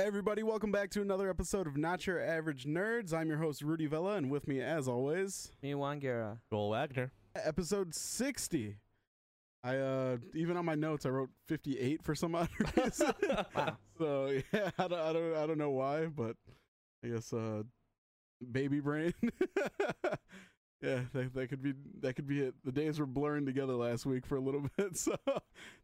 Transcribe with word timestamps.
Everybody, 0.00 0.44
welcome 0.44 0.70
back 0.70 0.90
to 0.90 1.02
another 1.02 1.28
episode 1.28 1.66
of 1.66 1.76
Not 1.76 2.06
Your 2.06 2.20
Average 2.20 2.66
Nerds. 2.66 3.12
I'm 3.12 3.28
your 3.28 3.38
host, 3.38 3.62
Rudy 3.62 3.86
Vella, 3.86 4.14
and 4.14 4.30
with 4.30 4.46
me, 4.46 4.60
as 4.60 4.86
always, 4.86 5.50
Me 5.60 5.72
Wangera. 5.72 6.38
Joel 6.52 6.70
Wagner. 6.70 7.10
episode 7.34 7.92
60. 7.92 8.76
I, 9.64 9.76
uh, 9.76 10.18
even 10.34 10.56
on 10.56 10.64
my 10.64 10.76
notes, 10.76 11.04
I 11.04 11.08
wrote 11.08 11.30
58 11.48 12.04
for 12.04 12.14
some 12.14 12.36
odd 12.36 12.48
reason. 12.76 13.12
Wow. 13.56 13.76
So, 13.98 14.40
yeah, 14.52 14.70
I 14.78 14.86
don't, 14.86 15.00
I 15.00 15.12
don't, 15.12 15.36
I 15.36 15.46
don't 15.48 15.58
know 15.58 15.70
why, 15.70 16.06
but 16.06 16.36
I 17.04 17.08
guess, 17.08 17.32
uh, 17.32 17.64
baby 18.52 18.78
brain. 18.78 19.14
yeah, 20.80 21.00
that, 21.12 21.34
that 21.34 21.48
could 21.48 21.60
be, 21.60 21.72
that 22.02 22.14
could 22.14 22.28
be 22.28 22.42
it. 22.42 22.54
The 22.64 22.70
days 22.70 23.00
were 23.00 23.06
blurring 23.06 23.46
together 23.46 23.74
last 23.74 24.06
week 24.06 24.26
for 24.26 24.36
a 24.36 24.40
little 24.40 24.62
bit, 24.76 24.96
so 24.96 25.16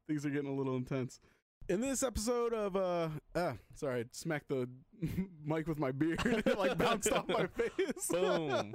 things 0.06 0.24
are 0.24 0.30
getting 0.30 0.50
a 0.52 0.54
little 0.54 0.76
intense. 0.76 1.18
In 1.66 1.80
this 1.80 2.02
episode 2.02 2.52
of 2.52 2.76
uh 2.76 3.08
ah, 3.34 3.54
sorry, 3.74 4.00
I 4.00 4.04
smacked 4.12 4.48
the 4.48 4.68
mic 5.44 5.66
with 5.66 5.78
my 5.78 5.92
beard 5.92 6.20
it 6.26 6.58
like 6.58 6.76
bounced 6.76 7.10
off 7.10 7.26
my 7.26 7.46
face. 7.56 8.06
Boom. 8.10 8.74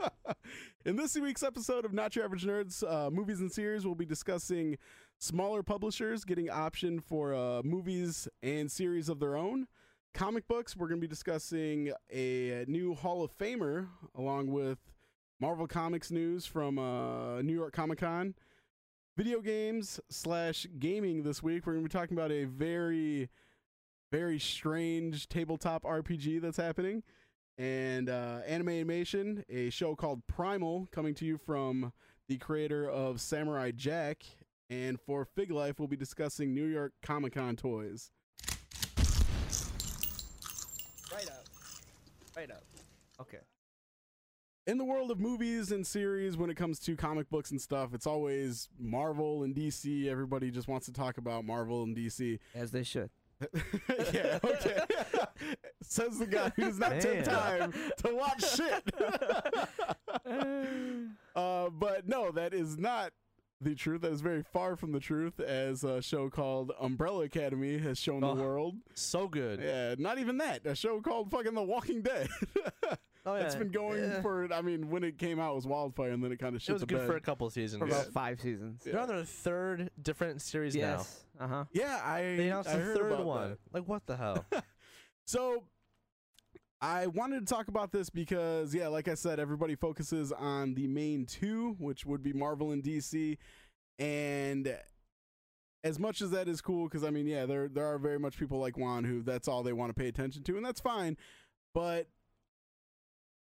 In 0.85 0.95
this 0.95 1.15
week's 1.15 1.43
episode 1.43 1.85
of 1.85 1.93
Not 1.93 2.15
Your 2.15 2.25
Average 2.25 2.45
Nerds, 2.45 2.83
uh, 2.83 3.11
movies 3.11 3.41
and 3.41 3.51
series, 3.51 3.85
we'll 3.85 3.93
be 3.93 4.07
discussing 4.07 4.75
smaller 5.19 5.61
publishers 5.61 6.25
getting 6.25 6.49
option 6.49 6.99
for 6.99 7.35
uh, 7.35 7.61
movies 7.63 8.27
and 8.41 8.71
series 8.71 9.07
of 9.07 9.19
their 9.19 9.37
own. 9.37 9.67
Comic 10.15 10.47
books, 10.47 10.75
we're 10.75 10.87
going 10.87 10.99
to 10.99 11.05
be 11.05 11.09
discussing 11.09 11.91
a 12.11 12.65
new 12.67 12.95
Hall 12.95 13.23
of 13.23 13.37
Famer 13.37 13.87
along 14.15 14.47
with 14.47 14.79
Marvel 15.39 15.67
Comics 15.67 16.09
news 16.09 16.47
from 16.47 16.79
uh, 16.79 17.43
New 17.43 17.53
York 17.53 17.73
Comic 17.73 17.99
Con 17.99 18.33
video 19.17 19.41
games 19.41 19.99
slash 20.09 20.67
gaming 20.79 21.23
this 21.23 21.43
week. 21.43 21.65
We're 21.65 21.73
going 21.73 21.85
to 21.85 21.89
be 21.89 21.99
talking 21.99 22.17
about 22.17 22.31
a 22.31 22.45
very, 22.45 23.29
very 24.11 24.39
strange 24.39 25.27
tabletop 25.27 25.83
RPG 25.83 26.41
that's 26.41 26.57
happening, 26.57 27.03
and 27.57 28.09
uh, 28.09 28.39
anime 28.47 28.69
animation, 28.69 29.43
a 29.49 29.69
show 29.69 29.95
called 29.95 30.21
Primal, 30.27 30.87
coming 30.91 31.13
to 31.15 31.25
you 31.25 31.37
from 31.37 31.91
the 32.27 32.37
creator 32.37 32.89
of 32.89 33.19
Samurai 33.19 33.71
Jack. 33.71 34.23
And 34.69 34.99
for 35.01 35.25
Fig 35.25 35.51
Life, 35.51 35.79
we'll 35.79 35.87
be 35.87 35.97
discussing 35.97 36.53
New 36.53 36.65
York 36.65 36.93
Comic 37.01 37.33
Con 37.33 37.55
toys. 37.55 38.11
Right 41.11 41.27
up. 41.27 41.45
Right 42.37 42.51
up. 42.51 42.63
Okay. 43.19 43.39
In 44.69 44.77
the 44.77 44.85
world 44.85 45.09
of 45.09 45.19
movies 45.19 45.71
and 45.71 45.85
series 45.85 46.37
when 46.37 46.49
it 46.51 46.55
comes 46.55 46.77
to 46.77 46.95
comic 46.95 47.27
books 47.31 47.49
and 47.49 47.59
stuff 47.59 47.91
it's 47.93 48.05
always 48.05 48.69
marvel 48.79 49.41
and 49.41 49.55
dc 49.55 50.07
everybody 50.07 50.51
just 50.51 50.67
wants 50.67 50.85
to 50.85 50.93
talk 50.93 51.17
about 51.17 51.43
marvel 51.43 51.81
and 51.81 51.97
dc 51.97 52.37
As 52.53 52.69
they 52.71 52.83
should. 52.83 53.09
yeah 54.13 54.37
okay. 54.43 54.77
Says 55.81 56.19
the 56.19 56.27
guy 56.27 56.51
who 56.55 56.63
does 56.63 56.77
not 56.77 56.99
take 56.99 57.23
time 57.23 57.73
to 58.03 58.15
watch 58.15 58.43
shit. 58.55 58.83
Uh, 61.35 61.69
but 61.69 62.07
no 62.07 62.31
that 62.31 62.53
is 62.53 62.77
not 62.77 63.11
the 63.61 63.75
truth 63.75 64.01
that 64.01 64.11
is 64.13 64.21
very 64.21 64.41
far 64.43 64.75
from 64.75 64.91
the 64.93 64.99
truth 64.99 65.39
as 65.39 65.83
a 65.83 66.01
show 66.01 66.29
called 66.29 66.71
umbrella 66.79 67.25
academy 67.25 67.77
has 67.77 67.99
shown 67.99 68.23
Oh. 68.23 68.33
the 68.35 68.41
world 68.41 68.75
So 68.93 69.27
good. 69.27 69.59
yeah 69.61 69.95
not 69.97 70.17
even 70.17 70.37
that 70.37 70.65
a 70.65 70.75
show 70.75 71.01
called 71.01 71.29
fucking 71.31 71.53
the 71.53 71.63
walking 71.63 72.01
dead 72.01 72.29
Oh, 73.25 73.33
it's 73.35 73.53
yeah. 73.53 73.59
been 73.59 73.71
going 73.71 74.01
Yeah. 74.03 74.21
for 74.21 74.51
i 74.53 74.61
mean 74.61 74.89
when 74.89 75.03
it 75.03 75.17
came 75.17 75.39
out 75.41 75.51
it 75.51 75.55
was 75.55 75.67
wildfire 75.67 76.11
and 76.11 76.23
then 76.23 76.31
it 76.31 76.37
kind 76.39 76.55
of 76.55 76.61
It 76.61 76.63
shit 76.63 76.73
was 76.73 76.81
the 76.81 76.85
good 76.87 76.99
bed 76.99 77.07
for 77.07 77.15
a 77.17 77.21
couple 77.21 77.49
seasons. 77.49 77.79
For 77.81 77.87
Yeah. 77.87 77.99
about 78.01 78.13
five 78.13 78.39
seasons. 78.39 78.81
Yeah. 78.85 78.93
They're 78.93 79.01
on 79.01 79.07
their 79.09 79.23
third 79.25 79.89
different 80.01 80.41
series 80.41 80.73
Yes. 80.75 81.25
Uh 81.39 81.47
huh. 81.47 81.65
Yeah, 81.73 82.01
I. 82.03 82.21
They 82.37 82.47
announced 82.47 82.69
I 82.69 82.77
the 82.77 82.83
heard 82.83 82.97
third 82.97 83.19
one. 83.25 83.49
that. 83.51 83.57
Like 83.73 83.87
what 83.87 84.05
the 84.05 84.15
hell? 84.15 84.45
So 85.25 85.63
I 86.81 87.07
wanted 87.07 87.45
to 87.45 87.53
talk 87.53 87.67
about 87.67 87.91
this 87.91 88.09
because 88.09 88.73
yeah, 88.73 88.87
like 88.87 89.07
I 89.07 89.15
said, 89.15 89.39
everybody 89.39 89.75
focuses 89.75 90.31
on 90.31 90.75
the 90.75 90.87
main 90.87 91.25
two, 91.25 91.75
which 91.77 92.05
would 92.05 92.23
be 92.23 92.31
Marvel 92.31 92.71
and 92.71 92.81
DC, 92.81 93.37
and 93.97 94.77
as 95.83 95.99
much 95.99 96.21
as 96.21 96.31
that 96.31 96.47
is 96.47 96.61
cool, 96.61 96.85
because 96.85 97.03
I 97.03 97.09
mean, 97.09 97.27
yeah, 97.27 97.45
there 97.45 97.67
there 97.67 97.85
are 97.85 97.97
very 97.97 98.19
much 98.19 98.37
people 98.37 98.59
like 98.59 98.77
Juan 98.77 99.03
who 99.03 99.21
that's 99.21 99.47
all 99.47 99.61
they 99.61 99.73
want 99.73 99.89
to 99.89 99.93
pay 99.93 100.07
attention 100.07 100.43
to, 100.43 100.55
and 100.55 100.65
that's 100.65 100.81
fine, 100.81 101.17
but. 101.73 102.07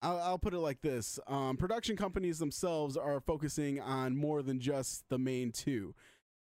I'll, 0.03 0.19
I'll 0.19 0.39
put 0.39 0.53
it 0.53 0.59
like 0.59 0.83
this: 0.83 1.19
um, 1.29 1.57
production 1.57 1.97
companies 1.97 2.39
themselves 2.39 2.95
are 2.95 3.21
focusing 3.21 3.81
on 3.81 4.19
more 4.19 4.43
than 4.43 4.61
just 4.61 5.09
the 5.09 5.17
main 5.17 5.51
two. 5.51 5.95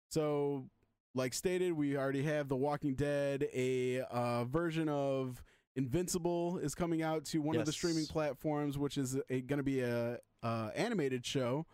So, 0.09 0.67
like 1.15 1.33
stated, 1.33 1.75
we 1.75 1.97
already 1.97 2.25
have 2.25 2.49
The 2.49 2.57
Walking 2.57 2.97
Dead. 2.97 3.47
A 3.55 4.01
uh, 4.01 4.47
version 4.47 4.89
of 4.89 5.45
Invincible 5.75 6.59
is 6.59 6.75
coming 6.75 7.03
out 7.03 7.25
to 7.27 7.41
one 7.41 7.57
of 7.57 7.65
the 7.65 7.73
streaming 7.73 8.07
platforms, 8.07 8.77
which 8.77 8.99
is 8.99 9.17
going 9.29 9.57
to 9.57 9.63
be 9.63 9.81
a 9.81 10.19
uh, 10.43 10.71
animated 10.75 11.25
show. 11.25 11.67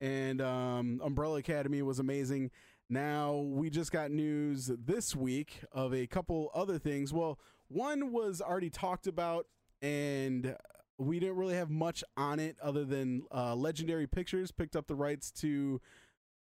And 0.00 0.40
um, 0.40 1.00
Umbrella 1.02 1.38
Academy 1.38 1.82
was 1.82 1.98
amazing. 1.98 2.50
Now 2.88 3.36
we 3.36 3.70
just 3.70 3.90
got 3.90 4.10
news 4.10 4.70
this 4.78 5.16
week 5.16 5.60
of 5.72 5.94
a 5.94 6.06
couple 6.06 6.50
other 6.54 6.78
things. 6.78 7.12
Well, 7.12 7.38
one 7.68 8.12
was 8.12 8.40
already 8.40 8.70
talked 8.70 9.06
about, 9.06 9.46
and 9.82 10.54
we 10.98 11.18
didn't 11.18 11.36
really 11.36 11.56
have 11.56 11.70
much 11.70 12.04
on 12.16 12.38
it 12.38 12.56
other 12.62 12.84
than 12.84 13.24
uh, 13.34 13.54
Legendary 13.54 14.06
Pictures 14.06 14.52
picked 14.52 14.76
up 14.76 14.86
the 14.86 14.94
rights 14.94 15.30
to 15.32 15.80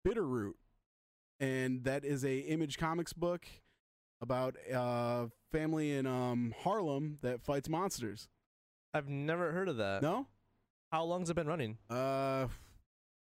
Bitterroot 0.07 0.53
and 1.41 1.85
that 1.85 2.05
is 2.05 2.25
a 2.25 2.39
Image 2.39 2.79
Comics 2.79 3.13
book 3.13 3.47
about 4.21 4.57
a 4.73 5.31
family 5.53 5.93
in 5.93 6.07
um, 6.07 6.55
Harlem 6.63 7.19
that 7.23 7.43
fights 7.43 7.69
monsters. 7.69 8.29
I've 8.95 9.09
never 9.09 9.53
heard 9.53 9.69
of 9.69 9.77
that. 9.79 10.03
No, 10.03 10.27
How 10.93 11.05
long's 11.05 11.29
it 11.31 11.35
been 11.35 11.47
running? 11.47 11.79
uh, 11.91 12.49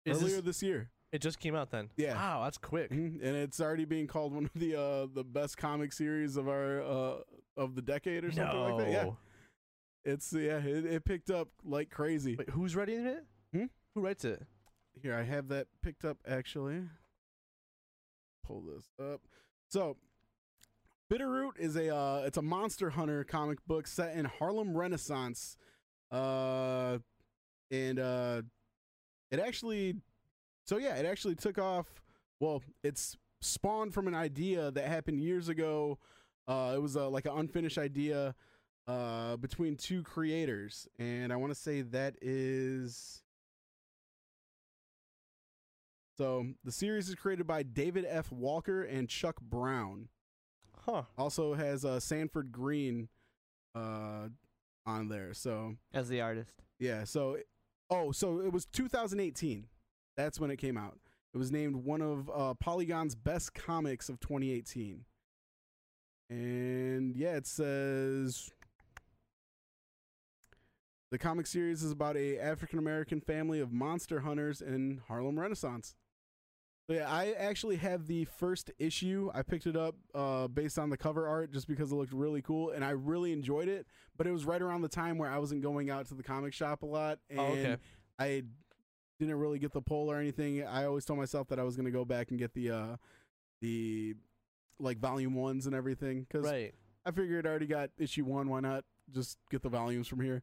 Is 0.05 0.23
earlier 0.23 0.37
this- 0.37 0.45
this 0.45 0.63
year, 0.63 0.91
it 1.13 1.21
just 1.21 1.39
came 1.41 1.55
out 1.55 1.71
then. 1.71 1.91
Yeah. 1.97 2.15
Wow, 2.15 2.45
that's 2.45 2.59
quick. 2.59 2.91
Mhm. 2.91 3.15
and 3.23 3.37
it's 3.37 3.61
already 3.61 3.85
being 3.85 4.07
called 4.07 4.33
one 4.35 4.45
of 4.47 4.53
the 4.55 4.77
uh, 4.77 5.07
the 5.13 5.25
best 5.25 5.57
comic 5.57 5.93
series 5.93 6.37
of 6.37 6.49
our 6.49 6.81
uh, 6.83 7.21
of 7.57 7.75
the 7.75 7.83
decade 7.83 8.25
or 8.25 8.33
something 8.33 8.59
like 8.59 8.79
that. 8.79 8.91
Yeah, 8.91 9.03
No. 9.05 9.17
it's 10.05 10.33
yeah, 10.33 10.59
it, 10.59 10.85
it 10.87 11.05
picked 11.05 11.31
up 11.31 11.49
like 11.65 11.91
crazy. 11.91 12.37
Wait, 12.37 12.51
who's 12.51 12.75
writing 12.77 13.05
it? 13.07 13.25
Hmm? 13.53 13.65
Who 13.95 14.01
writes 14.03 14.25
it? 14.25 14.47
Here, 15.03 15.15
I 15.15 15.23
have 15.25 15.49
that 15.49 15.69
picked 15.83 16.05
up 16.05 16.19
actually. 16.27 16.83
Pull 18.45 18.63
this 18.63 18.89
up. 18.99 19.21
So, 19.71 19.97
Bitterroot 21.11 21.59
is 21.59 21.77
a 21.77 21.95
uh, 21.95 22.23
it's 22.27 22.37
a 22.37 22.43
monster 22.43 22.91
hunter 22.91 23.25
comic 23.25 23.59
book 23.67 23.87
set 23.87 24.15
in 24.15 24.27
Harlem 24.27 24.77
Renaissance, 24.77 25.57
uh, 26.11 26.99
and 27.71 27.99
uh, 27.99 28.43
it 29.31 29.41
actually, 29.41 29.97
so 30.67 30.77
yeah, 30.77 30.97
it 30.97 31.07
actually 31.07 31.35
took 31.35 31.59
off. 31.59 31.87
Well, 32.41 32.63
it's 32.85 33.17
spawned 33.41 33.95
from 33.95 34.07
an 34.07 34.15
idea 34.15 34.71
that 34.71 34.87
happened 34.87 35.21
years 35.21 35.49
ago. 35.49 35.99
Uh, 36.47 36.73
it 36.77 36.83
was 36.83 36.97
uh, 36.97 37.09
like 37.09 37.25
an 37.25 37.33
unfinished 37.37 37.79
idea 37.79 38.35
uh, 38.87 39.37
between 39.37 39.77
two 39.77 40.03
creators, 40.03 40.87
and 40.99 41.33
I 41.33 41.37
want 41.37 41.53
to 41.53 41.59
say 41.59 41.81
that 41.83 42.17
is. 42.21 43.23
So 46.19 46.49
the 46.65 46.73
series 46.73 47.09
is 47.09 47.15
created 47.15 47.47
by 47.47 47.63
David 47.63 48.05
F. 48.07 48.31
Walker 48.33 48.83
and 48.83 49.09
Chuck 49.09 49.41
Brown. 49.41 50.09
Huh. 50.89 51.03
Also 51.19 51.53
has 51.55 51.85
uh, 51.85 52.01
Sanford 52.01 52.51
Greene 52.51 53.09
uh, 53.75 54.29
on 54.87 55.09
there. 55.09 55.35
So 55.35 55.75
As 55.93 56.09
the 56.09 56.21
artist. 56.23 56.55
yeah. 56.79 57.05
So 57.05 57.37
oh, 57.91 58.13
so 58.13 58.41
it 58.41 58.53
was 58.53 58.65
2018. 58.67 59.67
That's 60.17 60.41
when 60.41 60.51
it 60.51 60.57
came 60.57 60.77
out. 60.79 60.99
It 61.35 61.39
was 61.39 61.53
named 61.53 61.77
one 61.77 62.01
of 62.01 62.31
uh, 62.35 62.55
Polygon's 62.55 63.15
best 63.15 63.53
comics 63.53 64.09
of 64.09 64.19
2018. 64.21 65.05
And 66.31 67.15
yeah, 67.15 67.37
it 67.37 67.47
says 67.47 68.51
the 71.11 71.19
comic 71.19 71.47
series 71.47 71.83
is 71.83 71.93
about 71.93 72.17
a 72.17 72.39
African 72.39 72.79
American 72.79 73.21
family 73.21 73.61
of 73.61 73.73
monster 73.73 74.21
hunters 74.21 74.63
in 74.63 75.03
Harlem 75.07 75.39
Renaissance. 75.39 75.95
So 76.89 76.95
yeah, 76.95 77.11
I 77.11 77.33
actually 77.33 77.77
have 77.77 78.07
the 78.07 78.25
first 78.25 78.71
issue. 78.79 79.31
I 79.35 79.43
picked 79.43 79.67
it 79.67 79.77
up 79.77 79.95
uh, 80.15 80.49
based 80.49 80.79
on 80.79 80.89
the 80.89 80.97
cover 80.97 81.27
art 81.27 81.53
just 81.53 81.69
because 81.69 81.93
it 81.93 81.95
looked 81.95 82.15
really 82.15 82.41
cool, 82.41 82.71
and 82.71 82.83
I 82.83 82.91
really 82.91 83.33
enjoyed 83.33 83.69
it. 83.69 83.87
But 84.17 84.27
it 84.27 84.33
was 84.33 84.47
right 84.47 84.61
around 84.63 84.81
the 84.81 84.89
time 84.89 85.19
where 85.19 85.31
I 85.31 85.37
wasn't 85.39 85.61
going 85.63 85.91
out 85.91 86.07
to 86.09 86.15
the 86.15 86.23
comic 86.23 86.55
shop 86.55 86.83
a 86.83 86.87
lot, 86.87 87.19
and 87.29 87.39
Oh, 87.39 87.45
okay. 87.49 87.77
I 88.19 88.43
didn't 89.21 89.35
really 89.37 89.59
get 89.59 89.73
the 89.73 89.83
pull 89.83 90.11
or 90.11 90.17
anything. 90.19 90.65
I 90.67 90.85
always 90.87 91.05
told 91.05 91.19
myself 91.19 91.49
that 91.49 91.59
I 91.59 91.63
was 91.63 91.77
going 91.77 91.87
to 91.87 91.93
go 91.93 92.07
back 92.07 92.31
and 92.31 92.39
get 92.39 92.55
the 92.55 92.71
uh, 92.71 92.97
the 93.61 94.15
like 94.81 94.99
volume 94.99 95.35
ones 95.35 95.67
and 95.67 95.75
everything 95.75 96.23
because 96.23 96.45
Right. 96.47 96.73
I 97.05 97.11
figured 97.11 97.47
I 97.47 97.51
already 97.51 97.67
got 97.67 97.91
issue 97.99 98.25
one. 98.25 98.49
Why 98.49 98.61
not 98.61 98.85
just 99.13 99.37
get 99.51 99.63
the 99.63 99.69
volumes 99.69 100.09
from 100.09 100.21
here? 100.21 100.43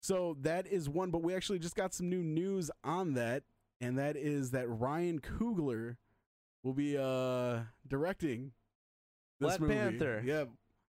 So 0.00 0.36
that 0.40 0.66
is 0.66 0.88
one, 0.88 1.10
but 1.10 1.22
we 1.22 1.34
actually 1.34 1.58
just 1.58 1.76
got 1.76 1.94
some 1.94 2.08
new 2.08 2.22
news 2.22 2.70
on 2.82 3.14
that, 3.14 3.44
and 3.80 3.98
that 3.98 4.16
is 4.16 4.50
that 4.52 4.68
Ryan 4.68 5.20
Coogler 5.20 5.96
will 6.62 6.72
be 6.74 6.96
uh 6.98 7.60
directing 7.86 8.52
this 9.40 9.58
Black 9.58 9.60
movie. 9.60 9.74
Panther. 9.74 10.22
Yeah, 10.24 10.44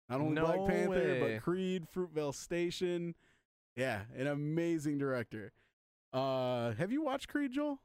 Not 0.09 0.21
only 0.21 0.33
No 0.33 0.45
Black 0.45 0.67
Panther, 0.67 0.89
way. 0.89 1.33
but 1.35 1.43
Creed, 1.43 1.85
Fruitvale 1.95 2.33
Station. 2.33 3.15
Yeah, 3.75 4.01
an 4.15 4.27
amazing 4.27 4.97
director. 4.99 5.51
Uh, 6.13 6.71
have 6.75 6.91
you 6.91 7.01
watched 7.03 7.27
Creed, 7.27 7.51
Joel? 7.51 7.79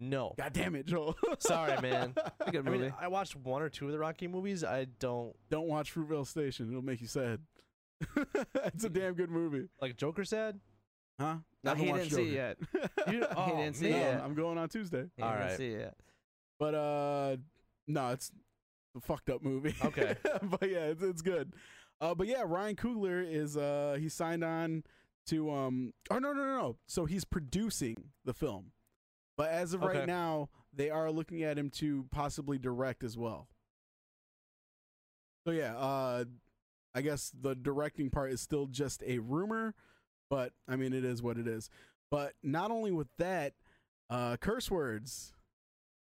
No. 0.00 0.34
God 0.36 0.52
damn 0.52 0.74
it, 0.74 0.86
Joel. 0.86 1.14
Sorry, 1.38 1.80
man. 1.80 2.14
A 2.40 2.50
good 2.50 2.66
I 2.66 2.70
movie. 2.70 2.84
mean, 2.86 2.94
I 3.00 3.06
watched 3.06 3.36
one 3.36 3.62
or 3.62 3.68
two 3.68 3.86
of 3.86 3.92
the 3.92 3.98
Rocky 4.00 4.26
movies. 4.26 4.64
I 4.64 4.86
don't 4.98 5.36
Don't 5.48 5.68
watch 5.68 5.94
Fruitvale 5.94 6.26
Station. 6.26 6.68
It'll 6.70 6.82
make 6.82 7.00
you 7.00 7.06
sad. 7.06 7.38
it's 8.64 8.82
a 8.82 8.88
damn 8.88 9.14
good 9.14 9.30
movie. 9.30 9.68
like 9.80 9.96
Joker 9.96 10.24
sad. 10.24 10.58
Huh? 11.20 11.36
No, 11.64 11.74
he 11.74 11.86
didn't 11.86 12.10
see 12.10 12.28
it 12.28 12.32
yet. 12.34 12.56
You, 13.12 13.26
oh, 13.36 13.56
didn't 13.56 13.76
see 13.76 13.90
No, 13.90 13.96
it 13.96 14.00
yet. 14.00 14.20
I'm 14.22 14.34
going 14.34 14.58
on 14.58 14.68
Tuesday. 14.68 15.06
He 15.16 15.22
All 15.22 15.32
didn't 15.36 15.56
see 15.56 15.68
it 15.68 15.80
yet. 15.80 15.94
But 16.58 16.74
uh 16.74 17.36
no, 17.88 18.10
it's 18.10 18.30
a 18.96 19.00
fucked 19.00 19.30
up 19.30 19.42
movie. 19.42 19.74
Okay. 19.84 20.16
but 20.42 20.68
yeah, 20.70 20.86
it's 20.86 21.02
it's 21.02 21.22
good. 21.22 21.54
Uh 22.00 22.14
but 22.14 22.26
yeah, 22.26 22.42
Ryan 22.46 22.76
Coogler 22.76 23.24
is 23.28 23.56
uh 23.56 23.96
he 23.98 24.08
signed 24.08 24.44
on 24.44 24.84
to 25.26 25.50
um 25.50 25.92
oh 26.10 26.18
no 26.18 26.32
no 26.32 26.44
no 26.44 26.58
no. 26.58 26.76
So 26.86 27.04
he's 27.06 27.24
producing 27.24 27.96
the 28.24 28.34
film. 28.34 28.72
But 29.36 29.50
as 29.50 29.72
of 29.74 29.82
right 29.82 30.06
now, 30.06 30.50
they 30.74 30.90
are 30.90 31.10
looking 31.10 31.42
at 31.42 31.58
him 31.58 31.70
to 31.70 32.06
possibly 32.12 32.58
direct 32.58 33.02
as 33.02 33.16
well. 33.16 33.48
So 35.46 35.52
yeah, 35.52 35.76
uh 35.76 36.24
I 36.94 37.00
guess 37.00 37.32
the 37.38 37.54
directing 37.54 38.10
part 38.10 38.32
is 38.32 38.40
still 38.40 38.66
just 38.66 39.02
a 39.04 39.18
rumor, 39.18 39.74
but 40.32 40.52
I 40.66 40.76
mean 40.76 40.94
it 40.94 41.04
is 41.04 41.22
what 41.22 41.36
it 41.36 41.46
is. 41.46 41.68
But 42.10 42.32
not 42.42 42.70
only 42.70 42.90
with 42.90 43.08
that, 43.18 43.52
uh 44.08 44.38
curse 44.38 44.70
words. 44.70 45.34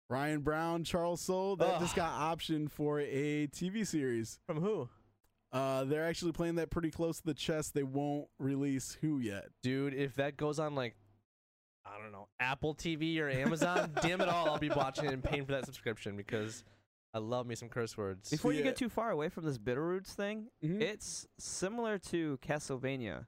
Ryan 0.10 0.40
Browne, 0.40 0.84
Charles 0.84 1.22
Soule, 1.22 1.58
that 1.58 1.80
just 1.81 1.96
got 1.96 2.12
optioned 2.14 2.72
for 2.72 3.00
a 3.02 3.48
TV 3.48 3.86
series. 3.86 4.40
From 4.48 4.62
who? 4.62 4.88
Uh, 5.52 5.84
they're 5.84 6.06
actually 6.06 6.31
playing 6.31 6.56
that 6.56 6.69
pretty 6.69 6.90
close 6.92 7.18
to 7.19 7.25
the 7.25 7.34
chest. 7.34 7.74
They 7.74 7.84
won't 7.84 8.28
release 8.40 8.98
who 9.02 9.19
yet. 9.19 9.50
Dude, 9.64 9.94
if 9.94 10.16
that 10.16 10.38
goes 10.38 10.60
on 10.60 10.75
like 10.75 10.96
I 11.86 12.02
don't 12.02 12.12
know, 12.12 12.28
Apple 12.40 12.74
TV 12.74 13.20
or 13.20 13.30
Amazon, 13.30 13.92
damn 14.02 14.20
it 14.22 14.30
all, 14.30 14.50
I'll 14.50 14.58
be 14.60 14.70
watching 14.70 15.06
it 15.06 15.13
and 15.13 15.24
paying 15.24 15.46
for 15.46 15.52
that 15.54 15.66
subscription 15.66 16.16
because 16.18 16.63
I 17.13 17.20
love 17.20 17.46
me 17.46 17.56
some 17.56 17.70
curse 17.70 17.98
words. 17.98 18.30
Before 18.30 18.52
you 18.54 18.63
get 18.63 18.75
too 18.78 18.90
far 18.90 19.12
away 19.12 19.30
from 19.30 19.46
this 19.46 19.58
Bitterroots 19.58 20.13
thing, 20.13 20.48
Mhm. 20.63 20.81
it's 20.81 21.28
similar 21.38 21.98
to 21.98 22.38
Castlevania. 22.42 23.25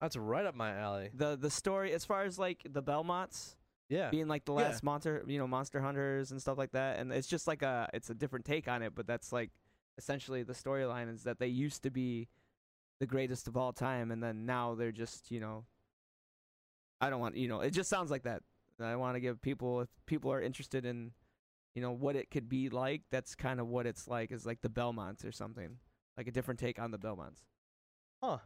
That's 0.00 0.16
right 0.16 0.44
up 0.44 0.54
my 0.54 0.72
alley. 0.76 1.10
The 1.14 1.36
the 1.36 1.50
story, 1.50 1.92
as 1.92 2.04
far 2.04 2.24
as 2.24 2.38
like 2.38 2.62
the 2.68 2.82
Belmonts 2.82 3.56
Yeah. 3.88 4.10
being 4.10 4.28
like 4.28 4.44
the 4.44 4.52
Yeah. 4.52 4.58
last 4.68 4.82
monster, 4.82 5.24
you 5.26 5.38
know, 5.38 5.46
monster 5.46 5.80
hunters 5.80 6.30
and 6.32 6.40
stuff 6.40 6.58
like 6.58 6.72
that, 6.72 6.98
and 6.98 7.12
it's 7.12 7.26
just 7.28 7.46
like 7.46 7.62
a 7.62 7.88
it's 7.94 8.10
a 8.10 8.14
different 8.14 8.44
take 8.44 8.68
on 8.68 8.82
it, 8.82 8.94
but 8.94 9.06
that's 9.06 9.32
like 9.32 9.50
essentially 9.98 10.42
the 10.42 10.52
storyline 10.52 11.12
is 11.12 11.22
that 11.24 11.38
they 11.38 11.46
used 11.48 11.82
to 11.84 11.90
be 11.90 12.28
the 12.98 13.06
greatest 13.06 13.48
of 13.48 13.56
all 13.56 13.72
time, 13.72 14.10
and 14.10 14.22
then 14.22 14.44
now 14.46 14.74
they're 14.74 14.92
just 14.92 15.30
you 15.30 15.40
know. 15.40 15.64
I 17.00 17.10
don't 17.10 17.20
want 17.20 17.36
you 17.36 17.48
know. 17.48 17.60
It 17.60 17.70
just 17.70 17.90
sounds 17.90 18.10
like 18.10 18.22
that. 18.24 18.42
I 18.80 18.96
want 18.96 19.16
to 19.16 19.20
give 19.20 19.40
people 19.40 19.80
if 19.82 19.88
people 20.06 20.30
are 20.32 20.40
interested 20.40 20.84
in, 20.84 21.12
you 21.74 21.80
know, 21.82 21.92
what 21.92 22.16
it 22.16 22.30
could 22.30 22.48
be 22.48 22.68
like. 22.68 23.02
That's 23.10 23.34
kind 23.34 23.60
of 23.60 23.66
what 23.68 23.86
it's 23.86 24.06
like. 24.08 24.32
Is 24.32 24.44
like 24.46 24.60
the 24.62 24.68
Belmonts 24.70 25.24
or 25.24 25.32
something, 25.32 25.78
like 26.16 26.26
a 26.26 26.30
different 26.30 26.60
take 26.60 26.78
on 26.78 26.90
the 26.90 26.98
Belmonts. 26.98 27.40
Huh. 28.22 28.38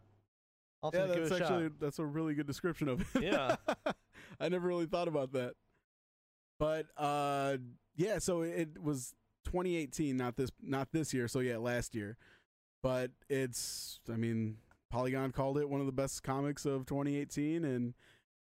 I'll 0.82 0.91
yeah, 0.93 1.00
have 1.00 1.09
to 1.09 1.15
give 1.15 1.29
that's 1.29 1.41
actually 1.43 1.65
shot. 1.65 1.73
that's 1.81 1.99
a 1.99 2.06
really 2.06 2.35
good 2.35 2.47
description 2.47 2.88
of 2.88 3.00
it. 3.15 3.23
Yeah. 3.23 3.56
I 4.41 4.49
never 4.49 4.67
really 4.67 4.87
thought 4.87 5.09
about 5.09 5.32
that. 5.32 5.55
But 6.59 6.87
uh, 6.97 7.59
yeah, 7.97 8.19
so 8.19 8.43
it 8.43 8.82
was 8.82 9.15
2018, 9.47 10.17
not 10.17 10.37
this, 10.37 10.50
not 10.62 10.88
this 10.93 11.12
year. 11.12 11.29
So 11.29 11.41
yeah, 11.41 11.59
last 11.59 11.94
year. 11.94 12.17
But 12.82 13.11
it's, 13.29 14.00
I 14.11 14.17
mean, 14.17 14.56
Polygon 14.91 15.32
called 15.32 15.59
it 15.59 15.69
one 15.69 15.81
of 15.81 15.87
the 15.87 15.93
best 15.93 16.23
comics 16.23 16.65
of 16.65 16.87
2018, 16.87 17.65
and 17.65 17.94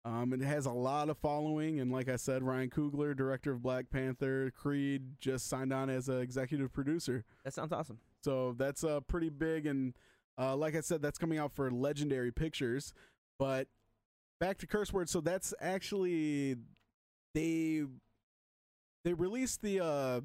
um, 0.06 0.34
it 0.34 0.42
has 0.42 0.66
a 0.66 0.72
lot 0.72 1.10
of 1.10 1.18
following. 1.18 1.80
And 1.80 1.92
like 1.92 2.10
I 2.10 2.16
said, 2.18 2.44
Ryan 2.44 2.70
Coogler, 2.70 3.16
director 3.16 3.52
of 3.52 3.62
Black 3.62 3.90
Panther, 3.90 4.52
Creed, 4.56 5.20
just 5.20 5.48
signed 5.48 5.72
on 5.72 5.90
as 5.90 6.10
an 6.10 6.20
executive 6.20 6.74
producer. 6.74 7.24
That 7.44 7.54
sounds 7.54 7.72
awesome. 7.72 8.00
So 8.22 8.56
that's 8.58 8.84
uh, 8.84 9.02
pretty 9.02 9.30
big. 9.30 9.66
And 9.66 9.94
uh, 10.38 10.56
like 10.56 10.76
I 10.76 10.82
said, 10.82 11.02
that's 11.02 11.18
coming 11.20 11.38
out 11.40 11.52
for 11.52 11.70
Legendary 11.72 12.32
Pictures. 12.32 12.94
But 13.40 13.68
back 14.40 14.58
to 14.60 14.68
curse 14.68 14.92
words. 14.94 15.12
So 15.12 15.22
that's 15.22 15.54
actually 15.60 16.56
they 17.34 17.84
they 19.04 19.14
released 19.14 19.62
the 19.62 19.80
uh 19.84 20.22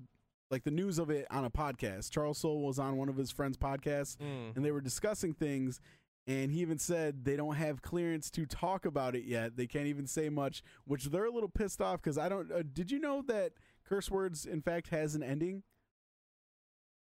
like 0.50 0.64
the 0.64 0.70
news 0.70 0.98
of 0.98 1.10
it 1.10 1.26
on 1.30 1.44
a 1.44 1.50
podcast. 1.50 2.10
Charles 2.10 2.38
Soule 2.38 2.62
was 2.62 2.78
on 2.78 2.96
one 2.96 3.08
of 3.08 3.16
his 3.16 3.30
friends' 3.30 3.56
podcasts 3.58 4.16
Mm. 4.16 4.56
and 4.56 4.64
they 4.64 4.70
were 4.70 4.80
discussing 4.80 5.34
things 5.34 5.80
and 6.26 6.50
he 6.52 6.60
even 6.60 6.78
said 6.78 7.24
they 7.24 7.36
don't 7.36 7.54
have 7.56 7.80
clearance 7.82 8.30
to 8.30 8.44
talk 8.46 8.84
about 8.84 9.14
it 9.16 9.24
yet. 9.24 9.56
They 9.56 9.66
can't 9.66 9.86
even 9.86 10.06
say 10.06 10.28
much, 10.28 10.62
which 10.84 11.06
they're 11.06 11.24
a 11.24 11.30
little 11.30 11.48
pissed 11.48 11.80
off 11.80 12.02
because 12.02 12.18
I 12.18 12.28
don't. 12.28 12.52
Uh, 12.52 12.62
did 12.70 12.90
you 12.90 12.98
know 12.98 13.22
that 13.28 13.52
curse 13.86 14.10
words 14.10 14.44
in 14.44 14.60
fact 14.60 14.88
has 14.88 15.14
an 15.14 15.22
ending? 15.22 15.62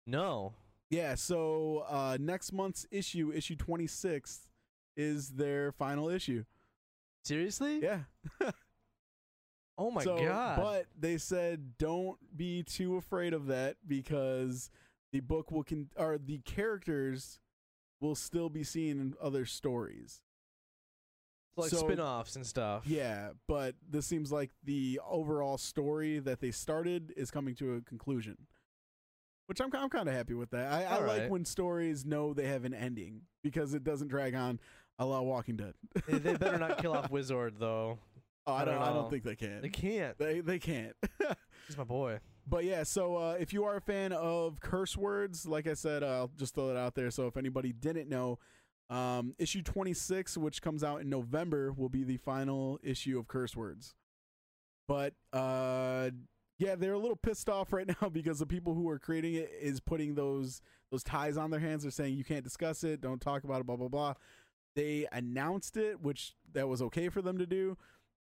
No. 0.06 0.54
Yeah, 0.90 1.14
so 1.16 1.84
uh, 1.88 2.16
next 2.20 2.52
month's 2.52 2.86
issue, 2.90 3.32
issue 3.34 3.56
26, 3.56 4.46
is 4.96 5.30
their 5.30 5.72
final 5.72 6.08
issue. 6.08 6.44
Seriously? 7.24 7.80
Yeah. 7.82 8.00
Oh 9.78 9.90
my 9.90 10.02
so, 10.02 10.18
god. 10.18 10.56
But 10.56 10.86
they 10.98 11.18
said 11.18 11.76
don't 11.78 12.18
be 12.36 12.62
too 12.62 12.96
afraid 12.96 13.34
of 13.34 13.46
that 13.48 13.76
because 13.86 14.70
the 15.12 15.20
book 15.20 15.50
will 15.50 15.64
con- 15.64 15.90
or 15.96 16.18
the 16.18 16.38
characters 16.38 17.40
will 18.00 18.14
still 18.14 18.48
be 18.48 18.64
seen 18.64 19.00
in 19.00 19.14
other 19.20 19.44
stories. 19.44 20.22
like 21.56 21.70
so- 21.70 21.78
spin-offs 21.78 22.36
and 22.36 22.46
stuff. 22.46 22.84
Yeah, 22.86 23.30
but 23.46 23.74
this 23.88 24.06
seems 24.06 24.32
like 24.32 24.50
the 24.64 25.00
overall 25.06 25.58
story 25.58 26.18
that 26.20 26.40
they 26.40 26.50
started 26.50 27.12
is 27.16 27.30
coming 27.30 27.54
to 27.56 27.74
a 27.74 27.80
conclusion. 27.82 28.36
Which 29.46 29.60
I'm, 29.60 29.70
I'm 29.74 29.88
kind 29.88 30.08
of 30.08 30.14
happy 30.14 30.34
with 30.34 30.50
that. 30.50 30.72
I, 30.72 30.82
I 30.84 30.96
All 31.00 31.06
like 31.06 31.30
when 31.30 31.44
stories 31.44 32.04
know 32.04 32.34
they 32.34 32.46
have 32.48 32.64
an 32.64 32.74
ending 32.74 33.22
because 33.42 33.74
it 33.74 33.84
doesn't 33.84 34.08
drag 34.08 34.34
on 34.34 34.58
a 34.98 35.06
la 35.06 35.20
Walking 35.20 35.56
Dead. 35.56 35.74
they, 36.08 36.18
they 36.18 36.34
better 36.36 36.58
not 36.58 36.78
kill 36.78 36.92
off 36.94 37.10
Wizard 37.10 37.54
though. 37.58 37.98
Oh, 38.48 38.52
I 38.52 38.62
I 38.62 38.64
don't. 38.64 38.74
don't 38.74 38.82
I 38.82 38.92
don't 38.92 39.10
think 39.10 39.24
they 39.24 39.36
can. 39.36 39.60
They 39.62 39.68
can't. 39.68 40.18
They 40.18 40.40
they 40.40 40.58
can't. 40.58 40.94
He's 41.66 41.76
my 41.76 41.84
boy. 41.84 42.20
but 42.46 42.64
yeah, 42.64 42.82
so 42.84 43.16
uh, 43.16 43.36
if 43.40 43.52
you 43.52 43.64
are 43.64 43.76
a 43.76 43.80
fan 43.80 44.12
of 44.12 44.60
curse 44.60 44.96
words, 44.96 45.46
like 45.46 45.66
I 45.66 45.74
said, 45.74 46.02
uh, 46.02 46.06
I'll 46.06 46.30
just 46.36 46.54
throw 46.54 46.70
it 46.70 46.76
out 46.76 46.94
there. 46.94 47.10
So 47.10 47.26
if 47.26 47.36
anybody 47.36 47.72
didn't 47.72 48.08
know, 48.08 48.38
um, 48.88 49.34
issue 49.38 49.62
26, 49.62 50.36
which 50.38 50.62
comes 50.62 50.84
out 50.84 51.00
in 51.00 51.08
November, 51.10 51.72
will 51.72 51.88
be 51.88 52.04
the 52.04 52.18
final 52.18 52.78
issue 52.84 53.18
of 53.18 53.26
curse 53.26 53.56
words. 53.56 53.94
But 54.86 55.14
uh, 55.32 56.10
yeah, 56.58 56.74
they're 56.74 56.94
a 56.94 56.98
little 56.98 57.16
pissed 57.16 57.48
off 57.48 57.72
right 57.72 57.86
now 58.02 58.08
because 58.08 58.38
the 58.38 58.46
people 58.46 58.74
who 58.74 58.88
are 58.88 58.98
creating 58.98 59.34
it 59.34 59.50
is 59.60 59.80
putting 59.80 60.14
those 60.14 60.60
those 60.90 61.02
ties 61.02 61.36
on 61.36 61.50
their 61.50 61.60
hands. 61.60 61.82
They're 61.82 61.90
saying 61.90 62.14
you 62.16 62.24
can't 62.24 62.44
discuss 62.44 62.84
it, 62.84 63.00
don't 63.00 63.20
talk 63.20 63.44
about 63.44 63.60
it, 63.60 63.66
blah 63.66 63.76
blah 63.76 63.88
blah. 63.88 64.14
They 64.74 65.06
announced 65.12 65.76
it, 65.76 66.00
which 66.00 66.34
that 66.52 66.68
was 66.68 66.82
okay 66.82 67.08
for 67.08 67.22
them 67.22 67.38
to 67.38 67.46
do, 67.46 67.76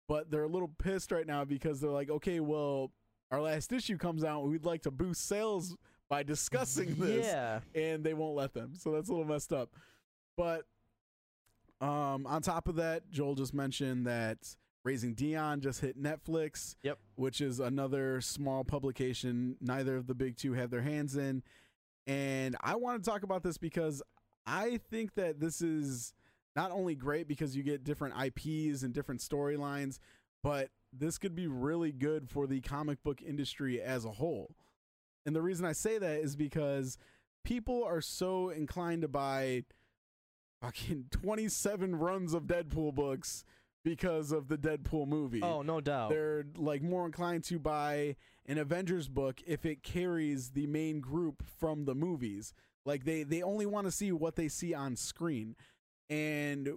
but 0.08 0.30
they're 0.30 0.42
a 0.44 0.48
little 0.48 0.68
pissed 0.78 1.12
right 1.12 1.26
now 1.26 1.44
because 1.44 1.80
they're 1.80 1.90
like, 1.90 2.10
okay, 2.10 2.40
well, 2.40 2.92
our 3.30 3.40
last 3.42 3.72
issue 3.72 3.98
comes 3.98 4.24
out, 4.24 4.46
we'd 4.46 4.64
like 4.64 4.82
to 4.82 4.90
boost 4.90 5.26
sales 5.28 5.76
by 6.08 6.22
discussing 6.22 6.94
this 6.98 7.26
Yeah. 7.26 7.60
and 7.74 8.02
they 8.04 8.14
won't 8.14 8.36
let 8.36 8.54
them. 8.54 8.72
So 8.74 8.92
that's 8.92 9.08
a 9.08 9.12
little 9.12 9.26
messed 9.26 9.52
up. 9.52 9.70
But 10.36 10.62
um, 11.80 12.26
on 12.26 12.40
top 12.42 12.68
of 12.68 12.76
that, 12.76 13.10
Joel 13.10 13.34
just 13.34 13.52
mentioned 13.52 14.06
that 14.06 14.38
Raising 14.86 15.14
Dion 15.14 15.60
just 15.60 15.80
hit 15.80 16.00
Netflix. 16.00 16.76
Yep. 16.84 16.98
Which 17.16 17.40
is 17.40 17.58
another 17.58 18.20
small 18.20 18.62
publication 18.62 19.56
neither 19.60 19.96
of 19.96 20.06
the 20.06 20.14
big 20.14 20.36
two 20.36 20.52
have 20.52 20.70
their 20.70 20.82
hands 20.82 21.16
in. 21.16 21.42
And 22.06 22.56
I 22.60 22.76
want 22.76 23.02
to 23.02 23.10
talk 23.10 23.24
about 23.24 23.42
this 23.42 23.58
because 23.58 24.00
I 24.46 24.78
think 24.88 25.14
that 25.16 25.40
this 25.40 25.60
is 25.60 26.14
not 26.54 26.70
only 26.70 26.94
great 26.94 27.26
because 27.26 27.56
you 27.56 27.64
get 27.64 27.82
different 27.82 28.14
IPs 28.16 28.84
and 28.84 28.94
different 28.94 29.20
storylines, 29.20 29.98
but 30.44 30.70
this 30.92 31.18
could 31.18 31.34
be 31.34 31.48
really 31.48 31.90
good 31.90 32.30
for 32.30 32.46
the 32.46 32.60
comic 32.60 33.02
book 33.02 33.20
industry 33.20 33.82
as 33.82 34.04
a 34.04 34.12
whole. 34.12 34.54
And 35.26 35.34
the 35.34 35.42
reason 35.42 35.66
I 35.66 35.72
say 35.72 35.98
that 35.98 36.20
is 36.20 36.36
because 36.36 36.96
people 37.44 37.82
are 37.82 38.00
so 38.00 38.50
inclined 38.50 39.02
to 39.02 39.08
buy 39.08 39.64
fucking 40.62 41.06
27 41.10 41.96
runs 41.96 42.34
of 42.34 42.44
Deadpool 42.44 42.94
books 42.94 43.44
because 43.86 44.32
of 44.32 44.48
the 44.48 44.58
Deadpool 44.58 45.06
movie. 45.06 45.40
Oh, 45.44 45.62
no 45.62 45.80
doubt. 45.80 46.10
They're 46.10 46.44
like 46.56 46.82
more 46.82 47.06
inclined 47.06 47.44
to 47.44 47.60
buy 47.60 48.16
an 48.44 48.58
Avengers 48.58 49.08
book 49.08 49.40
if 49.46 49.64
it 49.64 49.84
carries 49.84 50.50
the 50.50 50.66
main 50.66 50.98
group 50.98 51.44
from 51.60 51.84
the 51.84 51.94
movies. 51.94 52.52
Like 52.84 53.04
they 53.04 53.22
they 53.22 53.42
only 53.42 53.64
want 53.64 53.86
to 53.86 53.92
see 53.92 54.10
what 54.10 54.34
they 54.34 54.48
see 54.48 54.74
on 54.74 54.96
screen. 54.96 55.54
And 56.10 56.70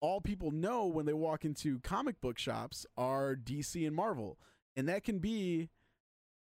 all 0.00 0.22
people 0.22 0.50
know 0.50 0.86
when 0.86 1.04
they 1.04 1.12
walk 1.12 1.44
into 1.44 1.80
comic 1.80 2.18
book 2.22 2.38
shops 2.38 2.86
are 2.96 3.36
DC 3.36 3.86
and 3.86 3.94
Marvel. 3.94 4.38
And 4.74 4.88
that 4.88 5.04
can 5.04 5.18
be 5.18 5.68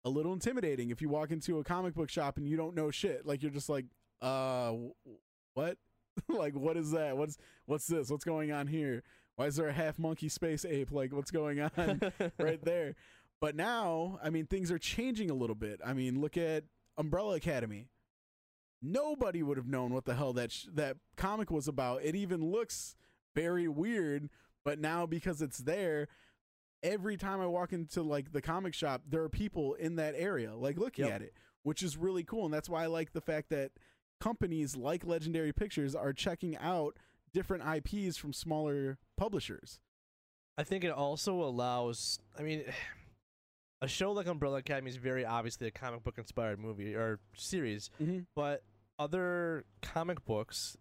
a 0.03 0.09
little 0.09 0.33
intimidating 0.33 0.89
if 0.89 1.01
you 1.01 1.07
walk 1.07 1.31
into 1.31 1.59
a 1.59 1.63
comic 1.63 1.93
book 1.93 2.09
shop 2.09 2.35
and 2.35 2.45
you 2.45 2.57
don't 2.57 2.75
know 2.75 2.91
shit. 2.91 3.25
Like 3.25 3.41
you're 3.41 3.51
just 3.51 3.69
like, 3.69 3.85
uh, 4.21 4.73
what? 5.53 5.77
like, 6.27 6.55
what 6.55 6.75
is 6.75 6.91
that? 6.91 7.15
What's 7.15 7.37
what's 7.67 7.87
this? 7.87 8.09
What's 8.09 8.25
going 8.25 8.51
on 8.51 8.67
here? 8.67 9.03
Why 9.37 9.45
is 9.45 9.55
there 9.55 9.67
a 9.69 9.73
half 9.73 9.97
monkey 9.99 10.29
space 10.29 10.65
ape? 10.65 10.91
Like, 10.91 11.13
what's 11.13 11.29
going 11.31 11.61
on 11.61 12.01
right 12.39 12.61
there? 12.63 12.95
But 13.39 13.55
now, 13.55 14.19
I 14.23 14.31
mean, 14.31 14.47
things 14.47 14.71
are 14.71 14.79
changing 14.79 15.29
a 15.29 15.35
little 15.35 15.55
bit. 15.55 15.79
I 15.85 15.93
mean, 15.93 16.19
look 16.19 16.37
at 16.37 16.63
Umbrella 16.97 17.35
Academy. 17.35 17.87
Nobody 18.81 19.43
would 19.43 19.57
have 19.57 19.67
known 19.67 19.93
what 19.93 20.05
the 20.05 20.15
hell 20.15 20.33
that 20.33 20.51
sh- 20.51 20.65
that 20.73 20.97
comic 21.15 21.51
was 21.51 21.67
about. 21.67 22.03
It 22.03 22.15
even 22.15 22.51
looks 22.51 22.95
very 23.35 23.67
weird, 23.67 24.29
but 24.65 24.79
now 24.79 25.05
because 25.05 25.41
it's 25.41 25.59
there, 25.59 26.07
every 26.81 27.15
time 27.15 27.39
I 27.39 27.45
walk 27.45 27.73
into 27.73 28.01
like 28.01 28.31
the 28.31 28.41
comic 28.41 28.73
shop, 28.73 29.01
there 29.07 29.21
are 29.21 29.29
people 29.29 29.75
in 29.75 29.95
that 29.97 30.15
area 30.17 30.55
like 30.55 30.77
looking 30.79 31.05
Yep. 31.05 31.13
at 31.13 31.21
it, 31.21 31.33
which 31.61 31.83
is 31.83 31.95
really 31.95 32.23
cool. 32.23 32.45
And 32.45 32.53
that's 32.53 32.69
why 32.69 32.83
I 32.83 32.87
like 32.87 33.13
the 33.13 33.21
fact 33.21 33.49
that 33.49 33.71
companies 34.19 34.75
like 34.75 35.05
Legendary 35.05 35.53
Pictures 35.53 35.93
are 35.95 36.13
checking 36.13 36.57
out 36.57 36.97
different 37.33 37.63
IPs 37.63 38.17
from 38.17 38.33
smaller 38.33 38.97
publishers. 39.17 39.79
I 40.57 40.63
think 40.63 40.83
it 40.83 40.91
also 40.91 41.41
allows. 41.43 42.19
I 42.37 42.41
mean, 42.43 42.63
a 43.81 43.87
show 43.87 44.11
like 44.11 44.27
Umbrella 44.27 44.57
Academy 44.57 44.89
is 44.89 44.95
very 44.97 45.25
obviously 45.25 45.67
a 45.67 45.71
comic 45.71 46.03
book 46.03 46.17
inspired 46.17 46.59
movie 46.59 46.95
or 46.95 47.19
series, 47.35 47.89
Mm-hmm. 48.01 48.19
but 48.35 48.63
other 48.99 49.65
comic 49.81 50.25
books 50.25 50.75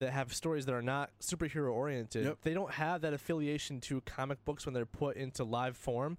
that 0.00 0.12
have 0.12 0.32
stories 0.34 0.66
that 0.66 0.74
are 0.74 0.82
not 0.82 1.10
superhero 1.20 1.72
oriented, 1.72 2.24
Yep. 2.26 2.38
they 2.42 2.54
don't 2.54 2.72
have 2.74 3.00
that 3.00 3.12
affiliation 3.14 3.80
to 3.80 4.00
comic 4.02 4.44
books 4.44 4.66
when 4.66 4.74
they're 4.74 4.84
put 4.86 5.16
into 5.16 5.42
live 5.44 5.76
form. 5.76 6.18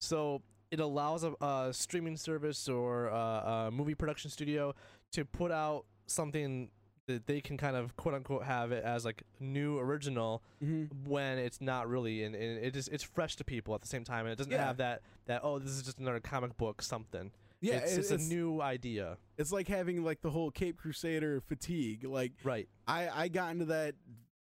So 0.00 0.42
it 0.70 0.80
allows 0.80 1.22
a, 1.24 1.32
a 1.40 1.68
streaming 1.72 2.16
service 2.16 2.68
or 2.68 3.06
a, 3.08 3.66
a 3.66 3.70
movie 3.70 3.94
production 3.94 4.30
studio 4.30 4.74
to 5.12 5.24
put 5.24 5.52
out 5.52 5.84
something 6.06 6.70
that 7.14 7.26
they 7.26 7.40
can 7.40 7.56
kind 7.56 7.76
of 7.76 7.96
quote 7.96 8.14
unquote 8.14 8.44
have 8.44 8.72
it 8.72 8.82
as 8.84 9.04
like 9.04 9.22
new 9.38 9.78
original 9.78 10.42
Mm-hmm. 10.62 11.08
when 11.08 11.38
it's 11.38 11.60
not 11.60 11.88
really 11.88 12.22
and, 12.24 12.34
and 12.34 12.64
it 12.64 12.76
is 12.76 12.88
it's 12.88 13.02
fresh 13.04 13.36
to 13.36 13.44
people 13.44 13.74
at 13.74 13.80
the 13.82 13.88
same 13.88 14.04
time 14.04 14.26
and 14.26 14.32
it 14.32 14.36
doesn't 14.36 14.52
Yeah. 14.52 14.64
have 14.66 14.76
that 14.78 15.02
that 15.26 15.40
oh 15.44 15.58
this 15.58 15.70
is 15.72 15.82
just 15.82 15.98
another 15.98 16.20
comic 16.20 16.56
book 16.58 16.82
something 16.82 17.30
Yeah, 17.60 17.76
it's, 17.76 17.92
it- 17.94 17.98
it's, 17.98 18.10
a 18.10 18.18
new 18.28 18.60
idea 18.60 19.16
It's 19.38 19.52
like 19.52 19.68
having 19.68 20.02
like 20.04 20.20
the 20.22 20.30
whole 20.30 20.50
Cape 20.50 20.76
Crusader 20.78 21.40
fatigue. 21.40 22.04
Like 22.04 22.32
right 22.44 22.68
I 22.86 23.08
I 23.24 23.28
got 23.28 23.52
into 23.52 23.66
that 23.66 23.94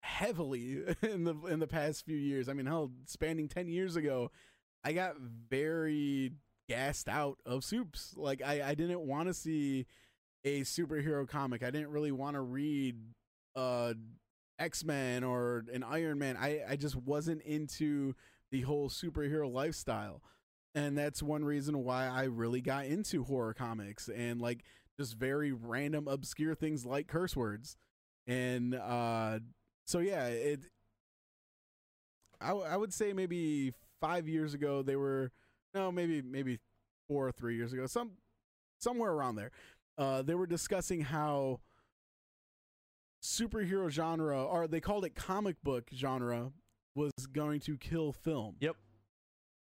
heavily 0.00 0.82
in 1.02 1.25
the 1.25 1.35
in 1.49 1.58
the 1.58 1.66
past 1.66 2.04
few 2.04 2.16
years. 2.16 2.49
I 2.49 2.52
mean, 2.52 2.66
hell, 2.66 2.90
spanning 3.06 3.49
10 3.49 3.68
years 3.68 3.96
ago, 3.96 4.30
I 4.85 4.92
got 4.92 5.16
very 5.18 6.32
gassed 6.68 7.08
out 7.08 7.38
of 7.44 7.64
soups. 7.64 8.14
Like 8.16 8.42
I 8.42 8.62
I 8.70 8.75
didn't 8.75 9.00
want 9.00 9.28
to 9.28 9.35
see 9.35 9.87
a 10.46 10.60
superhero 10.60 11.28
comic. 11.28 11.62
I 11.62 11.70
didn't 11.70 11.90
really 11.90 12.12
want 12.12 12.34
to 12.34 12.40
read 12.40 12.96
uh 13.56 13.94
X-Men 14.58 15.24
or 15.24 15.64
an 15.74 15.82
Iron 15.82 16.18
Man. 16.18 16.36
I 16.38 16.62
I 16.66 16.76
just 16.76 16.96
wasn't 16.96 17.42
into 17.42 18.14
the 18.50 18.62
whole 18.62 18.88
superhero 18.88 19.52
lifestyle. 19.52 20.22
And 20.74 20.96
that's 20.96 21.22
one 21.22 21.44
reason 21.44 21.84
why 21.84 22.06
I 22.06 22.24
really 22.24 22.60
got 22.60 22.86
into 22.86 23.24
horror 23.24 23.54
comics 23.54 24.08
and 24.08 24.40
like 24.40 24.62
just 24.98 25.16
very 25.16 25.52
random 25.52 26.06
obscure 26.06 26.54
things 26.54 26.86
like 26.86 27.06
curse 27.06 27.36
words 27.36 27.76
and 28.26 28.74
uh 28.74 29.38
so 29.86 29.98
yeah 29.98 30.26
it 30.26 30.60
I, 32.40 32.52
I 32.52 32.76
would 32.76 32.92
say 32.92 33.12
maybe 33.12 33.72
five 34.00 34.26
years 34.28 34.54
ago 34.54 34.82
they 34.82 34.96
were 34.96 35.32
no 35.74 35.92
maybe 35.92 36.22
maybe 36.22 36.58
four 37.08 37.26
or 37.28 37.32
three 37.32 37.56
years 37.56 37.72
ago 37.72 37.86
some 37.86 38.12
somewhere 38.78 39.12
around 39.12 39.36
there 39.36 39.50
uh 39.98 40.22
they 40.22 40.34
were 40.34 40.46
discussing 40.46 41.00
how 41.00 41.60
superhero 43.22 43.88
genre 43.90 44.42
or 44.44 44.66
they 44.68 44.80
called 44.80 45.04
it 45.04 45.14
comic 45.14 45.56
book 45.62 45.88
genre 45.94 46.52
was 46.94 47.12
going 47.32 47.60
to 47.60 47.76
kill 47.76 48.12
film 48.12 48.56
Yep. 48.60 48.76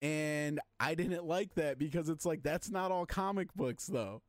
and 0.01 0.59
i 0.79 0.95
didn't 0.95 1.23
like 1.25 1.53
that 1.55 1.79
because 1.79 2.09
it's 2.09 2.25
like 2.25 2.43
that's 2.43 2.69
not 2.69 2.91
all 2.91 3.05
comic 3.05 3.53
books 3.55 3.85
though 3.87 4.21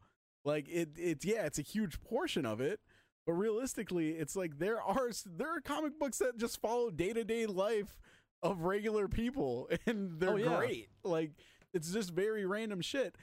like 0.45 0.69
it 0.69 0.91
it's 0.97 1.25
yeah 1.25 1.47
it's 1.47 1.59
a 1.59 1.63
huge 1.63 2.01
portion 2.03 2.47
of 2.47 2.61
it 2.61 2.81
but 3.27 3.33
realistically 3.33 4.11
it's 4.11 4.37
like 4.37 4.59
there 4.59 4.81
are 4.81 5.11
there 5.27 5.57
are 5.57 5.61
comic 5.61 5.99
books 5.99 6.19
that 6.19 6.37
just 6.39 6.61
follow 6.61 6.91
day-to-day 6.91 7.47
life 7.47 7.99
of 8.43 8.61
regular 8.63 9.09
people 9.09 9.69
and 9.87 10.21
they're 10.21 10.31
Oh, 10.35 10.37
yeah. 10.37 10.57
great 10.59 10.89
like 11.03 11.33
it's 11.73 11.93
just 11.93 12.11
very 12.11 12.45
random 12.47 12.81
shit 12.83 13.17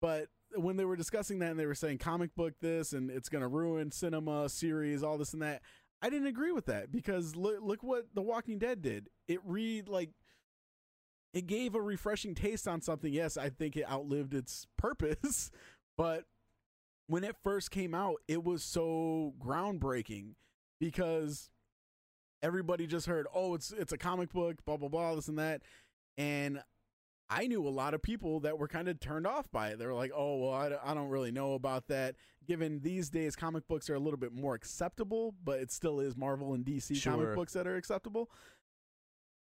but 0.00 0.28
when 0.54 0.76
they 0.76 0.84
were 0.84 0.96
discussing 0.96 1.38
that 1.40 1.50
and 1.50 1.60
they 1.60 1.66
were 1.66 1.74
saying 1.74 1.98
comic 1.98 2.34
book 2.34 2.54
this 2.60 2.92
and 2.92 3.10
it's 3.10 3.28
going 3.28 3.42
to 3.42 3.48
ruin 3.48 3.90
cinema 3.90 4.48
series 4.48 5.02
all 5.02 5.18
this 5.18 5.32
and 5.32 5.42
that 5.42 5.62
i 6.02 6.08
didn't 6.08 6.26
agree 6.28 6.52
with 6.52 6.66
that 6.66 6.90
because 6.90 7.36
look, 7.36 7.58
look 7.60 7.82
what 7.82 8.06
the 8.14 8.22
walking 8.22 8.58
dead 8.58 8.82
did. 8.82 9.08
It 9.26 9.40
read 9.44 9.88
like 9.88 10.10
it 11.34 11.46
gave 11.46 11.74
a 11.74 11.80
refreshing 11.80 12.34
taste 12.34 12.66
on 12.66 12.80
something. 12.80 13.12
Yes 13.12 13.36
i 13.36 13.48
think 13.48 13.76
it 13.76 13.88
outlived 13.90 14.34
its 14.34 14.66
purpose 14.76 15.50
but 15.96 16.24
when 17.06 17.24
it 17.24 17.36
first 17.42 17.70
came 17.70 17.94
out 17.94 18.16
it 18.26 18.42
was 18.44 18.62
so 18.62 19.34
groundbreaking 19.38 20.34
because 20.80 21.50
everybody 22.42 22.86
just 22.86 23.06
heard 23.06 23.26
oh 23.34 23.54
it's 23.54 23.72
it's 23.72 23.92
a 23.92 23.98
comic 23.98 24.32
book 24.32 24.64
blah 24.64 24.76
blah 24.76 24.88
blah 24.88 25.14
this 25.14 25.28
and 25.28 25.38
that 25.38 25.62
and 26.16 26.62
I 27.30 27.46
knew 27.46 27.66
a 27.66 27.68
lot 27.68 27.92
of 27.94 28.00
people 28.02 28.40
that 28.40 28.58
were 28.58 28.68
kind 28.68 28.88
of 28.88 28.98
turned 29.00 29.26
off 29.26 29.50
by 29.50 29.68
it. 29.68 29.78
They 29.78 29.86
were 29.86 29.94
like, 29.94 30.12
"Oh, 30.14 30.36
well, 30.38 30.52
I, 30.52 30.68
don't- 30.70 30.80
I 30.84 30.94
don't 30.94 31.08
really 31.10 31.30
know 31.30 31.54
about 31.54 31.88
that." 31.88 32.16
Given 32.46 32.80
these 32.80 33.10
days, 33.10 33.36
comic 33.36 33.68
books 33.68 33.90
are 33.90 33.94
a 33.94 33.98
little 33.98 34.18
bit 34.18 34.32
more 34.32 34.54
acceptable, 34.54 35.34
but 35.44 35.60
it 35.60 35.70
still 35.70 36.00
is 36.00 36.16
Marvel 36.16 36.54
and 36.54 36.64
DC 36.64 36.96
comic 37.10 37.34
books 37.34 37.52
that 37.52 37.66
are 37.66 37.76
acceptable. 37.76 38.30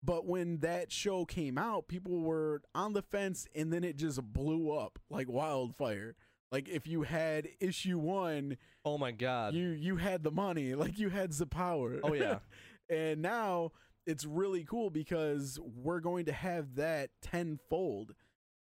But 0.03 0.25
when 0.27 0.60
that 0.60 0.91
show 0.91 1.25
came 1.25 1.58
out, 1.58 1.88
people 1.88 2.22
were 2.22 2.62
on 2.75 2.94
the 2.94 3.01
fence, 3.01 3.48
and 3.55 3.74
then 3.74 3.84
it 3.84 3.98
just 3.98 4.22
blew 4.22 4.72
up 4.72 5.00
like 5.10 5.27
wildfire. 5.29 6.15
Like 6.51 6.70
if 6.70 6.88
you 6.88 7.01
had 7.01 7.50
issue 7.60 7.98
one, 7.98 8.58
oh 8.86 8.98
my 8.98 9.12
god 9.12 9.55
you 9.55 9.70
you 9.70 9.98
had 9.98 10.24
the 10.24 10.32
money, 10.32 10.75
like 10.75 10.98
you 11.00 11.10
had 11.10 11.32
the 11.34 11.48
power. 11.48 12.00
oh 12.03 12.13
yeah 12.13 12.39
and 12.89 13.22
now 13.22 13.72
it's 14.05 14.25
really 14.25 14.63
cool 14.63 14.89
because 14.89 15.59
we're 15.62 16.00
going 16.00 16.25
to 16.25 16.31
have 16.33 16.75
that 16.75 17.09
tenfold. 17.21 18.13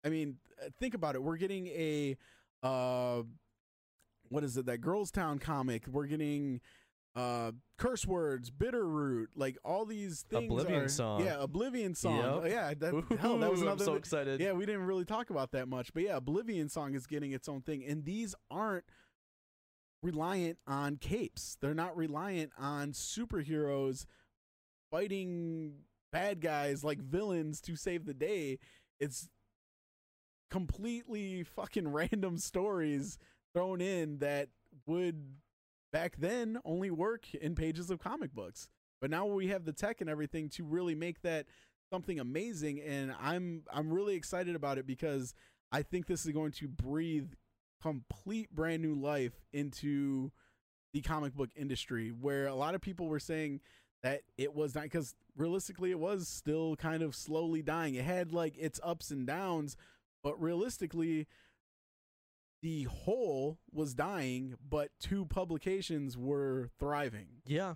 I 0.05 0.09
mean, 0.09 0.37
uh, 0.63 0.69
think 0.79 0.93
about 0.93 1.15
it. 1.15 1.23
We're 1.23 1.37
getting 1.37 1.67
a 1.67 2.17
uh 2.63 3.23
what 4.29 4.43
is 4.43 4.55
it? 4.55 4.65
That 4.65 4.77
Girls 4.79 5.11
Town 5.11 5.39
comic. 5.39 5.87
We're 5.87 6.07
getting 6.07 6.61
uh 7.15 7.51
curse 7.77 8.05
words, 8.05 8.49
Bitterroot, 8.51 9.27
like 9.35 9.57
all 9.65 9.85
these 9.85 10.21
things 10.29 10.45
Oblivion 10.45 10.83
are- 10.83 10.87
Song. 10.89 11.25
Yeah, 11.25 11.37
Oblivion 11.41 11.95
song. 11.95 12.17
Yep. 12.17 12.25
Oh, 12.25 12.45
yeah, 12.45 12.73
that 12.79 13.19
hell, 13.19 13.37
that 13.39 13.51
was 13.51 13.61
another 13.61 13.83
i'm 13.83 13.85
so 13.85 13.95
excited 13.95 14.39
yeah, 14.39 14.53
we 14.53 14.65
didn't 14.65 14.85
really 14.85 15.05
talk 15.05 15.29
about 15.29 15.51
that 15.51 15.67
much, 15.67 15.93
but 15.93 16.03
yeah, 16.03 16.17
Oblivion 16.17 16.69
Song 16.69 16.93
is 16.93 17.05
getting 17.07 17.31
its 17.31 17.49
own 17.49 17.61
thing, 17.61 17.83
and 17.83 18.05
these 18.05 18.33
aren't 18.49 18.85
reliant 20.01 20.57
on 20.65 20.97
capes. 20.97 21.57
They're 21.59 21.73
not 21.73 21.95
reliant 21.97 22.51
on 22.57 22.91
superheroes 22.93 24.05
fighting 24.91 25.73
bad 26.11 26.41
guys 26.41 26.83
like 26.83 26.99
villains 26.99 27.61
to 27.61 27.75
save 27.75 28.05
the 28.05 28.13
day. 28.13 28.59
It's 28.99 29.29
completely 30.51 31.43
fucking 31.43 31.87
random 31.91 32.37
stories 32.37 33.17
thrown 33.53 33.81
in 33.81 34.19
that 34.19 34.49
would 34.85 35.35
back 35.91 36.15
then 36.17 36.59
only 36.63 36.91
work 36.91 37.33
in 37.33 37.55
pages 37.55 37.89
of 37.89 37.99
comic 37.99 38.33
books. 38.33 38.67
But 38.99 39.09
now 39.09 39.25
we 39.25 39.47
have 39.47 39.65
the 39.65 39.73
tech 39.73 40.01
and 40.01 40.09
everything 40.09 40.49
to 40.49 40.63
really 40.63 40.95
make 40.95 41.21
that 41.21 41.47
something 41.91 42.19
amazing 42.19 42.79
and 42.79 43.13
I'm 43.19 43.63
I'm 43.71 43.91
really 43.91 44.15
excited 44.15 44.55
about 44.55 44.77
it 44.77 44.87
because 44.87 45.33
I 45.73 45.81
think 45.81 46.05
this 46.05 46.25
is 46.25 46.31
going 46.31 46.53
to 46.53 46.67
breathe 46.69 47.33
complete 47.81 48.49
brand 48.53 48.81
new 48.81 48.95
life 48.95 49.33
into 49.51 50.31
the 50.93 51.01
comic 51.01 51.33
book 51.33 51.49
industry 51.55 52.09
where 52.09 52.47
a 52.47 52.55
lot 52.55 52.75
of 52.75 52.81
people 52.81 53.07
were 53.07 53.19
saying 53.19 53.59
that 54.03 54.21
it 54.37 54.53
was 54.55 54.75
not 54.75 54.85
because 54.85 55.15
realistically 55.37 55.91
it 55.91 55.99
was 55.99 56.27
still 56.27 56.75
kind 56.75 57.03
of 57.03 57.15
slowly 57.15 57.61
dying. 57.61 57.95
It 57.95 58.05
had 58.05 58.33
like 58.33 58.57
its 58.57 58.79
ups 58.83 59.11
and 59.11 59.27
downs, 59.27 59.77
but 60.23 60.41
realistically 60.41 61.27
the 62.61 62.83
whole 62.83 63.57
was 63.71 63.93
dying, 63.93 64.55
but 64.67 64.89
two 64.99 65.25
publications 65.25 66.17
were 66.17 66.69
thriving. 66.79 67.27
Yeah. 67.45 67.75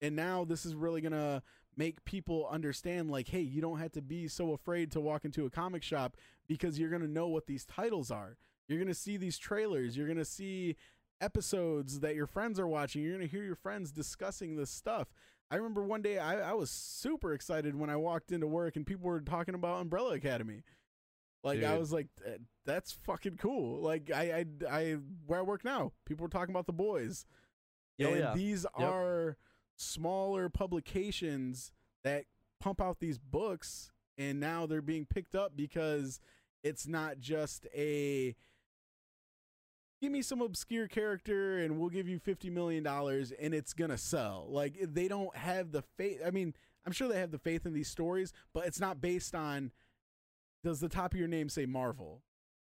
And 0.00 0.16
now 0.16 0.44
this 0.44 0.64
is 0.64 0.74
really 0.74 1.00
gonna 1.00 1.42
make 1.76 2.04
people 2.04 2.48
understand 2.50 3.10
like 3.10 3.28
hey 3.28 3.40
you 3.40 3.60
don't 3.60 3.78
have 3.78 3.92
to 3.92 4.02
be 4.02 4.26
so 4.28 4.52
afraid 4.52 4.90
to 4.90 5.00
walk 5.00 5.24
into 5.24 5.46
a 5.46 5.50
comic 5.50 5.82
shop 5.82 6.16
because 6.48 6.78
you're 6.78 6.90
gonna 6.90 7.06
know 7.06 7.28
what 7.28 7.46
these 7.46 7.64
titles 7.64 8.10
are. 8.10 8.36
You're 8.68 8.80
gonna 8.80 8.94
see 8.94 9.16
these 9.16 9.38
trailers. 9.38 9.96
You're 9.96 10.08
gonna 10.08 10.24
see 10.24 10.76
episodes 11.20 12.00
that 12.00 12.14
your 12.14 12.26
friends 12.26 12.58
are 12.58 12.68
watching. 12.68 13.02
You're 13.02 13.14
gonna 13.14 13.26
hear 13.26 13.42
your 13.42 13.54
friends 13.54 13.92
discussing 13.92 14.56
this 14.56 14.70
stuff 14.70 15.08
i 15.50 15.56
remember 15.56 15.82
one 15.82 16.02
day 16.02 16.18
i, 16.18 16.50
I 16.50 16.52
was 16.54 16.70
super 16.70 17.32
excited 17.32 17.74
when 17.74 17.90
i 17.90 17.96
walked 17.96 18.32
into 18.32 18.46
work 18.46 18.76
and 18.76 18.86
people 18.86 19.06
were 19.08 19.20
talking 19.20 19.54
about 19.54 19.80
umbrella 19.80 20.14
academy 20.14 20.62
Like 21.42 21.60
I 21.72 21.78
was 21.78 21.90
like, 21.92 22.08
that's 22.66 22.92
fucking 22.92 23.38
cool. 23.38 23.80
Like 23.80 24.10
I, 24.14 24.44
I, 24.44 24.44
I, 24.70 24.96
where 25.26 25.38
I 25.38 25.42
work 25.42 25.64
now, 25.64 25.92
people 26.04 26.24
were 26.24 26.28
talking 26.28 26.54
about 26.54 26.66
the 26.66 26.74
boys. 26.74 27.24
Oh, 28.02 28.06
and 28.08 28.18
yeah. 28.18 28.34
these 28.34 28.66
are 28.74 29.38
smaller 29.76 30.50
publications 30.50 31.72
that 32.04 32.24
pump 32.60 32.80
out 32.80 33.00
these 33.00 33.18
books, 33.18 33.90
and 34.18 34.38
now 34.38 34.66
they're 34.66 34.82
being 34.82 35.06
picked 35.06 35.34
up 35.34 35.52
because 35.56 36.20
it's 36.62 36.86
not 36.86 37.20
just 37.20 37.66
a 37.74 38.36
give 40.00 40.12
me 40.12 40.22
some 40.22 40.40
obscure 40.40 40.88
character 40.88 41.58
and 41.58 41.78
we'll 41.78 41.90
give 41.90 42.08
you 42.08 42.18
50 42.18 42.50
million 42.50 42.82
dollars 42.82 43.32
and 43.32 43.54
it's 43.54 43.72
gonna 43.72 43.98
sell. 43.98 44.46
Like 44.48 44.76
they 44.80 45.08
don't 45.08 45.34
have 45.36 45.72
the 45.72 45.82
faith 45.96 46.20
i 46.24 46.30
mean 46.30 46.54
i'm 46.86 46.92
sure 46.92 47.08
they 47.08 47.20
have 47.20 47.30
the 47.30 47.38
faith 47.38 47.66
in 47.66 47.72
these 47.72 47.88
stories 47.88 48.32
but 48.54 48.66
it's 48.66 48.80
not 48.80 49.00
based 49.00 49.34
on 49.34 49.70
does 50.64 50.80
the 50.80 50.88
top 50.88 51.14
of 51.14 51.18
your 51.18 51.28
name 51.28 51.48
say 51.48 51.64
marvel? 51.66 52.22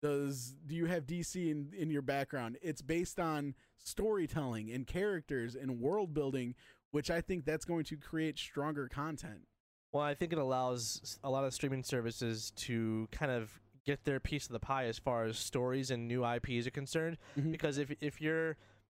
Does 0.03 0.55
do 0.67 0.75
you 0.75 0.87
have 0.87 1.07
dc 1.07 1.35
in, 1.35 1.73
in 1.77 1.91
your 1.91 2.03
background? 2.03 2.59
It's 2.63 2.83
based 2.83 3.19
on 3.19 3.55
storytelling 3.79 4.71
and 4.71 4.87
characters 4.87 5.55
and 5.55 5.81
world 5.81 6.15
building 6.15 6.55
which 6.93 7.11
i 7.11 7.21
think 7.21 7.45
that's 7.45 7.65
going 7.65 7.85
to 7.85 7.97
create 7.97 8.39
stronger 8.39 8.89
content. 8.89 9.47
Well, 9.93 10.05
I 10.05 10.15
think 10.15 10.33
it 10.33 10.39
allows 10.39 11.19
a 11.25 11.31
lot 11.31 11.45
of 11.45 11.55
streaming 11.55 11.83
services 11.83 12.53
to 12.57 13.09
kind 13.13 13.33
of 13.33 13.51
get 13.87 14.05
their 14.05 14.21
piece 14.21 14.47
of 14.47 14.53
the 14.53 14.59
pie 14.61 14.85
as 14.87 14.99
far 14.99 15.25
as 15.25 15.39
stories 15.39 15.91
and 15.91 16.07
new 16.09 16.25
IPs 16.25 16.67
are 16.67 16.71
concerned. 16.73 17.17
Mhm. 17.39 17.53
Because 17.53 17.79
if 17.79 17.93
if 18.01 18.21
you're 18.21 18.49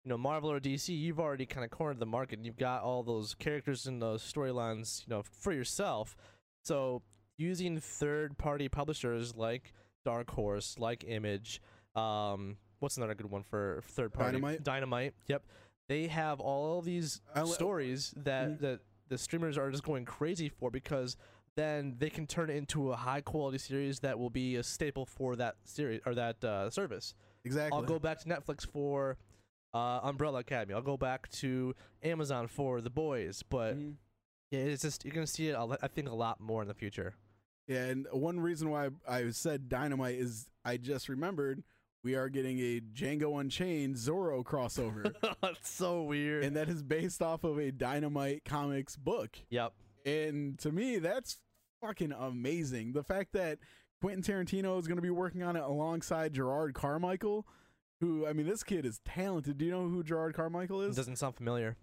you 0.06 0.10
know 0.10 0.18
Marvel 0.18 0.52
or 0.52 0.60
DC, 0.60 0.94
you've 0.98 1.20
already 1.20 1.46
kind 1.46 1.64
of 1.66 1.72
cornered 1.72 2.00
the 2.00 2.06
market. 2.06 2.38
and 2.40 2.46
You've 2.46 2.58
got 2.58 2.84
all 2.84 3.04
those 3.04 3.34
characters 3.36 3.88
and 3.88 4.02
those 4.02 4.22
storylines, 4.22 5.06
you 5.08 5.14
know, 5.14 5.24
for 5.24 5.52
yourself. 5.54 6.16
So 6.64 7.02
using 7.38 7.80
third-party 7.80 8.70
publishers 8.70 9.36
like 9.36 9.74
Dark 10.06 10.30
Horse, 10.32 10.78
like 10.78 11.04
Image, 11.08 11.62
um, 11.96 12.58
what's 12.80 12.98
another 12.98 13.16
good 13.16 13.30
one 13.32 13.44
for 13.44 13.82
third-party? 13.88 14.34
Dynamite? 14.34 14.64
Dynamite. 14.64 15.14
Yep. 15.28 15.44
They 15.88 16.08
have 16.08 16.40
all 16.40 16.82
these 16.82 17.22
I 17.34 17.44
li- 17.44 17.52
stories 17.52 18.14
that 18.18 18.50
Mhm. 18.52 18.60
that 18.60 18.80
the 19.10 19.18
streamers 19.18 19.58
are 19.58 19.70
just 19.72 19.84
going 19.84 20.06
crazy 20.06 20.50
for 20.50 20.70
because 20.72 21.16
then 21.56 21.96
they 22.00 22.10
can 22.10 22.26
turn 22.28 22.50
it 22.50 22.56
into 22.56 22.92
a 22.92 22.96
high 22.96 23.22
quality 23.22 23.58
series 23.58 24.00
that 24.00 24.18
will 24.18 24.30
be 24.30 24.56
a 24.56 24.64
staple 24.64 25.06
for 25.06 25.36
that 25.36 25.56
series 25.64 26.02
or 26.06 26.16
that 26.16 26.44
uh, 26.44 26.70
service. 26.70 27.14
exactly 27.46 27.78
I'll 27.78 27.84
go 27.86 28.00
back 28.00 28.20
to 28.20 28.30
Netflix 28.30 28.66
for 28.66 29.18
uh, 29.74 30.00
Umbrella 30.04 30.40
Academy. 30.40 30.74
I'll 30.74 30.82
go 30.82 30.98
back 30.98 31.30
to 31.32 31.76
Amazon 32.04 32.48
for 32.48 32.82
The 32.82 32.90
Boys. 32.90 33.44
But 33.48 33.76
Mhm. 33.78 33.96
yeah, 34.52 34.60
it's 34.62 34.82
just 34.84 35.04
you're 35.06 35.14
gonna 35.14 35.28
see 35.28 35.50
it. 35.50 35.54
a 35.54 35.64
lo- 35.64 35.78
I 35.82 35.88
think 35.88 36.10
a 36.10 36.14
lot 36.16 36.40
more 36.40 36.62
in 36.62 36.68
the 36.68 36.74
future. 36.74 37.16
Yeah, 37.68 37.86
and 37.86 38.08
one 38.12 38.40
reason 38.40 38.70
why 38.70 38.90
I 39.08 39.30
said 39.32 39.70
Dynamite 39.70 40.16
is 40.16 40.48
I 40.66 40.78
just 40.78 41.08
remembered 41.10 41.64
we 42.04 42.16
are 42.16 42.28
getting 42.30 42.60
a 42.60 42.82
Django 42.82 43.40
Unchained 43.40 43.96
Zorro 43.96 44.44
crossover, 44.44 45.14
it's 45.44 45.70
so 45.70 46.04
weird. 46.04 46.44
and 46.44 46.56
that 46.58 46.68
is 46.68 46.84
based 46.84 47.22
off 47.22 47.44
of 47.46 47.58
a 47.58 47.72
Dynamite 47.72 48.44
Comics 48.46 48.96
book. 48.98 49.38
yep. 49.50 49.74
And 50.06 50.60
to 50.60 50.72
me, 50.74 50.98
that's 51.00 51.40
fucking 51.86 52.12
amazing. 52.12 52.94
The 52.94 53.04
fact 53.04 53.34
that 53.34 53.60
Quentin 54.02 54.22
Tarantino 54.24 54.80
is 54.80 54.88
going 54.88 54.98
to 54.98 55.02
be 55.02 55.10
working 55.10 55.44
on 55.44 55.56
it 55.56 55.64
alongside 55.64 56.34
Gerard 56.34 56.74
Carmichael, 56.74 57.46
who 58.02 58.26
I 58.28 58.34
mean, 58.34 58.48
this 58.48 58.64
kid 58.64 58.86
is 58.86 59.00
talented. 59.06 59.58
Do 59.58 59.66
you 59.66 59.72
know 59.72 59.88
who 59.88 60.04
Gerard 60.04 60.34
Carmichael 60.36 60.82
It 60.82 60.90
is? 60.90 60.96
doesn't 60.96 61.18
sound 61.18 61.36
familiar. 61.36 61.76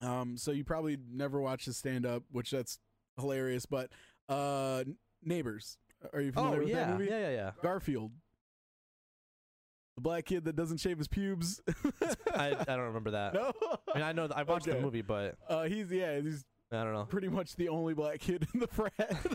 Um, 0.00 0.36
so 0.36 0.52
you 0.52 0.64
probably 0.64 0.96
never 1.10 1.40
watched 1.40 1.66
his 1.66 1.76
stand 1.76 2.06
up, 2.06 2.22
which 2.30 2.50
that's 2.50 2.78
hilarious. 3.18 3.66
But 3.66 3.90
uh, 4.28 4.84
Neighbors, 5.22 5.76
are 6.12 6.20
you 6.20 6.30
familiar 6.32 6.56
Oh 6.58 6.60
with 6.60 6.68
yeah, 6.68 6.76
that 6.86 6.90
movie? 6.98 7.10
yeah, 7.10 7.18
yeah, 7.20 7.30
yeah. 7.30 7.50
Garfield. 7.62 8.12
The 9.96 10.02
black 10.02 10.26
kid 10.26 10.44
that 10.44 10.54
doesn't 10.54 10.76
shave 10.78 10.98
his 10.98 11.08
pubes. 11.08 11.60
I, 12.32 12.50
I 12.56 12.64
don't 12.66 12.80
remember 12.80 13.10
that. 13.12 13.34
no. 13.34 13.50
I 13.92 13.98
mean, 13.98 14.04
I 14.04 14.12
know 14.12 14.28
I 14.34 14.44
watched 14.44 14.68
Okay. 14.68 14.76
the 14.76 14.82
movie, 14.82 15.02
but 15.02 15.34
Uh, 15.48 15.64
he's 15.64 15.90
yeah, 15.90 16.20
he's 16.20 16.44
I 16.70 16.84
don't 16.84 16.92
know. 16.92 17.04
pretty 17.04 17.28
much 17.28 17.56
the 17.56 17.68
only 17.68 17.94
black 17.94 18.20
kid 18.20 18.46
in 18.52 18.60
the 18.60 18.66
frat. 18.66 19.26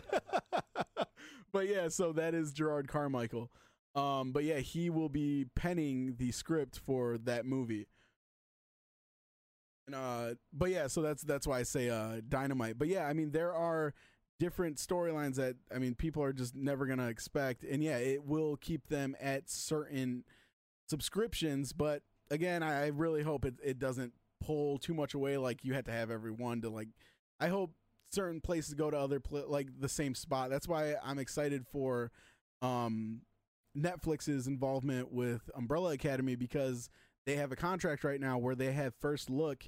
but 1.52 1.68
yeah, 1.68 1.88
so 1.88 2.12
that 2.12 2.34
is 2.34 2.52
Gerard 2.52 2.88
Carmichael. 2.88 3.50
Um, 3.94 4.32
but 4.32 4.44
yeah, 4.44 4.58
he 4.58 4.90
will 4.90 5.08
be 5.08 5.46
penning 5.54 6.16
the 6.18 6.32
script 6.32 6.80
for 6.84 7.18
that 7.18 7.46
movie. 7.46 7.86
And 9.86 9.94
uh, 9.94 10.34
but 10.52 10.70
yeah, 10.70 10.86
so 10.86 11.02
that's 11.02 11.22
that's 11.22 11.46
why 11.46 11.60
I 11.60 11.62
say 11.62 11.90
uh, 11.90 12.20
dynamite. 12.28 12.78
But 12.78 12.88
yeah, 12.88 13.06
I 13.06 13.12
mean 13.12 13.30
there 13.32 13.54
are 13.54 13.94
different 14.40 14.78
storylines 14.78 15.36
that 15.36 15.56
I 15.74 15.78
mean 15.78 15.94
people 15.94 16.22
are 16.22 16.32
just 16.32 16.54
never 16.54 16.86
gonna 16.86 17.08
expect, 17.08 17.62
and 17.64 17.82
yeah, 17.82 17.98
it 17.98 18.24
will 18.24 18.56
keep 18.56 18.88
them 18.88 19.14
at 19.20 19.50
certain 19.50 20.24
subscriptions. 20.88 21.72
But 21.72 22.02
again, 22.30 22.62
I, 22.62 22.88
really 22.88 23.22
hope 23.22 23.44
it 23.44 23.54
it 23.62 23.78
doesn't 23.78 24.12
pull 24.40 24.78
too 24.78 24.94
much 24.94 25.14
away. 25.14 25.36
Like 25.36 25.64
you 25.64 25.74
had 25.74 25.84
to 25.86 25.92
have 25.92 26.10
every 26.10 26.32
one 26.32 26.62
to 26.62 26.70
like. 26.70 26.88
I 27.44 27.48
hope 27.48 27.72
certain 28.10 28.40
places 28.40 28.74
go 28.74 28.90
to 28.90 28.96
other 28.96 29.20
pla- 29.20 29.42
like 29.46 29.68
the 29.78 29.88
same 29.88 30.14
spot. 30.14 30.50
That's 30.50 30.66
why 30.68 30.94
I'm 31.02 31.18
excited 31.18 31.66
for 31.66 32.10
um 32.62 33.20
Netflix's 33.76 34.46
involvement 34.46 35.12
with 35.12 35.50
Umbrella 35.54 35.92
Academy 35.92 36.36
because 36.36 36.88
they 37.26 37.36
have 37.36 37.52
a 37.52 37.56
contract 37.56 38.04
right 38.04 38.20
now 38.20 38.38
where 38.38 38.54
they 38.54 38.72
have 38.72 38.94
first 39.00 39.28
look 39.30 39.64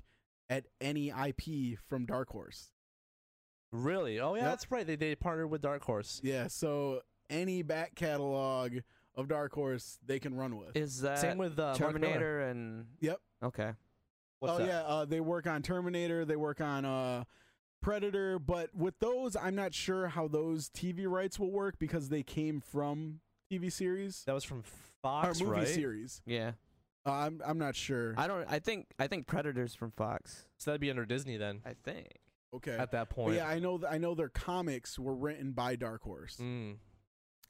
at 0.48 0.64
any 0.80 1.08
IP 1.10 1.78
from 1.88 2.06
Dark 2.06 2.28
Horse. 2.30 2.70
Really? 3.72 4.20
Oh 4.20 4.34
yeah, 4.34 4.42
Yep. 4.42 4.50
that's 4.50 4.70
right. 4.70 4.86
They 4.86 4.96
they 4.96 5.14
partnered 5.14 5.50
with 5.50 5.60
Dark 5.60 5.82
Horse. 5.82 6.20
Yeah, 6.22 6.46
so 6.46 7.00
any 7.28 7.62
back 7.62 7.94
catalog 7.94 8.72
of 9.16 9.28
Dark 9.28 9.52
Horse 9.52 9.98
they 10.06 10.18
can 10.18 10.34
run 10.34 10.56
with. 10.56 10.76
Is 10.76 11.00
that 11.02 11.18
Same 11.18 11.36
with 11.38 11.58
uh, 11.58 11.74
Terminator 11.74 12.40
and 12.40 12.86
Yep. 13.00 13.20
okay. 13.42 13.72
What's 14.38 14.54
oh 14.54 14.58
that? 14.58 14.66
yeah, 14.66 14.80
uh, 14.82 15.04
they 15.04 15.20
work 15.20 15.46
on 15.46 15.62
Terminator, 15.62 16.24
they 16.24 16.36
work 16.36 16.60
on 16.60 16.84
uh 16.84 17.24
Predator, 17.90 18.40
but 18.40 18.74
with 18.74 18.98
those 18.98 19.36
I'm 19.36 19.54
not 19.54 19.72
sure 19.72 20.08
how 20.08 20.26
those 20.26 20.68
TV 20.70 21.06
rights 21.06 21.38
will 21.38 21.52
work 21.52 21.78
because 21.78 22.08
they 22.08 22.24
came 22.24 22.60
from 22.60 23.20
TV 23.48 23.70
series 23.70 24.24
That 24.26 24.32
was 24.34 24.42
from 24.42 24.64
Fox, 25.02 25.26
or 25.26 25.28
Fox, 25.28 25.40
movie 25.40 25.52
right? 25.52 25.68
series. 25.68 26.20
Yeah. 26.26 26.52
Uh, 27.06 27.12
I'm 27.12 27.40
I'm 27.46 27.58
not 27.58 27.76
sure. 27.76 28.12
I 28.16 28.26
don't 28.26 28.44
I 28.50 28.58
think 28.58 28.88
I 28.98 29.06
think 29.06 29.28
Predators 29.28 29.76
from 29.76 29.92
Fox. 29.92 30.46
So 30.58 30.70
that'd 30.72 30.80
be 30.80 30.90
under 30.90 31.06
Disney 31.06 31.36
then. 31.36 31.60
I 31.64 31.74
think. 31.84 32.08
okay. 32.54 32.72
At 32.72 32.90
that 32.90 33.08
But 33.08 33.14
point. 33.14 33.34
yeah, 33.36 33.46
I 33.46 33.60
know 33.60 33.78
th- 33.78 33.92
I 33.92 33.98
know 33.98 34.16
their 34.16 34.30
comics 34.30 34.98
were 34.98 35.14
written 35.14 35.52
by 35.52 35.76
Dark 35.76 36.02
Horse. 36.02 36.38
Mm. 36.42 36.78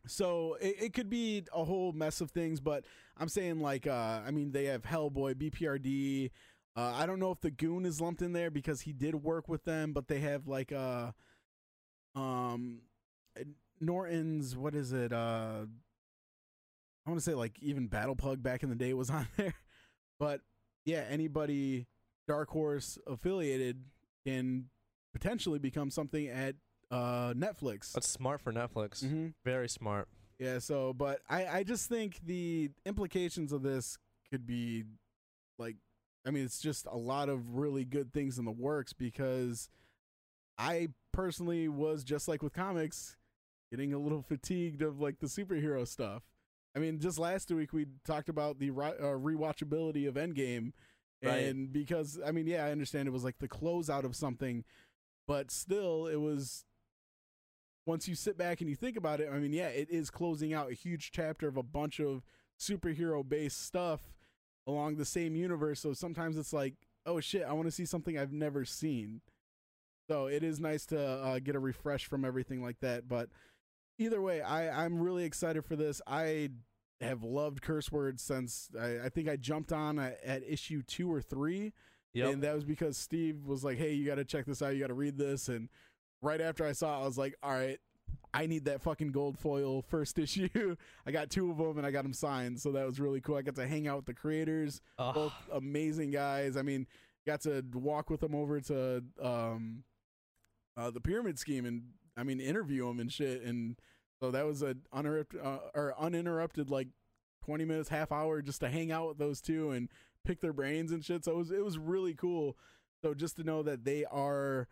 So 0.07 0.59
it, 0.61 0.77
it 0.81 0.93
could 0.93 1.09
be 1.09 1.45
a 1.51 1.65
whole 1.65 1.93
mess 1.93 2.21
of 2.21 2.31
things, 2.31 2.61
but 2.61 2.85
I'm 3.17 3.29
saying 3.31 3.61
like 3.61 3.87
uh 3.87 4.21
I 4.27 4.31
mean 4.33 4.53
they 4.53 4.67
have 4.67 4.83
Hellboy, 4.83 5.37
BPRD. 5.37 6.31
Uh, 6.77 6.93
I 6.95 7.07
don't 7.07 7.19
know 7.19 7.31
if 7.31 7.41
the 7.41 7.51
Goon 7.51 7.87
is 7.87 8.01
lumped 8.01 8.21
in 8.21 8.33
there 8.33 8.51
because 8.51 8.83
he 8.83 8.93
did 8.93 9.15
work 9.15 9.49
with 9.49 9.65
them, 9.65 9.93
but 9.93 10.09
they 10.09 10.21
have 10.21 10.47
like 10.47 10.73
uh 10.73 11.13
um 12.15 12.81
Norton's 13.81 14.57
what 14.57 14.75
is 14.75 14.93
it? 14.93 15.13
Uh 15.13 15.65
I 17.07 17.11
want 17.11 17.21
to 17.21 17.25
say 17.25 17.35
like 17.35 17.59
even 17.61 17.87
Battle 17.87 18.17
Pug 18.17 18.43
back 18.43 18.63
in 18.63 18.69
the 18.69 18.75
day 18.75 18.93
was 18.95 19.11
on 19.19 19.27
there. 19.37 19.55
But 20.19 20.41
yeah, 20.85 21.05
anybody 21.09 21.87
Dark 22.29 22.51
Horse 22.51 22.99
affiliated 23.07 23.83
can 24.27 24.67
potentially 25.13 25.59
become 25.59 25.91
something 25.91 26.29
at 26.29 26.57
uh 26.91 27.33
Netflix. 27.35 27.93
That's 27.93 28.09
smart 28.09 28.41
for 28.41 28.53
Netflix. 28.53 29.03
Mhm. 29.05 29.33
Very 29.45 29.69
smart. 29.69 30.09
Yeah, 30.39 30.59
so 30.59 30.93
but 30.93 31.21
I 31.29 31.47
I 31.47 31.65
just 31.65 31.89
think 31.89 32.21
the 32.25 32.71
implications 32.85 33.53
of 33.53 33.63
this 33.63 33.97
could 34.31 34.47
be 34.47 34.85
like 35.59 35.77
I 36.27 36.31
mean 36.31 36.45
it's 36.45 36.61
just 36.61 36.87
a 36.91 36.97
lot 36.97 37.29
of 37.29 37.57
really 37.57 37.85
good 37.85 38.13
things 38.13 38.39
in 38.39 38.45
the 38.45 38.51
works 38.51 38.93
because 38.93 39.71
I 40.59 40.89
personally 41.13 41.69
was 41.69 42.03
just 42.05 42.29
like 42.29 42.43
with 42.43 42.53
comics 42.53 43.17
getting 43.71 43.93
a 43.93 43.99
little 43.99 44.23
fatigued 44.29 44.83
of 44.83 45.01
like 45.01 45.19
the 45.21 45.27
superhero 45.27 45.87
stuff. 45.87 46.23
I 46.75 46.79
mean, 46.79 46.99
just 46.99 47.19
last 47.19 47.51
week 47.51 47.73
we 47.73 47.87
talked 48.05 48.29
about 48.29 48.59
the 48.59 48.71
ri- 48.71 48.85
uh, 48.99 49.17
rewatchability 49.17 50.07
of 50.09 50.15
Endgame 50.15 50.73
Right. 51.25 51.45
and 51.45 51.73
because 51.73 52.21
I 52.25 52.31
mean, 52.31 52.47
yeah, 52.47 52.67
I 52.67 52.71
understand 52.73 53.09
it 53.09 53.13
was 53.13 53.25
like 53.25 53.39
the 53.39 53.49
closeout 53.49 54.05
of 54.05 54.15
something, 54.15 54.65
but 55.27 55.51
still 55.51 56.07
it 56.07 56.17
was 56.17 56.65
once 57.87 58.07
you 58.09 58.15
sit 58.15 58.37
back 58.37 58.61
and 58.61 58.69
you 58.69 58.77
think 58.77 58.97
about 58.97 59.21
it, 59.21 59.31
I 59.33 59.39
mean, 59.39 59.53
yeah, 59.53 59.69
it 59.69 59.89
is 59.91 60.11
closing 60.11 60.53
out 60.53 60.71
a 60.71 60.75
huge 60.75 61.13
chapter 61.13 61.49
of 61.49 61.57
a 61.57 61.63
bunch 61.63 62.01
of 62.01 62.23
superhero 62.61 63.27
based 63.27 63.65
stuff 63.65 64.01
along 64.67 64.97
the 64.97 65.05
same 65.05 65.37
universe. 65.37 65.81
So 65.81 65.93
sometimes 65.93 66.37
it's 66.37 66.53
like, 66.53 66.75
oh 67.05 67.21
shit, 67.21 67.45
I 67.49 67.53
want 67.53 67.69
to 67.69 67.73
see 67.73 67.85
something 67.85 68.19
I've 68.19 68.33
never 68.33 68.65
seen. 68.65 69.21
So 70.09 70.27
it 70.27 70.43
is 70.43 70.61
nice 70.61 70.87
to 70.87 71.01
uh, 71.01 71.39
get 71.41 71.57
a 71.57 71.61
refresh 71.61 72.07
from 72.07 72.25
everything 72.25 72.63
like 72.63 72.81
that. 72.81 73.09
But 73.09 73.29
either 73.99 74.21
way, 74.21 74.41
I, 74.41 74.85
I'm 74.85 75.01
really 75.01 75.25
excited 75.25 75.65
for 75.65 75.77
this. 75.77 76.01
I 76.07 76.51
have 77.01 77.23
loved 77.23 77.63
curse 77.63 77.91
words 77.91 78.23
since 78.23 78.71
I, 78.81 79.07
I 79.07 79.09
think 79.09 79.29
I 79.29 79.37
jumped 79.37 79.73
on 79.73 79.99
at, 79.99 80.19
at 80.25 80.43
issue 80.49 80.83
two 80.83 81.13
or 81.13 81.21
three. 81.21 81.73
Yep. 82.15 82.33
And 82.33 82.43
that 82.45 82.55
was 82.55 82.65
because 82.65 82.97
Steve 82.97 83.45
was 83.45 83.63
like, 83.63 83.77
"Hey, 83.77 83.93
you 83.93 84.07
got 84.07 84.15
to 84.15 84.25
check 84.25 84.47
this 84.47 84.63
out. 84.63 84.75
You 84.75 84.81
got 84.81 84.87
to 84.87 84.95
read 84.95 85.19
this." 85.19 85.49
And 85.49 85.69
right 86.23 86.41
after 86.41 86.65
I 86.65 86.73
saw 86.73 86.99
it, 86.99 87.03
I 87.03 87.07
was 87.07 87.19
like, 87.19 87.35
"All 87.43 87.51
right, 87.51 87.79
I 88.35 88.47
need 88.47 88.67
that 88.67 88.83
fucking 88.83 89.13
gold 89.13 89.39
foil 89.39 89.83
first 89.83 90.19
issue. 90.21 90.77
I 91.07 91.11
got 91.11 91.31
two 91.31 91.51
of 91.51 91.59
them 91.59 91.79
and 91.79 91.87
I 91.87 91.91
got 91.91 92.03
them 92.03 92.13
signed, 92.13 92.61
so 92.61 92.73
that 92.73 92.87
was 92.87 93.01
really 93.01 93.21
cool. 93.21 93.37
I 93.37 93.43
got 93.43 93.55
to 93.57 93.67
hang 93.67 93.89
out 93.89 93.97
with 93.97 94.07
the 94.07 94.15
creators, 94.15 94.81
Ugh. 94.99 95.15
both 95.15 95.33
amazing 95.53 96.11
guys. 96.11 96.57
I 96.57 96.63
mean, 96.63 96.87
got 97.27 97.41
to 97.43 97.65
walk 97.73 98.11
with 98.11 98.21
them 98.21 98.35
over 98.35 98.61
to 98.61 99.03
um, 99.23 99.85
uh, 100.77 100.91
the 100.91 101.01
pyramid 101.01 101.39
scheme 101.39 101.65
and 101.65 101.83
I 102.17 102.23
mean 102.23 102.41
interview 102.41 102.87
them 102.87 103.01
and 103.01 103.11
shit. 103.13 103.43
And 103.43 103.77
so 104.21 104.31
that 104.31 104.47
was 104.47 104.63
a 104.63 104.77
uninterrupted 104.93 105.41
uh, 105.43 105.59
or 105.75 105.95
uninterrupted 105.99 106.71
like 106.71 106.89
twenty 107.45 107.65
minutes, 107.65 107.89
half 107.89 108.13
hour 108.13 108.43
just 108.43 108.61
to 108.61 108.69
hang 108.69 108.93
out 108.93 109.09
with 109.09 109.19
those 109.19 109.41
two 109.41 109.71
and 109.71 109.89
pick 110.25 110.41
their 110.41 110.53
brains 110.53 110.93
and 110.93 111.05
shit. 111.05 111.25
So 111.25 111.33
it 111.33 111.37
was 111.37 111.51
it 111.51 111.65
was 111.65 111.79
really 111.79 112.15
cool. 112.15 112.57
So 113.03 113.15
just 113.15 113.37
to 113.37 113.45
know 113.45 113.63
that 113.63 113.85
they 113.85 114.05
are 114.05 114.69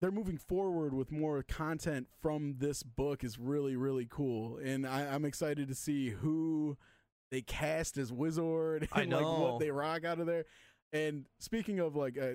they're 0.00 0.10
moving 0.10 0.38
forward 0.38 0.94
with 0.94 1.12
more 1.12 1.42
content 1.42 2.08
from 2.20 2.56
this 2.58 2.82
book 2.82 3.22
is 3.24 3.38
really 3.38 3.76
really 3.76 4.06
cool, 4.10 4.58
and 4.58 4.86
I, 4.86 5.06
I'm 5.06 5.24
excited 5.24 5.68
to 5.68 5.74
see 5.74 6.10
who 6.10 6.76
they 7.30 7.42
cast 7.42 7.96
as 7.96 8.12
Wizard 8.12 8.88
I 8.92 9.02
and 9.02 9.12
like 9.12 9.22
know. 9.22 9.40
what 9.40 9.60
they 9.60 9.70
rock 9.70 10.04
out 10.04 10.20
of 10.20 10.26
there. 10.26 10.44
And 10.92 11.26
speaking 11.38 11.78
of 11.78 11.94
like, 11.94 12.18
uh, 12.18 12.34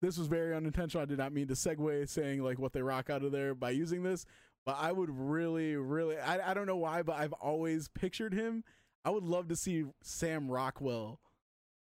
this 0.00 0.16
was 0.18 0.26
very 0.26 0.54
unintentional. 0.54 1.02
I 1.02 1.06
did 1.06 1.18
not 1.18 1.32
mean 1.32 1.48
to 1.48 1.54
segue 1.54 2.08
saying 2.08 2.42
like 2.42 2.58
what 2.58 2.72
they 2.72 2.82
rock 2.82 3.10
out 3.10 3.22
of 3.22 3.32
there 3.32 3.54
by 3.54 3.70
using 3.70 4.02
this, 4.02 4.24
but 4.64 4.76
I 4.80 4.92
would 4.92 5.10
really, 5.10 5.76
really, 5.76 6.18
I, 6.18 6.50
I 6.50 6.54
don't 6.54 6.66
know 6.66 6.76
why, 6.76 7.02
but 7.02 7.16
I've 7.16 7.34
always 7.34 7.88
pictured 7.88 8.32
him. 8.32 8.64
I 9.04 9.10
would 9.10 9.24
love 9.24 9.48
to 9.48 9.56
see 9.56 9.84
Sam 10.02 10.50
Rockwell 10.50 11.20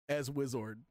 as 0.09 0.31
Wizard. 0.31 0.83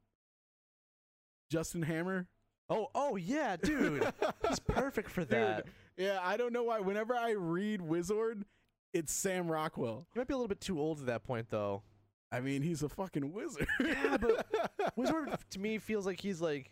Justin 1.50 1.84
Hammer. 1.84 2.28
Oh, 2.70 2.88
oh 2.96 3.16
yeah, 3.16 3.56
dude. 3.56 4.06
He's 4.48 4.60
perfect 4.60 5.10
for 5.10 5.22
Dude, 5.26 5.30
that. 5.30 5.66
Yeah, 5.98 6.20
I 6.22 6.38
don't 6.38 6.54
know 6.54 6.64
why. 6.64 6.80
Whenever 6.80 7.16
I 7.16 7.32
read 7.32 7.82
Wizard, 7.82 8.46
it's 8.94 9.12
Sam 9.14 9.50
Rockwell. 9.52 10.06
He 10.14 10.20
might 10.20 10.28
be 10.28 10.34
a 10.34 10.38
little 10.38 10.48
bit 10.48 10.62
too 10.62 10.80
old 10.80 11.00
at 11.00 11.06
that 11.08 11.24
point, 11.24 11.48
though. 11.50 11.84
I 12.32 12.42
mean, 12.42 12.62
he's 12.62 12.84
a 12.84 12.90
fucking 12.90 13.32
wizard. 13.32 13.68
Yeah, 13.80 14.18
but 14.18 14.46
Wizard 14.98 15.30
to 15.52 15.60
me 15.60 15.78
feels 15.78 16.06
like 16.06 16.20
he's 16.20 16.42
like, 16.42 16.72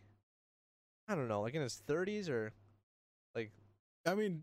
I 1.07 1.15
don't 1.15 1.27
know, 1.29 1.41
like 1.41 1.53
in 1.53 1.61
his 1.61 1.81
30s 1.87 2.29
or 2.29 2.51
like, 3.35 3.51
I 4.05 4.15
mean, 4.15 4.41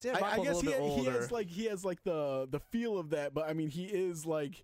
Sam 0.00 0.16
I, 0.22 0.38
I 0.38 0.38
guess 0.44 0.60
he, 0.62 0.72
he 0.72 1.04
has 1.04 1.30
like 1.30 1.48
he 1.50 1.64
has 1.66 1.84
like 1.84 2.02
the 2.04 2.46
the 2.50 2.60
feel 2.60 2.98
of 2.98 3.10
that, 3.10 3.34
but 3.34 3.46
I 3.48 3.52
mean, 3.52 3.68
he 3.68 3.84
is 3.84 4.24
like, 4.24 4.62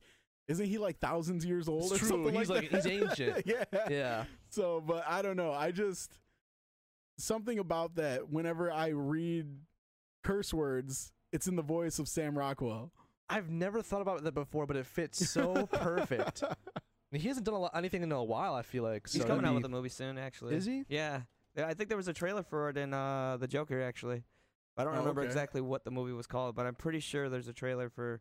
isn't 0.49 0.65
he 0.65 0.79
like 0.79 1.01
thousands 1.01 1.45
years 1.45 1.69
old 1.69 1.83
It's 1.85 1.93
or 1.93 1.99
true. 1.99 2.09
something 2.09 2.35
He's 2.35 2.49
like 2.49 2.63
like- 2.63 2.71
that? 2.71 2.85
he's 2.85 3.03
ancient. 3.03 3.43
yeah. 3.47 3.65
yeah. 3.91 4.25
So, 4.55 4.81
but 4.81 5.05
I 5.09 5.21
don't 5.23 5.37
know. 5.37 5.53
I 5.53 5.71
just 5.73 6.19
something 7.19 7.59
about 7.59 7.97
that. 7.97 8.31
Whenever 8.31 8.71
I 8.73 8.89
read 8.89 9.47
curse 10.23 10.55
words, 10.55 11.13
it's 11.33 11.47
in 11.47 11.57
the 11.57 11.63
voice 11.63 11.99
of 11.99 12.09
Sam 12.09 12.37
Rockwell. 12.39 12.93
I've 13.29 13.51
never 13.51 13.83
thought 13.83 14.03
about 14.03 14.23
that 14.23 14.35
before, 14.35 14.67
but 14.67 14.77
it 14.77 14.87
fits 14.87 15.29
so 15.31 15.67
perfect. 15.67 16.43
He 17.13 17.29
hasn't 17.29 17.47
done 17.47 17.55
a 17.55 17.59
lot, 17.61 17.71
anything 17.77 18.03
in 18.03 18.11
a 18.11 18.25
while. 18.25 18.55
I 18.57 18.63
feel 18.63 18.83
like 18.83 19.09
He's 19.09 19.23
coming 19.23 19.37
that'd 19.37 19.49
out 19.51 19.55
with 19.55 19.65
a 19.65 19.69
movie 19.69 19.89
soon, 19.89 20.19
actually. 20.19 20.57
Is 20.57 20.65
he? 20.65 20.83
Yeah. 20.89 21.21
Yeah, 21.57 21.69
I 21.69 21.75
think 21.75 21.89
there 21.89 21.97
was 21.97 22.09
a 22.09 22.13
trailer 22.13 22.43
for 22.43 22.71
it 22.71 22.77
in 22.77 22.93
uh, 22.93 23.37
The 23.37 23.47
Joker, 23.47 23.81
actually. 23.81 24.25
I 24.77 24.83
don't 24.83 24.95
Oh, 24.97 24.99
remember 24.99 25.21
okay. 25.21 25.29
exactly 25.29 25.61
what 25.61 25.85
the 25.85 25.93
movie 25.93 26.13
was 26.13 26.27
called, 26.27 26.57
but 26.57 26.67
I'm 26.67 26.75
pretty 26.75 26.99
sure 26.99 27.29
there's 27.29 27.47
a 27.47 27.53
trailer 27.53 27.89
for 27.89 28.21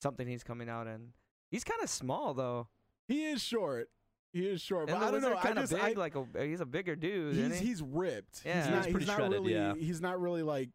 something 0.00 0.28
he's 0.28 0.44
coming 0.44 0.68
out 0.68 0.86
in. 0.86 1.08
He's 1.50 1.64
kind 1.64 1.82
of 1.82 1.90
small, 1.90 2.32
though. 2.32 2.68
He 3.08 3.24
is 3.24 3.42
short. 3.42 3.88
He 4.32 4.46
is 4.46 4.60
short, 4.60 4.88
And 4.90 4.98
but 4.98 5.00
the 5.00 5.06
I 5.06 5.10
don't 5.10 5.22
know. 5.22 5.36
I 5.36 5.40
kind 5.42 5.58
of 5.58 5.64
just 5.70 5.72
big, 5.82 5.96
I, 5.96 6.00
like 6.00 6.14
a, 6.14 6.26
he's 6.44 6.60
a 6.60 6.66
bigger 6.66 6.94
dude. 6.96 7.34
he's 7.34 7.44
isn't 7.44 7.58
he? 7.58 7.66
he's 7.66 7.82
ripped. 7.82 8.42
Yeah. 8.44 8.56
he's 8.56 8.64
He's 8.66 8.74
not, 8.74 8.82
pretty 8.84 8.98
he's 8.98 9.06
not 9.08 9.16
shredded, 9.16 9.40
really. 9.40 9.54
yeah. 9.54 9.74
He's 9.74 10.00
not 10.02 10.20
really 10.20 10.42
like. 10.42 10.68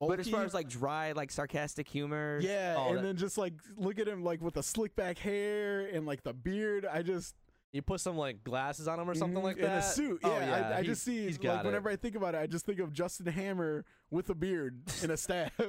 but 0.00 0.18
as 0.20 0.28
far 0.28 0.42
as 0.44 0.52
like 0.54 0.68
dry, 0.68 1.12
like 1.12 1.30
sarcastic 1.30 1.88
humor, 1.88 2.38
Yeah, 2.42 2.86
and 2.88 2.98
that- 2.98 3.02
then 3.02 3.16
just 3.16 3.38
like 3.38 3.54
look 3.76 3.98
at 3.98 4.08
him 4.08 4.24
like 4.24 4.40
with 4.42 4.54
the 4.54 4.62
slick 4.62 4.94
back 4.96 5.18
hair 5.18 5.86
and 5.86 6.06
like 6.06 6.22
the 6.24 6.32
beard. 6.34 6.86
I 6.86 7.02
just 7.02 7.34
You 7.72 7.82
put 7.82 8.00
some 8.00 8.16
like 8.16 8.42
glasses 8.42 8.88
on 8.88 8.98
him 8.98 9.08
or 9.08 9.14
something 9.14 9.40
Mhm, 9.40 9.44
like 9.44 9.56
in 9.58 9.62
that. 9.62 9.72
In 9.72 9.78
a 9.78 9.82
suit. 9.82 10.20
Oh, 10.24 10.30
Yeah, 10.36 10.46
yeah, 10.60 10.68
I, 10.70 10.78
I 10.78 10.82
just 10.82 11.02
see 11.04 11.26
he's 11.26 11.34
like 11.38 11.42
got 11.42 11.64
it. 11.64 11.68
whenever 11.68 11.88
I 11.90 11.96
think 11.96 12.16
about 12.16 12.34
it, 12.34 12.38
I 12.38 12.46
just 12.48 12.64
think 12.66 12.80
of 12.80 12.92
Justin 12.92 13.26
Hammer 13.26 13.84
with 14.10 14.28
a 14.30 14.34
beard 14.34 14.80
and 15.02 15.12
a 15.12 15.16
staff. 15.16 15.52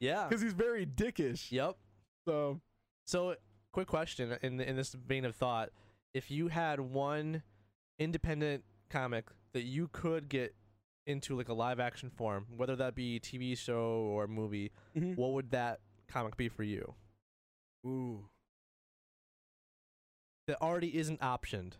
Yeah. 0.00 0.26
because 0.28 0.42
he's 0.42 0.52
very 0.52 0.84
dickish. 0.86 1.50
Yep. 1.52 1.76
So 2.26 2.60
So, 3.04 3.36
quick 3.72 3.86
question 3.88 4.36
in 4.42 4.60
in 4.60 4.76
this 4.76 4.92
vein 4.94 5.24
of 5.24 5.34
thought: 5.36 5.70
If 6.14 6.30
you 6.30 6.48
had 6.48 6.80
one 6.80 7.42
independent 7.98 8.64
comic 8.90 9.26
that 9.52 9.62
you 9.62 9.88
could 9.92 10.28
get 10.28 10.54
into 11.06 11.36
like 11.36 11.48
a 11.48 11.54
live 11.54 11.80
action 11.80 12.10
form, 12.10 12.46
whether 12.56 12.76
that 12.76 12.94
be 12.94 13.18
TV 13.20 13.56
show 13.56 13.90
or 14.10 14.26
movie, 14.26 14.70
mm-hmm. 14.96 15.14
what 15.14 15.32
would 15.32 15.50
that 15.50 15.80
comic 16.08 16.36
be 16.36 16.48
for 16.48 16.62
you? 16.62 16.94
ooh, 17.86 18.26
That 20.46 20.60
already 20.62 20.96
isn't 20.96 21.20
optioned. 21.20 21.72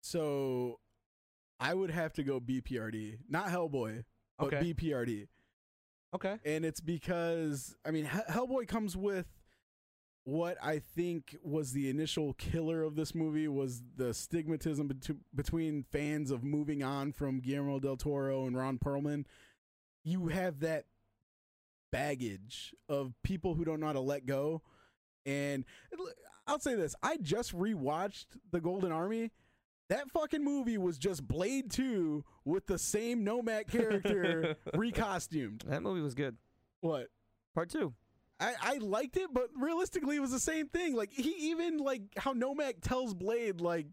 so 0.00 0.78
I 1.58 1.74
would 1.74 1.90
have 1.90 2.12
to 2.14 2.22
go 2.22 2.38
BPRD, 2.40 3.18
not 3.28 3.48
Hellboy, 3.48 4.04
but 4.38 4.46
Okay. 4.54 4.72
BPRD. 4.74 5.28
Okay. 6.14 6.36
and 6.44 6.64
it's 6.64 6.80
because 6.80 7.74
I 7.84 7.90
mean 7.90 8.06
Hellboy 8.06 8.68
comes 8.68 8.96
with 8.96 9.26
what 10.26 10.58
I 10.60 10.80
think 10.80 11.36
was 11.44 11.70
the 11.72 11.88
initial 11.88 12.32
killer 12.34 12.82
of 12.82 12.96
this 12.96 13.14
movie 13.14 13.46
was 13.46 13.80
the 13.96 14.06
stigmatism 14.06 14.88
bet- 14.88 15.16
between 15.32 15.84
fans 15.84 16.32
of 16.32 16.42
moving 16.42 16.82
on 16.82 17.12
from 17.12 17.38
Guillermo 17.38 17.78
del 17.78 17.96
Toro 17.96 18.44
and 18.46 18.56
Ron 18.56 18.76
Perlman. 18.78 19.24
You 20.02 20.26
have 20.26 20.58
that 20.60 20.86
baggage 21.92 22.74
of 22.88 23.14
people 23.22 23.54
who 23.54 23.64
don't 23.64 23.78
know 23.80 23.86
how 23.86 23.92
to 23.92 24.00
let 24.00 24.26
go, 24.26 24.62
and 25.24 25.64
I'll 26.46 26.58
say 26.60 26.74
this: 26.74 26.94
I 27.02 27.16
just 27.18 27.56
rewatched 27.56 28.26
The 28.50 28.60
Golden 28.60 28.92
Army. 28.92 29.30
That 29.88 30.10
fucking 30.10 30.42
movie 30.42 30.78
was 30.78 30.98
just 30.98 31.26
Blade 31.28 31.70
2 31.70 32.24
with 32.44 32.66
the 32.66 32.76
same 32.78 33.24
Nomak 33.24 33.68
character 33.70 34.56
recostumed. 34.74 35.62
that 35.68 35.80
movie 35.84 36.00
was 36.00 36.14
good. 36.14 36.36
What? 36.80 37.06
Part 37.54 37.70
two. 37.70 37.94
I, 38.38 38.54
I 38.60 38.74
liked 38.78 39.16
it, 39.16 39.30
but 39.32 39.48
realistically, 39.58 40.16
it 40.16 40.20
was 40.20 40.30
the 40.30 40.38
same 40.40 40.68
thing. 40.68 40.94
Like 40.94 41.10
he 41.12 41.30
even 41.50 41.78
like 41.78 42.02
how 42.18 42.34
Nomak 42.34 42.82
tells 42.82 43.14
Blade 43.14 43.60
like 43.60 43.86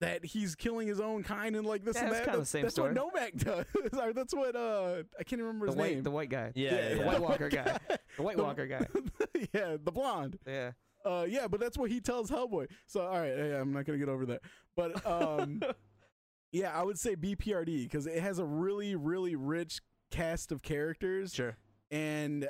that 0.00 0.24
he's 0.24 0.54
killing 0.56 0.88
his 0.88 1.00
own 1.00 1.22
kind 1.22 1.54
and 1.54 1.64
like 1.66 1.84
this 1.84 1.96
Yeah, 1.96 2.04
and 2.04 2.12
that. 2.12 2.24
kinda 2.24 2.38
the 2.40 2.46
same 2.46 2.62
that's 2.62 2.74
story. 2.74 2.92
what 2.94 3.14
Nomak 3.14 3.38
does. 3.44 3.64
Or 4.00 4.12
that's 4.12 4.34
what 4.34 4.56
uh 4.56 5.02
I 5.18 5.22
can't 5.22 5.40
remember 5.42 5.66
The 5.66 5.72
his 5.72 5.78
white, 5.78 5.94
name. 5.94 6.02
the 6.02 6.10
white 6.10 6.28
guy. 6.30 6.52
Yeah. 6.54 6.74
yeah, 6.74 6.88
the 6.94 6.96
yeah. 7.00 7.06
White 7.06 7.20
Walker 7.20 7.48
guy. 7.48 7.78
The 8.16 8.22
White 8.22 8.36
The- 8.36 8.42
Walker 8.42 8.66
guy. 8.66 8.86
yeah, 9.52 9.76
the 9.82 9.92
blonde. 9.92 10.38
Yeah. 10.46 10.72
Uh, 11.04 11.26
yeah, 11.28 11.48
but 11.48 11.58
that's 11.60 11.76
what 11.76 11.90
he 11.90 12.00
tells 12.00 12.30
Hellboy. 12.30 12.68
So 12.86 13.02
all 13.02 13.18
right, 13.20 13.36
yeah, 13.36 13.60
I'm 13.60 13.72
not 13.72 13.84
gonna 13.84 13.98
get 13.98 14.08
over 14.08 14.24
that. 14.26 14.40
But 14.76 15.04
um, 15.06 15.60
yeah, 16.52 16.72
I 16.78 16.82
would 16.82 16.98
say 16.98 17.14
BPRD 17.16 17.84
because 17.84 18.06
it 18.06 18.20
has 18.22 18.38
a 18.38 18.44
really 18.44 18.94
really 18.96 19.36
rich 19.36 19.80
cast 20.10 20.52
of 20.52 20.62
characters. 20.62 21.34
Sure. 21.34 21.56
and 21.90 22.48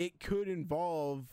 it 0.00 0.18
could 0.18 0.48
involve 0.48 1.26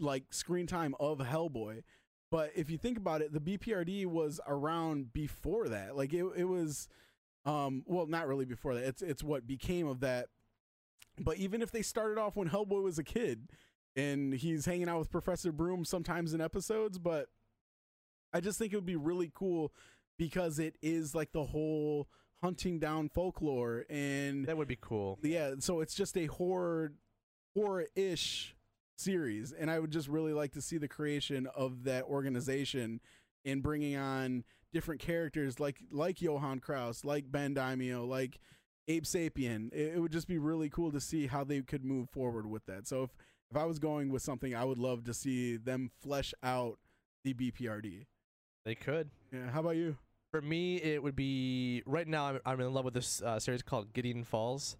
like 0.00 0.24
screen 0.32 0.66
time 0.66 0.94
of 0.98 1.18
Hellboy. 1.18 1.82
But 2.30 2.50
if 2.56 2.70
you 2.70 2.78
think 2.78 2.96
about 2.96 3.22
it, 3.22 3.32
the 3.32 3.40
BPRD 3.40 4.06
was 4.06 4.40
around 4.48 5.12
before 5.12 5.68
that. 5.68 5.96
Like 5.96 6.12
it, 6.12 6.24
it 6.36 6.44
was, 6.44 6.88
um, 7.44 7.82
well, 7.86 8.06
not 8.06 8.26
really 8.26 8.44
before 8.46 8.74
that. 8.74 8.84
It's 8.84 9.02
it's 9.02 9.22
what 9.22 9.46
became 9.46 9.86
of 9.86 10.00
that. 10.00 10.26
But 11.20 11.36
even 11.36 11.60
if 11.60 11.70
they 11.70 11.82
started 11.82 12.18
off 12.18 12.36
when 12.36 12.48
Hellboy 12.48 12.82
was 12.82 12.98
a 12.98 13.04
kid, 13.04 13.50
and 13.96 14.32
he's 14.32 14.64
hanging 14.64 14.88
out 14.88 14.98
with 15.00 15.10
Professor 15.10 15.52
Broom 15.52 15.84
sometimes 15.84 16.32
in 16.32 16.40
episodes, 16.40 16.98
but 16.98 17.26
I 18.32 18.40
just 18.40 18.58
think 18.58 18.72
it 18.72 18.76
would 18.76 18.86
be 18.86 18.96
really 18.96 19.30
cool 19.34 19.72
because 20.16 20.58
it 20.58 20.76
is 20.80 21.14
like 21.14 21.32
the 21.32 21.44
whole 21.44 22.08
hunting 22.40 22.78
down 22.78 23.08
folklore 23.08 23.84
and 23.90 24.46
That 24.46 24.56
would 24.56 24.68
be 24.68 24.78
cool. 24.80 25.18
yeah 25.22 25.54
so 25.58 25.80
it's 25.80 25.94
just 25.94 26.16
a 26.16 26.26
horror 26.26 26.92
horror-ish 27.56 28.54
series 28.96 29.52
and 29.52 29.70
i 29.70 29.78
would 29.78 29.90
just 29.90 30.08
really 30.08 30.32
like 30.32 30.52
to 30.52 30.60
see 30.60 30.76
the 30.76 30.88
creation 30.88 31.46
of 31.54 31.84
that 31.84 32.04
organization 32.04 33.00
in 33.44 33.60
bringing 33.62 33.96
on 33.96 34.44
different 34.72 35.00
characters 35.00 35.58
like 35.58 35.78
like 35.90 36.20
johann 36.20 36.58
kraus 36.60 37.04
like 37.04 37.30
ben 37.32 37.54
daimio 37.54 38.06
like 38.06 38.38
abe 38.88 39.04
sapien 39.04 39.72
it, 39.72 39.94
it 39.94 40.00
would 40.00 40.12
just 40.12 40.28
be 40.28 40.38
really 40.38 40.68
cool 40.68 40.92
to 40.92 41.00
see 41.00 41.26
how 41.26 41.42
they 41.42 41.60
could 41.62 41.84
move 41.84 42.10
forward 42.10 42.44
with 42.46 42.64
that 42.66 42.86
so 42.86 43.02
if 43.04 43.10
if 43.50 43.56
i 43.56 43.64
was 43.64 43.78
going 43.78 44.10
with 44.10 44.20
something 44.22 44.54
i 44.54 44.64
would 44.64 44.78
love 44.78 45.02
to 45.04 45.14
see 45.14 45.56
them 45.56 45.90
flesh 46.02 46.34
out 46.42 46.78
the 47.24 47.32
bprd 47.34 48.04
They 48.66 48.74
could. 48.74 49.08
yeah 49.32 49.50
how 49.50 49.60
about 49.60 49.76
you 49.76 49.96
For 50.30 50.40
me, 50.42 50.76
it 50.76 51.02
would 51.02 51.16
be 51.16 51.82
right 51.86 52.06
now. 52.06 52.26
I'm, 52.26 52.40
I'm 52.46 52.60
in 52.60 52.72
love 52.72 52.84
with 52.84 52.94
this 52.94 53.20
uh, 53.20 53.40
series 53.40 53.62
called 53.62 53.92
Gideon 53.92 54.22
Falls. 54.22 54.76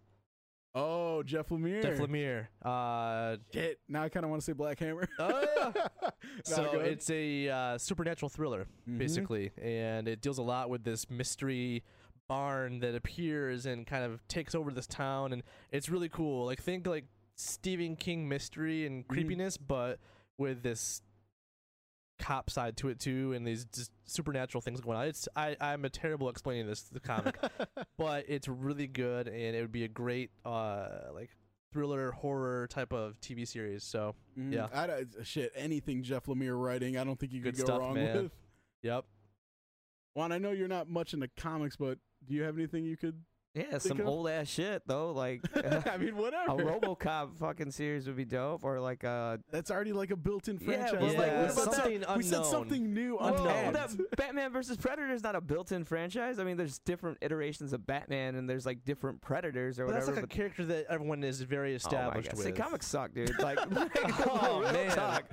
Oh 0.74 1.22
jeff 1.22 1.48
lemire 1.48 1.82
Jeff 1.82 1.98
Lemire. 1.98 2.46
Uh, 2.62 3.36
Shit. 3.52 3.80
now 3.88 4.02
i 4.02 4.08
kind 4.08 4.24
of 4.24 4.30
want 4.30 4.40
to 4.40 4.44
say 4.44 4.52
black 4.52 4.78
hammer 4.78 5.08
Oh, 5.18 5.44
yeah. 5.56 5.88
So 6.44 6.80
it's 6.80 7.10
a 7.10 7.48
uh, 7.48 7.78
supernatural 7.78 8.28
thriller, 8.28 8.66
Mhm. 8.88 8.98
basically, 8.98 9.50
and 9.60 10.06
it 10.08 10.20
deals 10.22 10.38
a 10.38 10.42
lot 10.42 10.70
with 10.70 10.84
this 10.84 11.10
mystery 11.10 11.82
barn 12.28 12.78
that 12.80 12.94
appears 12.94 13.66
and 13.66 13.86
kind 13.86 14.04
of 14.04 14.26
takes 14.28 14.54
over 14.54 14.70
this 14.70 14.86
town, 14.86 15.32
and 15.32 15.42
it's 15.72 15.88
really 15.90 16.08
cool. 16.08 16.46
Like 16.46 16.62
think 16.62 16.86
like 16.86 17.04
Stephen 17.36 17.96
King 17.96 18.28
mystery 18.28 18.86
and 18.86 19.04
Mhm. 19.04 19.08
creepiness, 19.08 19.56
but 19.56 19.98
with 20.38 20.62
this 20.62 21.02
cop 22.20 22.50
side 22.50 22.76
to 22.78 22.88
it 22.88 23.00
too, 23.00 23.32
and 23.32 23.46
these 23.46 23.64
just 23.64 23.90
supernatural 24.04 24.60
things 24.62 24.80
going 24.80 24.96
on. 24.98 25.06
It's 25.06 25.28
I 25.34 25.56
I'm 25.60 25.84
a 25.84 25.90
terrible 25.90 26.28
explaining 26.28 26.66
this 26.66 26.82
the 26.82 27.00
comic, 27.00 27.38
but 27.98 28.26
it's 28.28 28.46
really 28.46 28.86
good, 28.86 29.26
and 29.26 29.56
it 29.56 29.60
would 29.60 29.72
be 29.72 29.84
a 29.84 29.88
great 29.88 30.30
uh 30.44 31.08
like 31.12 31.30
thriller 31.72 32.10
horror 32.12 32.66
type 32.68 32.92
of 32.92 33.20
TV 33.20 33.46
series. 33.46 33.82
So 33.84 34.14
Mhm. 34.38 34.52
Yeah. 34.52 34.68
I 34.72 34.86
don't- 34.86 35.08
shit, 35.26 35.52
anything 35.54 36.02
Jeff 36.02 36.26
Lemire 36.26 36.60
writing, 36.60 36.96
I 36.96 37.04
don't 37.04 37.18
think 37.18 37.32
you 37.32 37.40
could 37.42 37.54
Good 37.54 37.60
go 37.60 37.64
stuff, 37.66 37.80
wrong 37.80 37.94
man. 37.94 38.22
with. 38.24 38.32
yep. 38.82 39.04
Juan, 40.14 40.32
I 40.32 40.38
know 40.38 40.50
you're 40.50 40.66
not 40.68 40.88
much 40.88 41.14
into 41.14 41.28
comics, 41.36 41.76
but 41.76 41.98
do 42.26 42.34
you 42.34 42.42
have 42.42 42.56
anything 42.58 42.84
you 42.84 42.96
could? 42.96 43.22
Yeah, 43.54 43.78
some 43.78 43.98
of- 44.00 44.06
old 44.06 44.28
ass 44.28 44.46
shit 44.48 44.82
though. 44.86 45.10
Like 45.10 45.40
I 45.88 45.96
mean, 45.96 46.16
whatever. 46.16 46.52
a. 46.52 46.64
RoboCop 46.64 47.36
fucking 47.38 47.72
series 47.72 48.06
would 48.06 48.16
be 48.16 48.24
dope, 48.24 48.62
or 48.62 48.78
like 48.78 49.02
a 49.02 49.40
That's 49.50 49.70
already 49.72 49.92
like 49.92 50.12
a 50.12 50.16
built-in 50.16 50.58
Yeah, 50.60 50.66
franchise. 50.66 50.92
but 50.92 51.02
Like, 51.02 51.16
like, 51.16 51.26
what 51.26 51.36
what 51.36 51.50
about 51.52 51.62
about 51.64 51.74
something 51.74 52.00
that? 52.00 52.16
We 52.16 52.22
said 52.22 52.44
something 52.46 52.94
new, 52.94 53.16
Well, 53.20 53.34
untapped. 53.46 53.96
that 53.96 54.16
Batman 54.16 54.52
versus 54.52 54.76
Predator 54.76 55.10
is 55.12 55.22
not 55.24 55.34
a 55.34 55.40
built-in 55.40 55.84
franchise. 55.84 56.38
I 56.38 56.44
mean, 56.44 56.56
there's 56.56 56.78
different 56.78 57.18
iterations 57.22 57.72
of 57.72 57.84
Batman, 57.86 58.36
and 58.36 58.48
there's 58.48 58.66
like 58.66 58.84
different 58.84 59.20
Predators 59.20 59.80
or 59.80 59.86
But 59.86 59.94
that's 59.94 60.06
whatever. 60.06 60.26
like 60.26 60.32
a 60.32 60.36
character 60.36 60.64
that 60.66 60.86
everyone 60.88 61.24
is 61.24 61.40
very 61.42 61.70
oh 61.70 61.72
my 61.72 61.76
established 61.76 62.28
God. 62.30 62.36
with. 62.38 62.46
See, 62.46 62.52
comics 62.52 62.86
suck, 62.86 63.12
dude. 63.14 63.32
Like, 63.40 63.58
Oh, 64.28 64.60
man. 64.72 64.90
talk. 64.90 65.24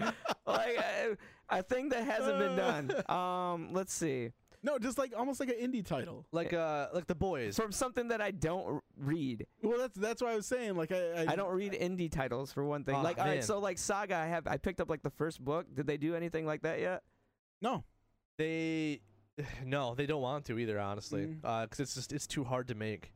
Like, 0.47 0.77
a, 0.80 1.17
a 1.49 1.62
thing 1.62 1.89
that 1.89 2.03
hasn't 2.03 2.39
been 2.39 2.56
done. 2.56 2.91
Um, 3.10 3.73
let's 3.73 3.93
see. 3.93 4.32
No, 4.63 4.78
just 4.80 4.98
like 4.98 5.13
almost 5.17 5.39
like 5.39 5.50
an 5.50 5.56
indie 5.56 5.86
title. 5.86 6.26
like 6.32 6.52
uh 6.54 6.88
like 6.93 7.08
the 7.08 7.15
boys. 7.15 7.56
From 7.56 7.72
something 7.72 8.08
that 8.10 8.22
I 8.22 8.32
don't 8.32 8.82
read. 8.98 9.46
Well, 9.62 9.78
that's 9.78 9.98
that's 9.98 10.22
why 10.22 10.32
I 10.32 10.36
was 10.36 10.46
saying. 10.46 10.76
Like, 10.76 10.91
I 10.91 11.24
I, 11.26 11.26
I 11.34 11.36
don't 11.36 11.54
read 11.54 11.74
indie 11.74 12.12
titles 12.12 12.52
for 12.52 12.63
one 12.65 12.84
thing. 12.84 12.96
Aw, 12.96 13.02
like, 13.02 13.17
all 13.20 13.26
right, 13.26 13.36
man. 13.36 13.43
so 13.43 13.60
like 13.60 13.78
Saga, 13.78 14.15
I 14.15 14.26
have 14.26 14.48
I 14.48 14.58
picked 14.58 14.82
up 14.82 14.89
like 14.89 15.04
the 15.04 15.10
first 15.12 15.43
book. 15.43 15.65
Did 15.74 15.88
they 15.88 15.98
do 15.98 16.15
anything 16.15 16.46
like 16.46 16.62
that 16.63 16.80
yet? 16.80 17.04
no. 17.62 17.84
They 18.38 19.02
no, 19.65 19.96
they 19.96 20.06
don't 20.06 20.22
want 20.22 20.46
to 20.46 20.60
either, 20.60 20.80
honestly, 20.80 21.26
Mm. 21.28 21.39
Uh 21.43 21.67
'cause 21.67 21.80
it's 21.80 21.96
just 21.96 22.13
it's 22.13 22.28
too 22.28 22.43
hard 22.43 22.67
to 22.70 22.76
make 22.76 23.12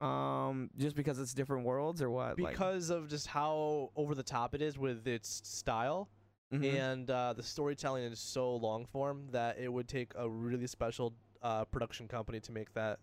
Um, 0.00 0.70
just 0.76 0.96
because 0.96 1.18
it's 1.18 1.32
different 1.34 1.64
worlds 1.64 2.02
or 2.02 2.10
what? 2.10 2.38
Like- 2.38 2.52
because 2.54 2.90
of 2.90 3.08
just 3.08 3.26
how 3.28 3.90
over 3.96 4.14
the 4.14 4.22
top 4.24 4.54
it 4.54 4.60
is 4.62 4.76
with 4.78 5.06
its 5.06 5.40
style 5.48 6.08
Mhm. 6.60 6.74
and 6.74 7.10
uh, 7.10 7.32
the 7.32 7.42
storytelling 7.42 8.04
is 8.04 8.18
so 8.18 8.54
long 8.56 8.86
form 8.86 9.28
that 9.32 9.58
it 9.58 9.72
would 9.72 9.88
take 9.88 10.12
a 10.16 10.28
really 10.28 10.66
special 10.66 11.14
uh, 11.42 11.64
production 11.64 12.08
company 12.08 12.40
to 12.40 12.52
make 12.52 12.72
that. 12.74 12.98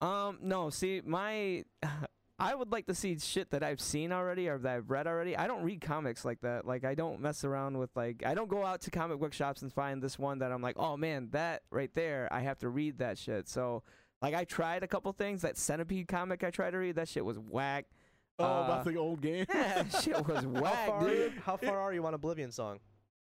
Um, 0.00 0.38
no, 0.42 0.68
see, 0.70 1.00
my 1.04 1.64
I 2.38 2.54
would 2.56 2.72
like 2.72 2.86
to 2.86 2.94
see 2.94 3.16
shit 3.18 3.50
that 3.50 3.62
I've 3.62 3.80
seen 3.80 4.10
already 4.10 4.48
or 4.48 4.58
that 4.58 4.76
I've 4.76 4.90
read 4.90 5.06
already. 5.06 5.36
I 5.36 5.46
don't 5.46 5.62
read 5.62 5.80
comics 5.80 6.24
like 6.24 6.40
that. 6.40 6.66
Like 6.66 6.84
I 6.84 6.94
don't 6.96 7.20
mess 7.20 7.44
around 7.44 7.78
with 7.78 7.90
like 7.94 8.24
I 8.26 8.34
don't 8.34 8.48
go 8.48 8.64
out 8.66 8.80
to 8.82 8.90
comic 8.90 9.20
book 9.20 9.32
shops 9.32 9.62
and 9.62 9.72
find 9.72 10.02
this 10.02 10.18
one 10.18 10.40
that 10.40 10.50
I'm 10.50 10.60
like, 10.62 10.76
"Oh 10.76 10.96
man, 10.96 11.28
that 11.30 11.62
right 11.70 11.92
there, 11.94 12.28
I 12.32 12.40
have 12.40 12.58
to 12.58 12.68
read 12.68 12.98
that 12.98 13.16
shit." 13.16 13.48
So, 13.48 13.84
like 14.20 14.34
I 14.34 14.44
tried 14.44 14.82
a 14.82 14.88
couple 14.88 15.12
things. 15.12 15.42
That 15.42 15.56
Centipede 15.56 16.08
comic 16.08 16.42
I 16.42 16.50
tried 16.50 16.72
to 16.72 16.78
read, 16.78 16.96
that 16.96 17.08
shit 17.08 17.24
was 17.24 17.38
whack. 17.38 17.86
Oh, 18.38 18.44
Uh, 18.44 18.64
about 18.64 18.84
the 18.84 18.96
old 18.96 19.20
game. 19.20 19.46
Yeah, 19.54 19.84
shit 19.88 20.26
was 20.26 20.44
how 20.44 20.62
far, 20.62 20.90
are 21.02 21.08
you, 21.10 21.16
dude. 21.30 21.32
how 21.44 21.56
far 21.56 21.78
are 21.78 21.92
you 21.92 22.04
on 22.06 22.14
Oblivion 22.14 22.50
song? 22.52 22.78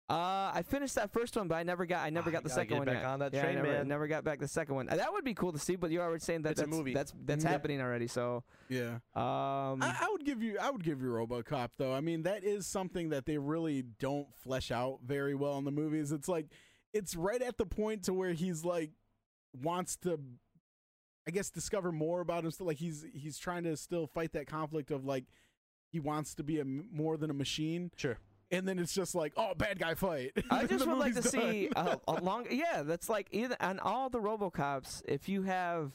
Uh, 0.09 0.53
I 0.55 0.63
finished 0.65 0.95
that 0.95 1.13
first 1.13 1.37
one, 1.37 1.49
but 1.49 1.57
I 1.57 1.65
never 1.65 1.85
got 1.85 2.05
I 2.07 2.11
never 2.11 2.31
Ah, 2.31 2.35
got 2.35 2.45
the 2.45 2.49
second 2.51 2.77
one 2.79 2.87
back 2.87 2.99
yet. 2.99 3.05
on 3.07 3.19
that 3.19 3.35
yeah, 3.35 3.43
train, 3.43 3.59
I 3.59 3.61
never, 3.63 3.73
man. 3.79 3.89
never 3.89 4.07
got 4.07 4.23
back 4.23 4.39
the 4.39 4.47
second 4.47 4.77
one. 4.77 4.87
That 4.87 5.13
would 5.13 5.25
be 5.25 5.35
cool 5.35 5.53
to 5.53 5.59
see, 5.59 5.75
but 5.75 5.91
you 5.91 6.01
already 6.01 6.21
saying 6.21 6.43
that 6.43 6.53
It's 6.53 6.61
a 6.61 6.65
that's 6.67 6.77
movie. 6.77 6.95
that's 6.95 7.13
that's 7.25 7.45
Mhm. 7.45 7.49
happening 7.49 7.81
already. 7.81 8.07
So, 8.07 8.45
yeah. 8.69 8.99
um, 9.17 9.83
I, 9.83 9.97
I 10.03 10.09
would 10.13 10.25
give 10.25 10.43
you 10.45 10.59
I 10.61 10.71
would 10.71 10.85
give 10.85 11.01
you 11.03 11.09
RoboCop 11.09 11.71
though. 11.77 11.93
I 11.93 12.01
mean, 12.01 12.23
that 12.23 12.45
is 12.45 12.69
something 12.69 13.09
that 13.09 13.27
they 13.27 13.37
really 13.39 13.83
don't 13.83 14.33
flesh 14.37 14.71
out 14.71 15.01
very 15.05 15.35
well 15.35 15.59
in 15.59 15.65
the 15.65 15.73
movies. 15.73 16.13
It's 16.13 16.29
like 16.29 16.47
it's 16.93 17.17
right 17.17 17.43
at 17.43 17.59
the 17.59 17.67
point 17.67 18.05
to 18.05 18.15
where 18.15 18.33
he's 18.33 18.65
like 18.65 18.93
wants 19.61 19.97
to 19.97 20.21
I 21.27 21.31
guess 21.33 21.51
discover 21.51 21.91
more 21.93 22.21
about 22.21 22.45
himself. 22.45 22.67
Like 22.67 22.79
he's 22.79 23.05
he's 23.13 23.39
trying 23.39 23.65
to 23.65 23.77
still 23.77 24.07
fight 24.07 24.33
that 24.33 24.47
conflict 24.47 24.91
of 24.91 25.05
like 25.05 25.25
he 25.91 26.01
wants 26.01 26.35
to 26.37 26.43
be 26.43 26.59
a 26.59 26.63
m- 26.63 26.89
more 26.93 27.17
than 27.17 27.31
a 27.31 27.35
machine. 27.35 27.91
Sure. 27.97 28.19
And 28.53 28.67
then 28.69 28.79
it's 28.79 28.95
just 28.95 29.15
like, 29.17 29.33
oh, 29.37 29.55
bad 29.57 29.79
guy 29.79 29.95
fight. 29.95 30.33
I 30.51 30.67
just 30.67 30.87
would 30.87 30.99
like 30.99 31.15
to 31.15 31.23
movie's 31.23 31.31
see 31.33 31.69
a, 31.75 31.99
a 32.07 32.13
long. 32.23 32.47
Yeah, 32.49 32.83
that's 32.85 33.09
like 33.09 33.27
either 33.33 33.57
on 33.61 33.81
all 33.81 34.09
the 34.09 34.21
RoboCops. 34.21 35.03
If 35.07 35.29
you 35.29 35.43
have 35.43 35.93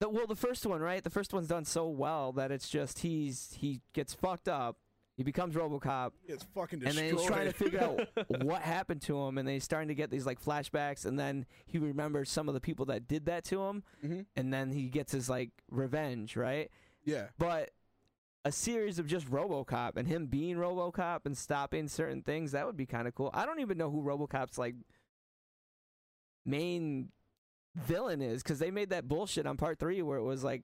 the 0.00 0.08
well, 0.08 0.26
the 0.26 0.34
first 0.34 0.66
one, 0.66 0.80
right? 0.80 1.04
The 1.04 1.10
first 1.10 1.32
one's 1.32 1.46
done 1.48 1.64
so 1.64 1.88
well 1.88 2.32
that 2.32 2.50
it's 2.50 2.68
just 2.68 3.00
he's 3.00 3.56
he 3.58 3.80
gets 3.92 4.12
fucked 4.12 4.48
up. 4.48 4.78
He 5.16 5.22
becomes 5.22 5.54
RoboCop, 5.54 6.12
it's 6.26 6.44
fucking 6.54 6.84
and 6.84 6.94
then 6.96 7.10
he's 7.16 7.24
trying 7.24 7.46
to 7.46 7.52
figure 7.54 7.80
out 7.80 8.06
what 8.44 8.60
happened 8.60 9.00
to 9.02 9.18
him, 9.18 9.38
and 9.38 9.48
then 9.48 9.54
he's 9.54 9.64
starting 9.64 9.88
to 9.88 9.94
get 9.94 10.10
these 10.10 10.26
like 10.26 10.42
flashbacks, 10.44 11.06
and 11.06 11.18
then 11.18 11.46
he 11.66 11.78
remembers 11.78 12.30
some 12.30 12.48
of 12.48 12.54
the 12.54 12.60
people 12.60 12.84
that 12.86 13.08
did 13.08 13.24
that 13.24 13.42
to 13.44 13.62
him, 13.64 13.82
Mhm. 14.04 14.26
and 14.36 14.52
then 14.52 14.72
he 14.72 14.88
gets 14.90 15.12
his 15.12 15.30
like 15.30 15.50
revenge, 15.70 16.36
right? 16.36 16.70
Yeah. 17.02 17.28
But 17.38 17.70
a 18.44 18.52
series 18.52 18.98
of 18.98 19.06
just 19.06 19.26
RoboCop 19.30 19.96
and 19.96 20.06
him 20.06 20.26
being 20.26 20.56
RoboCop 20.56 21.24
and 21.24 21.36
stopping 21.36 21.88
certain 21.88 22.22
things 22.22 22.52
that 22.52 22.66
would 22.66 22.76
be 22.76 22.86
kind 22.86 23.08
of 23.08 23.14
cool. 23.14 23.30
I 23.32 23.46
don't 23.46 23.60
even 23.60 23.78
know 23.78 23.90
who 23.90 24.02
RoboCop's 24.02 24.58
like 24.58 24.74
main 26.44 27.08
villain 27.74 28.22
is 28.22 28.42
because 28.42 28.58
they 28.58 28.70
made 28.70 28.90
that 28.90 29.08
bullshit 29.08 29.46
on 29.46 29.56
part 29.56 29.78
three 29.78 30.00
where 30.02 30.18
it 30.18 30.22
was 30.22 30.44
like 30.44 30.62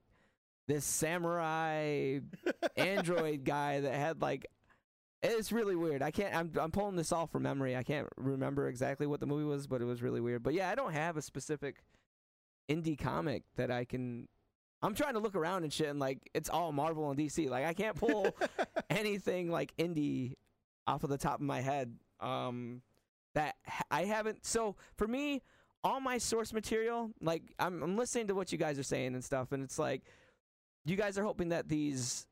this 0.67 0.85
samurai 0.85 2.19
android 2.77 3.43
guy 3.45 3.81
that 3.81 3.93
had 3.93 4.21
like 4.21 4.45
it's 5.23 5.53
really 5.53 5.75
weird. 5.75 6.01
I 6.01 6.11
can't. 6.11 6.35
I'm 6.35 6.51
I'm 6.59 6.71
pulling 6.71 6.97
this 6.97 7.13
off 7.13 7.31
from 7.31 7.43
memory. 7.43 7.77
I 7.77 7.83
can't 7.83 8.07
remember 8.17 8.67
exactly 8.67 9.07
what 9.07 9.21
the 9.21 9.25
movie 9.25 9.45
was, 9.45 9.67
but 9.67 9.81
it 9.81 9.85
was 9.85 10.01
really 10.01 10.19
weird. 10.19 10.43
But 10.43 10.53
yeah, 10.53 10.69
I 10.69 10.75
don't 10.75 10.91
have 10.91 11.15
a 11.15 11.21
specific 11.21 11.83
indie 12.69 12.99
comic 12.99 13.43
that 13.55 13.71
I 13.71 13.85
can. 13.85 14.27
I'm 14.81 14.93
trying 14.93 15.13
to 15.13 15.21
look 15.21 15.35
around 15.35 15.63
and 15.63 15.71
shit, 15.71 15.87
and 15.87 15.99
like 15.99 16.29
it's 16.33 16.49
all 16.49 16.73
Marvel 16.73 17.09
and 17.09 17.17
DC. 17.17 17.49
Like 17.49 17.65
I 17.65 17.73
can't 17.73 17.95
pull 17.95 18.35
anything 18.89 19.49
like 19.49 19.73
indie 19.77 20.33
off 20.85 21.05
of 21.05 21.09
the 21.09 21.17
top 21.17 21.35
of 21.35 21.41
my 21.45 21.61
head. 21.61 21.95
Um, 22.19 22.81
that 23.33 23.55
I 23.89 24.03
haven't. 24.03 24.45
So 24.45 24.75
for 24.97 25.07
me, 25.07 25.41
all 25.85 26.01
my 26.01 26.17
source 26.17 26.51
material, 26.51 27.11
like 27.21 27.43
I'm, 27.59 27.81
I'm 27.81 27.97
listening 27.97 28.27
to 28.27 28.35
what 28.35 28.51
you 28.51 28.57
guys 28.57 28.77
are 28.77 28.83
saying 28.83 29.13
and 29.13 29.23
stuff, 29.23 29.53
and 29.53 29.63
it's 29.63 29.79
like 29.79 30.01
you 30.85 30.95
guys 30.95 31.17
are 31.17 31.23
hoping 31.23 31.49
that 31.49 31.67
these 31.69 32.27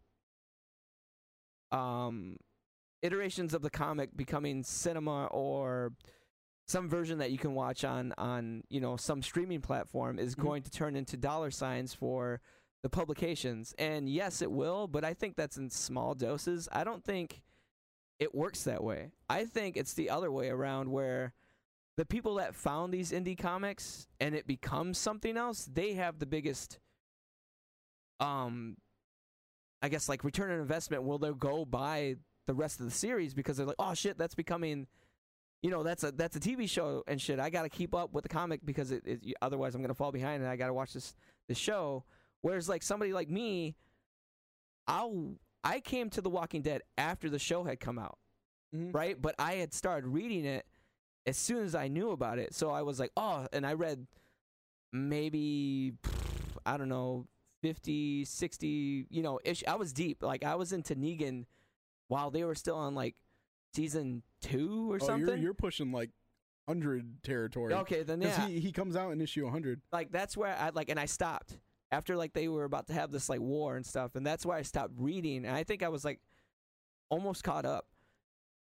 um 1.71 2.37
iterations 3.01 3.53
of 3.53 3.61
the 3.61 3.69
comic 3.69 4.15
becoming 4.15 4.63
cinema 4.63 5.25
or 5.27 5.93
some 6.67 6.87
version 6.89 7.17
that 7.19 7.31
you 7.31 7.37
can 7.37 7.53
watch 7.55 7.83
on 7.83 8.13
on 8.17 8.63
you 8.69 8.79
know 8.79 8.95
some 8.97 9.21
streaming 9.21 9.61
platform 9.61 10.19
is 10.19 10.35
Mhm. 10.35 10.41
going 10.43 10.63
to 10.63 10.69
turn 10.71 10.95
into 10.95 11.17
dollar 11.17 11.51
signs 11.51 11.93
for 11.93 12.41
the 12.83 12.89
publications. 12.89 13.73
And 13.77 14.09
yes 14.09 14.41
it 14.41 14.51
will 14.51 14.87
but 14.87 15.03
i 15.03 15.13
think 15.13 15.35
that's 15.35 15.57
in 15.57 15.69
small 15.69 16.13
doses. 16.15 16.67
I 16.71 16.83
don't 16.83 17.03
think 17.03 17.41
it 18.19 18.35
works 18.35 18.63
that 18.65 18.83
way. 18.83 19.11
I 19.29 19.45
think 19.45 19.75
it's 19.77 19.93
the 19.95 20.09
other 20.09 20.31
way 20.31 20.49
around 20.49 20.91
where 20.91 21.33
the 21.97 22.05
people 22.05 22.35
that 22.35 22.55
found 22.55 22.93
these 22.93 23.11
indie 23.11 23.37
comics 23.37 24.07
and 24.19 24.35
it 24.35 24.45
becomes 24.47 24.97
something 24.97 25.37
else 25.37 25.65
they 25.71 25.93
have 25.93 26.19
the 26.19 26.25
biggest 26.25 26.79
um 28.21 28.77
i 29.81 29.89
guess 29.89 30.07
like 30.07 30.23
return 30.23 30.51
on 30.51 30.59
investment 30.59 31.03
will 31.03 31.17
they 31.17 31.31
go 31.31 31.65
buy 31.65 32.15
the 32.47 32.53
rest 32.53 32.79
of 32.79 32.85
the 32.85 32.91
series 32.91 33.33
because 33.33 33.57
they're 33.57 33.65
like 33.65 33.75
oh 33.79 33.93
shit 33.93 34.17
that's 34.17 34.35
becoming 34.35 34.87
you 35.63 35.69
know 35.69 35.83
that's 35.83 36.03
a 36.03 36.11
that's 36.11 36.35
a 36.35 36.39
tv 36.39 36.67
show 36.69 37.03
and 37.07 37.21
shit. 37.21 37.39
I 37.39 37.49
gotta 37.51 37.69
keep 37.69 37.93
up 37.93 38.13
with 38.13 38.23
the 38.23 38.29
comic 38.29 38.61
because 38.65 38.91
it, 38.91 39.03
it 39.05 39.21
otherwise 39.41 39.75
i'm 39.75 39.81
gonna 39.81 39.93
fall 39.93 40.11
behind 40.11 40.41
and 40.41 40.49
i 40.51 40.55
gotta 40.55 40.73
watch 40.73 40.93
this 40.93 41.15
this 41.47 41.57
show. 41.57 42.03
Whereas 42.41 42.67
like 42.69 42.81
somebody 42.81 43.13
like 43.13 43.29
me 43.29 43.75
i'll 44.87 45.35
i 45.63 45.79
came 45.79 46.09
to 46.11 46.21
the 46.21 46.29
walking 46.29 46.61
dead 46.63 46.81
after 46.97 47.29
the 47.29 47.37
show 47.39 47.63
had 47.63 47.79
come 47.79 47.99
out 47.99 48.17
Mhm. 48.75 48.93
right? 48.93 49.21
But 49.21 49.35
i 49.37 49.53
had 49.55 49.73
started 49.73 50.07
reading 50.07 50.45
it 50.45 50.65
as 51.27 51.37
soon 51.37 51.63
as 51.63 51.75
i 51.75 51.87
knew 51.87 52.11
about 52.11 52.39
it. 52.39 52.53
So 52.55 52.71
i 52.71 52.81
was 52.81 52.99
like 52.99 53.11
oh 53.15 53.45
and 53.53 53.65
i 53.67 53.73
read 53.73 54.07
maybe 54.91 55.93
i 56.65 56.77
don't 56.77 56.89
know 56.89 57.27
50 57.61 58.25
60 58.25 59.07
you 59.09 59.21
know 59.21 59.39
ish 59.45 59.63
i 59.67 59.75
was 59.75 59.93
deep 59.93 60.23
like 60.23 60.43
i 60.43 60.55
was 60.55 60.73
into 60.73 60.95
negan 60.95 61.45
while 62.07 62.31
they 62.31 62.43
were 62.43 62.55
still 62.55 62.75
on 62.75 62.95
like 62.95 63.15
season 63.73 64.23
two 64.41 64.91
or 64.91 64.95
Oh, 65.01 65.05
something 65.05 65.27
you're, 65.27 65.37
you're 65.37 65.53
pushing 65.53 65.91
like 65.91 66.09
hundred 66.67 67.21
territory. 67.23 67.73
okay 67.73 68.03
then 68.03 68.21
yeah 68.21 68.47
he, 68.47 68.59
he 68.59 68.71
comes 68.71 68.95
out 68.95 69.11
in 69.11 69.21
issue 69.21 69.43
100. 69.43 69.81
like 69.91 70.11
that's 70.11 70.35
where 70.37 70.55
I 70.57 70.69
like 70.69 70.89
and 70.89 70.99
I 70.99 71.05
stopped 71.05 71.57
after 71.91 72.15
like 72.15 72.33
they 72.33 72.47
were 72.47 72.63
about 72.63 72.87
to 72.87 72.93
have 72.93 73.11
this 73.11 73.29
like 73.29 73.39
war 73.41 73.75
and 73.75 73.85
stuff 73.85 74.15
and 74.15 74.25
that's 74.25 74.45
why 74.45 74.57
I 74.57 74.61
stopped 74.61 74.93
reading 74.97 75.45
and 75.45 75.55
I 75.55 75.63
think 75.63 75.83
I 75.83 75.89
was 75.89 76.05
like 76.05 76.19
almost 77.09 77.43
caught 77.43 77.65
up 77.65 77.87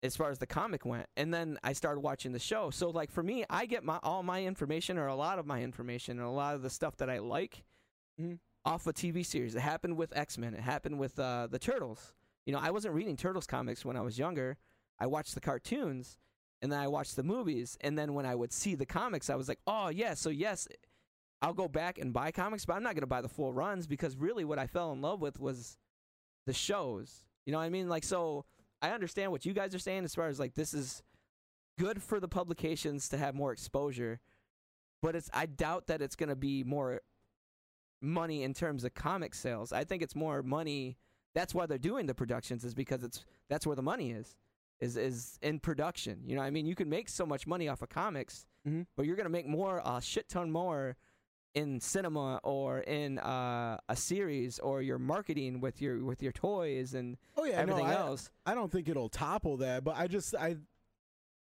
as 0.04 0.16
far 0.16 0.32
as 0.32 0.40
the 0.40 0.48
comic 0.48 0.84
went. 0.86 1.06
And 1.16 1.32
then 1.34 1.60
I 1.64 1.74
started 1.74 2.00
watching 2.00 2.32
the 2.32 2.40
show. 2.40 2.72
So 2.72 2.90
like 2.90 3.12
for 3.12 3.22
me, 3.22 3.46
I 3.52 3.66
get 3.68 3.84
my 3.84 4.00
all 4.02 4.24
my 4.24 4.44
information 4.46 4.98
or 4.98 5.06
a 5.08 5.16
lot 5.16 5.38
of 5.38 5.46
my 5.46 5.62
information 5.62 6.18
and 6.18 6.28
a 6.28 6.32
lot 6.32 6.56
of 6.56 6.62
the 6.64 6.70
stuff 6.72 6.96
that 6.98 7.10
I 7.10 7.20
like 7.20 7.64
Mhm. 8.20 8.40
Off 8.66 8.88
a 8.88 8.94
TV 8.94 9.26
series. 9.26 9.56
It 9.56 9.62
happened 9.62 9.98
with 9.98 10.16
X 10.16 10.38
Men. 10.38 10.54
It 10.54 10.62
happened 10.62 11.00
with 11.00 11.20
uh, 11.20 11.48
the 11.50 11.60
Turtles. 11.60 12.14
You 12.46 12.54
know, 12.54 12.60
I 12.60 12.72
wasn't 12.72 12.94
reading 12.94 13.18
Turtles 13.18 13.48
comics 13.48 13.86
when 13.86 13.96
I 13.96 14.02
was 14.02 14.18
younger. 14.18 14.58
I 15.00 15.08
watched 15.08 15.34
the 15.34 15.42
cartoons 15.42 16.18
and 16.62 16.72
then 16.72 16.80
I 16.80 16.88
watched 16.88 17.16
the 17.16 17.24
movies. 17.24 17.78
And 17.82 17.98
then 17.98 18.14
when 18.14 18.26
I 18.26 18.36
would 18.36 18.54
see 18.54 18.76
the 18.76 18.86
comics, 18.86 19.30
I 19.30 19.36
was 19.36 19.48
like, 19.48 19.60
oh 19.66 19.90
yeah, 19.90 20.14
so 20.14 20.30
yes, 20.30 20.68
I'll 21.42 21.54
go 21.54 21.68
back 21.68 21.98
and 21.98 22.14
buy 22.14 22.32
comics, 22.32 22.66
but 22.66 22.74
I'm 22.74 22.84
not 22.84 22.96
gonna 22.96 23.08
buy 23.08 23.22
the 23.22 23.30
full 23.30 23.52
runs 23.52 23.88
because 23.88 24.16
really 24.16 24.46
what 24.46 24.60
I 24.60 24.68
fell 24.68 24.92
in 24.92 25.02
love 25.02 25.22
with 25.22 25.40
was 25.40 25.78
the 26.46 26.54
shows. 26.54 27.24
You 27.46 27.52
know 27.52 27.58
what 27.58 27.66
I 27.66 27.70
mean? 27.70 27.90
Like 27.90 28.04
so 28.04 28.46
I 28.82 28.92
understand 28.92 29.32
what 29.32 29.46
you 29.46 29.54
guys 29.54 29.74
are 29.74 29.80
saying 29.80 30.04
as 30.04 30.14
far 30.14 30.28
as 30.28 30.40
like 30.40 30.54
this 30.54 30.74
is 30.74 31.02
good 31.80 32.02
for 32.02 32.20
the 32.20 32.28
publications 32.28 33.10
to 33.10 33.18
have 33.18 33.34
more 33.34 33.52
exposure, 33.52 34.20
but 35.02 35.16
it's 35.16 35.30
I 35.34 35.48
doubt 35.48 35.88
that 35.88 36.02
it's 36.02 36.16
gonna 36.16 36.36
be 36.36 36.64
more 36.64 37.02
money 38.02 38.44
in 38.44 38.54
terms 38.54 38.84
of 38.84 38.94
comic 38.94 39.34
sales. 39.36 39.72
I 39.72 39.84
think 39.84 40.02
it's 40.02 40.16
more 40.16 40.42
money. 40.42 40.98
That's 41.34 41.54
why 41.54 41.66
they're 41.66 41.78
doing 41.78 42.08
the 42.08 42.14
productions 42.16 42.64
is 42.66 42.74
because 42.74 43.04
it's 43.04 43.24
that's 43.50 43.66
where 43.68 43.76
the 43.76 43.82
money 43.84 44.12
is. 44.12 44.36
Is 44.80 44.98
is 44.98 45.38
in 45.44 45.60
production. 45.60 46.22
You 46.26 46.36
know, 46.36 46.42
what 46.42 46.48
I 46.48 46.52
mean, 46.52 46.66
you 46.66 46.76
can 46.76 46.90
make 46.90 47.08
so 47.08 47.26
much 47.26 47.46
money 47.46 47.68
off 47.70 47.82
of 47.84 47.90
comics, 47.90 48.46
Mhm. 48.68 48.88
but 48.98 49.06
you're 49.06 49.16
gonna 49.16 49.30
make 49.30 49.48
more 49.48 49.80
a 49.86 50.02
shit 50.02 50.28
ton 50.28 50.52
more 50.52 50.98
in 51.54 51.80
cinema 51.82 52.40
or 52.44 52.80
in 52.80 53.20
uh, 53.20 53.78
a 53.90 53.96
series 53.96 54.58
or 54.60 54.82
your 54.82 54.98
marketing 54.98 55.60
with 55.62 55.82
your 55.82 56.04
with 56.04 56.24
your 56.24 56.32
toys 56.32 56.94
and 56.96 57.18
Oh 57.38 57.44
yeah, 57.44 57.56
everything 57.58 57.86
no, 57.86 57.92
I, 57.92 57.96
else. 57.96 58.32
I 58.46 58.56
don't 58.56 58.72
think 58.72 58.90
it'll 58.90 59.10
topple 59.10 59.58
that, 59.58 59.84
but 59.84 59.96
I 59.98 60.08
just 60.08 60.34
I 60.34 60.56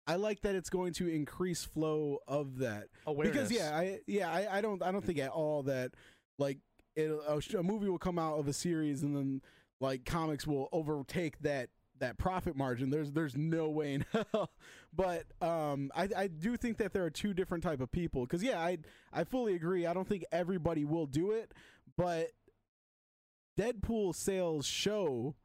I 0.06 0.16
like 0.18 0.42
that 0.42 0.54
it's 0.54 0.70
going 0.70 0.94
to 0.94 1.08
increase 1.08 1.64
flow 1.64 2.20
of 2.28 2.58
that 2.60 2.90
Awareness. 3.08 3.34
because 3.34 3.52
yeah, 3.52 3.76
I 3.76 4.00
yeah 4.06 4.30
I, 4.32 4.58
I 4.58 4.62
don't 4.62 4.84
I 4.84 4.92
don't 4.92 5.04
think 5.04 5.18
at 5.20 5.30
all 5.32 5.64
that 5.64 5.94
like 6.38 6.60
it, 6.96 7.10
a, 7.10 7.58
a 7.58 7.64
movie 7.64 7.90
will 7.90 7.98
come 7.98 8.20
out 8.20 8.38
of 8.38 8.48
a 8.48 8.54
series 8.54 9.02
and 9.04 9.16
then 9.16 9.42
like 9.80 10.06
comics 10.06 10.48
will 10.48 10.70
overtake 10.72 11.40
that 11.40 11.70
that 12.00 12.18
profit 12.18 12.56
margin. 12.56 12.90
There's 12.90 13.12
there's 13.12 13.36
no 13.36 13.70
way 13.70 13.94
in 13.94 14.06
hell. 14.32 14.52
But 14.94 15.26
um, 15.42 15.92
I 15.96 16.10
I 16.16 16.28
do 16.28 16.58
think 16.58 16.78
that 16.78 16.94
there 16.94 17.04
are 17.04 17.10
two 17.10 17.34
different 17.34 17.64
type 17.64 17.82
of 17.82 17.92
people 17.92 18.24
because 18.24 18.44
yeah 18.44 18.60
I 18.60 18.78
I 19.12 19.24
fully 19.24 19.56
agree. 19.56 19.86
I 19.86 19.94
don't 19.94 20.08
think 20.08 20.26
everybody 20.32 20.86
will 20.86 21.06
do 21.06 21.32
it, 21.32 21.54
but 21.98 22.32
Deadpool 23.60 24.16
sales 24.16 24.66
show 24.66 25.36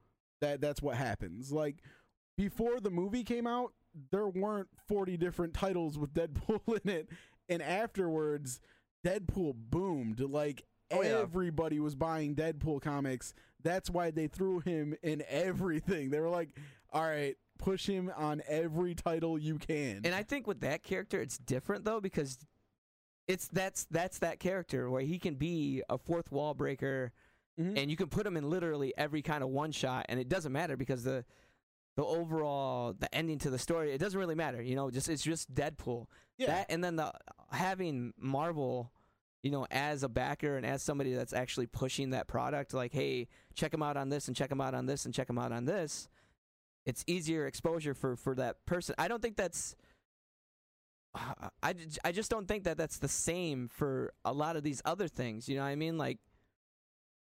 that 0.40 0.60
that's 0.60 0.82
what 0.82 0.96
happens. 0.96 1.52
Like 1.52 1.82
before 2.36 2.80
the 2.80 2.90
movie 2.90 3.24
came 3.24 3.46
out, 3.46 3.72
there 4.10 4.28
weren't 4.28 4.68
40 4.86 5.16
different 5.16 5.54
titles 5.54 5.98
with 5.98 6.14
Deadpool 6.14 6.80
in 6.84 6.90
it, 6.90 7.08
and 7.48 7.62
afterwards, 7.62 8.60
Deadpool 9.06 9.54
boomed. 9.54 10.20
Like 10.20 10.64
Oh, 10.90 11.02
yeah. 11.02 11.18
everybody 11.20 11.80
was 11.80 11.94
buying 11.94 12.34
Deadpool 12.34 12.80
comics. 12.82 13.34
That's 13.62 13.90
why 13.90 14.10
they 14.10 14.26
threw 14.28 14.60
him 14.60 14.94
in 15.02 15.22
everything. 15.28 16.10
They 16.10 16.20
were 16.20 16.28
like, 16.30 16.50
"All 16.92 17.02
right, 17.02 17.36
push 17.58 17.86
him 17.86 18.10
on 18.16 18.42
every 18.46 18.94
title 18.94 19.38
you 19.38 19.58
can." 19.58 20.00
And 20.04 20.14
I 20.14 20.22
think 20.22 20.46
with 20.46 20.60
that 20.60 20.82
character, 20.82 21.20
it's 21.20 21.36
different 21.38 21.84
though 21.84 22.00
because 22.00 22.38
it's 23.26 23.48
that's 23.48 23.84
that's 23.90 24.20
that 24.20 24.38
character 24.40 24.88
where 24.90 25.02
he 25.02 25.18
can 25.18 25.34
be 25.34 25.82
a 25.90 25.98
fourth 25.98 26.32
wall 26.32 26.54
breaker, 26.54 27.12
Mhm. 27.60 27.76
and 27.76 27.90
you 27.90 27.96
can 27.96 28.08
put 28.08 28.26
him 28.26 28.36
in 28.36 28.48
literally 28.48 28.96
every 28.96 29.20
kind 29.22 29.42
of 29.42 29.50
one 29.50 29.72
shot, 29.72 30.06
and 30.08 30.18
it 30.18 30.28
doesn't 30.28 30.52
matter 30.52 30.76
because 30.76 31.04
the 31.04 31.24
the 31.96 32.04
overall 32.04 32.92
the 32.92 33.12
ending 33.12 33.38
to 33.40 33.50
the 33.50 33.58
story 33.58 33.92
it 33.92 33.98
doesn't 33.98 34.18
really 34.18 34.36
matter. 34.36 34.62
You 34.62 34.76
know, 34.76 34.90
just 34.90 35.08
it's 35.08 35.22
just 35.22 35.52
Deadpool. 35.52 36.06
yeah, 36.38 36.46
That 36.46 36.66
and 36.70 36.82
then 36.82 36.94
the 36.96 37.12
having 37.50 38.14
Marvel, 38.16 38.92
you 39.48 39.52
know, 39.52 39.66
as 39.70 40.02
a 40.02 40.10
backer 40.10 40.58
and 40.58 40.66
as 40.66 40.82
somebody 40.82 41.14
that's 41.14 41.32
actually 41.32 41.64
pushing 41.66 42.10
that 42.10 42.26
product, 42.26 42.74
like, 42.74 42.92
hey, 42.92 43.28
check 43.54 43.70
them 43.70 43.82
out 43.82 43.96
on 43.96 44.10
this 44.10 44.28
and 44.28 44.36
check 44.36 44.50
them 44.50 44.60
out 44.60 44.74
on 44.74 44.84
this 44.84 45.06
and 45.06 45.14
check 45.14 45.26
them 45.26 45.38
out 45.38 45.52
on 45.52 45.64
this. 45.64 46.06
It's 46.84 47.02
easier 47.06 47.46
exposure 47.46 47.94
for 47.94 48.14
for 48.14 48.34
that 48.34 48.66
person. 48.66 48.94
I 48.98 49.08
don't 49.08 49.22
think 49.22 49.36
that's. 49.36 49.74
I, 51.62 51.74
I 52.04 52.12
just 52.12 52.30
don't 52.30 52.46
think 52.46 52.64
that 52.64 52.76
that's 52.76 52.98
the 52.98 53.08
same 53.08 53.68
for 53.68 54.12
a 54.26 54.32
lot 54.34 54.56
of 54.56 54.62
these 54.62 54.82
other 54.84 55.08
things. 55.08 55.48
You 55.48 55.56
know 55.56 55.62
what 55.62 55.68
I 55.68 55.76
mean? 55.76 55.96
Like, 55.96 56.18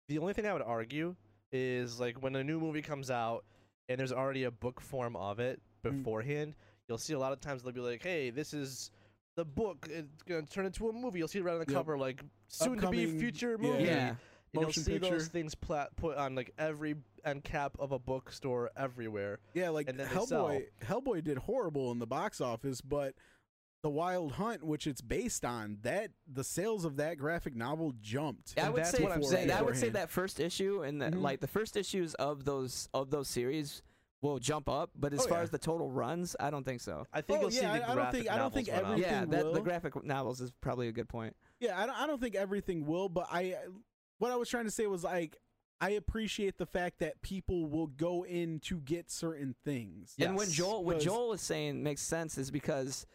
The 0.09 0.19
only 0.19 0.33
thing 0.33 0.47
I 0.47 0.53
would 0.55 0.63
argue 0.63 1.15
is 1.53 2.01
like 2.01 2.23
when 2.23 2.35
a 2.37 2.43
new 2.43 2.59
movie 2.59 2.81
comes 2.83 3.11
out 3.11 3.45
and 3.91 4.01
there's 4.01 4.13
already 4.13 4.45
a 4.45 4.51
book 4.51 4.81
form 4.81 5.15
of 5.15 5.39
it 5.41 5.61
Mm. 5.85 5.99
beforehand, 5.99 6.55
you'll 6.89 6.97
see 6.97 7.13
a 7.13 7.19
lot 7.19 7.35
of 7.35 7.41
times 7.41 7.63
they'll 7.63 7.73
be 7.73 7.81
like, 7.81 8.03
"Hey, 8.03 8.31
this 8.31 8.55
is 8.55 8.91
the 9.37 9.45
book. 9.45 9.87
It's 9.91 10.23
gonna 10.23 10.43
turn 10.47 10.67
into 10.67 10.89
a 10.89 10.93
movie." 10.93 11.19
You'll 11.19 11.29
see 11.29 11.39
it 11.41 11.43
right 11.45 11.55
on 11.55 11.61
the 11.61 11.67
Yep. 11.67 11.75
cover, 11.77 11.99
like 11.99 12.23
soon 12.49 12.79
to 12.79 12.91
be 12.91 13.19
future 13.19 13.59
movie. 13.59 13.85
yeah, 13.85 14.11
And 14.11 14.63
you'll 14.63 14.73
see 14.73 14.93
picture. 14.99 15.11
those 15.11 15.29
things 15.29 15.55
pla- 15.55 15.89
put 15.97 16.17
on 16.17 16.35
like 16.35 16.53
every 16.59 16.97
end 17.25 17.45
cap 17.45 17.77
of 17.79 17.93
a 17.93 17.99
bookstore 17.99 18.71
everywhere. 18.77 19.41
Yeah, 19.55 19.71
like 19.71 19.89
and 19.89 19.99
then. 19.99 20.07
Hellboy. 20.09 20.67
Hellboy 20.83 21.25
did 21.25 21.39
horrible 21.39 21.91
in 21.93 21.99
the 21.99 22.07
box 22.07 22.41
office, 22.41 22.81
but 22.81 23.15
the 23.83 23.91
Wild 23.91 24.33
Hunt, 24.33 24.63
which 24.65 24.87
it's 24.87 25.03
based 25.03 25.45
on, 25.45 25.77
that 25.83 26.11
the 26.27 26.43
sales 26.45 26.87
of 26.87 26.97
that 26.97 27.19
graphic 27.19 27.55
novel 27.55 27.93
jumped. 28.01 28.55
I 28.57 28.63
And 28.63 28.73
would 28.73 28.83
that's 28.85 28.97
say 28.97 29.03
what 29.03 29.13
I'm 29.13 29.21
that- 29.21 29.27
saying 29.29 29.51
I 29.51 29.61
would 29.63 29.77
say 29.77 29.91
that 29.91 30.09
first 30.09 30.41
issue 30.41 30.83
and 30.83 31.03
the, 31.03 31.07
Mhm. 31.11 31.21
like 31.21 31.41
the 31.41 31.47
first 31.49 31.77
issues 31.77 32.15
of 32.15 32.45
those 32.47 32.89
of 32.95 33.11
those 33.11 33.29
series 33.29 33.83
will 34.33 34.39
jump 34.39 34.69
up, 34.69 34.91
but 34.97 35.13
as 35.13 35.21
Oh, 35.21 35.29
far 35.29 35.39
yeah. 35.39 35.43
as 35.45 35.51
the 35.51 35.59
total 35.59 35.91
runs, 35.91 36.35
I 36.41 36.51
don't 36.51 36.65
think 36.65 36.81
so. 36.81 37.07
I 37.13 37.21
think 37.21 37.39
Oh, 37.39 37.43
you'll 37.43 37.51
see 37.51 37.61
yeah, 37.63 37.79
the 37.79 37.83
I- 37.83 37.85
I 37.85 37.87
don't 37.89 37.97
graphic 37.97 38.21
think- 38.23 38.31
I 38.33 38.39
don't 38.39 38.55
think 38.55 38.69
novels 38.69 38.85
everything 38.91 39.13
yeah, 39.13 39.25
that 39.27 39.45
will. 39.45 39.53
the 39.53 39.61
graphic 39.61 40.05
novels 40.05 40.41
is 40.41 40.51
probably 40.61 40.89
a 40.89 40.93
good 40.93 41.09
point. 41.09 41.37
Yeah, 41.61 41.81
I 41.81 41.87
don't, 41.87 41.97
I 41.97 42.07
don't 42.07 42.21
think 42.21 42.35
everything 42.35 42.87
will, 42.87 43.09
but 43.09 43.27
I 43.31 43.57
what 44.19 44.31
I 44.31 44.37
was 44.37 44.49
trying 44.49 44.65
to 44.65 44.71
say 44.71 44.87
was 44.87 45.05
like 45.05 45.37
I 45.81 45.91
appreciate 45.91 46.57
the 46.57 46.67
fact 46.67 47.01
that 47.01 47.21
people 47.21 47.67
will 47.67 47.89
go 47.89 48.25
in 48.25 48.61
to 48.61 48.79
get 48.81 49.11
certain 49.11 49.55
things. 49.65 50.15
And 50.19 50.37
when 50.37 50.49
Joel, 50.49 50.85
what 50.85 51.01
Joel 51.01 51.33
is 51.35 51.43
saying 51.43 51.83
makes 51.83 52.01
sense 52.01 52.39
is 52.39 52.51
because 52.51 53.07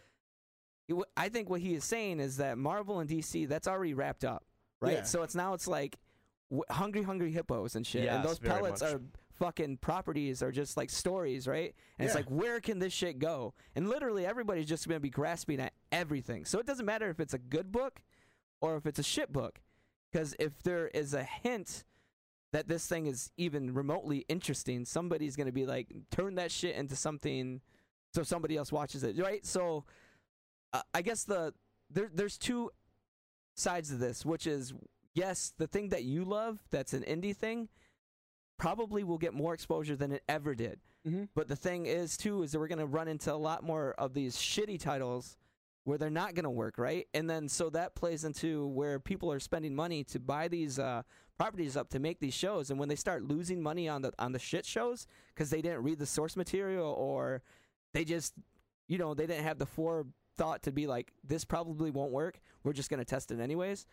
he 0.86 0.92
w- 0.94 1.06
I 1.18 1.30
think 1.30 1.50
what 1.50 1.62
he 1.62 1.74
is 1.74 1.84
saying 1.86 2.20
is 2.20 2.38
that 2.38 2.58
Marvel 2.58 3.00
and 3.00 3.10
DC 3.10 3.48
that's 3.48 3.68
already 3.68 3.94
wrapped 3.96 4.24
up, 4.26 4.46
right? 4.82 4.98
Yeah. 4.98 5.04
So 5.04 5.24
it's 5.24 5.34
now 5.36 5.54
it's 5.54 5.68
like 5.68 5.98
w- 6.52 6.64
hungry, 6.70 7.02
hungry 7.02 7.32
hippos 7.32 7.76
and 7.76 7.88
shit, 7.88 8.08
and 8.08 8.24
those 8.24 8.38
pellets 8.40 8.82
much. 8.82 8.94
are 8.94 9.02
fucking 9.40 9.78
properties 9.78 10.44
or 10.44 10.52
just 10.52 10.78
like 10.78 10.90
stories, 10.90 11.48
right? 11.48 11.74
And 11.98 12.06
it's 12.06 12.16
like 12.16 12.30
where 12.30 12.60
can 12.60 12.80
this 12.80 12.94
shit 12.94 13.20
go? 13.20 13.54
And 13.76 13.90
literally 13.90 14.26
everybody's 14.26 14.68
just 14.68 14.88
gonna 14.88 15.00
be 15.00 15.10
grasping 15.10 15.60
at 15.60 15.74
everything. 15.92 16.46
So 16.46 16.60
it 16.60 16.66
doesn't 16.66 16.86
matter 16.86 17.10
if 17.10 17.20
it's 17.20 17.34
a 17.34 17.40
good 17.40 17.72
book 17.72 18.02
or 18.62 18.76
if 18.76 18.86
it's 18.86 19.00
a 19.00 19.04
shit 19.04 19.32
book, 19.32 19.62
because 20.12 20.36
if 20.40 20.62
there 20.64 20.90
is 20.90 21.14
a 21.14 21.24
hint 21.24 21.86
that 22.52 22.68
this 22.68 22.86
thing 22.86 23.06
is 23.06 23.32
even 23.38 23.74
remotely 23.74 24.26
interesting, 24.28 24.86
somebody's 24.86 25.36
gonna 25.36 25.52
be 25.52 25.66
like, 25.66 25.88
turn 26.12 26.36
that 26.36 26.52
shit 26.52 26.76
into 26.76 26.96
something, 26.96 27.62
so 28.14 28.24
somebody 28.24 28.58
else 28.58 28.72
watches 28.72 29.04
it, 29.04 29.18
right? 29.20 29.46
So, 29.46 29.86
uh, 30.74 30.82
I 30.94 31.02
guess 31.02 31.24
the 31.24 31.54
there 31.90 32.10
there's 32.14 32.38
two 32.38 32.72
sides 33.56 33.92
of 33.92 34.00
this, 34.00 34.26
which 34.26 34.48
is 34.48 34.74
yes, 35.14 35.54
the 35.58 35.68
thing 35.68 35.90
that 35.90 36.04
you 36.04 36.24
love, 36.24 36.60
that's 36.72 36.94
an 36.94 37.04
indie 37.04 37.36
thing, 37.36 37.70
probably 38.60 39.04
will 39.04 39.18
get 39.18 39.34
more 39.34 39.56
exposure 39.56 39.96
than 39.96 40.12
it 40.12 40.22
ever 40.30 40.54
did. 40.54 40.80
Mm-hmm. 41.08 41.24
But 41.34 41.48
the 41.48 41.56
thing 41.56 41.88
is 41.88 42.18
too 42.18 42.44
is 42.44 42.52
that 42.52 42.60
we're 42.60 42.68
gonna 42.68 42.86
run 42.86 43.08
into 43.08 43.34
a 43.34 43.36
lot 43.36 43.64
more 43.64 43.96
of 43.98 44.14
these 44.14 44.38
shitty 44.38 44.80
titles 44.80 45.38
where 45.86 45.98
they're 45.98 46.10
not 46.10 46.36
gonna 46.36 46.52
work, 46.52 46.78
right? 46.78 47.08
And 47.16 47.28
then 47.28 47.50
so 47.50 47.70
that 47.72 47.96
plays 47.96 48.26
into 48.26 48.68
where 48.68 49.00
people 49.00 49.32
are 49.32 49.40
spending 49.40 49.74
money 49.74 50.04
to 50.06 50.20
buy 50.20 50.50
these 50.50 50.78
uh, 50.78 51.02
properties 51.38 51.76
up 51.76 51.90
to 51.92 52.00
make 52.00 52.20
these 52.20 52.34
shows, 52.34 52.70
and 52.70 52.80
when 52.80 52.90
they 52.90 52.96
start 52.96 53.24
losing 53.24 53.64
money 53.64 53.88
on 53.88 54.02
the 54.04 54.12
on 54.20 54.34
the 54.34 54.40
shit 54.40 54.66
shows 54.66 55.08
because 55.34 55.50
they 55.50 55.62
didn't 55.62 55.82
read 55.82 55.98
the 55.98 56.06
source 56.06 56.36
material 56.36 56.94
or 56.94 57.42
they 57.94 58.04
just 58.04 58.34
you 58.88 58.98
know 58.98 59.14
they 59.14 59.26
didn't 59.26 59.46
have 59.46 59.58
the 59.58 59.66
forethought 59.66 60.62
to 60.64 60.72
be 60.72 60.86
like 60.86 61.14
this 61.24 61.46
probably 61.46 61.92
won't 61.92 62.12
work. 62.12 62.40
We're 62.64 62.74
just 62.74 62.90
gonna 62.90 63.06
test 63.06 63.32
it 63.32 63.40
anyways. 63.40 63.88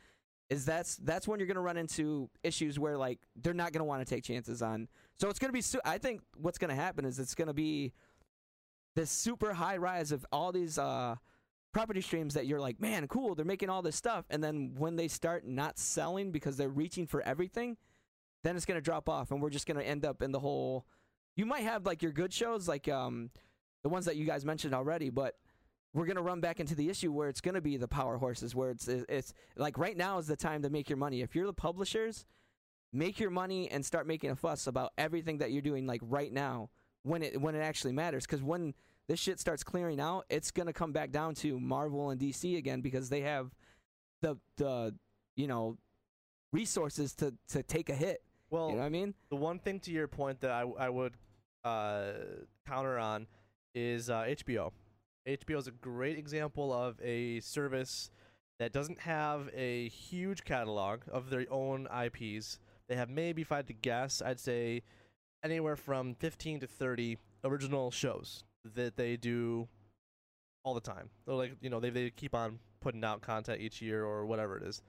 Is 0.49 0.65
that's 0.65 0.97
that's 0.97 1.27
when 1.27 1.41
you're 1.41 1.49
gonna 1.49 1.61
run 1.61 1.77
into 1.77 2.31
issues 2.45 2.79
where 2.79 2.97
like 2.97 3.19
they're 3.35 3.53
not 3.53 3.73
gonna 3.73 3.85
want 3.85 4.07
to 4.07 4.15
take 4.15 4.23
chances 4.23 4.63
on. 4.63 4.87
So 5.19 5.29
it's 5.29 5.41
gonna 5.41 5.53
be. 5.53 5.61
Su- 5.61 5.81
I 5.85 5.99
think 5.99 6.21
what's 6.37 6.59
gonna 6.59 6.75
happen 6.77 7.05
is 7.05 7.19
it's 7.19 7.35
gonna 7.35 7.53
be 7.53 7.93
this 8.95 9.11
super 9.11 9.53
high 9.53 9.77
rise 9.77 10.13
of 10.13 10.25
all 10.31 10.53
these 10.53 10.79
uh, 10.79 11.17
property 11.73 12.01
streams 12.01 12.35
that 12.35 12.47
you're 12.47 12.61
like, 12.61 12.81
man, 12.81 13.09
cool. 13.09 13.35
They're 13.35 13.45
making 13.45 13.71
all 13.71 13.83
this 13.83 13.97
stuff, 13.97 14.25
and 14.31 14.43
then 14.43 14.75
when 14.79 14.95
they 14.95 15.09
start 15.09 15.45
not 15.45 15.79
selling 15.79 16.31
because 16.31 16.57
they're 16.57 16.69
reaching 16.69 17.09
for 17.09 17.23
everything, 17.23 17.77
then 18.45 18.55
it's 18.55 18.65
gonna 18.65 18.81
drop 18.81 19.09
off, 19.09 19.33
and 19.33 19.43
we're 19.43 19.51
just 19.51 19.67
gonna 19.67 19.83
end 19.83 20.05
up 20.05 20.23
in 20.23 20.31
the 20.31 20.41
whole. 20.41 20.87
You 21.35 21.45
might 21.45 21.65
have 21.65 21.85
like 21.85 22.03
your 22.03 22.13
good 22.13 22.33
shows, 22.33 22.69
like 22.69 22.87
um, 22.87 23.31
the 23.83 23.89
ones 23.89 24.05
that 24.05 24.15
you 24.15 24.27
guys 24.27 24.45
mentioned 24.45 24.75
already, 24.75 25.11
but 25.11 25.35
we're 25.95 26.07
gonna 26.07 26.23
run 26.23 26.41
back 26.41 26.61
into 26.61 26.75
the 26.75 26.89
issue 26.89 27.13
where 27.13 27.29
it's 27.29 27.41
gonna 27.41 27.61
be 27.61 27.77
the 27.77 27.89
power 27.89 28.19
horses, 28.19 28.55
where 28.55 28.71
it's 28.71 28.89
it's 28.89 29.33
like 29.57 29.79
right 29.79 29.97
now 29.97 30.19
is 30.19 30.27
the 30.27 30.37
time 30.37 30.63
to 30.63 30.71
make 30.71 30.89
your 30.91 30.99
money. 30.99 31.23
If 31.23 31.35
you're 31.35 31.47
the 31.47 31.53
publishers, 31.53 32.27
make 32.93 33.19
your 33.19 33.31
money 33.31 33.71
and 33.71 33.85
start 33.85 34.07
making 34.07 34.31
a 34.31 34.37
fuss 34.37 34.67
about 34.67 34.93
everything 34.99 35.39
that 35.39 35.53
you're 35.53 35.63
doing 35.63 35.87
like 35.87 36.01
right 36.05 36.33
now 36.33 36.71
when 37.03 37.23
it 37.23 37.41
when 37.41 37.55
it 37.55 37.61
actually 37.61 37.93
matters. 37.93 38.27
Because 38.27 38.43
when 38.43 38.75
this 39.09 39.21
shit 39.21 39.41
starts 39.41 39.63
clearing 39.63 40.01
out, 40.01 40.27
it's 40.29 40.51
gonna 40.51 40.73
come 40.73 40.93
back 40.93 41.13
down 41.13 41.35
to 41.37 41.59
Marvel 41.59 42.11
and 42.11 42.21
DC 42.21 42.57
again 42.59 42.81
because 42.81 43.09
they 43.09 43.23
have 43.23 43.55
the 44.21 44.37
the 44.57 44.95
you 45.37 45.47
know 45.47 45.79
resources 46.53 47.15
to 47.15 47.35
to 47.49 47.63
take 47.63 47.89
a 47.89 47.95
hit. 47.95 48.23
Well, 48.51 48.69
you 48.69 48.75
know 48.75 48.81
what 48.81 48.87
I 48.87 48.91
mean? 48.91 49.15
the 49.31 49.37
one 49.37 49.59
thing 49.59 49.81
to 49.81 49.91
your 49.91 50.07
point 50.07 50.41
that 50.41 50.51
I, 50.51 50.63
I 50.79 50.89
would 50.89 51.15
uh, 51.65 52.13
counter 52.67 52.99
on 52.99 53.27
is 53.75 54.09
uh, 54.09 54.23
HBO. 54.23 54.71
HBO 55.27 55.59
is 55.59 55.67
a 55.67 55.73
great 55.73 56.19
example 56.19 56.73
of 56.73 57.01
a 57.03 57.41
service 57.41 58.11
that 58.59 58.73
doesn't 58.73 59.01
have 59.01 59.51
a 59.55 59.89
huge 59.89 60.45
catalog 60.45 61.01
of 61.11 61.31
their 61.31 61.45
own 61.51 61.89
IPs. 61.89 62.59
They 62.89 62.95
have 62.97 63.11
maybe, 63.11 63.43
if 63.43 63.53
I 63.53 63.57
had 63.57 63.67
to 63.67 63.73
guess, 63.73 64.23
I'd 64.23 64.41
say 64.41 64.83
anywhere 65.43 65.77
from 65.77 66.15
15 66.15 66.61
to 66.61 66.67
30 66.67 67.19
original 67.45 67.91
shows 67.91 68.45
that 68.75 68.97
they 68.97 69.17
do 69.17 69.69
all 70.65 70.75
the 70.75 70.81
time. 70.81 71.11
They're 71.27 71.35
like, 71.35 71.53
you 71.61 71.71
know, 71.71 71.81
they, 71.81 71.91
they 71.91 72.11
keep 72.11 72.35
on 72.35 72.59
putting 72.81 73.05
out 73.05 73.21
content 73.21 73.61
each 73.61 73.83
year 73.83 74.05
or 74.05 74.27
whatever 74.27 74.57
it 74.57 74.63
is. 74.63 74.83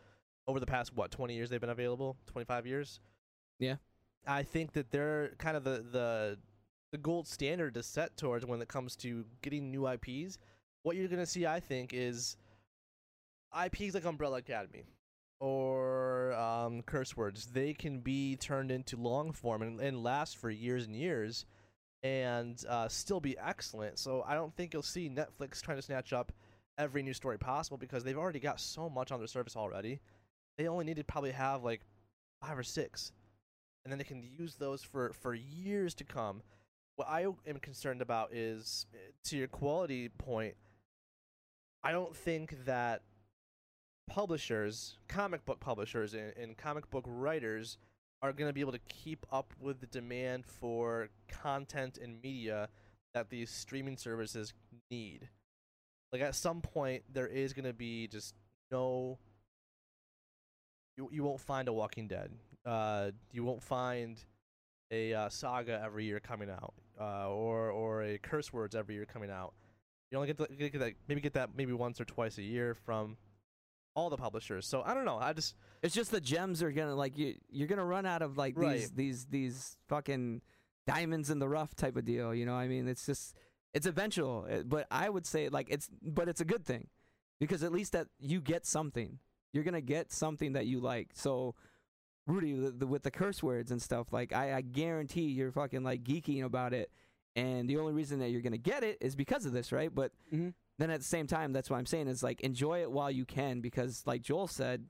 Over 0.48 0.60
the 0.60 0.66
past, 0.66 0.96
what, 0.96 1.12
20 1.12 1.36
years 1.36 1.50
they've 1.50 1.60
been 1.60 1.70
available? 1.70 2.16
25 2.28 2.66
years? 2.66 3.00
Yeah. 3.60 3.76
I 4.26 4.44
think 4.44 4.74
that 4.74 4.92
they're 4.92 5.32
kind 5.38 5.58
of 5.58 5.64
the, 5.64 5.84
the 5.92 6.38
the 6.92 6.98
gold 6.98 7.28
standard 7.28 7.74
to 7.74 7.84
set 7.84 8.18
towards 8.18 8.46
when 8.46 8.62
it 8.62 8.68
comes 8.68 8.96
to 8.98 9.26
getting 9.42 9.72
new 9.72 9.88
IPs. 9.88 10.38
What 10.84 10.96
you're 10.96 11.08
gonna 11.08 11.26
see, 11.26 11.46
I 11.46 11.60
think, 11.60 11.94
is 11.94 12.38
IPs 13.54 13.94
like 13.94 14.06
Umbrella 14.06 14.38
Academy 14.38 14.86
or 15.40 16.34
um, 16.34 16.82
curse 16.82 17.16
words. 17.16 17.48
They 17.48 17.74
can 17.74 18.00
be 18.00 18.36
turned 18.36 18.72
into 18.72 18.98
long 18.98 19.32
form 19.32 19.62
and, 19.62 19.80
and 19.80 20.04
last 20.04 20.38
for 20.38 20.50
years 20.50 20.86
and 20.86 20.96
years, 20.96 21.46
and 22.04 22.62
uh, 22.68 22.88
still 22.88 23.20
be 23.20 23.38
excellent. 23.38 24.00
So 24.00 24.24
I 24.26 24.34
don't 24.34 24.56
think 24.56 24.74
you'll 24.74 24.84
see 24.84 25.10
Netflix 25.10 25.62
trying 25.62 25.78
to 25.78 25.84
snatch 25.84 26.14
up 26.14 26.32
every 26.78 27.04
new 27.04 27.14
story 27.14 27.38
possible 27.38 27.78
because 27.78 28.04
they've 28.04 28.18
already 28.18 28.40
got 28.40 28.60
so 28.60 28.90
much 28.90 29.12
on 29.12 29.20
their 29.20 29.28
service 29.28 29.56
already. 29.56 30.00
They 30.58 30.68
only 30.68 30.86
need 30.86 30.98
to 30.98 31.04
probably 31.04 31.32
have 31.32 31.64
like 31.64 31.82
five 32.42 32.58
or 32.58 32.64
six, 32.64 33.12
and 33.84 33.92
then 33.92 33.98
they 33.98 34.04
can 34.04 34.24
use 34.24 34.56
those 34.56 34.84
for 34.84 35.14
for 35.14 35.34
years 35.34 35.94
to 35.96 36.04
come 36.04 36.42
what 36.98 37.08
I 37.08 37.28
am 37.45 37.60
concerned 37.62 38.02
about 38.02 38.34
is 38.34 38.86
to 39.26 39.38
your 39.38 39.48
quality 39.48 40.10
point. 40.10 40.56
I 41.84 41.91
don't 41.91 42.16
think 42.16 42.66
that 42.66 43.04
publishers, 44.10 44.98
comic 45.08 45.45
book 45.45 45.60
publishers, 45.60 46.14
and, 46.14 46.34
and 46.36 46.58
comic 46.58 46.89
book 46.89 47.06
writers 47.08 47.78
are 48.22 48.34
going 48.34 48.50
to 48.50 48.54
be 48.54 48.62
able 48.62 48.72
to 48.72 48.80
keep 48.89 49.26
up 49.32 49.54
with 49.60 49.80
the 49.80 49.86
demand 49.88 50.45
for 50.45 51.10
content 51.30 52.00
and 52.02 52.20
media 52.22 52.68
that 53.14 53.30
these 53.30 53.52
streaming 53.52 53.95
services 53.95 54.54
need. 54.89 55.30
Like 56.12 56.24
at 56.24 56.34
some 56.34 56.62
point, 56.62 57.04
there 57.14 57.28
is 57.28 57.54
going 57.54 57.66
to 57.66 57.74
be 57.74 58.08
just 58.08 58.34
no. 58.72 59.20
You 60.98 61.10
you 61.12 61.24
won't 61.24 61.41
find 61.41 61.68
a 61.68 61.74
Walking 61.74 62.08
Dead. 62.08 62.32
Uh, 62.66 63.12
you 63.32 63.43
won't 63.43 63.62
find 63.62 64.20
a 64.89 65.14
uh, 65.14 65.30
saga 65.30 65.80
every 65.84 66.06
year 66.06 66.20
coming 66.20 66.50
out, 66.50 66.74
uh, 67.00 67.30
or 67.30 67.70
or 67.70 68.04
a 68.04 68.18
curse 68.18 68.52
words 68.52 68.76
every 68.76 68.95
year 68.95 69.06
coming 69.06 69.30
out. 69.30 69.54
You 70.12 70.18
only 70.18 70.28
get, 70.28 70.38
to, 70.38 70.48
get 70.56 70.80
that 70.80 70.93
maybe 71.08 71.22
get 71.22 71.34
that 71.34 71.50
maybe 71.56 71.74
once 71.74 72.00
or 72.00 72.06
twice 72.06 72.38
a 72.38 72.41
year 72.43 72.74
from 72.74 73.18
all 73.95 74.10
the 74.10 74.18
publishers. 74.18 74.66
So 74.68 74.84
I 74.86 74.93
don't 74.93 75.06
know. 75.06 75.18
I 75.18 75.34
just 75.34 75.56
It's 75.82 75.93
just 75.93 76.12
the 76.12 76.22
gems 76.22 76.62
are 76.64 76.72
gonna 76.72 76.95
like 76.95 77.18
you. 77.18 77.36
You're 77.50 77.68
gonna 77.68 77.86
run 77.86 78.06
out 78.06 78.22
of 78.22 78.38
like 78.38 78.56
these 78.56 78.64
Right. 78.64 78.95
these 78.95 79.26
these 79.26 79.78
fucking 79.89 80.41
diamonds 80.86 81.30
in 81.30 81.39
the 81.39 81.50
rough 81.50 81.76
type 81.76 81.98
of 81.98 82.06
deal. 82.06 82.34
You 82.34 82.45
know, 82.45 82.54
what 82.54 82.60
I 82.60 82.68
mean, 82.68 82.88
it's 82.88 83.06
just 83.06 83.36
it's 83.74 83.86
eventual. 83.86 84.48
But 84.66 84.88
I 84.91 85.10
would 85.10 85.26
say 85.26 85.50
like 85.50 85.68
it's 85.70 85.89
but 86.02 86.30
it's 86.30 86.41
a 86.41 86.45
good 86.45 86.66
thing 86.66 86.88
because 87.39 87.64
at 87.64 87.72
least 87.72 87.91
that 87.93 88.08
you 88.20 88.39
get 88.39 88.66
something. 88.66 89.20
You're 89.52 89.64
gonna 89.64 89.82
get 89.82 90.12
something 90.12 90.54
that 90.54 90.66
you 90.68 90.80
like. 90.80 91.10
So. 91.14 91.56
Rudy, 92.28 92.53
the, 92.53 92.71
the, 92.71 92.86
with 92.88 93.03
the 93.03 93.11
curse 93.11 93.41
words 93.41 93.71
and 93.71 93.82
stuff, 93.82 94.11
like 94.11 94.34
I, 94.34 94.55
I 94.57 94.61
guarantee 94.61 95.23
you're 95.23 95.51
fucking 95.51 95.84
like 95.84 96.03
geeking 96.03 96.43
about 96.43 96.73
it, 96.73 96.91
and 97.36 97.69
the 97.69 97.78
only 97.78 97.93
reason 97.93 98.19
that 98.19 98.30
you're 98.30 98.41
gonna 98.41 98.57
get 98.57 98.84
it 98.84 98.97
is 99.01 99.15
because 99.15 99.45
of 99.45 99.53
this, 99.53 99.71
right? 99.71 99.93
But 99.93 100.11
Mhm. 100.34 100.53
then 100.78 100.89
at 100.91 100.99
the 100.99 101.05
same 101.05 101.25
time, 101.28 101.53
that's 101.53 101.69
what 101.69 101.78
I'm 101.78 101.86
saying 101.86 102.07
is 102.07 102.21
like 102.23 102.41
enjoy 102.41 102.82
it 102.82 102.91
while 102.91 103.09
you 103.09 103.25
can, 103.25 103.61
because 103.61 104.03
like 104.05 104.21
Joel 104.21 104.47
said, 104.47 104.86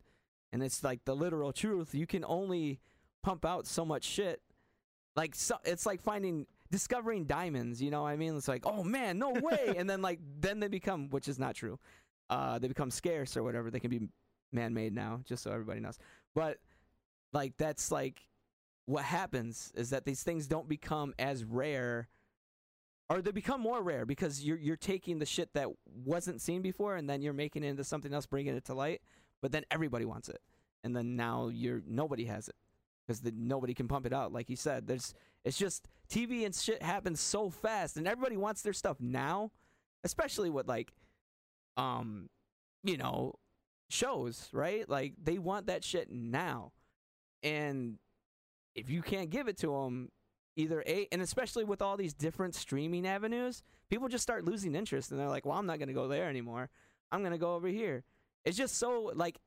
and 0.51 0.63
it's 0.63 0.83
like 0.83 1.05
the 1.05 1.15
literal 1.15 1.53
truth. 1.53 1.93
You 1.93 2.07
can 2.07 2.25
only 2.25 2.79
pump 3.21 3.45
out 3.45 3.67
so 3.67 3.85
much 3.85 4.03
shit. 4.03 4.41
Like 5.15 5.35
so, 5.35 5.57
it's 5.63 5.85
like 5.85 6.01
finding 6.01 6.47
discovering 6.71 7.25
diamonds. 7.25 7.81
You 7.81 7.91
know 7.91 8.01
what 8.03 8.09
I 8.09 8.17
mean? 8.17 8.35
It's 8.35 8.47
like 8.47 8.65
oh 8.65 8.83
man, 8.83 9.19
no 9.19 9.31
way, 9.41 9.75
and 9.77 9.87
then 9.89 10.01
like 10.01 10.19
then 10.39 10.59
they 10.59 10.69
become, 10.69 11.09
which 11.09 11.27
is 11.27 11.37
not 11.37 11.53
true. 11.55 11.77
Uh, 12.29 12.57
they 12.59 12.67
become 12.67 12.89
scarce 12.91 13.37
or 13.37 13.43
whatever. 13.43 13.69
They 13.69 13.79
can 13.79 13.89
be 13.91 14.07
man-made 14.51 14.93
now, 14.93 15.21
just 15.25 15.43
so 15.43 15.51
everybody 15.51 15.79
knows. 15.81 15.97
But 16.33 16.57
like 17.37 17.55
that's 17.57 17.91
like 17.91 18.27
what 18.87 19.03
happens 19.03 19.71
is 19.75 19.91
that 19.91 20.05
these 20.05 20.23
things 20.23 20.47
don't 20.47 20.67
become 20.67 21.13
as 21.19 21.43
rare 21.43 22.07
or 23.09 23.21
they 23.21 23.31
become 23.31 23.61
more 23.61 23.83
rare 23.83 24.07
because 24.07 24.43
you're 24.43 24.57
you're 24.57 24.75
taking 24.75 25.19
the 25.19 25.25
shit 25.25 25.53
that 25.53 25.67
wasn't 25.85 26.41
seen 26.41 26.63
before 26.63 26.95
and 26.95 27.07
then 27.07 27.21
you're 27.21 27.33
making 27.33 27.63
it 27.63 27.67
into 27.67 27.83
something 27.83 28.11
else 28.11 28.25
bringing 28.25 28.55
it 28.55 28.65
to 28.65 28.73
light 28.73 29.01
but 29.39 29.51
then 29.51 29.63
everybody 29.69 30.03
wants 30.03 30.29
it. 30.29 30.41
And 30.83 30.95
then 30.95 31.15
now 31.15 31.49
you're 31.53 31.83
nobody 31.87 32.25
has 32.25 32.47
it 32.47 32.55
because 33.05 33.21
nobody 33.35 33.75
can 33.75 33.87
pump 33.87 34.07
it 34.07 34.13
out. 34.13 34.33
Like 34.33 34.49
you 34.49 34.55
said 34.55 34.87
there's 34.87 35.13
it's 35.45 35.59
just 35.59 35.87
tv 36.09 36.43
and 36.43 36.55
shit 36.55 36.81
happens 36.81 37.19
so 37.19 37.51
fast 37.51 37.97
and 37.97 38.07
everybody 38.07 38.35
wants 38.35 38.63
their 38.63 38.73
stuff 38.73 38.97
now 38.99 39.51
especially 40.03 40.49
with 40.49 40.67
like 40.67 40.91
um 41.75 42.29
you 42.83 42.97
know 42.97 43.35
shows 43.89 44.49
right? 44.51 44.89
Like 44.89 45.13
they 45.21 45.37
want 45.37 45.67
that 45.67 45.83
shit 45.83 46.09
now 46.09 46.71
and 47.43 47.97
if 48.75 48.89
you 48.89 49.01
can't 49.01 49.29
give 49.29 49.47
it 49.47 49.57
to 49.57 49.67
them 49.67 50.09
either 50.55 50.83
a 50.87 51.07
and 51.11 51.21
especially 51.21 51.63
with 51.63 51.81
all 51.81 51.97
these 51.97 52.13
different 52.13 52.55
streaming 52.55 53.05
avenues 53.07 53.61
people 53.89 54.07
just 54.07 54.23
start 54.23 54.43
losing 54.43 54.73
interest 54.75 55.11
and 55.11 55.19
they're 55.19 55.29
like 55.29 55.45
well 55.45 55.57
i'm 55.57 55.65
not 55.65 55.77
going 55.77 55.87
to 55.87 55.93
go 55.93 56.07
there 56.07 56.27
anymore. 56.29 56.69
I'm 57.11 57.21
going 57.21 57.31
to 57.31 57.37
go 57.37 57.55
over 57.55 57.67
here. 57.67 58.03
It's 58.45 58.57
just 58.57 58.77
so 58.77 59.11
like 59.15 59.39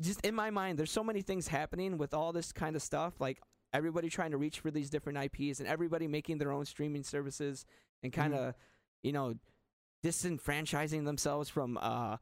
just 0.00 0.24
in 0.24 0.34
my 0.34 0.50
mind 0.50 0.78
there's 0.78 0.90
so 0.90 1.04
many 1.04 1.22
things 1.22 1.48
happening 1.48 1.98
with 1.98 2.14
all 2.14 2.32
this 2.32 2.52
kind 2.52 2.76
of 2.76 2.82
stuff 2.82 3.20
like 3.20 3.40
everybody 3.72 4.08
trying 4.08 4.30
to 4.30 4.36
reach 4.36 4.60
for 4.60 4.70
these 4.70 4.90
different 4.90 5.18
ips 5.18 5.58
and 5.58 5.68
everybody 5.68 6.06
making 6.06 6.38
their 6.38 6.52
own 6.52 6.64
streaming 6.64 7.02
services 7.02 7.66
and 8.02 8.12
kind 8.12 8.34
of 8.34 8.54
you 9.02 9.12
know 9.12 9.34
disenfranchising 10.04 11.04
themselves 11.04 11.48
from 11.48 11.76
uh 11.82 12.16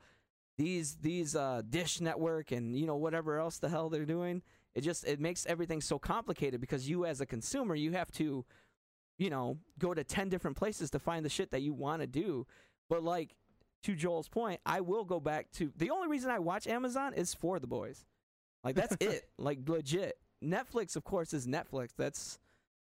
these 0.58 0.96
these 1.02 1.36
uh 1.36 1.62
dish 1.68 2.00
network 2.00 2.50
and 2.50 2.76
you 2.76 2.86
know 2.86 2.96
whatever 2.96 3.38
else 3.38 3.58
the 3.58 3.68
hell 3.68 3.88
they're 3.88 4.06
doing 4.06 4.42
it 4.74 4.82
just 4.82 5.06
it 5.06 5.20
makes 5.20 5.46
everything 5.46 5.80
so 5.80 5.98
complicated 5.98 6.60
because 6.60 6.88
you 6.88 7.06
as 7.06 7.20
a 7.20 7.26
consumer 7.26 7.74
you 7.74 7.92
have 7.92 8.12
to 8.12 8.44
you 9.18 9.30
know 9.30 9.58
go 9.78 9.94
to 9.94 10.04
10 10.04 10.28
different 10.28 10.56
places 10.56 10.90
to 10.90 10.98
find 10.98 11.24
the 11.24 11.30
shit 11.30 11.50
that 11.50 11.62
you 11.62 11.72
want 11.72 12.02
to 12.02 12.06
do. 12.06 12.46
But 12.88 13.02
like 13.02 13.34
to 13.84 13.94
Joel's 13.94 14.28
point 14.28 14.60
I 14.66 14.82
will 14.82 15.04
go 15.04 15.18
back 15.20 15.50
to 15.52 15.72
the 15.76 15.90
only 15.90 16.08
reason 16.08 16.30
I 16.30 16.38
watch 16.38 16.66
Amazon 16.66 17.14
is 17.14 17.34
for 17.34 17.58
the 17.58 17.66
boys. 17.66 18.04
Like 18.62 18.76
that's 18.76 18.96
it. 19.00 19.24
Like 19.38 19.60
legit. 19.66 20.18
Netflix 20.44 20.96
of 20.96 21.04
course 21.04 21.32
is 21.32 21.46
Netflix. 21.46 21.90
That's 21.96 22.38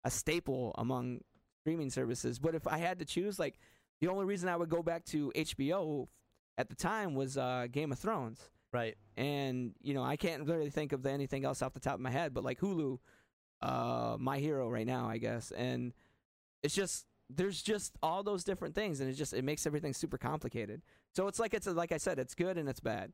a 0.04 0.10
staple 0.10 0.74
among 0.78 1.22
streaming 1.62 1.90
services. 1.90 2.38
But 2.38 2.54
if 2.54 2.66
I 2.66 2.78
had 2.78 3.00
to 3.00 3.04
choose 3.04 3.38
like 3.38 3.58
the 4.00 4.08
only 4.08 4.24
reason 4.24 4.48
I 4.48 4.56
would 4.56 4.70
go 4.70 4.82
back 4.82 5.04
to 5.06 5.32
HBO 5.34 6.06
at 6.60 6.68
the 6.68 6.76
time 6.76 7.14
was 7.14 7.38
uh, 7.38 7.66
Game 7.72 7.90
of 7.90 7.98
Thrones 7.98 8.50
right. 8.72 8.96
and 9.16 9.74
you 9.82 9.94
know 9.94 10.02
I 10.02 10.16
can't 10.16 10.46
really 10.46 10.70
think 10.70 10.92
of 10.92 11.06
anything 11.06 11.44
else 11.44 11.62
off 11.62 11.72
the 11.72 11.80
top 11.80 11.94
of 11.94 12.00
my 12.00 12.10
head, 12.10 12.34
but 12.34 12.44
like 12.44 12.60
Hulu, 12.60 12.98
uh, 13.62 14.16
my 14.20 14.38
hero 14.38 14.68
right 14.68 14.86
now, 14.86 15.08
I 15.08 15.18
guess, 15.18 15.50
and 15.52 15.92
it's 16.62 16.74
just 16.74 17.06
there's 17.30 17.62
just 17.62 17.96
all 18.02 18.22
those 18.22 18.44
different 18.44 18.74
things, 18.74 19.00
and 19.00 19.08
it 19.08 19.14
just 19.14 19.32
it 19.32 19.42
makes 19.42 19.66
everything 19.66 19.94
super 19.94 20.18
complicated. 20.18 20.82
So 21.14 21.26
it's 21.28 21.38
like 21.38 21.54
it's 21.54 21.66
like 21.66 21.92
I 21.92 21.96
said, 21.96 22.18
it's 22.18 22.34
good 22.34 22.58
and 22.58 22.68
it's 22.68 22.80
bad. 22.80 23.12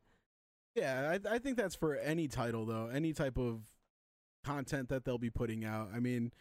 Yeah, 0.75 1.17
I, 1.25 1.35
I 1.35 1.39
think 1.39 1.57
that's 1.57 1.75
for 1.75 1.95
any 1.95 2.27
title 2.27 2.65
though, 2.65 2.87
any 2.87 3.13
type 3.13 3.37
of 3.37 3.61
content 4.43 4.89
that 4.89 5.05
they'll 5.05 5.17
be 5.17 5.29
putting 5.29 5.63
out. 5.63 5.89
I 5.95 5.99
mean, 5.99 6.33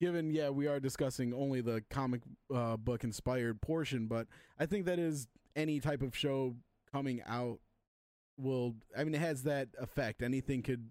given 0.00 0.30
yeah, 0.30 0.48
we 0.48 0.66
are 0.66 0.80
discussing 0.80 1.34
only 1.34 1.60
the 1.60 1.84
comic 1.90 2.22
uh, 2.52 2.76
book 2.76 3.04
inspired 3.04 3.60
portion, 3.60 4.06
but 4.06 4.26
I 4.58 4.66
think 4.66 4.86
that 4.86 4.98
is 4.98 5.28
any 5.56 5.80
type 5.80 6.02
of 6.02 6.16
show 6.16 6.56
coming 6.92 7.22
out 7.26 7.58
will. 8.36 8.74
I 8.96 9.04
mean, 9.04 9.14
it 9.14 9.20
has 9.20 9.42
that 9.44 9.68
effect. 9.78 10.22
Anything 10.22 10.62
could 10.62 10.90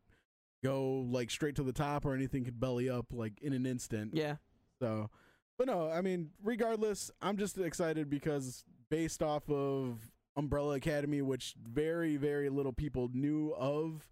go 0.63 1.05
like 1.09 1.29
straight 1.29 1.55
to 1.55 1.63
the 1.63 1.73
top, 1.73 2.05
or 2.05 2.13
anything 2.13 2.45
could 2.45 2.59
belly 2.59 2.89
up 2.89 3.07
like 3.11 3.41
in 3.41 3.53
an 3.53 3.65
instant. 3.65 4.11
Yeah, 4.15 4.35
So, 4.81 5.09
but 5.57 5.67
no, 5.67 5.89
I 5.91 6.01
mean, 6.01 6.31
regardless, 6.41 7.11
I'm 7.21 7.37
just 7.37 7.57
excited 7.57 8.09
because 8.09 8.63
based 8.89 9.21
off 9.21 9.49
of 9.49 9.99
Umbrella 10.35 10.75
Academy, 10.75 11.21
which 11.21 11.55
very, 11.61 12.15
very 12.15 12.49
little 12.49 12.73
people 12.73 13.09
knew 13.13 13.53
of, 13.57 14.07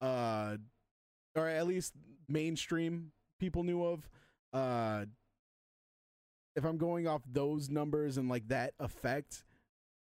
uh, 0.00 0.56
or 1.34 1.48
at 1.48 1.66
least 1.66 1.94
mainstream 2.28 3.12
people 3.40 3.64
knew 3.64 3.82
of, 3.84 4.08
uh, 4.52 5.06
if 6.54 6.64
I'm 6.64 6.78
going 6.78 7.06
off 7.06 7.22
those 7.30 7.68
numbers 7.68 8.16
and 8.16 8.28
like 8.28 8.48
that 8.48 8.74
effect, 8.78 9.44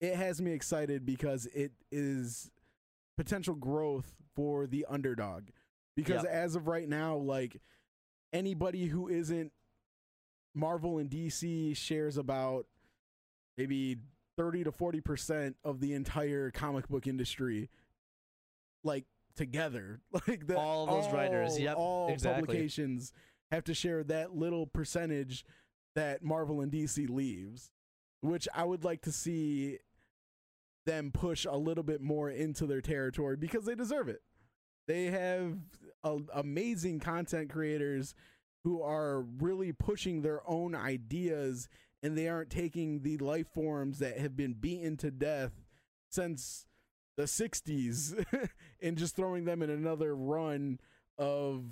it 0.05 0.17
has 0.17 0.41
me 0.43 0.53
excited 0.53 1.05
because 1.07 1.47
it 1.47 1.73
is 1.91 2.51
potential 3.17 3.55
growth 3.55 4.15
for 4.35 4.67
the 4.67 4.85
underdog. 4.89 5.45
Because 5.97 6.25
Yep. 6.25 6.33
as 6.33 6.57
of 6.57 6.67
right 6.67 6.89
now, 6.89 7.17
like 7.17 7.61
anybody 8.33 8.87
who 8.87 9.09
isn't 9.09 9.53
Marvel 10.55 10.99
and 10.99 11.09
DC 11.11 11.77
shares 11.77 12.17
about 12.17 12.67
maybe 13.57 13.97
30 14.37 14.65
to 14.65 14.73
40% 14.73 15.55
of 15.65 15.81
the 15.81 15.93
entire 15.95 16.51
comic 16.51 16.89
book 16.89 17.07
industry 17.07 17.71
like 18.83 19.05
together 19.37 20.01
like 20.29 20.47
that 20.49 20.57
All 20.57 20.87
those 20.87 21.13
writers, 21.13 21.53
all- 21.53 21.59
yep, 21.59 21.77
all 21.77 22.09
exactly. 22.09 22.41
publications 22.47 23.13
have 23.53 23.65
to 23.65 23.75
share 23.75 24.03
that 24.05 24.35
little 24.35 24.67
percentage 24.67 25.45
that 25.95 26.23
Marvel 26.25 26.61
and 26.61 26.73
DC 26.73 27.09
leaves 27.09 27.71
which 28.21 28.49
I 28.55 28.65
would 28.65 28.85
like 28.85 29.03
to 29.03 29.13
see 29.13 29.79
them 30.85 31.11
push 31.13 31.45
a 31.45 31.57
little 31.57 31.85
bit 31.85 32.01
more 32.01 32.31
into 32.31 32.67
their 32.67 32.81
territory 32.81 33.37
because 33.37 33.65
they 33.65 33.75
deserve 33.75 34.09
it. 34.09 34.23
They 34.87 35.07
have 35.07 35.57
a, 36.03 36.19
amazing 36.35 37.01
content 37.01 37.51
creators 37.51 38.15
who 38.65 38.83
are 38.83 39.23
really 39.23 39.73
pushing 39.73 40.23
their 40.23 40.41
own 40.49 40.75
ideas 40.75 41.69
and 42.03 42.17
they 42.17 42.29
aren't 42.29 42.51
taking 42.51 43.03
the 43.03 43.17
life 43.19 43.49
forms 43.55 43.99
that 43.99 44.19
have 44.19 44.37
been 44.37 44.55
beaten 44.55 44.97
to 44.99 45.11
death 45.11 45.53
since 46.11 46.67
the 47.17 47.25
60s 47.25 48.25
and 48.83 48.99
just 48.99 49.17
throwing 49.17 49.45
them 49.45 49.63
in 49.63 49.71
another 49.71 50.15
run 50.15 50.79
of 51.17 51.65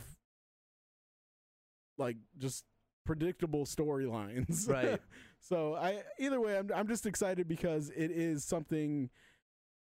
like 1.99 2.17
just 2.39 2.65
predictable 3.05 3.65
storylines. 3.67 4.69
Right. 4.73 5.01
so 5.41 5.75
I 5.75 6.03
either 6.19 6.41
way 6.41 6.57
I'm 6.59 6.71
I'm 6.75 6.89
just 6.89 7.07
excited 7.07 7.49
because 7.49 7.91
it 7.91 8.11
is 8.11 8.45
something 8.45 9.11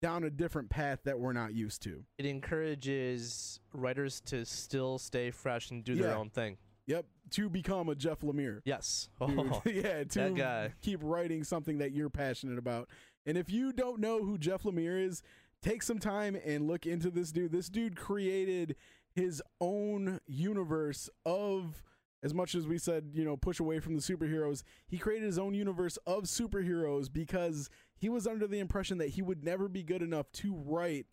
down 0.01 0.23
a 0.23 0.29
different 0.29 0.69
path 0.69 0.99
that 1.05 1.19
we're 1.19 1.33
not 1.33 1.53
used 1.53 1.81
to. 1.83 2.03
It 2.17 2.25
encourages 2.25 3.59
writers 3.73 4.21
to 4.21 4.45
still 4.45 4.97
stay 4.97 5.31
fresh 5.31 5.71
and 5.71 5.83
do 5.83 5.95
their 5.95 6.15
own 6.15 6.29
thing. 6.29 6.57
Yep, 6.87 7.05
to 7.31 7.49
become 7.49 7.87
a 7.89 7.95
Jeff 7.95 8.21
Lemire. 8.21 8.61
Yes. 8.65 9.09
Dude, 9.25 9.37
Oh, 9.39 9.61
yeah, 9.69 10.03
to 10.03 10.19
that 10.19 10.35
guy. 10.35 10.73
keep 10.81 10.99
writing 11.03 11.43
something 11.43 11.77
that 11.77 11.91
you're 11.91 12.09
passionate 12.09 12.57
about. 12.57 12.89
And 13.25 13.37
if 13.37 13.49
you 13.51 13.71
don't 13.71 13.99
know 13.99 14.23
who 14.25 14.37
Jeff 14.39 14.63
Lemire 14.63 14.99
is, 15.05 15.21
take 15.61 15.83
some 15.83 15.99
time 15.99 16.35
and 16.43 16.67
look 16.67 16.87
into 16.87 17.11
this 17.11 17.31
dude. 17.31 17.51
This 17.51 17.69
dude 17.69 17.95
created 17.95 18.75
his 19.13 19.41
own 19.61 20.19
universe 20.25 21.07
of 21.25 21.83
as 22.23 22.33
much 22.33 22.53
as 22.55 22.67
we 22.67 22.77
said, 22.77 23.11
you 23.13 23.25
know, 23.25 23.35
push 23.35 23.59
away 23.59 23.79
from 23.79 23.95
the 23.95 24.01
superheroes, 24.01 24.63
he 24.87 24.97
created 24.97 25.25
his 25.25 25.39
own 25.39 25.53
universe 25.53 25.97
of 26.05 26.23
superheroes 26.23 27.11
because 27.11 27.69
he 27.95 28.09
was 28.09 28.27
under 28.27 28.47
the 28.47 28.59
impression 28.59 28.97
that 28.99 29.09
he 29.09 29.21
would 29.21 29.43
never 29.43 29.67
be 29.67 29.83
good 29.83 30.01
enough 30.01 30.31
to 30.33 30.53
write 30.55 31.07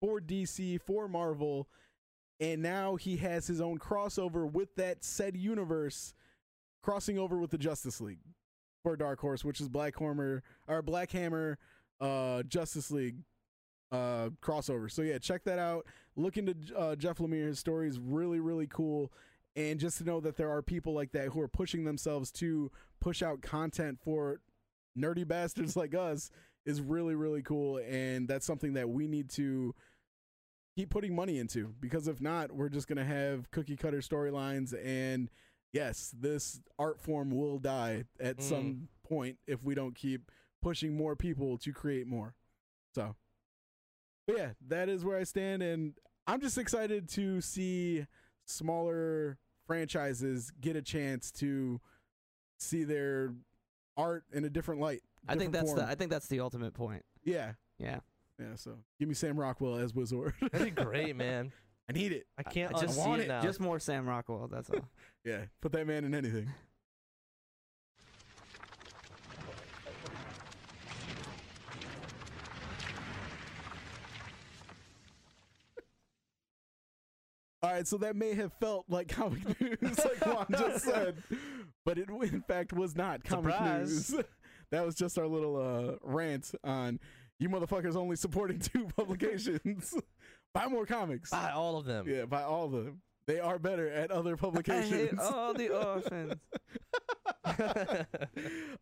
for 0.00 0.20
DC, 0.20 0.80
for 0.80 1.08
Marvel, 1.08 1.68
and 2.40 2.62
now 2.62 2.96
he 2.96 3.18
has 3.18 3.46
his 3.46 3.60
own 3.60 3.78
crossover 3.78 4.50
with 4.50 4.74
that 4.76 5.04
said 5.04 5.36
universe 5.36 6.14
crossing 6.82 7.18
over 7.18 7.38
with 7.38 7.50
the 7.50 7.58
Justice 7.58 8.00
League 8.00 8.20
for 8.82 8.96
Dark 8.96 9.20
Horse, 9.20 9.44
which 9.44 9.60
is 9.60 9.68
Black 9.68 9.98
Hammer 9.98 10.42
or 10.66 10.82
Black 10.82 11.10
Hammer 11.12 11.58
uh 12.00 12.42
Justice 12.44 12.90
League 12.90 13.16
uh 13.92 14.30
crossover. 14.42 14.90
So 14.90 15.02
yeah, 15.02 15.18
check 15.18 15.44
that 15.44 15.58
out. 15.58 15.86
Look 16.16 16.38
into 16.38 16.54
uh, 16.76 16.96
Jeff 16.96 17.18
Lemire. 17.18 17.48
His 17.48 17.58
story 17.58 17.88
is 17.88 17.98
really 17.98 18.40
really 18.40 18.66
cool, 18.66 19.12
and 19.56 19.80
just 19.80 19.98
to 19.98 20.04
know 20.04 20.20
that 20.20 20.36
there 20.36 20.50
are 20.50 20.62
people 20.62 20.92
like 20.94 21.12
that 21.12 21.28
who 21.28 21.40
are 21.40 21.48
pushing 21.48 21.84
themselves 21.84 22.30
to 22.32 22.70
push 23.00 23.22
out 23.22 23.42
content 23.42 23.98
for 24.02 24.40
nerdy 24.98 25.26
bastards 25.26 25.76
like 25.76 25.94
us 25.94 26.30
is 26.66 26.80
really 26.80 27.14
really 27.14 27.42
cool, 27.42 27.78
and 27.78 28.28
that's 28.28 28.46
something 28.46 28.74
that 28.74 28.88
we 28.88 29.06
need 29.08 29.30
to 29.30 29.74
keep 30.76 30.90
putting 30.90 31.14
money 31.14 31.38
into 31.38 31.74
because 31.80 32.06
if 32.06 32.20
not, 32.20 32.52
we're 32.52 32.68
just 32.68 32.86
gonna 32.86 33.04
have 33.04 33.50
cookie 33.50 33.76
cutter 33.76 33.98
storylines 33.98 34.72
and 34.84 35.28
yes, 35.72 36.12
this 36.18 36.60
art 36.78 37.00
form 37.00 37.30
will 37.30 37.58
die 37.58 38.04
at 38.20 38.36
Mm. 38.38 38.42
some 38.42 38.88
point 39.04 39.38
if 39.46 39.62
we 39.62 39.74
don't 39.74 39.94
keep 39.94 40.30
pushing 40.62 40.94
more 40.96 41.16
people 41.16 41.56
to 41.58 41.72
create 41.72 42.06
more. 42.06 42.34
So, 42.94 43.14
but 44.26 44.36
yeah, 44.36 44.50
that 44.68 44.88
is 44.88 45.04
where 45.04 45.16
I 45.18 45.24
stand, 45.24 45.62
and 45.62 45.94
I'm 46.26 46.40
just 46.40 46.58
excited 46.58 47.08
to 47.10 47.40
see 47.40 48.06
smaller 48.50 49.38
franchises 49.66 50.50
get 50.60 50.76
a 50.76 50.82
chance 50.82 51.30
to 51.32 51.80
see 52.58 52.84
their 52.84 53.32
art 53.96 54.24
in 54.32 54.44
a 54.44 54.50
different 54.50 54.80
light. 54.80 55.02
I 55.28 55.36
think 55.36 55.52
that's 55.52 55.70
form. 55.72 55.78
the 55.80 55.86
I 55.86 55.94
think 55.94 56.10
that's 56.10 56.26
the 56.28 56.40
ultimate 56.40 56.74
point. 56.74 57.04
yeah, 57.24 57.52
Yeah. 57.78 58.00
yeah. 58.38 58.54
So 58.56 58.76
give 58.98 59.08
me 59.08 59.14
Sam 59.14 59.38
Rockwell 59.38 59.76
as 59.76 59.94
Wizard. 59.94 60.34
That'd 60.52 60.74
be 60.74 60.82
great, 60.82 61.16
man. 61.16 61.52
I 61.88 61.92
need 61.92 62.12
it. 62.12 62.26
I 62.38 62.42
can't 62.44 62.74
I 62.74 62.80
just 62.80 62.98
unsee 62.98 63.06
want 63.06 63.20
it 63.20 63.24
it. 63.24 63.28
now. 63.28 63.42
Just 63.42 63.58
more 63.60 63.78
Sam 63.80 64.08
Rockwell. 64.08 64.48
That's 64.50 64.70
all. 64.70 64.80
Yeah, 65.24 65.40
put 65.60 65.72
that 65.72 65.86
man 65.86 66.04
in 66.04 66.14
anything. 66.14 66.48
All 77.62 77.70
right, 77.70 77.86
so 77.86 77.98
that 77.98 78.16
may 78.16 78.32
have 78.34 78.52
felt 78.54 78.86
like 78.88 79.08
comic 79.08 79.60
news, 79.82 79.98
like 79.98 80.24
Juan 80.24 80.46
just 80.50 80.84
said, 80.84 81.16
but 81.84 81.98
it 81.98 82.08
in 82.08 82.40
fact 82.42 82.72
was 82.72 82.96
not 82.96 83.22
comic 83.24 83.52
Surprise. 83.52 84.12
news. 84.12 84.24
That 84.72 84.86
was 84.86 84.94
just 84.94 85.18
our 85.18 85.26
little 85.26 85.56
uh, 85.56 85.96
rant 86.00 86.52
on 86.62 87.00
you 87.40 87.48
motherfuckers 87.48 87.96
only 87.96 88.14
supporting 88.14 88.58
two 88.60 88.86
publications. 88.96 89.94
Buy 90.54 90.68
more 90.68 90.86
comics. 90.86 91.30
Buy 91.30 91.50
all 91.50 91.76
of 91.76 91.86
them. 91.86 92.06
Yeah, 92.08 92.26
buy 92.26 92.44
all 92.44 92.66
of 92.66 92.72
them. 92.84 93.00
They 93.26 93.40
are 93.40 93.58
better 93.58 93.88
at 93.88 94.12
other 94.12 94.34
I 94.34 94.36
publications. 94.36 95.10
hate 95.10 95.18
all 95.18 95.54
the 95.54 95.70
orphans. 95.70 96.34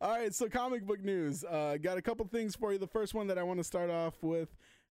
All 0.00 0.10
right, 0.10 0.34
so 0.34 0.48
comic 0.48 0.86
book 0.86 1.02
news. 1.02 1.44
Uh, 1.44 1.76
got 1.80 1.98
a 1.98 2.02
couple 2.02 2.26
things 2.26 2.54
for 2.54 2.72
you. 2.72 2.78
The 2.78 2.86
first 2.86 3.14
one 3.14 3.26
that 3.28 3.38
I 3.38 3.42
want 3.42 3.60
to 3.60 3.64
start 3.64 3.90
off 3.90 4.14
with 4.22 4.48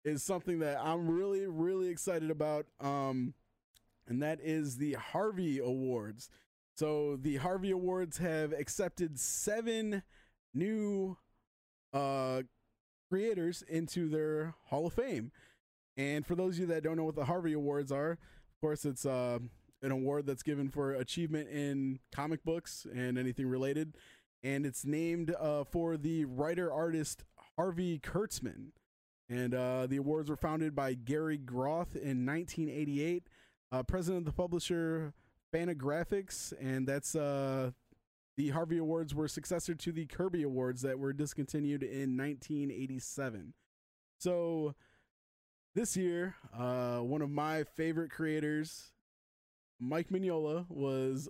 is 0.05 0.23
something 0.23 0.59
that 0.61 0.79
I'm 0.79 1.09
really, 1.09 1.47
really 1.47 1.89
excited 1.89 2.31
about, 2.31 2.67
um, 2.81 3.35
and 4.07 4.23
that 4.23 4.41
is 4.43 4.77
the 4.77 4.95
Harvey 4.95 5.59
Awards. 5.59 6.31
So 6.75 7.17
the 7.17 7.37
Harvey 7.37 7.71
Awards 7.71 8.19
have 8.19 8.53
accepted 8.53 9.19
seven 9.19 10.03
new 10.55 11.19
uh, 11.93 12.43
creators 13.11 13.63
into 13.63 14.09
their 14.09 14.55
Hall 14.67 14.87
of 14.87 14.95
Fame. 14.95 15.33
And 15.97 16.27
for 16.27 16.35
those 16.35 16.55
of 16.55 16.61
you 16.61 16.67
that 16.67 16.83
don't 16.83 16.97
know 16.97 17.05
what 17.05 17.17
the 17.17 17.27
Harvey 17.27 17.53
Awards 17.53 17.93
are, 17.93 18.13
of 18.13 18.61
course, 18.61 18.85
it's 18.85 19.05
uh, 19.05 19.39
an 19.83 19.91
award 19.91 20.27
that's 20.27 20.43
given 20.43 20.71
for 20.71 20.93
achievement 20.93 21.49
in 21.51 21.99
comic 22.11 22.43
books 22.45 22.87
and 22.95 23.19
anything 23.19 23.47
related. 23.47 23.95
And 24.43 24.65
it's 24.65 24.85
named 24.85 25.35
uh, 25.39 25.65
for 25.65 25.97
the 25.97 26.25
writer 26.25 26.73
artist 26.73 27.25
Harvey 27.57 27.99
Kurtzman. 27.99 28.71
And 29.29 29.55
uh, 29.55 29.87
the 29.87 29.99
awards 29.99 30.31
were 30.31 30.37
founded 30.37 30.75
by 30.75 30.95
Gary 30.95 31.39
Groth 31.39 31.95
in 31.95 32.27
1988, 32.27 33.29
uh, 33.73 33.83
president 33.83 34.21
of 34.21 34.25
the 34.27 34.33
publisher 34.33 35.15
Fantagraphics, 35.53 36.53
And 36.61 36.87
that's 36.87 37.15
uh, 37.15 37.73
the 38.37 38.51
Harvey 38.51 38.79
Awards 38.79 39.15
were 39.15 39.29
successor 39.29 39.75
to 39.75 39.93
the 39.93 40.07
Kirby 40.07 40.43
Awards 40.43 40.83
that 40.83 40.99
were 40.99 41.13
discontinued 41.13 41.83
in 41.83 42.17
1987. 42.17 43.53
So 44.19 44.75
this 45.75 45.97
year, 45.97 46.37
uh, 46.57 46.99
one 46.99 47.23
of 47.23 47.31
my 47.31 47.65
favorite 47.65 48.11
creators, 48.11 48.93
Mike 49.79 50.09
Mignola, 50.11 50.65
was, 50.69 51.29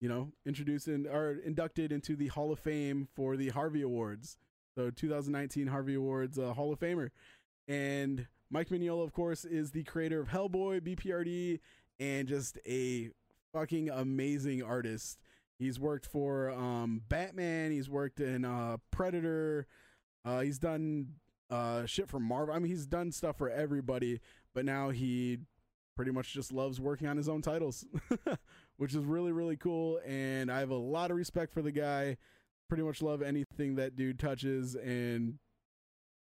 you 0.00 0.08
know, 0.08 0.32
introduced 0.46 0.88
in, 0.88 1.06
or 1.06 1.36
inducted 1.44 1.92
into 1.92 2.16
the 2.16 2.28
Hall 2.28 2.52
of 2.52 2.58
Fame 2.58 3.08
for 3.14 3.36
the 3.36 3.48
Harvey 3.48 3.82
Awards. 3.82 4.36
So 4.76 4.90
2019 4.90 5.68
Harvey 5.68 5.94
Awards 5.94 6.38
uh, 6.38 6.52
Hall 6.52 6.72
of 6.72 6.80
Famer. 6.80 7.10
And 7.66 8.26
Mike 8.50 8.68
Mignola, 8.70 9.04
of 9.04 9.12
course, 9.12 9.44
is 9.44 9.72
the 9.72 9.84
creator 9.84 10.20
of 10.20 10.28
Hellboy, 10.28 10.80
BPRD, 10.80 11.60
and 12.00 12.26
just 12.26 12.58
a 12.66 13.10
fucking 13.52 13.90
amazing 13.90 14.62
artist. 14.62 15.18
He's 15.58 15.78
worked 15.78 16.06
for 16.06 16.50
um, 16.50 17.02
Batman. 17.08 17.72
He's 17.72 17.90
worked 17.90 18.20
in 18.20 18.44
uh, 18.44 18.78
Predator. 18.90 19.66
Uh, 20.24 20.40
he's 20.40 20.58
done 20.58 21.08
uh, 21.50 21.84
shit 21.84 22.08
for 22.08 22.20
Marvel. 22.20 22.54
I 22.54 22.58
mean, 22.58 22.70
he's 22.70 22.86
done 22.86 23.12
stuff 23.12 23.36
for 23.36 23.50
everybody, 23.50 24.20
but 24.54 24.64
now 24.64 24.90
he 24.90 25.38
pretty 25.96 26.12
much 26.12 26.32
just 26.32 26.52
loves 26.52 26.80
working 26.80 27.08
on 27.08 27.16
his 27.16 27.28
own 27.28 27.42
titles, 27.42 27.84
which 28.76 28.94
is 28.94 29.04
really, 29.04 29.32
really 29.32 29.56
cool. 29.56 30.00
And 30.06 30.50
I 30.50 30.60
have 30.60 30.70
a 30.70 30.76
lot 30.76 31.10
of 31.10 31.16
respect 31.16 31.52
for 31.52 31.60
the 31.60 31.72
guy. 31.72 32.16
Pretty 32.68 32.84
much 32.84 33.02
love 33.02 33.20
anything 33.20 33.76
that 33.76 33.96
dude 33.96 34.18
touches, 34.18 34.74
and 34.74 35.38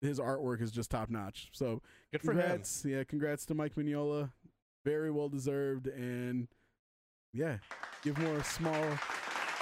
his 0.02 0.20
artwork 0.20 0.62
is 0.62 0.72
just 0.72 0.92
top 0.92 1.10
notch. 1.10 1.50
So, 1.52 1.82
Good 2.12 2.22
for 2.22 2.32
him. 2.32 2.40
congrats. 2.40 2.86
Yeah, 2.86 3.04
congrats 3.04 3.46
to 3.48 3.54
Mike 3.54 3.76
Mignola. 3.76 4.32
Very 4.86 5.12
well 5.12 5.30
deserved. 5.30 5.88
And 5.88 6.48
yeah, 7.34 7.58
give 8.04 8.18
more 8.18 8.44
small 8.44 8.86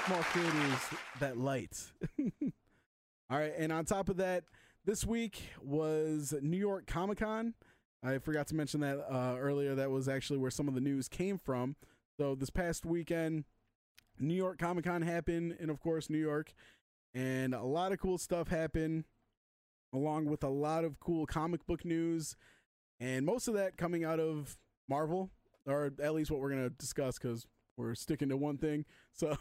small 0.05 0.21
creators 0.23 0.79
that 1.19 1.38
light. 1.38 1.77
All 3.29 3.39
right, 3.39 3.53
and 3.57 3.71
on 3.71 3.86
top 3.86 4.09
of 4.09 4.17
that, 4.17 4.43
this 4.86 5.03
week 5.05 5.41
was 5.63 6.33
New 6.41 6.57
York 6.57 6.86
Comic 6.86 7.17
Con. 7.19 7.55
I 8.03 8.19
forgot 8.19 8.45
to 8.47 8.55
mention 8.55 8.81
that 8.81 8.99
uh, 9.11 9.36
earlier. 9.39 9.73
That 9.73 9.89
was 9.89 10.07
actually 10.07 10.38
where 10.38 10.51
some 10.51 10.67
of 10.67 10.75
the 10.75 10.81
news 10.81 11.07
came 11.07 11.39
from. 11.39 11.75
So 12.19 12.36
this 12.36 12.51
past 12.51 12.86
weekend, 12.86 13.45
New 14.19 14.36
York 14.36 14.59
Comic 14.59 14.86
Con 14.86 15.01
happened, 15.01 15.57
and 15.59 15.71
of 15.71 15.79
course 15.79 16.07
New 16.09 16.19
York, 16.19 16.53
and 17.15 17.55
a 17.55 17.63
lot 17.63 17.91
of 17.91 17.99
cool 17.99 18.19
stuff 18.19 18.49
happened, 18.49 19.05
along 19.95 20.25
with 20.25 20.43
a 20.43 20.49
lot 20.49 20.83
of 20.83 20.99
cool 20.99 21.25
comic 21.25 21.65
book 21.65 21.85
news, 21.85 22.35
and 22.99 23.25
most 23.25 23.47
of 23.47 23.53
that 23.55 23.77
coming 23.77 24.03
out 24.03 24.19
of 24.19 24.57
Marvel, 24.87 25.31
or 25.65 25.91
at 26.01 26.13
least 26.13 26.31
what 26.31 26.39
we're 26.39 26.49
gonna 26.49 26.69
discuss 26.69 27.17
because 27.17 27.47
we're 27.77 27.95
sticking 27.95 28.29
to 28.29 28.37
one 28.37 28.57
thing. 28.57 28.85
So 29.17 29.37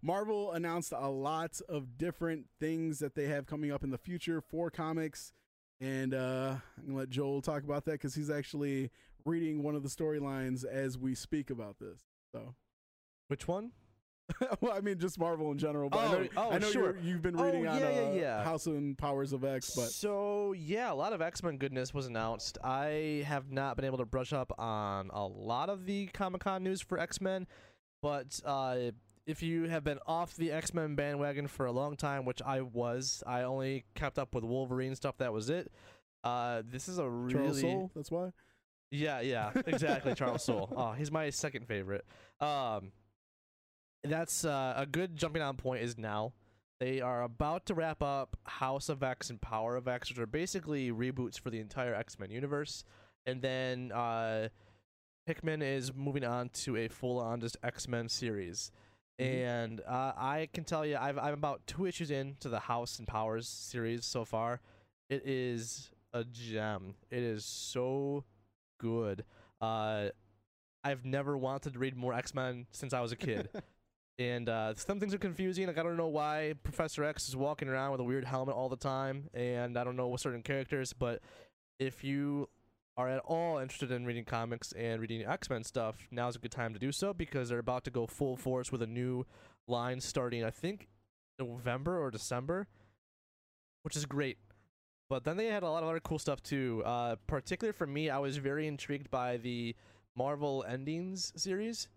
Marvel 0.00 0.52
announced 0.52 0.92
a 0.96 1.08
lot 1.08 1.60
of 1.68 1.98
different 1.98 2.46
things 2.60 3.00
that 3.00 3.16
they 3.16 3.26
have 3.26 3.46
coming 3.46 3.72
up 3.72 3.82
in 3.82 3.90
the 3.90 3.98
future 3.98 4.40
for 4.40 4.70
comics. 4.70 5.32
And 5.80 6.14
uh, 6.14 6.54
I'm 6.76 6.86
gonna 6.86 6.98
let 6.98 7.10
Joel 7.10 7.42
talk 7.42 7.64
about 7.64 7.84
that 7.86 7.92
because 7.92 8.14
he's 8.14 8.30
actually 8.30 8.92
reading 9.24 9.64
one 9.64 9.74
of 9.74 9.82
the 9.82 9.88
storylines 9.88 10.64
as 10.64 10.96
we 10.96 11.16
speak 11.16 11.50
about 11.50 11.80
this. 11.80 11.98
So, 12.30 12.54
Which 13.26 13.48
one? 13.48 13.72
well, 14.60 14.72
I 14.72 14.80
mean, 14.80 14.98
just 14.98 15.18
Marvel 15.18 15.50
in 15.52 15.58
general. 15.58 15.88
But 15.90 15.98
I 15.98 16.04
Oh, 16.06 16.10
know, 16.22 16.28
oh, 16.36 16.50
I 16.50 16.58
know 16.58 16.70
sure. 16.70 16.82
you're, 16.96 16.98
you've 17.02 17.22
been 17.22 17.38
Oh, 17.38 17.44
reading 17.44 17.66
on 17.66 17.78
yeah, 17.78 17.88
yeah, 17.90 18.00
uh, 18.08 18.12
yeah. 18.12 18.44
House 18.44 18.66
and 18.66 18.96
Powers 18.96 19.32
of 19.32 19.44
X, 19.44 19.70
but 19.74 19.88
so 19.88 20.52
yeah, 20.52 20.92
a 20.92 20.94
lot 20.94 21.12
of 21.12 21.20
X 21.22 21.42
Men 21.42 21.56
goodness 21.56 21.92
was 21.94 22.06
announced. 22.06 22.58
I 22.62 23.24
have 23.26 23.50
not 23.50 23.76
been 23.76 23.84
able 23.84 23.98
to 23.98 24.04
brush 24.06 24.32
up 24.32 24.52
on 24.58 25.10
a 25.12 25.26
lot 25.26 25.70
of 25.70 25.86
the 25.86 26.06
Comic 26.08 26.42
Con 26.42 26.62
news 26.62 26.80
for 26.80 26.98
X 26.98 27.20
Men, 27.20 27.46
but 28.02 28.38
uh, 28.44 28.76
if 29.26 29.42
you 29.42 29.64
have 29.64 29.84
been 29.84 29.98
off 30.06 30.34
the 30.36 30.52
X 30.52 30.74
Men 30.74 30.94
bandwagon 30.94 31.46
for 31.46 31.66
a 31.66 31.72
long 31.72 31.96
time, 31.96 32.24
which 32.24 32.42
I 32.44 32.60
was, 32.60 33.22
I 33.26 33.42
only 33.42 33.84
kept 33.94 34.18
up 34.18 34.34
with 34.34 34.44
Wolverine 34.44 34.94
stuff. 34.94 35.16
That 35.18 35.32
was 35.32 35.48
it. 35.50 35.70
Uh, 36.24 36.62
this 36.66 36.88
is 36.88 36.98
a 36.98 37.08
really 37.08 37.60
Soule, 37.60 37.90
that's 37.94 38.10
why. 38.10 38.30
Yeah, 38.90 39.20
yeah, 39.20 39.52
exactly. 39.66 40.14
Charles 40.14 40.42
Soule. 40.42 40.72
Oh, 40.76 40.92
he's 40.92 41.12
my 41.12 41.30
second 41.30 41.66
favorite. 41.66 42.04
Um, 42.40 42.92
that's 44.04 44.44
uh, 44.44 44.74
a 44.76 44.86
good 44.86 45.16
jumping 45.16 45.42
on 45.42 45.56
point. 45.56 45.82
Is 45.82 45.98
now 45.98 46.32
they 46.80 47.00
are 47.00 47.22
about 47.22 47.66
to 47.66 47.74
wrap 47.74 48.02
up 48.02 48.36
House 48.44 48.88
of 48.88 49.02
X 49.02 49.30
and 49.30 49.40
Power 49.40 49.76
of 49.76 49.88
X, 49.88 50.08
which 50.10 50.18
are 50.18 50.26
basically 50.26 50.90
reboots 50.90 51.38
for 51.38 51.50
the 51.50 51.60
entire 51.60 51.94
X 51.94 52.18
Men 52.18 52.30
universe, 52.30 52.84
and 53.26 53.42
then 53.42 53.92
uh, 53.92 54.48
Hickman 55.26 55.62
is 55.62 55.92
moving 55.94 56.24
on 56.24 56.48
to 56.50 56.76
a 56.76 56.88
full-on 56.88 57.40
just 57.40 57.56
X 57.62 57.88
Men 57.88 58.08
series. 58.08 58.70
Mhm. 59.20 59.26
And 59.26 59.80
uh, 59.80 60.12
I 60.16 60.48
can 60.52 60.62
tell 60.64 60.86
you, 60.86 60.96
I've 60.96 61.18
I'm 61.18 61.34
about 61.34 61.66
two 61.66 61.86
issues 61.86 62.10
into 62.10 62.48
the 62.48 62.60
House 62.60 62.98
and 62.98 63.08
Powers 63.08 63.48
series 63.48 64.04
so 64.06 64.24
far. 64.24 64.60
It 65.10 65.22
is 65.26 65.90
a 66.12 66.22
gem. 66.24 66.94
It 67.10 67.22
is 67.22 67.44
so 67.44 68.24
good. 68.78 69.24
Uh, 69.60 70.10
I've 70.84 71.04
never 71.04 71.36
wanted 71.36 71.72
to 71.72 71.78
read 71.80 71.96
more 71.96 72.14
X 72.14 72.32
Men 72.34 72.66
since 72.70 72.92
I 72.94 73.00
was 73.00 73.10
a 73.10 73.16
kid, 73.16 73.48
and 74.18 74.48
uh, 74.48 74.74
some 74.74 74.98
things 74.98 75.14
are 75.14 75.18
confusing. 75.18 75.66
Like 75.66 75.78
I 75.78 75.82
don't 75.82 75.96
know 75.96 76.08
why 76.08 76.54
Professor 76.62 77.04
X 77.04 77.28
is 77.28 77.36
walking 77.36 77.68
around 77.68 77.92
with 77.92 78.00
a 78.00 78.04
weird 78.04 78.24
helmet 78.24 78.54
all 78.56 78.68
the 78.68 78.76
time, 78.76 79.28
and 79.32 79.78
I 79.78 79.84
don't 79.84 79.96
know 79.96 80.08
what 80.08 80.20
certain 80.20 80.42
characters. 80.42 80.92
But 80.92 81.20
if 81.78 82.02
you 82.02 82.48
are 82.96 83.08
at 83.08 83.20
all 83.20 83.58
interested 83.58 83.92
in 83.92 84.04
reading 84.04 84.24
comics 84.24 84.72
and 84.72 85.00
reading 85.00 85.24
X 85.24 85.48
Men 85.48 85.62
stuff, 85.62 85.96
now's 86.10 86.34
a 86.34 86.40
good 86.40 86.50
time 86.50 86.72
to 86.72 86.80
do 86.80 86.90
so 86.90 87.14
because 87.14 87.48
they're 87.48 87.60
about 87.60 87.84
to 87.84 87.90
go 87.90 88.06
full 88.06 88.36
force 88.36 88.72
with 88.72 88.82
a 88.82 88.86
new 88.86 89.24
line 89.68 90.00
starting, 90.00 90.42
I 90.42 90.50
think, 90.50 90.88
November 91.38 92.02
or 92.02 92.10
December, 92.10 92.66
which 93.82 93.96
is 93.96 94.04
great. 94.04 94.38
But 95.08 95.24
then 95.24 95.36
they 95.36 95.46
had 95.46 95.62
a 95.62 95.70
lot 95.70 95.82
of 95.82 95.88
other 95.88 96.00
cool 96.00 96.18
stuff 96.18 96.42
too. 96.42 96.82
Uh, 96.84 97.16
particularly 97.28 97.72
for 97.72 97.86
me, 97.86 98.10
I 98.10 98.18
was 98.18 98.36
very 98.36 98.66
intrigued 98.66 99.10
by 99.10 99.36
the 99.36 99.76
Marvel 100.16 100.64
Endings 100.68 101.32
series 101.36 101.88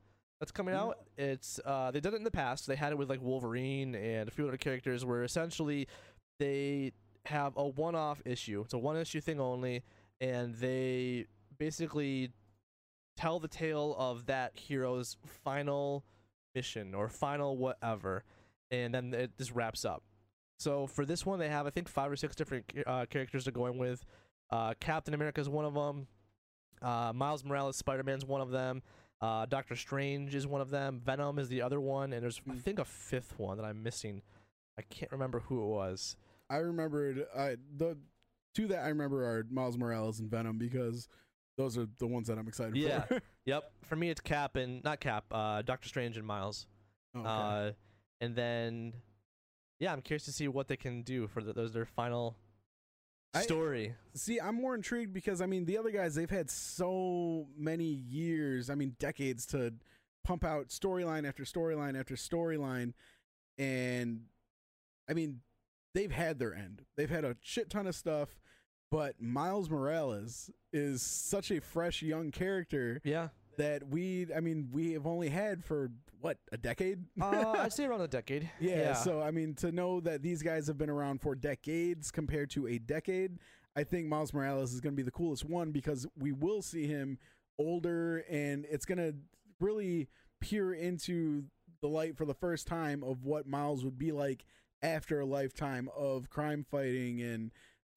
that's 0.41 0.51
coming 0.51 0.73
Mhm. 0.73 0.79
out. 0.79 0.97
It's 1.17 1.59
uh, 1.63 1.91
they 1.91 1.99
did 1.99 2.13
it 2.13 2.17
in 2.17 2.23
the 2.23 2.31
past. 2.31 2.65
They 2.65 2.75
had 2.75 2.91
it 2.91 2.97
with 2.97 3.09
like 3.09 3.21
Wolverine 3.21 3.93
and 3.95 4.27
a 4.27 4.31
few 4.31 4.47
other 4.47 4.57
characters, 4.57 5.05
where 5.05 5.23
essentially 5.23 5.87
they 6.39 6.93
have 7.27 7.55
a 7.55 7.67
one-off 7.67 8.21
issue. 8.25 8.61
It's 8.61 8.73
a 8.73 8.79
one-issue 8.79 9.21
thing 9.21 9.39
only, 9.39 9.83
and 10.19 10.55
they 10.55 11.27
basically 11.59 12.31
tell 13.15 13.39
the 13.39 13.47
tale 13.47 13.95
of 13.99 14.25
that 14.25 14.57
hero's 14.57 15.15
final 15.43 16.03
mission 16.55 16.95
or 16.95 17.07
final 17.07 17.55
whatever, 17.57 18.23
and 18.71 18.93
then 18.95 19.13
it 19.13 19.37
just 19.37 19.51
wraps 19.51 19.85
up. 19.85 20.03
So 20.57 20.87
for 20.87 21.05
this 21.05 21.23
one, 21.23 21.37
they 21.37 21.49
have 21.49 21.67
I 21.67 21.69
think 21.69 21.87
five 21.87 22.11
or 22.11 22.15
six 22.15 22.35
different 22.35 22.65
uh, 22.87 23.05
characters 23.05 23.45
they're 23.45 23.51
going 23.53 23.77
with. 23.77 24.03
Uh, 24.49 24.73
Captain 24.79 25.13
America 25.13 25.39
is 25.39 25.47
one 25.49 25.65
of 25.65 25.75
them. 25.75 26.07
Uh, 26.81 27.13
Miles 27.13 27.43
Morales, 27.45 27.77
Spider 27.77 28.01
Man's 28.03 28.25
one 28.25 28.41
of 28.41 28.49
them. 28.49 28.81
Uh, 29.21 29.45
Doctor 29.45 29.75
Strange 29.75 30.33
is 30.33 30.47
one 30.47 30.61
of 30.61 30.69
them. 30.71 30.99
Venom 31.03 31.37
is 31.37 31.47
the 31.47 31.61
other 31.61 31.79
one, 31.79 32.11
and 32.13 32.23
there's 32.23 32.41
I 32.49 32.53
Mm. 32.53 32.61
think 32.61 32.79
a 32.79 32.85
fifth 32.85 33.37
one 33.37 33.57
that 33.57 33.63
I'm 33.65 33.83
missing. 33.83 34.23
I 34.77 34.81
can't 34.83 35.11
remember 35.11 35.41
who 35.41 35.61
it 35.63 35.67
was. 35.67 36.17
I 36.49 36.57
remembered 36.57 37.25
I 37.35 37.57
the 37.77 37.97
two 38.55 38.67
that 38.67 38.83
I 38.83 38.87
remember 38.89 39.23
are 39.23 39.45
Miles 39.49 39.77
Morales 39.77 40.19
and 40.19 40.29
Venom 40.29 40.57
because 40.57 41.07
those 41.57 41.77
are 41.77 41.87
the 41.99 42.07
ones 42.07 42.27
that 42.27 42.37
I'm 42.37 42.47
excited 42.47 42.75
Yeah. 42.75 43.01
for. 43.01 43.21
Yep. 43.45 43.71
For 43.87 43.95
me, 43.95 44.09
it's 44.11 44.21
Cap 44.21 44.55
and 44.55 44.83
not 44.83 44.99
Cap. 44.99 45.25
Uh, 45.31 45.61
Doctor 45.63 45.87
Strange 45.89 46.15
and 46.17 46.25
Miles. 46.27 46.67
Oh, 47.15 47.19
okay. 47.21 47.29
Uh, 47.29 47.71
and 48.21 48.35
then, 48.35 48.93
yeah, 49.79 49.91
I'm 49.93 50.01
curious 50.01 50.25
to 50.25 50.31
see 50.31 50.47
what 50.47 50.67
they 50.67 50.77
can 50.77 51.01
do 51.01 51.27
for 51.27 51.41
the, 51.43 51.51
those 51.53 51.73
their 51.73 51.85
final 51.85 52.35
I- 53.33 53.41
story. 53.43 53.95
See, 54.13 54.39
I'm 54.39 54.55
more 54.55 54.75
intrigued 54.75 55.13
because 55.13 55.41
I 55.41 55.45
mean 55.45 55.65
the 55.65 55.77
other 55.77 55.91
guys 55.91 56.15
they've 56.15 56.29
had 56.29 56.49
so 56.49 57.47
many 57.57 57.85
years, 57.85 58.69
I 58.69 58.75
mean 58.75 58.95
decades 58.99 59.45
to 59.47 59.73
pump 60.23 60.43
out 60.43 60.67
storyline 60.67 61.27
after 61.27 61.43
storyline 61.43 61.99
after 61.99 62.15
storyline 62.15 62.93
and 63.57 64.21
I 65.09 65.13
mean 65.13 65.41
they've 65.93 66.11
had 66.11 66.39
their 66.39 66.53
end. 66.53 66.83
They've 66.97 67.09
had 67.09 67.25
a 67.25 67.37
shit 67.41 67.69
ton 67.69 67.87
of 67.87 67.95
stuff, 67.95 68.39
but 68.89 69.21
Miles 69.21 69.69
Morales 69.69 70.49
is 70.73 71.01
such 71.01 71.51
a 71.51 71.59
fresh 71.59 72.01
young 72.01 72.31
character 72.31 73.01
yeah. 73.03 73.29
that 73.57 73.87
we 73.87 74.27
I 74.35 74.41
mean 74.41 74.69
we 74.71 74.93
have 74.93 75.07
only 75.07 75.29
had 75.29 75.63
for 75.63 75.91
what, 76.21 76.37
a 76.51 76.57
decade? 76.57 77.03
Uh, 77.19 77.55
I'd 77.59 77.73
say 77.73 77.85
around 77.85 78.01
a 78.01 78.07
decade. 78.07 78.49
Yeah, 78.59 78.93
so 78.93 79.21
I 79.21 79.31
mean, 79.31 79.55
to 79.55 79.71
know 79.71 79.99
that 80.01 80.21
these 80.21 80.41
guys 80.41 80.67
have 80.67 80.77
been 80.77 80.89
around 80.89 81.21
for 81.21 81.35
decades 81.35 82.11
compared 82.11 82.49
to 82.51 82.67
a 82.67 82.77
decade, 82.77 83.39
I 83.75 83.83
think 83.83 84.07
Miles 84.07 84.33
Morales 84.33 84.73
is 84.73 84.81
going 84.81 84.93
to 84.93 84.97
be 84.97 85.03
the 85.03 85.11
coolest 85.11 85.45
one 85.45 85.71
because 85.71 86.05
we 86.17 86.31
will 86.31 86.61
see 86.61 86.87
him 86.87 87.17
older 87.57 88.23
and 88.29 88.65
it's 88.69 88.85
going 88.85 88.97
to 88.97 89.15
really 89.59 90.07
peer 90.39 90.73
into 90.73 91.45
the 91.81 91.87
light 91.87 92.17
for 92.17 92.25
the 92.25 92.33
first 92.33 92.67
time 92.67 93.03
of 93.03 93.23
what 93.23 93.47
Miles 93.47 93.83
would 93.83 93.97
be 93.97 94.11
like 94.11 94.45
after 94.83 95.19
a 95.19 95.25
lifetime 95.25 95.89
of 95.95 96.29
crime 96.29 96.65
fighting 96.69 97.21
and 97.21 97.51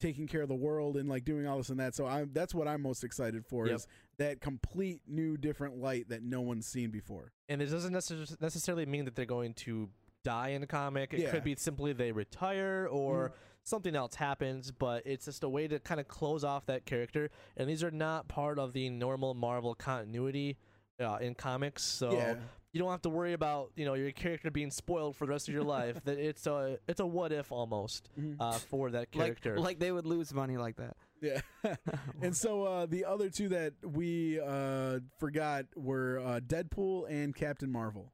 taking 0.05 0.27
care 0.27 0.43
of 0.43 0.49
the 0.49 0.55
world 0.55 0.97
and 0.99 1.09
like 1.09 1.25
doing 1.25 1.47
all 1.47 1.57
this 1.57 1.71
and 1.71 1.81
that. 1.81 1.95
So 1.95 2.05
I'm 2.07 2.31
that's 2.33 2.55
what 2.55 2.69
I'm 2.69 2.83
most 2.83 3.05
excited 3.05 3.47
for 3.47 3.67
Yep. 3.67 3.77
is 3.77 3.87
that 4.19 4.41
complete 4.41 5.01
new 5.09 5.37
different 5.37 5.79
light 5.79 6.09
that 6.11 6.23
no 6.23 6.41
one's 6.43 6.67
seen 6.67 6.91
before. 6.91 7.33
and 7.49 7.61
it 7.63 7.67
doesn't 7.67 7.93
necess- 7.93 8.41
necessarily 8.41 8.87
mean 8.87 9.05
that 9.07 9.15
they're 9.15 9.25
going 9.27 9.55
to 9.55 9.89
die 10.23 10.49
in 10.51 10.63
a 10.63 10.67
comic. 10.67 11.13
It 11.15 11.21
Yeah. 11.21 11.31
could 11.31 11.45
be 11.45 11.55
simply 11.57 11.93
they 11.93 12.13
retire 12.13 12.87
or 12.91 13.29
Mhm. 13.31 13.33
something 13.63 13.95
else 13.97 14.15
happens, 14.15 14.71
but 14.73 15.03
it's 15.07 15.25
just 15.27 15.43
a 15.45 15.49
way 15.49 15.67
to 15.69 15.79
kind 15.81 16.01
of 16.01 16.07
close 16.09 16.45
off 16.45 16.67
that 16.67 16.85
character. 16.87 17.31
And 17.57 17.69
these 17.69 17.83
are 17.85 17.91
not 17.91 18.29
part 18.29 18.59
of 18.59 18.73
the 18.75 18.89
normal 18.91 19.35
Marvel 19.35 19.75
continuity 19.75 20.57
uh, 21.01 21.19
in 21.21 21.35
comics, 21.35 21.83
so 21.83 22.13
yeah. 22.13 22.37
You 22.75 22.81
don't 22.81 22.91
have 22.91 23.03
to 23.03 23.09
worry 23.09 23.33
about 23.35 23.71
you 23.77 23.85
know 23.87 23.95
your 23.95 24.11
character 24.11 24.51
being 24.51 24.71
spoiled 24.71 25.15
for 25.17 25.25
the 25.27 25.31
rest 25.33 25.47
of 25.49 25.55
your 25.55 25.63
life. 25.63 26.03
That 26.05 26.19
it's 26.19 26.47
a 26.47 26.79
it's 26.89 26.99
a 27.01 27.07
what 27.07 27.31
if 27.33 27.51
almost 27.53 28.11
Mhm. 28.21 28.37
uh, 28.41 28.53
for 28.59 28.91
that 28.91 29.13
character. 29.13 29.57
like 29.59 29.79
they 29.79 29.93
would 29.93 30.05
lose 30.07 30.35
money 30.35 30.57
like 30.59 30.77
that. 30.77 30.97
Yeah. 31.23 31.41
and 32.21 32.37
so 32.37 32.65
uh, 32.65 32.87
the 32.87 33.05
other 33.05 33.31
two 33.31 33.49
that 33.51 33.75
we 33.83 34.41
uh, 34.41 34.99
forgot 35.19 35.67
were 35.77 36.19
uh, 36.19 36.41
Deadpool 36.41 37.09
and 37.09 37.35
Captain 37.35 37.71
Marvel. 37.71 38.13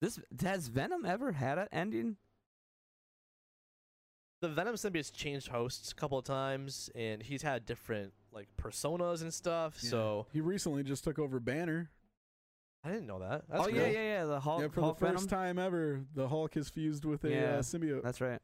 This 0.00 0.20
has 0.40 0.68
Venom 0.68 1.04
ever 1.04 1.32
had 1.32 1.58
an 1.58 1.68
ending? 1.72 2.16
the 4.40 4.48
Venom 4.50 4.74
symbiote's 4.74 5.10
changed 5.10 5.48
hosts 5.48 5.90
a 5.90 5.94
couple 5.94 6.18
of 6.18 6.24
times, 6.26 6.90
and 6.94 7.22
he's 7.22 7.40
had 7.42 7.64
different 7.64 8.12
like 8.30 8.46
personas 8.60 9.22
and 9.22 9.32
stuff. 9.32 9.78
So 9.78 10.26
he 10.32 10.40
recently 10.42 10.82
just 10.82 11.02
took 11.02 11.18
over 11.18 11.40
Banner. 11.40 11.90
I 12.84 12.90
didn't 12.90 13.06
know 13.06 13.18
that. 13.20 13.44
That's 13.48 13.62
oh 13.62 13.66
cool. 13.68 13.74
yeah, 13.76 13.86
yeah, 13.86 14.02
yeah. 14.02 14.24
The 14.26 14.40
Hulk, 14.40 14.60
yeah, 14.60 14.68
for 14.68 14.80
Hulk 14.82 14.98
the 14.98 15.06
first 15.06 15.28
Venom. 15.30 15.46
time 15.46 15.58
ever, 15.58 16.00
the 16.14 16.28
Hulk 16.28 16.56
is 16.56 16.68
fused 16.68 17.04
with 17.04 17.24
a 17.24 17.30
Yeah. 17.30 17.36
uh, 17.56 17.58
symbiote. 17.60 18.02
That's 18.02 18.20
right. 18.20 18.40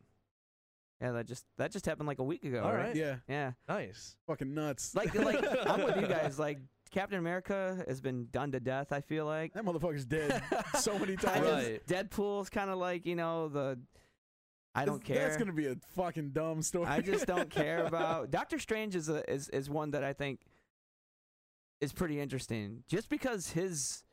Yeah, 1.00 1.12
that 1.12 1.26
just 1.26 1.44
that 1.58 1.72
just 1.72 1.86
happened 1.86 2.06
like 2.08 2.18
a 2.18 2.24
week 2.24 2.44
ago. 2.44 2.62
All 2.62 2.72
right? 2.72 2.88
right. 2.88 2.96
yeah, 2.96 3.16
Yeah. 3.28 3.52
Nice. 3.68 4.16
fucking 4.26 4.52
nuts. 4.54 4.94
Like 4.94 5.14
like 5.14 5.42
I'm 5.66 5.82
with 5.82 5.96
you 5.96 6.06
guys. 6.06 6.38
Like 6.38 6.58
Captain 6.90 7.18
America 7.18 7.82
has 7.86 8.00
been 8.00 8.28
done 8.30 8.52
to 8.52 8.60
death. 8.60 8.92
I 8.92 9.00
feel 9.00 9.24
like. 9.24 9.52
That 9.54 9.64
motherfucker's 9.64 10.04
dead 10.04 10.42
so 10.78 10.98
many 10.98 11.16
times. 11.16 11.46
Right. 11.46 11.86
Deadpool's 11.86 12.50
kind 12.50 12.70
of 12.70 12.78
like 12.78 13.06
you 13.06 13.16
know 13.16 13.48
the. 13.48 13.78
I 14.74 14.84
don't 14.84 14.98
That's- 15.00 15.16
care. 15.18 15.26
That's 15.26 15.36
gonna 15.38 15.52
be 15.52 15.66
a 15.66 15.76
fucking 15.96 16.30
dumb 16.30 16.62
story. 16.62 16.86
I 16.86 17.00
just 17.00 17.26
don't 17.26 17.50
care 17.62 17.84
about 17.86 18.30
Doctor 18.30 18.58
Strange 18.58 18.94
is 18.94 19.08
a 19.08 19.28
is 19.30 19.48
is 19.50 19.68
one 19.70 19.90
that 19.92 20.04
I 20.04 20.12
think 20.12 20.40
is 21.80 21.92
pretty 21.92 22.20
interesting. 22.20 22.84
Just 22.88 23.08
because 23.08 23.50
his 23.50 24.04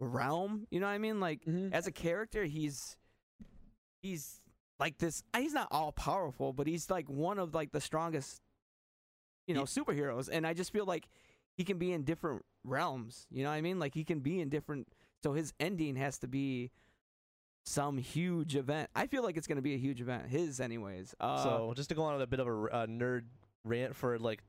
realm, 0.00 0.66
you 0.70 0.80
know 0.80 0.86
what 0.86 0.92
I 0.92 0.98
mean? 0.98 1.20
Like 1.20 1.44
Mhm. 1.44 1.72
as 1.72 1.86
a 1.86 1.92
character, 1.92 2.44
he's 2.44 2.96
he's 4.02 4.40
like 4.78 4.98
this 4.98 5.22
he's 5.36 5.52
not 5.54 5.68
all 5.70 5.92
powerful, 5.92 6.52
but 6.52 6.66
he's 6.66 6.90
like 6.90 7.08
one 7.08 7.38
of 7.38 7.54
like 7.54 7.72
the 7.72 7.80
strongest 7.80 8.40
you 9.46 9.54
know, 9.54 9.62
superheroes. 9.62 10.28
And 10.30 10.44
I 10.44 10.54
just 10.54 10.72
feel 10.72 10.84
like 10.86 11.06
he 11.56 11.62
can 11.62 11.78
be 11.78 11.92
in 11.92 12.02
different 12.02 12.44
realms. 12.64 13.28
You 13.30 13.44
know 13.44 13.50
what 13.50 13.54
I 13.56 13.60
mean? 13.60 13.78
Like 13.78 13.94
he 13.94 14.02
can 14.04 14.18
be 14.20 14.40
in 14.40 14.48
different 14.48 14.88
so 15.22 15.32
his 15.34 15.52
ending 15.60 15.96
has 15.96 16.18
to 16.18 16.28
be 16.28 16.70
some 17.64 17.96
huge 17.98 18.54
event. 18.56 18.90
I 18.94 19.06
feel 19.06 19.22
like 19.22 19.36
it's 19.36 19.46
going 19.46 19.56
to 19.56 19.62
be 19.62 19.74
a 19.74 19.78
huge 19.78 20.00
event. 20.00 20.26
His, 20.28 20.60
anyways. 20.60 21.14
Uh, 21.18 21.42
so 21.42 21.72
just 21.74 21.88
to 21.88 21.94
go 21.94 22.02
on 22.04 22.20
a 22.20 22.26
bit 22.26 22.38
of 22.40 22.46
a, 22.46 22.52
a 22.66 22.86
nerd 22.86 23.22
rant 23.64 23.94
for 23.96 24.18
like 24.18 24.42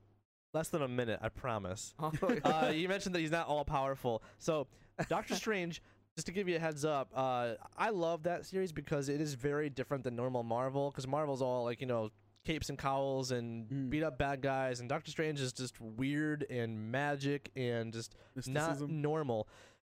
less 0.54 0.68
than 0.68 0.82
a 0.82 0.88
minute, 0.88 1.18
I 1.22 1.28
promise. 1.28 1.94
uh, 2.44 2.72
you 2.74 2.88
mentioned 2.88 3.14
that 3.14 3.20
he's 3.20 3.30
not 3.30 3.46
all 3.48 3.64
powerful. 3.64 4.22
So 4.38 4.66
Doctor 5.08 5.34
Strange, 5.36 5.82
just 6.16 6.26
to 6.26 6.32
give 6.32 6.48
you 6.48 6.56
a 6.56 6.58
heads 6.58 6.84
up, 6.84 7.10
uh, 7.14 7.54
I 7.76 7.90
love 7.90 8.24
that 8.24 8.46
series 8.46 8.72
because 8.72 9.08
it 9.08 9.20
is 9.20 9.34
very 9.34 9.70
different 9.70 10.04
than 10.04 10.16
normal 10.16 10.42
Marvel. 10.42 10.90
Because 10.90 11.06
Marvel's 11.06 11.42
all 11.42 11.64
like 11.64 11.80
you 11.80 11.86
know 11.86 12.10
capes 12.44 12.68
and 12.70 12.78
cowls 12.78 13.30
and 13.30 13.68
Mm. 13.68 13.90
beat 13.90 14.02
up 14.02 14.18
bad 14.18 14.40
guys, 14.40 14.80
and 14.80 14.88
Doctor 14.88 15.10
Strange 15.10 15.40
is 15.40 15.52
just 15.52 15.80
weird 15.80 16.46
and 16.50 16.90
magic 16.90 17.50
and 17.56 17.92
just 17.92 18.16
not 18.46 18.80
normal. 18.88 19.48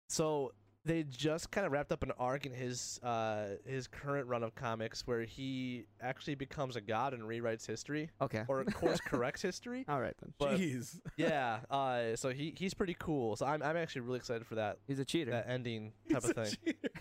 So 0.08 0.52
they 0.90 1.04
just 1.04 1.52
kind 1.52 1.64
of 1.66 1.72
wrapped 1.72 1.92
up 1.92 2.02
an 2.02 2.10
arc 2.18 2.46
in 2.46 2.52
his 2.52 2.98
uh, 3.04 3.50
his 3.64 3.86
current 3.86 4.26
run 4.26 4.42
of 4.42 4.54
comics 4.56 5.06
where 5.06 5.22
he 5.22 5.84
actually 6.00 6.34
becomes 6.34 6.74
a 6.74 6.80
god 6.80 7.14
and 7.14 7.22
rewrites 7.22 7.64
history 7.64 8.10
okay. 8.20 8.42
or 8.48 8.60
of 8.60 8.74
course 8.74 8.98
corrects 9.06 9.40
history. 9.40 9.84
All 9.88 10.00
right 10.00 10.14
then. 10.20 10.32
but- 10.38 10.58
Jeez. 10.58 10.98
Yeah, 11.16 11.60
uh, 11.70 12.16
so 12.16 12.30
he 12.30 12.54
he's 12.56 12.74
pretty 12.74 12.96
cool. 12.98 13.36
So 13.36 13.46
I'm 13.46 13.62
I'm 13.62 13.76
actually 13.76 14.00
really 14.02 14.16
excited 14.18 14.46
for 14.46 14.56
that 14.56 14.78
He's 14.88 14.98
a 14.98 15.04
cheater. 15.04 15.30
that 15.30 15.48
ending 15.48 15.92
type 16.12 16.24
of 16.24 16.32
thing. 16.34 16.54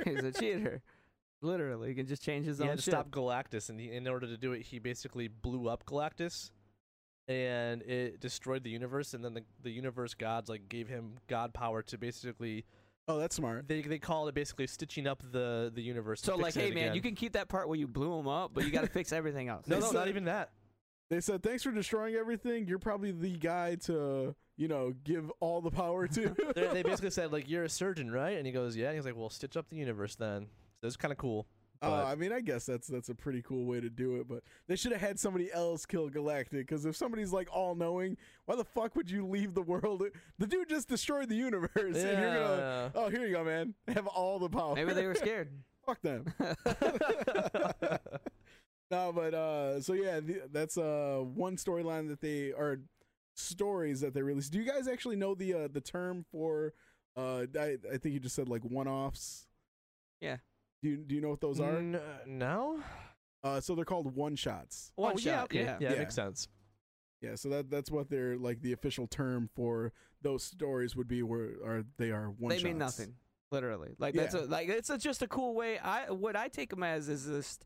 He's 0.05 0.23
a 0.23 0.31
cheater. 0.31 0.81
Literally, 1.41 1.89
he 1.89 1.95
can 1.95 2.05
just 2.05 2.21
change 2.21 2.45
his 2.45 2.57
He 2.59 2.63
own 2.63 2.69
had 2.71 2.77
to 2.79 2.83
shit. 2.83 2.91
stop 2.91 3.09
Galactus, 3.09 3.69
and 3.69 3.79
he, 3.79 3.91
in 3.91 4.07
order 4.07 4.27
to 4.27 4.35
do 4.37 4.51
it, 4.51 4.61
he 4.63 4.77
basically 4.77 5.29
blew 5.29 5.69
up 5.69 5.85
Galactus, 5.85 6.51
and 7.29 7.81
it 7.83 8.19
destroyed 8.19 8.63
the 8.63 8.69
universe. 8.69 9.13
And 9.13 9.23
then 9.23 9.33
the 9.33 9.43
the 9.63 9.71
universe 9.71 10.13
gods 10.13 10.49
like 10.49 10.67
gave 10.69 10.89
him 10.89 11.17
god 11.27 11.53
power 11.53 11.81
to 11.83 11.97
basically 11.97 12.65
Oh, 13.10 13.18
that's 13.18 13.36
smart. 13.36 13.68
they 13.68 13.82
they 13.82 13.97
call 13.97 14.28
it 14.28 14.36
basically 14.36 14.68
stitching 14.68 15.07
up 15.07 15.24
the 15.32 15.72
the 15.74 15.82
universe. 15.82 16.22
So 16.22 16.36
like, 16.36 16.53
hey 16.53 16.70
man, 16.70 16.78
again. 16.78 16.95
you 16.95 17.01
can 17.01 17.16
keep 17.16 17.34
that 17.34 17.49
part 17.49 17.68
where 17.68 17.78
you 17.78 17.88
blew 17.88 18.18
him 18.20 18.28
up, 18.28 18.51
but 18.53 18.66
you 18.66 18.72
got 18.72 18.82
to 18.82 18.88
fix 18.88 19.12
everything 19.12 19.47
else. 19.49 19.68
no 19.68 19.80
no 19.80 19.88
said- 19.88 19.93
not 19.95 20.07
even 20.07 20.26
that. 20.26 20.51
They 21.10 21.20
said 21.22 21.41
thanks 21.41 21.64
for 21.64 21.72
destroying 21.72 22.14
everything. 22.14 22.68
You're 22.68 22.78
probably 22.78 23.12
the 23.12 23.36
guy 23.36 23.76
to 23.86 24.36
you 24.57 24.68
know 24.68 24.93
give 25.03 25.32
all 25.39 25.60
the 25.60 25.72
power 25.72 26.07
to. 26.07 26.36
They 26.55 26.68
they 26.68 26.84
basically 26.84 27.10
said 27.10 27.32
like 27.32 27.49
you're 27.49 27.64
a 27.64 27.70
surgeon, 27.70 28.12
right? 28.12 28.38
And 28.38 28.45
he 28.45 28.51
goes 28.51 28.76
yeah. 28.78 28.88
And 28.89 28.95
he's 28.95 29.05
like, 29.05 29.18
well, 29.18 29.32
stitch 29.32 29.57
up 29.57 29.70
the 29.70 29.78
universe 29.78 30.16
then. 30.16 30.45
So 30.80 30.88
it's 30.88 30.95
kind 30.95 31.12
of 31.12 31.18
cool. 31.18 31.47
Uh, 31.82 31.89
But- 31.89 32.05
I 32.07 32.15
mean, 32.15 32.34
I 32.34 32.41
guess 32.41 32.65
that's 32.65 32.88
that's 32.88 33.07
a 33.09 33.15
pretty 33.15 33.41
cool 33.41 33.65
way 33.65 33.80
to 33.80 33.89
do 33.89 34.17
it, 34.17 34.27
but 34.27 34.43
they 34.67 34.75
should 34.75 34.91
have 34.91 34.99
had 35.01 35.17
somebody 35.19 35.49
else 35.53 35.86
kill 35.86 36.09
Galactus. 36.09 36.49
Because 36.51 36.86
if 36.86 36.95
somebody's 36.95 37.32
like 37.32 37.47
all 37.55 37.73
knowing, 37.73 38.17
why 38.45 38.55
the 38.57 38.65
fuck 38.65 38.95
would 38.97 39.09
you 39.09 39.25
leave 39.25 39.53
the 39.53 39.61
world? 39.61 40.03
The 40.38 40.47
dude 40.47 40.67
just 40.69 40.89
destroyed 40.89 41.30
the 41.30 41.36
universe, 41.36 41.71
and 41.75 41.95
you're 41.95 42.34
gonna. 42.34 42.91
Yeah. 42.95 43.01
Oh, 43.01 43.09
here 43.09 43.25
you 43.25 43.32
go, 43.34 43.43
man. 43.45 43.75
Have 43.88 44.07
all 44.07 44.39
the 44.39 44.49
power. 44.49 44.75
Maybe 44.75 44.91
they 44.93 45.05
were 45.07 45.15
scared. 45.25 45.49
fuck 45.86 46.01
them. 46.01 46.25
no, 48.91 49.11
but 49.13 49.34
uh, 49.34 49.82
so 49.82 49.93
yeah, 49.93 50.19
the, 50.19 50.41
that's 50.51 50.77
uh 50.77 51.21
one 51.34 51.55
storyline 51.57 52.07
that 52.09 52.21
they 52.21 52.51
are 52.51 52.80
stories 53.36 54.01
that 54.01 54.13
they 54.13 54.21
released. 54.21 54.51
Do 54.51 54.59
you 54.59 54.65
guys 54.69 54.88
actually 54.88 55.15
know 55.15 55.36
the 55.36 55.53
uh, 55.53 55.67
the 55.71 55.82
term 55.82 56.25
for? 56.32 56.73
Uh, 57.15 57.45
I 57.59 57.77
I 57.91 57.97
think 57.97 58.13
you 58.13 58.19
just 58.19 58.36
said 58.36 58.49
like 58.49 58.63
one 58.63 58.88
offs. 58.88 59.47
Yeah. 60.21 60.38
Do 60.82 60.89
you 60.89 60.97
do 60.97 61.15
you 61.15 61.21
know 61.21 61.30
what 61.30 61.41
those 61.41 61.59
are? 61.59 61.77
N- 61.77 61.99
no. 62.25 62.80
Uh, 63.43 63.59
so 63.59 63.75
they're 63.75 63.86
called 63.86 64.15
one 64.15 64.36
shots. 64.36 64.91
One 64.95 65.13
oh, 65.13 65.17
shot. 65.17 65.25
yeah, 65.30 65.43
okay. 65.43 65.63
Yeah. 65.63 65.77
yeah, 65.80 65.93
Yeah. 65.93 65.99
makes 65.99 66.15
sense. 66.15 66.47
Yeah, 67.21 67.36
so 67.36 67.49
that 67.49 67.69
that's 67.69 67.91
what 67.91 68.09
they're 68.09 68.38
like 68.38 68.61
the 68.61 68.71
official 68.73 69.07
term 69.07 69.49
for 69.55 69.91
those 70.21 70.43
stories 70.43 70.95
would 70.95 71.07
be 71.07 71.21
where 71.21 71.51
are 71.65 71.84
they 71.97 72.11
are 72.11 72.27
one 72.30 72.55
they 72.55 72.63
mean 72.63 72.77
nothing. 72.77 73.15
Literally, 73.51 73.95
like 73.97 74.13
that's 74.13 74.36
Yeah. 74.36 74.41
a, 74.41 74.45
like 74.45 74.69
it's 74.69 74.89
a, 74.89 74.97
just 74.97 75.21
a 75.21 75.27
cool 75.27 75.53
way. 75.53 75.80
I 75.80 76.11
what 76.11 76.36
I 76.36 76.47
take 76.47 76.69
them 76.69 76.84
as 76.84 77.09
is 77.09 77.25
just 77.25 77.65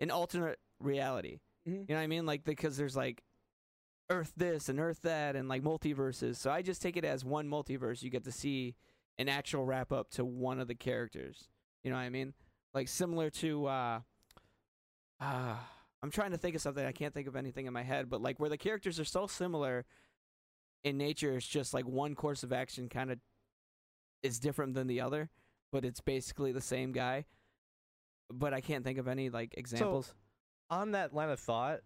an 0.00 0.10
alternate 0.10 0.58
reality. 0.80 1.40
Mhm. 1.66 1.72
You 1.72 1.86
know 1.88 1.94
what 1.94 2.00
I 2.00 2.06
mean? 2.08 2.26
Like 2.26 2.44
because 2.44 2.76
there's 2.76 2.96
like 2.96 3.22
Earth 4.10 4.32
this 4.36 4.68
and 4.68 4.80
Earth 4.80 5.00
that 5.02 5.36
and 5.36 5.48
like 5.48 5.62
multiverses. 5.62 6.36
So 6.36 6.50
I 6.50 6.62
just 6.62 6.82
take 6.82 6.96
it 6.96 7.04
as 7.04 7.24
one 7.24 7.48
multiverse. 7.48 8.02
You 8.02 8.10
get 8.10 8.24
to 8.24 8.32
see 8.32 8.74
an 9.18 9.28
actual 9.28 9.64
wrap 9.64 9.92
up 9.92 10.10
to 10.12 10.24
one 10.24 10.60
of 10.60 10.68
the 10.68 10.74
characters. 10.74 11.48
You 11.84 11.90
know 11.90 11.96
what 11.96 12.02
I 12.02 12.10
mean? 12.10 12.34
Like 12.74 12.88
similar 12.88 13.30
to 13.30 13.66
uh 13.66 14.00
uh 15.20 15.56
I'm 16.02 16.10
trying 16.10 16.30
to 16.30 16.38
think 16.38 16.54
of 16.56 16.62
something. 16.62 16.84
I 16.84 16.92
can't 16.92 17.12
think 17.12 17.28
of 17.28 17.36
anything 17.36 17.66
in 17.66 17.72
my 17.72 17.82
head, 17.82 18.08
but 18.08 18.22
like 18.22 18.40
where 18.40 18.48
the 18.48 18.56
characters 18.56 18.98
are 18.98 19.04
so 19.04 19.26
similar 19.26 19.84
in 20.82 20.96
nature, 20.96 21.36
it's 21.36 21.46
just 21.46 21.74
like 21.74 21.86
one 21.86 22.14
course 22.14 22.42
of 22.42 22.52
action 22.52 22.88
kind 22.88 23.10
of 23.10 23.18
is 24.22 24.38
different 24.38 24.74
than 24.74 24.86
the 24.86 25.00
other, 25.00 25.28
but 25.72 25.84
it's 25.84 26.00
basically 26.00 26.52
the 26.52 26.60
same 26.60 26.92
guy. 26.92 27.26
But 28.32 28.54
I 28.54 28.60
can't 28.60 28.84
think 28.84 28.98
of 28.98 29.08
any 29.08 29.28
like 29.28 29.54
examples. 29.58 30.14
On 30.70 30.92
that 30.92 31.12
line 31.12 31.30
of 31.30 31.40
thought, 31.40 31.80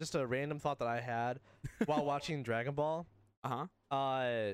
just 0.00 0.14
a 0.14 0.26
random 0.26 0.58
thought 0.58 0.78
that 0.80 0.88
I 0.88 1.00
had 1.00 1.38
while 1.84 2.04
watching 2.04 2.42
Dragon 2.42 2.74
Ball. 2.74 3.06
uh 3.44 3.66
huh. 3.90 3.94
Uh, 3.94 4.52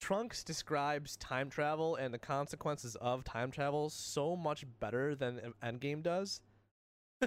Trunks 0.00 0.42
describes 0.42 1.16
time 1.16 1.50
travel 1.50 1.96
and 1.96 2.12
the 2.14 2.18
consequences 2.18 2.96
of 2.96 3.22
time 3.24 3.50
travel 3.50 3.90
so 3.90 4.34
much 4.34 4.64
better 4.80 5.14
than 5.14 5.52
Endgame 5.62 6.02
does. 6.02 6.40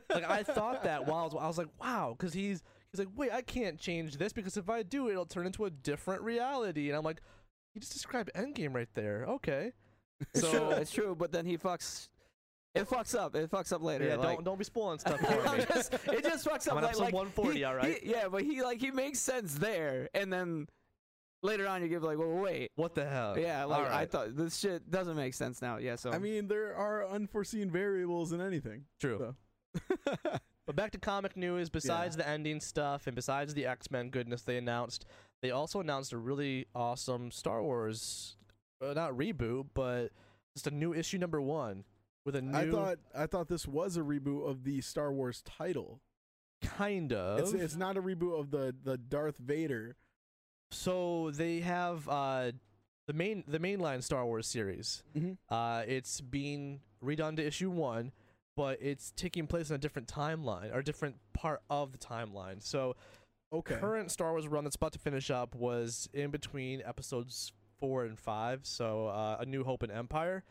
Like 0.09 0.28
I 0.30 0.41
thought 0.43 0.84
that 0.84 1.05
while 1.07 1.19
I 1.21 1.24
was, 1.26 1.36
I 1.39 1.47
was 1.47 1.57
like, 1.57 1.67
wow, 1.80 2.15
because 2.17 2.34
he's 2.34 2.63
he's 2.91 2.99
like, 2.99 3.09
wait, 3.15 3.32
I 3.32 3.41
can't 3.43 3.80
change 3.80 4.17
this 4.17 4.34
because 4.34 4.57
if 4.57 4.69
I 4.69 4.82
do, 4.84 5.09
it'll 5.09 5.26
turn 5.28 5.45
into 5.45 5.65
a 5.65 5.69
different 5.69 6.24
reality. 6.24 6.89
And 6.89 6.97
I'm 6.97 7.03
like, 7.03 7.21
you 7.76 7.82
just 7.82 7.93
described 7.93 8.32
Endgame 8.36 8.74
right 8.74 8.89
there. 8.95 9.26
Okay. 9.28 9.71
It's 10.34 10.41
So 10.41 10.51
true. 10.51 10.69
It's 10.71 10.91
true. 10.91 11.15
But 11.15 11.32
then 11.32 11.45
he 11.45 11.57
fucks. 11.57 12.09
It 12.74 12.89
fucks 12.89 13.13
up. 13.13 13.36
It 13.36 13.51
fucks 13.51 13.71
up 13.71 13.84
later. 13.84 14.05
yeah, 14.07 14.15
like, 14.15 14.38
don't 14.38 14.43
don't 14.45 14.57
be 14.57 14.63
spoiling 14.63 14.97
stuff 14.97 15.19
for 15.19 15.55
me. 15.57 15.63
Just- 15.71 15.93
it 16.07 16.24
just 16.24 16.47
fucks 16.47 16.67
up 16.67 16.78
I'm 16.78 16.82
like, 16.84 16.97
like 16.97 17.13
140, 17.13 17.55
he- 17.57 17.63
all 17.65 17.76
right? 17.76 17.99
he- 18.01 18.09
yeah, 18.09 18.28
but 18.30 18.41
he 18.41 18.63
like 18.63 18.80
he 18.82 18.89
makes 18.89 19.19
sense 19.19 19.53
there, 19.55 20.09
and 20.15 20.34
then 20.34 20.67
later 21.43 21.67
on 21.67 21.81
you 21.83 21.87
give 21.87 22.01
like, 22.01 22.17
well, 22.17 22.29
wait, 22.29 22.71
What 22.75 22.95
the 22.95 23.05
hell? 23.05 23.37
yeah, 23.37 23.63
like 23.65 23.79
All 23.79 23.95
I 23.95 24.05
thought 24.05 24.35
this 24.35 24.57
shit 24.57 24.89
doesn't 24.89 25.15
make 25.15 25.35
sense 25.35 25.61
now. 25.61 25.77
Yeah, 25.77 25.95
so 25.95 26.11
I 26.11 26.17
mean, 26.17 26.47
there 26.47 26.75
are 26.75 27.07
unforeseen 27.07 27.69
variables 27.69 28.33
in 28.33 28.41
anything. 28.41 28.85
True. 28.99 29.35
So. 29.75 30.37
But 30.65 30.75
back 30.75 30.91
to 30.91 30.97
comic 30.97 31.35
news. 31.35 31.69
Besides 31.69 32.15
the 32.15 32.27
ending 32.27 32.61
stuff 32.61 33.07
and 33.07 33.15
besides 33.15 33.53
the 33.53 33.65
X 33.65 33.91
Men 33.91 34.09
goodness 34.09 34.43
they 34.43 34.57
announced, 34.57 35.05
they 35.41 35.51
also 35.51 35.81
announced 35.81 36.13
a 36.13 36.17
really 36.17 36.67
awesome 36.73 37.31
Star 37.31 37.61
Wars, 37.61 38.37
uh, 38.81 38.93
not 38.93 39.11
reboot, 39.11 39.67
but 39.73 40.11
just 40.55 40.67
a 40.67 40.71
new 40.71 40.93
issue 40.93 41.17
number 41.17 41.41
one 41.41 41.83
with 42.25 42.35
a 42.35 42.41
new 42.41 42.57
I 42.57 42.71
thought 42.71 42.97
I 43.13 43.25
thought 43.25 43.49
this 43.49 43.67
was 43.67 43.97
a 43.97 44.01
reboot 44.01 44.49
of 44.49 44.63
the 44.63 44.79
Star 44.81 45.11
Wars 45.11 45.41
title. 45.41 45.99
kind 46.61 47.11
of. 47.11 47.39
It's 47.39 47.51
it's 47.51 47.75
not 47.75 47.97
a 47.97 48.01
reboot 48.01 48.39
of 48.39 48.51
the 48.51 48.73
the 48.83 48.97
Darth 48.97 49.37
Vader. 49.37 49.97
So 50.74 51.32
they 51.32 51.59
have 51.61 52.07
uh, 52.09 52.51
the 53.07 53.13
main 53.13 53.43
the 53.47 53.59
mainline 53.59 54.03
Star 54.03 54.26
Wars 54.26 54.47
series. 54.47 55.03
Mm-hmm. 55.17 55.34
Uh, 55.53 55.84
it's 55.88 56.21
being 56.21 56.82
redone 57.03 57.36
to 57.38 57.45
issue 57.45 57.69
one, 57.69 58.11
but 58.55 58.80
it's 58.82 59.11
taking 59.15 59.47
place 59.47 59.69
in 59.69 59.76
a 59.76 59.80
different 59.80 60.07
timeline 60.07 60.74
or 60.74 60.80
a 60.80 60.84
different 60.84 61.15
part 61.34 61.61
of 61.69 61.91
the 61.91 61.97
timeline. 61.97 62.61
So 62.61 62.95
Okay. 63.53 63.76
current 63.76 64.09
Star 64.09 64.32
Wars 64.32 64.47
run 64.47 64.63
that's 64.63 64.76
about 64.78 64.93
to 64.93 64.99
finish 64.99 65.30
up 65.30 65.53
was 65.53 66.09
in 66.11 66.32
between 66.32 66.82
episodes 66.86 67.53
four 67.80 68.03
and 68.05 68.17
five, 68.17 68.61
so 68.63 69.07
uh, 69.07 69.38
A 69.41 69.45
New 69.45 69.63
Hope 69.63 69.84
and 69.84 69.91
Empire, 69.91 70.43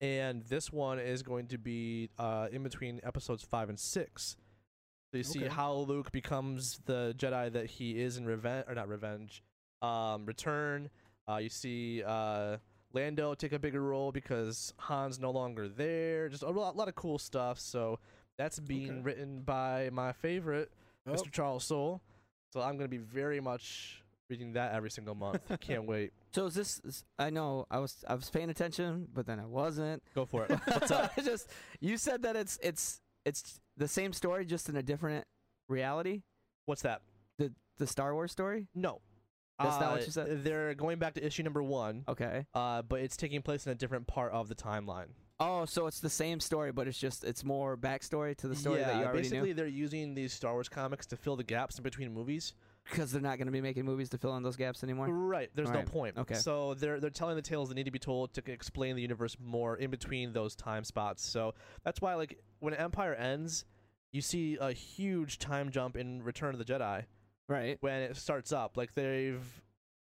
and 0.00 0.42
this 0.44 0.72
one 0.72 0.98
is 0.98 1.22
going 1.22 1.46
to 1.48 1.58
be 1.58 2.10
uh, 2.18 2.48
in 2.50 2.64
between 2.64 3.00
episodes 3.04 3.44
five 3.44 3.68
and 3.68 3.78
six. 3.78 4.36
So 5.12 5.18
you 5.18 5.22
see 5.24 5.40
Okay. 5.44 5.48
how 5.48 5.72
Luke 5.72 6.10
becomes 6.10 6.80
the 6.86 7.14
Jedi 7.16 7.52
that 7.52 7.66
he 7.66 8.00
is 8.02 8.16
in 8.16 8.26
Revenge, 8.26 8.64
or 8.66 8.74
not 8.74 8.88
Revenge, 8.88 9.42
um, 9.82 10.24
Return. 10.26 10.90
Uh, 11.28 11.36
you 11.36 11.48
see 11.48 12.02
uh, 12.06 12.56
Lando 12.92 13.34
take 13.34 13.52
a 13.52 13.58
bigger 13.58 13.82
role 13.82 14.12
because 14.12 14.72
Han's 14.78 15.18
no 15.18 15.30
longer 15.30 15.68
there. 15.68 16.28
Just 16.28 16.42
a 16.42 16.48
lot, 16.50 16.76
lot 16.76 16.88
of 16.88 16.94
cool 16.94 17.18
stuff. 17.18 17.58
So 17.60 17.98
that's 18.38 18.58
being 18.60 18.90
Okay. 18.90 19.00
written 19.02 19.40
by 19.42 19.90
my 19.92 20.12
favorite, 20.12 20.70
Oh, 21.06 21.12
Mr. 21.12 21.30
Charles 21.30 21.64
Soule. 21.64 22.00
So 22.52 22.60
I'm 22.60 22.76
going 22.78 22.88
to 22.90 22.96
be 22.96 22.96
very 22.98 23.40
much 23.40 24.02
reading 24.30 24.52
that 24.54 24.72
every 24.72 24.90
single 24.90 25.14
month. 25.14 25.40
Can't 25.60 25.84
wait. 25.86 26.12
So 26.34 26.46
is 26.46 26.54
this? 26.54 26.80
is- 26.84 27.04
I 27.18 27.30
know 27.30 27.66
I 27.70 27.78
was 27.78 28.04
I 28.08 28.14
was 28.14 28.30
paying 28.30 28.48
attention, 28.50 29.08
but 29.12 29.26
then 29.26 29.38
I 29.40 29.44
wasn't. 29.46 30.02
Go 30.14 30.24
for 30.24 30.44
it. 30.44 30.50
What's 30.66 30.90
up? 30.90 31.14
just 31.24 31.48
you 31.80 31.96
said 31.98 32.22
that 32.22 32.36
it's 32.36 32.58
it's 32.62 33.00
it's 33.26 33.60
the 33.76 33.88
same 33.88 34.12
story, 34.14 34.44
just 34.46 34.68
in 34.70 34.76
a 34.76 34.82
different 34.82 35.26
reality. 35.68 36.22
What's 36.66 36.82
that? 36.82 37.02
The 37.38 37.52
the 37.76 37.86
Star 37.86 38.14
Wars 38.14 38.32
story. 38.32 38.66
No. 38.74 39.00
That's 39.58 39.80
not 39.80 39.90
what 39.92 40.00
Uh, 40.02 40.04
you 40.04 40.10
said? 40.10 40.44
They're 40.44 40.74
going 40.74 40.98
back 40.98 41.14
to 41.14 41.24
issue 41.26 41.42
number 41.42 41.62
one, 41.62 42.04
Okay. 42.08 42.46
uh, 42.54 42.82
but 42.82 43.00
it's 43.00 43.16
taking 43.16 43.42
place 43.42 43.66
in 43.66 43.72
a 43.72 43.74
different 43.74 44.06
part 44.06 44.32
of 44.32 44.48
the 44.48 44.54
timeline. 44.54 45.08
Oh, 45.40 45.64
so 45.66 45.86
it's 45.86 46.00
the 46.00 46.10
same 46.10 46.40
story, 46.40 46.72
but 46.72 46.88
it's 46.88 46.98
just 46.98 47.22
it's 47.24 47.44
more 47.44 47.76
backstory 47.76 48.36
to 48.38 48.48
the 48.48 48.56
story 48.56 48.80
yeah, 48.80 48.88
that 48.88 48.96
you 48.98 49.02
already 49.04 49.18
basically 49.20 49.48
knew. 49.48 49.54
they're 49.54 49.66
using 49.68 50.14
these 50.14 50.32
Star 50.32 50.52
Wars 50.52 50.68
comics 50.68 51.06
to 51.06 51.16
fill 51.16 51.36
the 51.36 51.44
gaps 51.44 51.76
in 51.78 51.82
between 51.84 52.12
movies. 52.12 52.54
Because 52.90 53.12
they're 53.12 53.20
not 53.20 53.36
going 53.36 53.44
to 53.46 53.52
be 53.52 53.60
making 53.60 53.84
movies 53.84 54.08
to 54.08 54.18
fill 54.18 54.34
in 54.38 54.42
those 54.42 54.56
gaps 54.56 54.82
anymore. 54.82 55.08
Right. 55.08 55.50
There's 55.54 55.70
no 55.70 55.82
point. 55.82 56.16
okay. 56.16 56.36
So 56.36 56.72
they're 56.72 56.98
they're 56.98 57.10
telling 57.10 57.36
the 57.36 57.42
tales 57.42 57.68
that 57.68 57.74
need 57.74 57.84
to 57.84 57.90
be 57.90 57.98
told 57.98 58.32
to 58.32 58.50
explain 58.50 58.96
the 58.96 59.02
universe 59.02 59.36
more 59.38 59.76
in 59.76 59.90
between 59.90 60.32
those 60.32 60.56
time 60.56 60.84
spots. 60.84 61.22
So 61.22 61.54
that's 61.84 62.00
why 62.00 62.14
like 62.14 62.38
when 62.60 62.72
Empire 62.72 63.14
ends, 63.14 63.66
you 64.10 64.22
see 64.22 64.56
a 64.58 64.72
huge 64.72 65.38
time 65.38 65.70
jump 65.70 65.98
in 65.98 66.22
Return 66.22 66.54
of 66.54 66.58
the 66.58 66.64
Jedi 66.64 67.04
Right. 67.48 67.78
when 67.80 68.02
it 68.02 68.16
starts 68.16 68.52
up. 68.52 68.76
Like 68.76 68.94
they've 68.94 69.42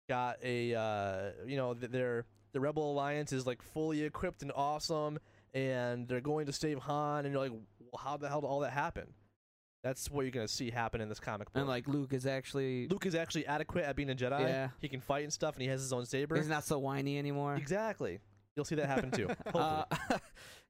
got 0.07 0.37
a 0.43 0.73
uh, 0.75 1.45
you 1.45 1.57
know 1.57 1.73
th- 1.73 1.91
their 1.91 2.25
the 2.51 2.59
Rebel 2.59 2.91
Alliance 2.91 3.31
is 3.31 3.45
like 3.47 3.61
fully 3.61 4.03
equipped 4.03 4.41
and 4.41 4.51
awesome, 4.55 5.19
and 5.53 6.07
they're 6.07 6.21
going 6.21 6.47
to 6.47 6.53
save 6.53 6.79
Han, 6.79 7.25
and 7.25 7.33
you're 7.33 7.41
like, 7.41 7.51
well, 7.51 8.01
how 8.03 8.17
the 8.17 8.27
hell 8.27 8.41
did 8.41 8.47
all 8.47 8.59
that 8.61 8.73
happen? 8.73 9.13
That's 9.83 10.11
what 10.11 10.23
you're 10.23 10.31
gonna 10.31 10.47
see 10.47 10.71
happen 10.71 10.99
in 10.99 11.07
this 11.07 11.21
comic 11.21 11.53
book. 11.53 11.61
And 11.61 11.67
like 11.67 11.87
Luke 11.87 12.11
is 12.13 12.25
actually 12.25 12.87
Luke 12.89 13.05
is 13.05 13.15
actually 13.15 13.45
adequate 13.45 13.85
at 13.85 13.95
being 13.95 14.09
a 14.09 14.15
Jedi. 14.15 14.41
Yeah. 14.41 14.69
He 14.81 14.89
can 14.89 14.99
fight 14.99 15.23
and 15.23 15.31
stuff, 15.31 15.55
and 15.55 15.61
he 15.61 15.69
has 15.69 15.79
his 15.81 15.93
own 15.93 16.05
saber. 16.05 16.35
he's 16.35 16.49
not 16.49 16.65
so 16.65 16.79
whiny 16.79 17.17
anymore. 17.17 17.55
Exactly. 17.55 18.19
You'll 18.55 18.65
see 18.65 18.75
that 18.75 18.87
happen 18.87 19.11
too. 19.11 19.29
Uh, 19.55 19.85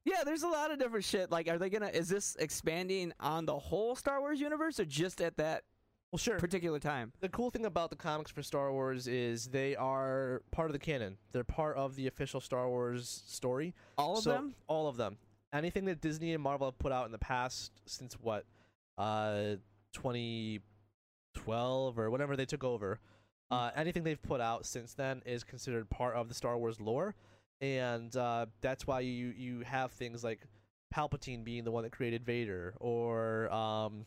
yeah, 0.04 0.22
there's 0.24 0.44
a 0.44 0.48
lot 0.48 0.70
of 0.70 0.78
different 0.78 1.04
shit. 1.04 1.30
Like, 1.30 1.48
are 1.48 1.58
they 1.58 1.70
gonna? 1.70 1.88
Is 1.88 2.08
this 2.08 2.36
expanding 2.38 3.12
on 3.18 3.46
the 3.46 3.58
whole 3.58 3.96
Star 3.96 4.20
Wars 4.20 4.40
universe 4.40 4.78
or 4.78 4.84
just 4.84 5.20
at 5.20 5.36
that 5.38 5.64
well, 6.12 6.18
sure. 6.18 6.38
particular 6.38 6.78
time? 6.78 7.12
The 7.20 7.28
cool 7.28 7.50
thing 7.50 7.66
about 7.66 7.90
the 7.90 7.96
comics 7.96 8.30
for 8.30 8.42
Star 8.42 8.72
Wars 8.72 9.06
is 9.06 9.46
they 9.48 9.76
are 9.76 10.42
part 10.50 10.68
of 10.68 10.72
the 10.72 10.78
canon. 10.78 11.18
They're 11.32 11.44
part 11.44 11.76
of 11.76 11.94
the 11.96 12.06
official 12.06 12.40
Star 12.40 12.68
Wars 12.68 13.22
story. 13.26 13.74
All 13.98 14.16
of 14.18 14.24
So- 14.24 14.32
them? 14.32 14.54
All 14.66 14.88
of 14.88 14.96
them. 14.96 15.18
Anything 15.52 15.84
that 15.86 16.00
Disney 16.00 16.32
and 16.34 16.42
Marvel 16.42 16.68
have 16.68 16.78
put 16.78 16.92
out 16.92 17.06
in 17.06 17.12
the 17.12 17.18
past 17.18 17.72
since 17.86 18.14
what, 18.20 18.46
uh, 18.98 19.56
2012 19.92 21.98
or 21.98 22.10
whenever 22.10 22.36
they 22.36 22.46
took 22.46 22.62
over, 22.64 23.00
uh, 23.50 23.70
anything 23.74 24.04
they've 24.04 24.22
put 24.22 24.40
out 24.40 24.64
since 24.64 24.94
then 24.94 25.22
is 25.26 25.42
considered 25.44 25.90
part 25.90 26.14
of 26.14 26.28
the 26.28 26.34
Star 26.34 26.56
Wars 26.56 26.80
lore, 26.80 27.14
and 27.60 28.14
uh, 28.16 28.46
that's 28.60 28.86
why 28.86 29.00
you 29.00 29.28
you 29.28 29.60
have 29.60 29.90
things 29.92 30.22
like 30.22 30.46
Palpatine 30.94 31.42
being 31.44 31.64
the 31.64 31.72
one 31.72 31.82
that 31.82 31.90
created 31.90 32.24
Vader, 32.24 32.74
or 32.78 33.52
um, 33.52 34.06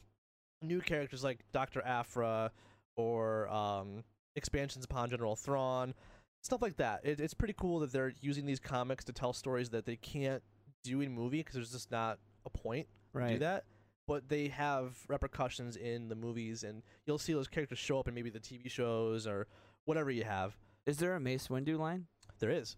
new 0.64 0.82
characters 0.82 1.24
like 1.24 1.40
Doctor 1.52 1.82
Aphra, 1.82 2.52
or 2.96 3.48
um, 3.50 4.04
expansions 4.36 4.86
upon 4.86 5.10
General 5.10 5.36
Thrawn, 5.36 5.94
stuff 6.42 6.62
like 6.62 6.78
that. 6.78 7.02
It, 7.04 7.20
it's 7.20 7.34
pretty 7.34 7.56
cool 7.58 7.80
that 7.80 7.92
they're 7.92 8.14
using 8.22 8.46
these 8.46 8.60
comics 8.60 9.04
to 9.06 9.14
tell 9.14 9.34
stories 9.34 9.70
that 9.72 9.86
they 9.86 9.96
can't 9.96 10.44
do 10.84 11.02
in 11.02 11.14
movie 11.14 11.40
because 11.40 11.56
there's 11.56 11.72
just 11.72 11.92
not 11.92 12.20
a 12.46 12.50
point 12.50 12.88
to 13.14 13.20
do 13.34 13.40
that. 13.40 13.66
But 14.06 14.28
they 14.28 14.50
have 14.50 14.98
repercussions 15.08 15.78
in 15.78 16.10
the 16.10 16.16
movies, 16.16 16.64
and 16.64 16.84
you'll 17.06 17.18
see 17.18 17.32
those 17.34 17.48
characters 17.48 17.80
show 17.80 18.00
up 18.00 18.08
in 18.10 18.14
maybe 18.14 18.30
the 18.30 18.40
TV 18.40 18.70
shows 18.70 19.26
or 19.26 19.48
whatever 19.86 20.12
you 20.12 20.26
have. 20.26 20.58
Is 20.86 20.98
there 20.98 21.16
a 21.16 21.20
Mace 21.22 21.48
Windu 21.48 21.80
line? 21.80 22.08
There 22.40 22.50
is. 22.50 22.76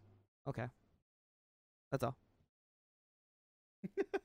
Okay. 0.47 0.67
That's 1.91 2.03
all. 2.03 2.15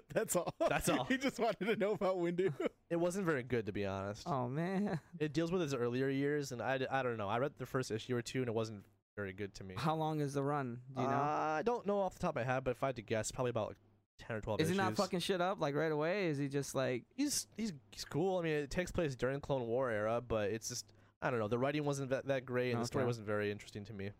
That's 0.14 0.36
all. 0.36 0.54
That's 0.68 0.88
all. 0.88 1.04
he 1.08 1.16
just 1.18 1.38
wanted 1.38 1.66
to 1.66 1.76
know 1.76 1.92
about 1.92 2.18
Windu. 2.18 2.52
It 2.90 3.00
wasn't 3.00 3.24
very 3.24 3.42
good, 3.42 3.64
to 3.66 3.72
be 3.72 3.86
honest. 3.86 4.24
Oh 4.26 4.48
man. 4.48 5.00
It 5.18 5.32
deals 5.32 5.50
with 5.50 5.62
his 5.62 5.72
earlier 5.72 6.10
years, 6.10 6.52
and 6.52 6.60
I, 6.60 6.78
I 6.90 7.02
don't 7.02 7.16
know. 7.16 7.26
I 7.26 7.38
read 7.38 7.52
the 7.56 7.64
first 7.64 7.90
issue 7.90 8.14
or 8.14 8.20
two, 8.20 8.40
and 8.40 8.48
it 8.48 8.54
wasn't 8.54 8.84
very 9.16 9.32
good 9.32 9.54
to 9.54 9.64
me. 9.64 9.76
How 9.78 9.94
long 9.94 10.20
is 10.20 10.34
the 10.34 10.42
run? 10.42 10.80
Do 10.94 11.00
you 11.00 11.08
know? 11.08 11.14
Uh, 11.14 11.56
I 11.58 11.62
don't 11.64 11.86
know 11.86 12.00
off 12.00 12.12
the 12.12 12.20
top 12.20 12.36
of 12.36 12.44
my 12.46 12.52
head, 12.52 12.64
but 12.64 12.72
if 12.72 12.82
I 12.82 12.88
had 12.88 12.96
to 12.96 13.02
guess, 13.02 13.32
probably 13.32 13.48
about 13.48 13.68
like 13.68 13.76
ten 14.18 14.36
or 14.36 14.40
twelve. 14.42 14.60
is 14.60 14.68
he 14.68 14.76
not 14.76 14.88
issues. 14.88 14.98
fucking 14.98 15.20
shit 15.20 15.40
up 15.40 15.58
like 15.58 15.74
right 15.74 15.90
away? 15.90 16.26
Is 16.26 16.36
he 16.36 16.48
just 16.48 16.74
like 16.74 17.04
He's 17.14 17.46
he's 17.56 17.72
he's 17.92 18.04
cool. 18.04 18.38
I 18.38 18.42
mean, 18.42 18.52
it 18.52 18.70
takes 18.70 18.90
place 18.90 19.16
during 19.16 19.40
Clone 19.40 19.66
War 19.66 19.90
era, 19.90 20.20
but 20.20 20.50
it's 20.50 20.68
just 20.68 20.84
I 21.22 21.30
don't 21.30 21.38
know. 21.38 21.48
The 21.48 21.58
writing 21.58 21.84
wasn't 21.84 22.10
that, 22.10 22.26
that 22.26 22.44
great, 22.44 22.72
and 22.72 22.82
the 22.82 22.86
story 22.86 23.06
wasn't 23.06 23.26
very 23.26 23.50
interesting 23.50 23.86
to 23.86 23.94
me. 23.94 24.10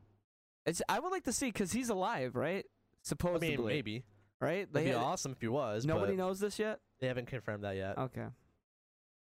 it's 0.64 0.80
I 0.88 0.98
would 0.98 1.10
like 1.10 1.24
to 1.24 1.32
see 1.32 1.52
cuz 1.52 1.72
he's 1.72 1.90
alive, 1.90 2.36
right? 2.36 2.64
I 2.64 2.68
Supposedly. 3.02 3.56
mean, 3.56 3.66
maybe 3.66 4.04
Right? 4.42 4.68
it'd 4.70 4.72
be 4.84 4.92
awesome 4.92 5.32
if 5.32 5.40
he 5.40 5.46
was. 5.48 5.86
Nobody 5.86 6.12
but 6.16 6.24
knows 6.24 6.40
this 6.40 6.58
yet? 6.58 6.80
They 7.00 7.06
haven't 7.06 7.26
confirmed 7.28 7.62
that 7.64 7.76
yet. 7.76 7.96
Okay. 7.96 8.26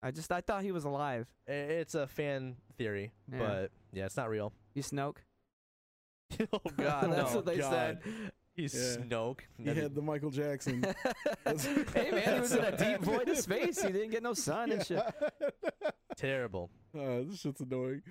I 0.03 0.11
just 0.13 0.31
I 0.33 0.41
thought 0.41 0.63
he 0.63 0.73
was 0.73 0.85
alive. 0.85 1.27
I- 1.49 1.53
It's 1.83 1.95
a 1.95 2.07
fan 2.07 2.57
theory, 2.79 3.13
Yeah. 3.31 3.39
but 3.39 3.71
yeah, 3.93 4.07
it's 4.07 4.17
not 4.17 4.31
real. 4.31 4.53
You 4.73 4.83
Snoke? 4.83 5.17
oh 6.53 6.61
God, 6.77 7.11
That's 7.13 7.31
no. 7.33 7.37
what 7.37 7.45
they 7.47 7.59
God. 7.59 7.71
said. 7.73 7.99
He's 8.55 8.73
Yeah. 8.75 9.03
Snoke. 9.05 9.41
he 9.59 9.65
That'd 9.65 9.83
had 9.83 9.95
the 9.95 10.03
Michael 10.03 10.31
Jackson. 10.31 10.81
That's- 11.45 11.65
hey 11.95 12.11
man, 12.13 12.35
he 12.35 12.41
was 12.41 12.53
in 12.53 12.65
a 12.65 12.77
deep 12.77 13.01
void 13.01 13.29
of 13.29 13.37
space. 13.39 13.83
He 13.83 13.91
didn't 13.93 14.11
get 14.11 14.23
no 14.23 14.33
sun 14.35 14.71
and 14.73 14.87
shit. 14.87 15.03
terrible. 16.17 16.71
Uh, 16.97 17.23
this 17.29 17.41
shit's 17.41 17.61
annoying. 17.61 18.03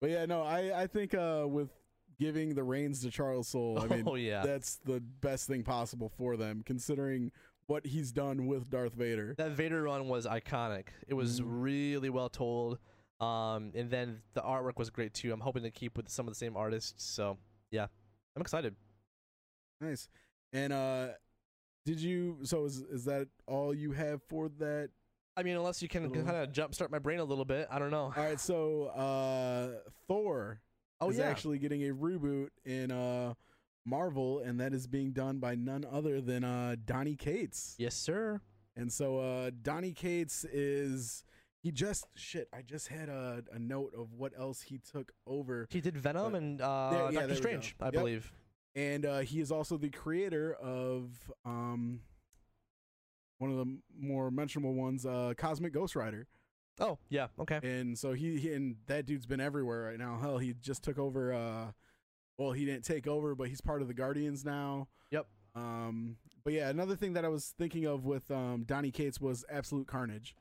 But 0.00 0.10
yeah, 0.10 0.26
no, 0.26 0.42
I 0.42 0.82
I 0.82 0.86
think 0.86 1.14
uh, 1.14 1.44
with 1.46 1.70
giving 2.18 2.54
the 2.54 2.62
reins 2.62 3.00
to 3.02 3.10
Charles 3.10 3.48
Soule, 3.48 3.78
I 3.80 3.86
mean, 3.94 4.04
oh 4.06 4.14
yeah, 4.14 4.42
that's 4.44 4.76
the 4.84 5.00
best 5.00 5.46
thing 5.46 5.62
possible 5.62 6.08
for 6.16 6.36
them, 6.36 6.62
considering 6.64 7.30
what 7.66 7.84
he's 7.86 8.12
done 8.12 8.46
with 8.46 8.70
Darth 8.70 8.94
Vader. 8.94 9.34
that 9.38 9.52
Vader 9.52 9.82
run 9.82 10.08
was 10.08 10.24
iconic. 10.26 10.88
It 11.08 11.14
was 11.14 11.40
Mhm. 11.40 11.44
really 11.46 12.10
well 12.10 12.28
told. 12.28 12.78
Um, 13.18 13.72
and 13.74 13.90
then 13.90 14.20
the 14.34 14.42
artwork 14.42 14.76
was 14.76 14.90
great 14.90 15.14
too. 15.14 15.32
I'm 15.32 15.40
hoping 15.40 15.62
to 15.64 15.70
keep 15.70 15.96
with 15.96 16.08
some 16.08 16.28
of 16.28 16.32
the 16.32 16.38
same 16.38 16.56
artists. 16.56 17.02
So 17.02 17.38
yeah, 17.70 17.86
I'm 18.36 18.42
excited. 18.42 18.76
Nice. 19.80 20.08
And 20.52 20.72
uh, 20.72 21.08
did 21.84 22.00
you? 22.00 22.38
So 22.44 22.64
is 22.66 22.78
is 22.82 23.04
that 23.06 23.28
all 23.46 23.74
you 23.74 23.92
have 23.92 24.22
for 24.28 24.48
that? 24.58 24.90
I 25.36 25.42
mean, 25.42 25.56
unless 25.56 25.82
you 25.82 25.88
can 25.88 26.08
Little- 26.08 26.24
kind 26.24 26.36
of 26.36 26.50
jumpstart 26.52 26.90
my 26.90 26.98
brain 26.98 27.18
a 27.18 27.24
little 27.24 27.44
bit. 27.44 27.66
I 27.70 27.78
don't 27.78 27.90
know. 27.90 28.12
All 28.16 28.22
right. 28.22 28.38
So 28.40 28.84
uh, 28.86 29.80
Thor 30.06 30.60
Oh 31.00 31.10
is 31.10 31.18
yeah, 31.18 31.24
actually 31.24 31.58
getting 31.58 31.82
a 31.88 31.92
reboot 31.94 32.48
in 32.64 32.90
uh 32.90 33.34
Marvel, 33.84 34.40
and 34.40 34.58
that 34.60 34.72
is 34.74 34.86
being 34.86 35.12
done 35.12 35.38
by 35.38 35.54
none 35.54 35.84
other 35.90 36.20
than 36.20 36.42
uh 36.44 36.76
Donny 36.84 37.14
Cates. 37.16 37.74
yes 37.78 37.94
sir. 37.94 38.40
And 38.76 38.92
so 38.92 39.18
uh 39.18 39.50
Donny 39.62 39.92
Cates 39.92 40.44
is 40.44 41.24
he 41.62 41.72
just 41.72 42.06
shit, 42.14 42.48
I 42.52 42.62
just 42.62 42.88
had 42.88 43.08
a, 43.08 43.42
a 43.52 43.58
note 43.58 43.92
of 43.96 44.12
what 44.12 44.32
else 44.38 44.62
he 44.62 44.78
took 44.78 45.12
over. 45.26 45.66
He 45.70 45.80
did 45.80 45.96
Venom 45.96 46.32
But- 46.32 46.38
and 46.38 46.60
uh, 46.60 46.90
There- 46.90 47.12
yeah, 47.12 47.20
Doctor. 47.20 47.34
Strange, 47.36 47.76
I 47.80 47.86
Yep. 47.86 47.92
believe. 47.94 48.32
And 48.74 49.06
uh 49.06 49.18
he 49.20 49.40
is 49.40 49.50
also 49.52 49.76
the 49.76 49.90
creator 49.90 50.54
of 50.54 51.10
um 51.44 52.00
one 53.38 53.50
of 53.50 53.56
the 53.58 53.78
more 53.98 54.30
mentionable 54.30 54.74
ones, 54.74 55.04
uh 55.06 55.34
Cosmic 55.36 55.72
Ghost 55.72 55.94
Rider. 55.96 56.26
Oh 56.78 56.98
yeah, 57.08 57.28
okay. 57.38 57.60
And 57.62 57.98
so 57.98 58.12
he, 58.12 58.38
he 58.38 58.52
and 58.52 58.76
that 58.86 59.06
dude's 59.06 59.26
been 59.26 59.40
everywhere 59.40 59.84
right 59.84 59.98
now. 59.98 60.18
Hell, 60.20 60.38
he 60.38 60.54
just 60.60 60.82
took 60.82 60.98
over 60.98 61.32
uh 61.32 61.72
well, 62.38 62.52
he 62.52 62.66
didn't 62.66 62.84
take 62.84 63.06
over, 63.06 63.34
but 63.34 63.48
he's 63.48 63.60
part 63.62 63.80
of 63.80 63.88
the 63.88 63.94
Guardians 63.94 64.44
now. 64.44 64.88
Yep. 65.10 65.26
Um 65.54 66.16
but 66.44 66.52
yeah, 66.52 66.68
another 66.68 66.94
thing 66.94 67.14
that 67.14 67.24
I 67.24 67.28
was 67.28 67.54
thinking 67.58 67.86
of 67.86 68.04
with 68.04 68.30
um 68.30 68.64
Donny 68.66 68.90
Cates 68.90 69.20
was 69.20 69.44
Absolute 69.50 69.86
Carnage. 69.86 70.34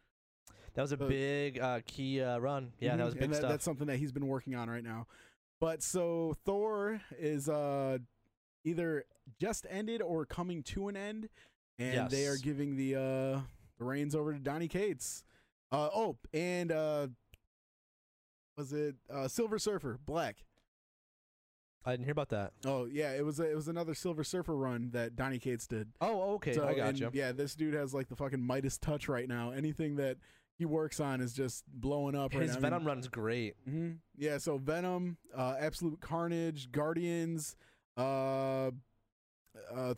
That 0.73 0.81
was 0.81 0.91
a 0.91 1.01
Uh, 1.01 1.07
big 1.07 1.57
uh, 1.57 1.79
key 1.85 2.21
uh, 2.21 2.37
run. 2.37 2.73
Yeah, 2.79 2.97
that 2.97 3.01
Mhm, 3.01 3.05
was 3.05 3.13
big 3.15 3.29
that, 3.29 3.35
stuff. 3.37 3.49
That's 3.49 3.63
something 3.63 3.87
that 3.87 3.95
he's 3.97 4.11
been 4.11 4.27
working 4.27 4.55
on 4.55 4.69
right 4.69 4.83
now. 4.83 5.07
But 5.61 5.81
so 5.81 6.35
Thor 6.45 7.01
is 7.17 7.47
uh 7.47 7.99
either 8.65 9.05
just 9.39 9.65
ended 9.69 10.01
or 10.01 10.25
coming 10.25 10.63
to 10.63 10.89
an 10.89 10.97
end, 10.97 11.29
and 11.79 12.09
they 12.09 12.27
are 12.27 12.35
giving 12.37 12.75
the 12.75 12.95
uh 12.95 13.39
the 13.77 13.85
reins 13.85 14.15
over 14.15 14.33
to 14.33 14.39
Donny 14.39 14.67
Cates. 14.67 15.23
Uh 15.75 15.89
oh, 15.93 16.17
and 16.33 16.71
uh 16.71 17.07
was 18.57 18.71
it 18.71 18.95
uh 19.13 19.27
Silver 19.27 19.59
Surfer 19.59 19.99
Black? 20.05 20.37
I 21.87 21.91
didn't 21.91 22.05
hear 22.05 22.13
about 22.13 22.29
that. 22.29 22.53
Oh 22.65 22.85
yeah, 22.85 23.11
it 23.11 23.23
was 23.25 23.39
a, 23.39 23.49
it 23.51 23.55
was 23.55 23.67
another 23.67 23.93
Silver 23.93 24.23
Surfer 24.23 24.55
run 24.55 24.89
that 24.93 25.15
Donny 25.15 25.37
Cates 25.37 25.67
did. 25.67 25.89
Oh, 26.01 26.33
okay, 26.35 26.53
So, 26.53 26.67
I 26.67 26.73
got 26.73 26.89
and, 26.89 26.99
you. 26.99 27.09
Yeah, 27.13 27.31
this 27.31 27.55
dude 27.55 27.73
has 27.75 27.93
like 27.93 28.07
the 28.07 28.15
fucking 28.15 28.41
Midas 28.41 28.77
touch 28.77 29.07
right 29.07 29.27
now. 29.27 29.51
Anything 29.51 29.97
that 29.97 30.17
he 30.57 30.65
works 30.65 30.99
on 30.99 31.21
is 31.21 31.33
just 31.33 31.63
blowing 31.67 32.15
up 32.15 32.33
right 32.33 32.43
His 32.43 32.51
now. 32.51 32.53
I 32.53 32.55
mean, 32.55 32.61
Venom 32.71 32.87
run's 32.87 33.07
great. 33.07 33.55
hmm 33.65 33.91
Yeah, 34.17 34.37
so 34.39 34.57
Venom, 34.57 35.17
uh, 35.37 35.55
Absolute 35.59 35.99
Carnage, 35.99 36.71
Guardians, 36.71 37.55
uh, 37.97 38.71
uh, 38.71 38.71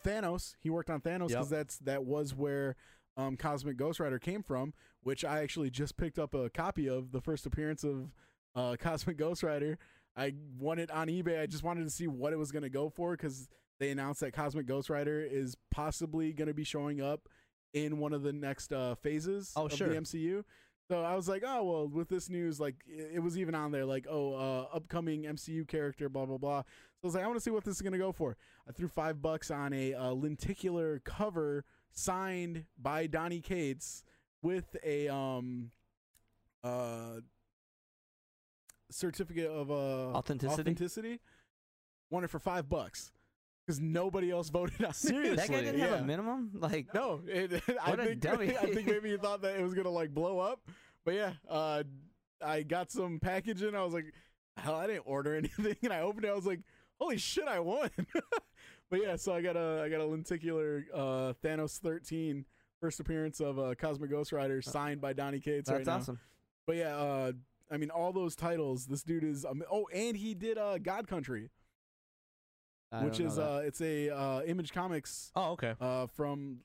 Thanos. 0.04 0.56
He 0.60 0.70
worked 0.70 0.90
on 0.90 1.00
Thanos 1.02 1.28
because 1.30 1.52
Yep. 1.52 1.60
that's 1.60 1.78
that 1.80 2.04
was 2.04 2.36
where 2.36 2.76
um, 3.18 3.36
Cosmic 3.36 3.78
Ghost 3.78 4.00
Rider 4.00 4.20
came 4.20 4.44
from, 4.44 4.74
which 5.04 5.26
I 5.26 5.42
actually 5.42 5.70
just 5.70 5.98
picked 5.98 6.20
up 6.20 6.34
a 6.34 6.50
copy 6.50 6.88
of 6.88 7.12
the 7.12 7.20
first 7.22 7.46
appearance 7.46 7.84
of 7.84 8.12
uh, 8.56 8.76
Cosmic 8.80 9.18
Ghost 9.18 9.44
Rider. 9.44 9.78
I 10.16 10.34
won 10.58 10.80
it 10.80 10.90
on 10.92 11.08
eBay. 11.08 11.42
I 11.42 11.46
just 11.46 11.64
wanted 11.64 11.84
to 11.84 11.90
see 11.90 12.08
what 12.08 12.34
it 12.34 12.38
was 12.38 12.52
going 12.52 12.64
to 12.64 12.70
go 12.70 12.90
for 12.90 13.12
because 13.12 13.50
they 13.80 13.90
announced 13.92 14.22
that 14.22 14.34
Cosmic 14.34 14.66
Ghost 14.66 14.90
Rider 14.90 15.20
is 15.22 15.56
possibly 15.72 16.34
going 16.34 16.48
to 16.48 16.54
be 16.54 16.64
showing 16.64 17.02
up 17.02 17.28
in 17.74 18.00
one 18.00 18.14
of 18.14 18.24
the 18.24 18.34
next 18.34 18.72
uh, 18.74 18.96
phases 18.96 19.52
Oh, 19.56 19.66
of 19.66 19.74
sure. 19.74 19.90
the 19.90 19.96
MCU. 19.96 20.44
So 20.90 21.04
I 21.04 21.16
was 21.16 21.28
like, 21.28 21.44
oh 21.46 21.64
well, 21.66 21.88
with 21.90 22.08
this 22.08 22.30
news, 22.30 22.62
like 22.62 22.76
it, 22.88 23.22
was 23.22 23.38
even 23.38 23.54
on 23.54 23.72
there, 23.74 23.84
like 23.84 24.08
oh, 24.10 24.34
uh, 24.34 24.76
upcoming 24.76 25.24
MCU 25.24 25.68
character, 25.68 26.08
blah 26.08 26.26
blah 26.26 26.38
blah. 26.38 26.62
So 26.62 27.04
I 27.04 27.08
was 27.08 27.14
like, 27.16 27.24
I 27.26 27.28
want 27.28 27.38
to 27.38 27.44
see 27.44 27.52
what 27.52 27.66
this 27.66 27.76
is 27.76 27.82
gonna 27.82 27.98
go 27.98 28.14
for. 28.14 28.38
I 28.68 28.72
threw 28.72 28.88
five 28.88 29.22
bucks 29.22 29.52
on 29.52 29.74
a 29.74 29.94
uh, 29.94 30.12
lenticular 30.12 31.02
cover 31.04 31.66
signed 31.94 32.66
by 32.78 33.08
Donny 33.08 33.42
Cates 33.42 34.04
with 34.42 34.76
a 34.84 35.08
um 35.10 35.72
uh 36.64 37.20
certificate 38.90 39.50
of 39.50 39.72
uh 39.72 40.14
Authenticity? 40.14 40.62
authenticity. 40.62 41.20
Won 42.10 42.24
it 42.24 42.30
for 42.30 42.40
five 42.40 42.70
bucks 42.70 43.12
because 43.66 43.80
nobody 43.82 44.32
else 44.32 44.50
voted 44.52 44.84
on. 44.84 44.94
Seriously? 44.94 45.36
That 45.36 45.50
guy 45.50 45.62
didn't 45.62 45.82
have 45.82 46.02
a 46.02 46.04
minimum. 46.04 46.52
Like, 46.54 46.94
No, 46.94 47.22
it, 47.28 47.52
I 47.84 47.96
think. 47.96 48.26
I 48.26 48.74
think 48.74 48.88
maybe 48.88 49.10
he 49.12 49.18
thought 49.18 49.42
that 49.42 49.58
it 49.60 49.64
was 49.64 49.74
gonna 49.74 49.90
like 49.90 50.14
blow 50.14 50.40
up. 50.40 50.62
But 51.04 51.16
yeah, 51.16 51.34
uh, 51.50 51.84
I 52.46 52.64
got 52.64 52.92
some 52.92 53.20
packaging. 53.20 53.76
I 53.76 53.84
was 53.84 53.94
like, 53.94 54.14
hell, 54.58 54.76
I 54.76 54.88
didn't 54.88 55.04
order 55.06 55.36
anything, 55.36 55.76
and 55.84 55.94
I 55.94 56.02
opened 56.02 56.26
it. 56.26 56.30
I 56.30 56.34
was 56.34 56.46
like, 56.46 56.60
holy 57.00 57.18
shit, 57.18 57.48
I 57.48 57.60
won. 57.60 57.90
But 58.90 59.02
yeah, 59.02 59.16
so 59.18 59.34
I 59.34 59.42
got 59.42 59.56
a 59.58 59.82
I 59.86 59.90
got 59.90 60.00
a 60.02 60.06
lenticular 60.06 60.86
uh, 60.94 61.34
Thanos 61.44 61.78
13 61.80 62.46
first 62.80 63.00
appearance 63.00 63.40
of 63.40 63.58
uh, 63.60 63.74
Cosmic 63.76 64.10
Ghost 64.10 64.32
Rider 64.32 64.62
signed 64.62 65.02
by 65.02 65.12
Donny 65.14 65.40
Cates 65.40 65.70
right 65.70 65.78
that's 65.78 65.88
now. 65.88 65.96
awesome. 65.96 66.20
But 66.66 66.76
yeah, 66.78 66.96
uh, 66.96 67.32
I 67.72 67.78
mean 67.78 67.90
all 67.90 68.14
those 68.14 68.36
titles. 68.36 68.86
This 68.86 69.04
dude 69.04 69.24
is 69.24 69.44
um, 69.46 69.64
oh, 69.72 69.88
and 69.94 70.16
he 70.16 70.34
did 70.34 70.58
uh, 70.58 70.78
God 70.78 71.08
Country, 71.08 71.50
I 72.92 73.04
which 73.04 73.20
is 73.20 73.38
uh, 73.38 73.62
it's 73.66 73.82
a 73.82 74.10
uh, 74.10 74.42
Image 74.44 74.72
Comics 74.74 75.32
Oh, 75.36 75.52
okay. 75.52 75.74
uh, 75.82 76.08
from 76.08 76.60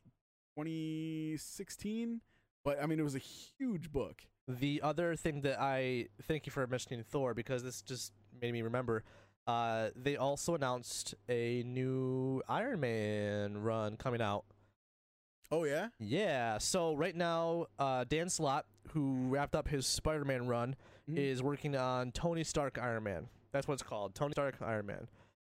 2016. 0.57 2.21
But 2.65 2.81
I 2.81 2.87
mean, 2.87 3.01
it 3.01 3.03
was 3.03 3.17
a 3.17 3.19
huge 3.59 3.91
book. 3.91 4.23
The 4.47 4.81
other 4.83 5.17
thing 5.17 5.41
that 5.43 5.61
I 5.61 6.07
thank 6.23 6.47
you 6.47 6.53
for 6.53 6.65
mentioning 6.67 7.03
Thor 7.03 7.35
because 7.35 7.63
this 7.65 7.83
just 7.83 8.13
made 8.41 8.53
me 8.53 8.63
remember. 8.63 9.03
Uh, 9.47 9.89
they 9.97 10.17
also 10.17 10.55
announced 10.55 11.15
a 11.29 11.63
new 11.65 12.43
Iron 12.49 12.81
Man 12.81 13.59
run 13.59 13.97
coming 13.97 14.23
out. 14.23 14.45
Oh 15.51 15.65
yeah, 15.65 15.89
Yeah, 15.99 16.57
so 16.59 16.95
right 16.95 17.15
now, 17.15 17.67
uh, 17.79 18.05
Dan 18.05 18.31
Slott, 18.31 18.65
who 18.93 19.29
wrapped 19.29 19.55
up 19.55 19.69
his 19.69 19.87
Spider-Man 19.87 20.47
run, 20.47 20.77
Mhm. 21.11 21.19
is 21.19 21.43
working 21.43 21.77
on 21.77 22.11
Tony 22.13 22.43
Stark 22.43 22.79
Iron 22.79 23.03
Man. 23.03 23.29
That's 23.51 23.69
what 23.69 23.75
it's 23.75 23.83
called, 23.83 24.15
Tony 24.15 24.33
Stark 24.33 24.63
Iron 24.63 24.87
Man, 24.87 25.09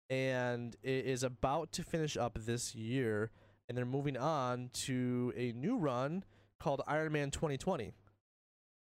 and 0.10 0.76
it 0.82 1.06
is 1.06 1.22
about 1.22 1.72
to 1.74 1.84
finish 1.84 2.18
up 2.18 2.40
this 2.40 2.74
year, 2.74 3.30
and 3.70 3.78
they're 3.78 3.86
moving 3.86 4.18
on 4.18 4.70
to 4.74 5.32
a 5.36 5.52
new 5.52 5.78
run 5.78 6.24
called 6.60 6.82
Iron 6.88 7.12
Man 7.12 7.30
2020. 7.30 7.94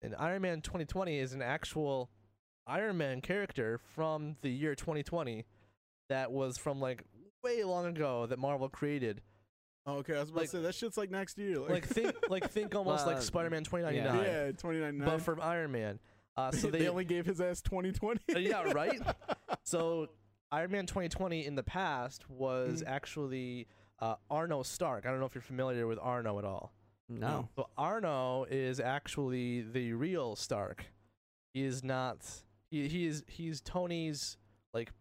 And 0.04 0.16
Iron 0.18 0.44
Man 0.44 0.62
2020 0.62 1.18
is 1.18 1.34
an 1.34 1.42
actual 1.42 2.12
Iron 2.68 2.98
Man 2.98 3.22
character 3.22 3.80
from 3.96 4.36
the 4.42 4.50
year 4.50 4.76
2020 4.76 5.46
that 6.10 6.32
was 6.32 6.58
from 6.58 6.80
like 6.80 7.04
way 7.44 7.64
long 7.64 7.86
ago 7.86 8.26
that 8.28 8.40
Marvel 8.40 8.70
created. 8.70 9.22
Oh, 9.88 9.96
okay. 9.96 10.16
I 10.16 10.20
was 10.20 10.30
about 10.30 10.42
Like- 10.42 10.50
to 10.52 10.58
say 10.58 10.62
that 10.64 10.76
shit's 10.76 10.98
like 10.98 11.10
next 11.10 11.38
year. 11.38 11.58
Like 11.60 11.86
think 11.88 12.14
like 12.30 12.50
think 12.52 12.76
almost 12.76 13.06
Well, 13.06 13.16
like 13.16 13.24
Spider-Man 13.24 13.64
2099. 13.64 14.24
yeah, 14.24 14.52
2099, 14.52 14.56
2099. 15.02 15.06
but 15.18 15.22
from 15.24 15.42
Iron 15.42 15.72
Man. 15.72 16.00
Uh, 16.38 16.52
so 16.52 16.68
they, 16.72 16.80
they, 16.80 16.88
only 16.88 17.04
gave 17.06 17.26
his 17.26 17.42
ass 17.42 17.62
2020. 17.62 18.20
Uh, 18.36 18.40
yeah, 18.40 18.72
right? 18.74 19.02
so 19.64 20.08
Iron 20.52 20.72
Man 20.72 20.86
2020 20.86 21.46
in 21.46 21.56
the 21.56 21.64
past 21.64 22.30
was 22.30 22.84
Mhm. 22.84 22.88
actually 22.88 23.68
uh, 24.00 24.16
Arno 24.30 24.64
Stark. 24.64 25.06
I 25.06 25.10
don't 25.12 25.20
know 25.20 25.26
if 25.26 25.34
you're 25.36 25.42
familiar 25.42 25.88
with 25.88 26.00
Arno 26.02 26.38
at 26.40 26.46
all. 26.46 26.74
no. 27.10 27.50
So 27.56 27.68
Arno 27.78 28.46
is 28.50 28.80
actually 28.80 29.62
the 29.62 29.94
real 29.94 30.36
Stark. 30.36 30.86
He 31.54 31.64
is 31.64 31.84
not. 31.84 32.26
He 32.72 32.88
he 32.88 33.06
is 33.06 33.24
he's 33.28 33.62
Tony's 33.62 34.38
like, 34.74 34.92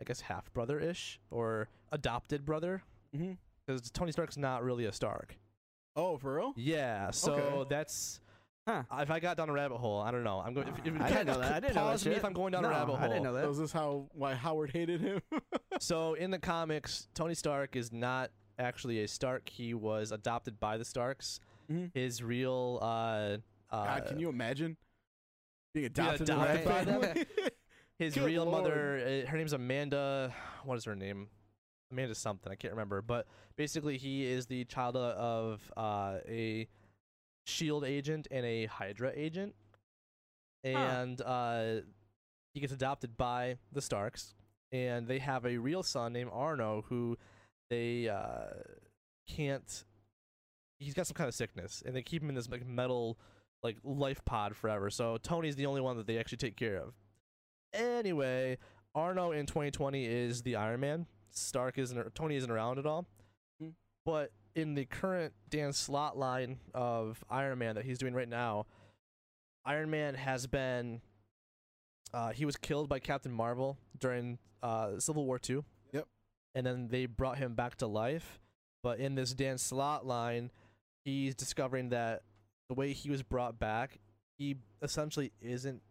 I 0.00 0.04
guess 0.04 0.20
half 0.20 0.52
brother 0.52 0.78
ish 0.78 1.20
or 1.30 1.68
adopted 1.92 2.44
brother 2.44 2.82
because 3.66 3.90
Tony 3.92 4.12
Stark's 4.12 4.36
not 4.36 4.64
really 4.64 4.84
a 4.84 4.92
Stark. 4.92 5.36
Oh, 5.96 6.18
for 6.18 6.34
real? 6.34 6.52
Yeah, 6.56 7.10
so 7.10 7.34
Okay. 7.34 7.68
that's. 7.70 8.20
Huh. 8.68 8.82
If 8.98 9.10
I 9.10 9.20
got 9.20 9.36
down 9.36 9.48
a 9.48 9.52
rabbit 9.52 9.78
hole, 9.78 10.00
I 10.00 10.10
don't 10.10 10.22
know. 10.22 10.40
I'm 10.44 10.52
going. 10.52 10.68
If, 10.68 10.74
if, 10.84 11.00
I 11.00 11.08
didn't 11.08 11.26
know 11.26 11.40
that. 11.40 11.52
I 11.52 11.60
didn't 11.60 11.74
know 11.74 11.84
that 11.86 11.90
pause 11.92 12.06
me 12.06 12.12
if 12.12 12.24
I'm 12.24 12.32
going 12.32 12.52
down 12.52 12.62
no, 12.62 12.68
a 12.68 12.72
rabbit 12.72 12.96
hole. 12.96 13.04
I 13.04 13.08
didn't 13.08 13.22
know 13.22 13.32
that. 13.32 13.48
Was 13.48 13.58
this 13.58 13.72
how 13.72 14.08
why 14.12 14.34
Howard 14.34 14.70
hated 14.72 15.00
him? 15.00 15.20
So 15.78 16.12
in 16.12 16.30
the 16.30 16.38
comics, 16.38 17.08
Tony 17.14 17.32
Stark 17.34 17.74
is 17.74 17.90
not 17.90 18.30
actually 18.58 19.02
a 19.02 19.08
Stark. 19.08 19.48
He 19.48 19.72
was 19.72 20.12
adopted 20.12 20.60
by 20.60 20.76
the 20.76 20.84
Starks. 20.84 21.40
Mhm. 21.72 21.90
His 21.94 22.22
real 22.22 22.78
uh, 22.82 22.84
uh 22.84 23.38
God, 23.70 24.06
can 24.06 24.18
you 24.18 24.28
imagine 24.28 24.76
being 25.74 25.86
adopted, 25.86 26.22
adopted 26.22 26.56
into 26.56 26.68
by 26.68 26.84
them? 26.84 27.26
his 27.98 28.14
Good 28.14 28.24
real 28.24 28.44
Lord. 28.44 28.64
mother? 28.64 29.22
Uh, 29.26 29.30
her 29.30 29.36
name's 29.36 29.52
Amanda. 29.52 30.34
What 30.64 30.78
is 30.78 30.84
her 30.84 30.96
name? 30.96 31.28
Amanda 31.92 32.14
something. 32.14 32.50
I 32.50 32.56
can't 32.56 32.72
remember. 32.72 33.02
But 33.02 33.26
basically, 33.56 33.98
he 33.98 34.26
is 34.26 34.46
the 34.46 34.64
child 34.64 34.96
of 34.96 35.60
uh, 35.76 36.18
a 36.28 36.68
Shield 37.46 37.84
agent 37.84 38.28
and 38.30 38.44
a 38.46 38.66
Hydra 38.66 39.12
agent, 39.14 39.54
and 40.62 41.20
uh, 41.20 41.80
he 42.54 42.60
gets 42.60 42.72
adopted 42.72 43.16
by 43.16 43.56
the 43.72 43.80
Starks, 43.80 44.34
and 44.72 45.08
they 45.08 45.18
have 45.18 45.44
a 45.44 45.56
real 45.56 45.82
son 45.82 46.12
named 46.12 46.30
Arno 46.32 46.84
who 46.88 47.16
they 47.70 48.08
uh, 48.08 48.54
can't. 49.28 49.84
He's 50.78 50.94
got 50.94 51.06
some 51.06 51.14
kind 51.14 51.28
of 51.28 51.34
sickness, 51.34 51.82
and 51.84 51.94
they 51.94 52.02
keep 52.02 52.22
him 52.22 52.28
in 52.28 52.34
this 52.34 52.48
like 52.48 52.66
metal 52.66 53.18
like 53.62 53.76
life 53.84 54.24
pod 54.24 54.56
forever. 54.56 54.90
So 54.90 55.16
Tony's 55.18 55.56
the 55.56 55.66
only 55.66 55.80
one 55.80 55.96
that 55.96 56.06
they 56.06 56.18
actually 56.18 56.38
take 56.38 56.56
care 56.56 56.76
of. 56.76 56.94
Anyway, 57.72 58.58
Arno 58.94 59.32
in 59.32 59.46
2020 59.46 60.04
is 60.04 60.42
the 60.42 60.56
Iron 60.56 60.80
Man. 60.80 61.06
Stark 61.30 61.78
isn't 61.78 62.14
Tony 62.14 62.36
isn't 62.36 62.50
around 62.50 62.78
at 62.78 62.86
all. 62.86 63.06
Hmm. 63.60 63.70
But 64.04 64.32
in 64.54 64.74
the 64.74 64.84
current 64.84 65.32
Dan 65.48 65.72
Slott 65.72 66.18
line 66.18 66.58
of 66.74 67.22
Iron 67.30 67.58
Man 67.58 67.76
that 67.76 67.84
he's 67.84 67.98
doing 67.98 68.14
right 68.14 68.28
now, 68.28 68.66
Iron 69.64 69.90
Man 69.90 70.14
has 70.14 70.46
been 70.46 71.00
uh, 72.12 72.30
he 72.30 72.44
was 72.44 72.56
killed 72.56 72.88
by 72.88 72.98
Captain 72.98 73.32
Marvel 73.32 73.78
during 73.98 74.38
uh, 74.62 74.98
Civil 74.98 75.24
War 75.24 75.38
Two. 75.38 75.64
Yep. 75.92 76.06
And 76.54 76.66
then 76.66 76.88
they 76.88 77.06
brought 77.06 77.38
him 77.38 77.54
back 77.54 77.76
to 77.76 77.86
life. 77.86 78.40
But 78.82 78.98
in 78.98 79.14
this 79.14 79.34
Dan 79.34 79.58
Slott 79.58 80.06
line, 80.06 80.50
he's 81.04 81.34
discovering 81.34 81.90
that 81.90 82.22
the 82.70 82.74
way 82.74 82.92
he 82.92 83.10
was 83.10 83.24
brought 83.24 83.58
back, 83.58 83.98
he 84.38 84.54
essentially 84.80 85.32
isn't 85.40 85.82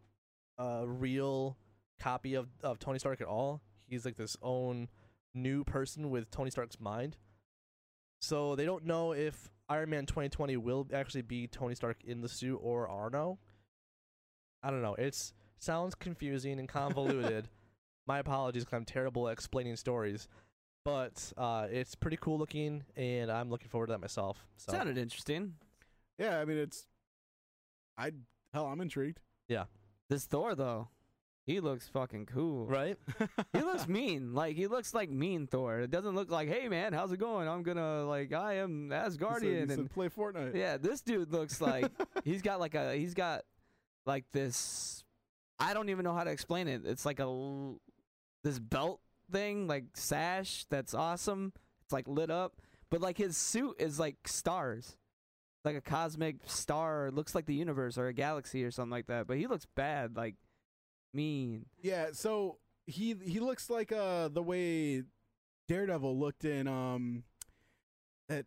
a 0.58 0.86
real 0.88 1.58
copy 2.00 2.36
of, 2.36 2.48
of 2.64 2.80
Tony 2.80 2.98
Stark 2.98 3.20
at 3.20 3.28
all. 3.28 3.62
He's 3.86 4.06
like 4.06 4.16
this 4.16 4.38
own 4.42 4.88
new 5.34 5.66
person 5.66 6.10
with 6.10 6.32
Tony 6.32 6.50
Stark's 6.50 6.80
mind. 6.80 7.18
So 8.22 8.56
they 8.56 8.64
don't 8.64 8.86
know 8.86 9.12
if 9.12 9.52
Iron 9.68 9.90
Man 9.90 10.06
2020 10.06 10.56
will 10.56 10.88
actually 10.94 11.22
be 11.24 11.48
Tony 11.48 11.76
Stark 11.76 11.98
in 12.06 12.22
the 12.22 12.30
suit 12.30 12.58
or 12.64 12.88
Arno. 12.88 13.40
I 14.64 14.72
don't 14.72 14.82
know. 14.82 14.96
It's 14.96 15.34
sounds 15.58 15.96
confusing 15.96 16.60
and 16.60 16.70
convoluted. 16.70 17.50
My 18.08 18.20
apologies, 18.20 18.64
'cause 18.64 18.74
I'm 18.74 18.86
terrible 18.86 19.28
at 19.28 19.34
explaining 19.34 19.76
stories. 19.76 20.30
But 20.86 21.34
uh, 21.36 21.68
it's 21.70 21.94
pretty 21.96 22.18
cool 22.22 22.40
looking, 22.40 22.86
and 22.96 23.30
I'm 23.30 23.50
looking 23.50 23.68
forward 23.68 23.88
to 23.88 23.92
that 23.92 24.00
myself. 24.00 24.48
So 24.56 24.72
Sounded 24.72 24.98
interesting. 24.98 25.56
Yeah, 26.20 26.40
I 26.40 26.46
mean 26.46 26.58
it's. 26.58 26.86
I 27.98 28.12
hell, 28.54 28.66
I'm 28.68 28.82
intrigued. 28.82 29.20
Yeah. 29.48 29.66
This 30.10 30.26
Thor 30.26 30.56
though, 30.56 30.90
he 31.46 31.60
looks 31.60 31.88
fucking 31.88 32.26
cool. 32.28 32.66
right? 32.68 32.98
He 33.54 33.62
looks 33.62 33.88
mean. 33.88 34.34
Like 34.34 34.56
he 34.56 34.68
looks 34.68 34.94
like 34.94 35.10
mean 35.10 35.48
Thor. 35.48 35.80
It 35.80 35.92
doesn't 35.92 36.16
look 36.16 36.30
like, 36.32 36.48
hey 36.50 36.68
man, 36.70 36.94
how's 36.94 37.12
it 37.12 37.18
going? 37.20 37.48
I'm 37.48 37.64
gonna 37.64 38.06
like 38.06 38.32
I 38.34 38.56
am 38.58 38.90
He 38.92 38.96
said- 38.98 39.12
Asgardian 39.20 39.62
he 39.64 39.70
said, 39.70 39.80
and 39.80 39.90
play 39.92 40.10
Fortnite. 40.10 40.56
yeah, 40.56 40.78
this 40.78 41.02
dude 41.02 41.32
looks 41.32 41.60
like 41.62 41.92
he's 42.24 42.42
got 42.42 42.60
like 42.60 42.76
a 42.76 42.96
he's 42.96 43.14
got 43.14 43.44
like 44.06 44.26
this. 44.32 45.04
I 45.60 45.74
don't 45.74 45.90
even 45.90 46.04
know 46.06 46.14
how 46.14 46.24
to 46.24 46.32
explain 46.32 46.68
it. 46.68 46.84
It's 46.86 47.06
like 47.06 47.20
a 47.20 47.74
this 48.44 48.60
belt 48.60 49.02
thing, 49.32 49.68
like 49.68 49.86
sash 49.96 50.66
that's 50.70 50.94
awesome. 50.94 51.52
It's 51.84 51.92
like 51.94 52.08
lit 52.08 52.32
up, 52.32 52.54
but 52.90 53.02
like 53.02 53.18
his 53.18 53.36
suit 53.36 53.76
is 53.80 54.00
like 54.00 54.16
stars, 54.28 54.96
like 55.66 55.76
a 55.76 55.82
cosmic 55.82 56.38
star. 56.46 57.12
Looks 57.12 57.36
like 57.36 57.46
the 57.46 57.54
universe 57.56 57.98
or 57.98 58.08
a 58.08 58.14
galaxy 58.14 58.64
or 58.64 58.72
something 58.72 58.92
like 58.92 59.08
that. 59.08 59.28
But 59.28 59.38
he 59.38 59.48
looks 59.48 59.66
bad, 59.76 60.16
like 60.16 60.36
mean. 61.14 61.66
Yeah, 61.82 62.08
so 62.14 62.58
he 62.88 63.16
he 63.24 63.40
looks 63.40 63.70
like 63.70 63.92
uh 63.92 64.30
the 64.30 64.42
way 64.44 65.04
Daredevil 65.68 66.18
looked 66.18 66.46
in 66.46 66.68
um 66.68 67.24
that 68.30 68.46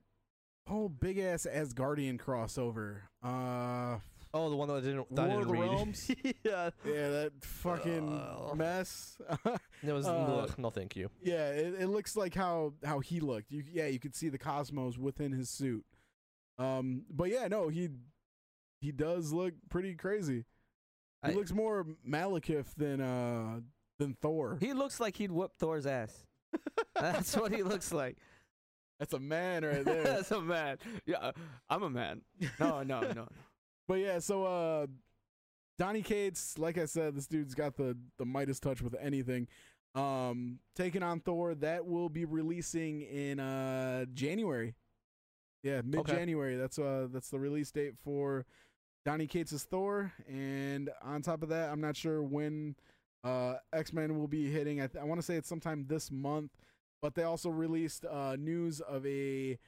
whole 0.67 0.89
big 0.89 1.19
ass 1.19 1.47
Asgardian 1.51 2.19
crossover. 2.19 3.03
Uh 3.23 3.99
Oh, 4.35 4.49
the 4.49 4.57
one 4.57 4.67
that 4.69 4.77
I 4.77 4.81
didn't. 4.81 5.15
That 5.15 5.27
I 5.27 5.29
didn't 5.35 5.49
the 5.49 5.53
read. 5.53 5.61
Realms? 5.61 6.11
yeah. 6.25 6.71
Yeah, 6.87 7.09
that 7.11 7.33
fucking 7.43 8.09
Uh. 8.51 8.55
mess. 8.55 9.19
It 9.83 9.93
was 9.93 10.07
Uh, 10.07 10.47
ugh, 10.49 10.55
no, 10.59 10.71
thank 10.71 10.97
you. 10.97 11.11
yeah, 11.23 11.49
it, 11.51 11.75
it 11.83 11.87
looks 11.89 12.17
like 12.17 12.35
how 12.35 12.73
how 12.85 13.01
he 13.01 13.21
looked. 13.21 13.51
You 13.53 13.63
yeah, 13.71 13.87
you 13.89 13.99
could 13.99 14.15
see 14.15 14.31
the 14.31 14.39
cosmos 14.39 14.97
within 14.97 15.33
his 15.33 15.51
suit. 15.51 15.85
Um, 16.59 17.05
but 17.11 17.31
yeah, 17.31 17.49
no, 17.49 17.69
he 17.69 17.89
he 18.81 18.93
does 18.93 19.33
look 19.33 19.55
pretty 19.71 19.95
crazy. 19.95 20.45
He 21.25 21.33
I- 21.33 21.35
looks 21.35 21.53
more 21.53 21.87
Malekith 22.09 22.75
than 22.77 23.01
uh 23.01 23.61
than 23.99 24.15
Thor. 24.15 24.59
He 24.61 24.73
looks 24.73 25.01
like 25.01 25.17
he'd 25.17 25.31
whoop 25.33 25.53
Thor's 25.59 25.87
ass. 25.87 26.25
That's 26.95 27.37
what 27.37 27.53
he 27.53 27.63
looks 27.63 27.93
like. 27.93 28.17
That's 28.99 29.15
a 29.15 29.19
man 29.21 29.65
right 29.65 29.85
there. 29.85 30.03
That's 30.05 30.31
a 30.31 30.41
man. 30.41 30.79
Yeah, 31.07 31.31
I'm 31.71 31.83
a 31.83 31.91
man. 31.91 32.23
No, 32.61 32.83
no, 32.83 33.01
no. 33.13 33.29
But 33.89 33.95
yeah, 33.95 34.21
so 34.21 34.45
uh 34.45 34.87
Donny 35.79 36.03
Cates, 36.03 36.57
like 36.59 36.79
I 36.79 36.85
said, 36.85 37.15
this 37.17 37.27
dude's 37.27 37.55
got 37.55 37.77
the 37.77 37.97
the 38.19 38.25
Midas 38.25 38.61
touch 38.61 38.81
with 38.81 38.95
anything. 39.01 39.49
Um 39.95 40.61
taking 40.77 41.03
on 41.03 41.21
Thor, 41.21 41.55
that 41.57 41.85
will 41.87 42.09
be 42.09 42.25
releasing 42.25 43.03
in 43.03 43.41
uh 43.41 44.05
January. 44.15 44.75
Yeah, 45.63 45.81
mid 45.85 46.01
January. 46.17 46.57
That's 46.57 46.79
uh 46.79 47.09
that's 47.13 47.31
the 47.31 47.39
release 47.39 47.71
date 47.71 47.95
for 48.03 48.45
Donny 49.05 49.27
Cates' 49.27 49.65
Thor. 49.65 50.13
And 50.29 50.91
on 51.03 51.23
top 51.23 51.43
of 51.43 51.49
that, 51.51 51.71
I'm 51.71 51.81
not 51.81 51.97
sure 51.97 52.23
when 52.23 52.75
uh 53.25 53.55
X 53.73 53.93
Men 53.93 54.19
will 54.19 54.29
be 54.29 54.51
hitting. 54.51 54.81
I, 54.81 54.87
th- 54.89 55.01
I 55.01 55.05
want 55.07 55.21
to 55.21 55.25
say 55.25 55.37
it's 55.37 55.49
sometime 55.49 55.87
this 55.89 56.11
month. 56.11 56.51
But 57.01 57.15
they 57.15 57.25
also 57.25 57.51
released 57.51 58.05
uh 58.05 58.37
news 58.39 58.81
of 58.81 59.05
a 59.07 59.59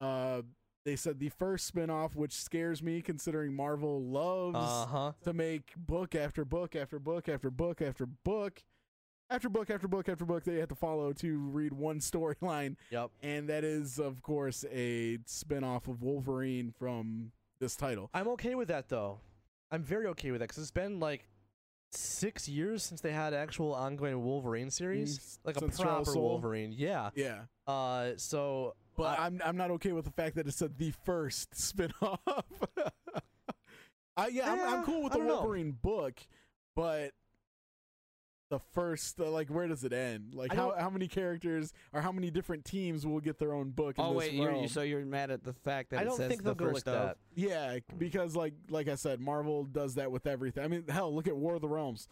uh 0.00 0.42
they 0.84 0.96
said 0.96 1.18
the 1.18 1.30
first 1.30 1.66
spin-off 1.66 2.14
which 2.14 2.32
scares 2.34 2.82
me 2.82 3.00
considering 3.00 3.54
Marvel 3.54 4.02
loves 4.02 4.58
Uh 4.58 4.86
huh. 4.86 5.12
to 5.22 5.32
make 5.32 5.72
book 5.76 6.14
after 6.14 6.44
book 6.44 6.76
after 6.76 6.98
book 6.98 7.28
after 7.28 7.50
book 7.50 7.80
after 7.80 8.04
book 8.06 8.62
after 9.34 9.48
book 9.48 9.70
after 9.70 9.88
book 9.88 10.08
after 10.08 10.24
book 10.24 10.44
they 10.44 10.56
have 10.56 10.68
to 10.68 10.74
follow 10.74 11.12
to 11.12 11.38
read 11.38 11.72
one 11.72 11.98
storyline 12.10 12.76
Yep. 12.90 13.10
and 13.22 13.48
that 13.48 13.64
is 13.64 13.98
of 13.98 14.22
course 14.22 14.64
a 14.72 15.18
spin-off 15.26 15.88
of 15.88 16.02
Wolverine 16.02 16.72
from 16.78 17.32
this 17.60 17.76
title. 17.76 18.10
I'm 18.14 18.28
okay 18.28 18.54
with 18.54 18.68
that 18.68 18.88
though. 18.88 19.20
I'm 19.70 19.82
very 19.82 20.06
okay 20.08 20.30
with 20.30 20.40
that 20.40 20.48
because 20.48 20.62
it's 20.62 20.70
been 20.70 21.00
like 21.00 21.26
six 21.92 22.48
years 22.48 22.82
since 22.82 23.00
they 23.00 23.12
had 23.12 23.32
actual 23.34 23.72
ongoing 23.74 24.22
Wolverine 24.24 24.70
series, 24.70 25.18
Mm, 25.18 25.38
like 25.46 25.56
a 25.56 25.60
since 25.60 25.80
proper 25.80 26.14
Wolverine. 26.14 26.72
Yeah. 26.76 27.10
Yeah. 27.14 27.42
Uh. 27.66 28.10
So. 28.16 28.74
But 28.96 29.18
I- 29.18 29.24
I, 29.24 29.26
am 29.26 29.40
I'm 29.44 29.56
not 29.56 29.70
okay 29.72 29.92
with 29.92 30.04
the 30.04 30.10
fact 30.12 30.36
that 30.36 30.46
it's 30.46 30.56
said 30.58 30.76
the 30.78 30.92
first 31.04 31.56
spin-off. 31.58 32.20
I, 34.16 34.28
yeah, 34.28 34.52
I'm, 34.52 34.60
I'm 34.60 34.84
cool 34.84 35.02
with 35.02 35.12
the 35.12 35.18
don't 35.18 35.26
know. 35.26 35.34
Wolverine 35.36 35.72
book, 35.72 36.14
but 36.76 37.10
the 38.50 38.58
first, 38.72 39.18
uh, 39.20 39.30
like, 39.30 39.48
where 39.48 39.66
does 39.66 39.84
it 39.84 39.92
end? 39.92 40.34
Like, 40.34 40.52
how 40.52 40.74
how 40.78 40.90
many 40.90 41.08
characters 41.08 41.72
or 41.92 42.00
how 42.02 42.12
many 42.12 42.30
different 42.30 42.64
teams 42.64 43.06
will 43.06 43.20
get 43.20 43.38
their 43.38 43.52
own 43.54 43.70
book? 43.70 43.98
In 43.98 44.04
Oh 44.04 44.10
this 44.10 44.18
wait, 44.18 44.32
you're, 44.34 44.54
you 44.54 44.68
so 44.68 44.82
you're 44.82 45.04
mad 45.04 45.30
at 45.30 45.42
the 45.44 45.52
fact 45.54 45.90
that 45.90 45.98
I 46.00 46.02
it 46.02 46.04
don't 46.04 46.16
says 46.16 46.28
think 46.28 46.42
the 46.42 46.54
they'll 46.54 46.54
go 46.54 46.64
like 46.66 46.74
first 46.74 46.88
of. 46.88 46.94
that. 46.94 47.16
Yeah, 47.34 47.78
because 47.98 48.36
like 48.36 48.54
like 48.68 48.88
I 48.88 48.94
said, 48.96 49.20
Marvel 49.20 49.64
does 49.64 49.94
that 49.94 50.10
with 50.12 50.26
everything. 50.26 50.62
I 50.64 50.68
mean, 50.68 50.84
hell, 50.88 51.14
look 51.14 51.26
at 51.26 51.36
War 51.36 51.54
of 51.54 51.62
the 51.62 51.68
Realms. 51.68 52.06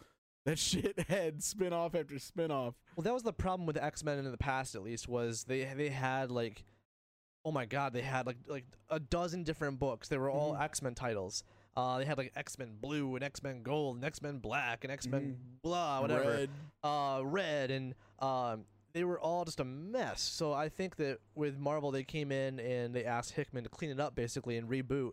That 0.45 0.57
shit 0.59 0.99
had 1.07 1.41
spin 1.43 1.71
off 1.71 1.95
after 1.95 2.17
spin 2.19 2.51
off. 2.51 2.73
Well, 2.95 3.03
that 3.03 3.13
was 3.13 3.23
the 3.23 3.31
problem 3.31 3.65
with 3.65 3.77
X 3.77 4.03
Men 4.03 4.17
in 4.19 4.29
the 4.29 4.37
past, 4.37 4.75
at 4.75 4.83
least, 4.83 5.07
was 5.07 5.43
they 5.45 5.63
they 5.75 5.89
had 5.89 6.31
like, 6.31 6.65
oh 7.45 7.51
my 7.51 7.65
god, 7.65 7.93
they 7.93 8.01
had 8.01 8.25
like 8.25 8.37
like 8.47 8.65
a 8.89 8.99
dozen 8.99 9.43
different 9.43 9.79
books. 9.79 10.07
They 10.09 10.17
were 10.17 10.29
all 10.31 10.53
Mhm. 10.55 10.61
X 10.63 10.81
Men 10.81 10.95
titles. 10.95 11.43
Uh, 11.75 11.97
they 11.97 12.05
had 12.05 12.17
like 12.17 12.31
X 12.35 12.57
Men 12.59 12.75
Blue 12.79 13.15
and 13.15 13.23
X 13.23 13.41
Men 13.41 13.63
Gold 13.63 13.95
and 13.97 14.05
X 14.05 14.21
Men 14.21 14.37
Black 14.39 14.83
and 14.83 14.91
X 14.91 15.07
Men 15.07 15.37
blah 15.63 16.01
whatever. 16.01 16.29
Red. 16.29 16.49
uh, 16.83 17.21
red, 17.23 17.71
and 17.71 17.95
um, 18.19 18.65
they 18.93 19.03
were 19.03 19.19
all 19.19 19.43
just 19.43 19.59
a 19.59 19.63
mess. 19.65 20.21
So 20.21 20.53
I 20.53 20.69
think 20.69 20.97
that 20.97 21.17
with 21.33 21.57
Marvel, 21.57 21.89
they 21.91 22.03
came 22.03 22.31
in 22.31 22.59
and 22.59 22.93
they 22.93 23.05
asked 23.05 23.31
Hickman 23.33 23.63
to 23.63 23.69
clean 23.69 23.89
it 23.89 23.99
up 23.99 24.13
basically 24.15 24.55
and 24.57 24.69
reboot. 24.69 25.11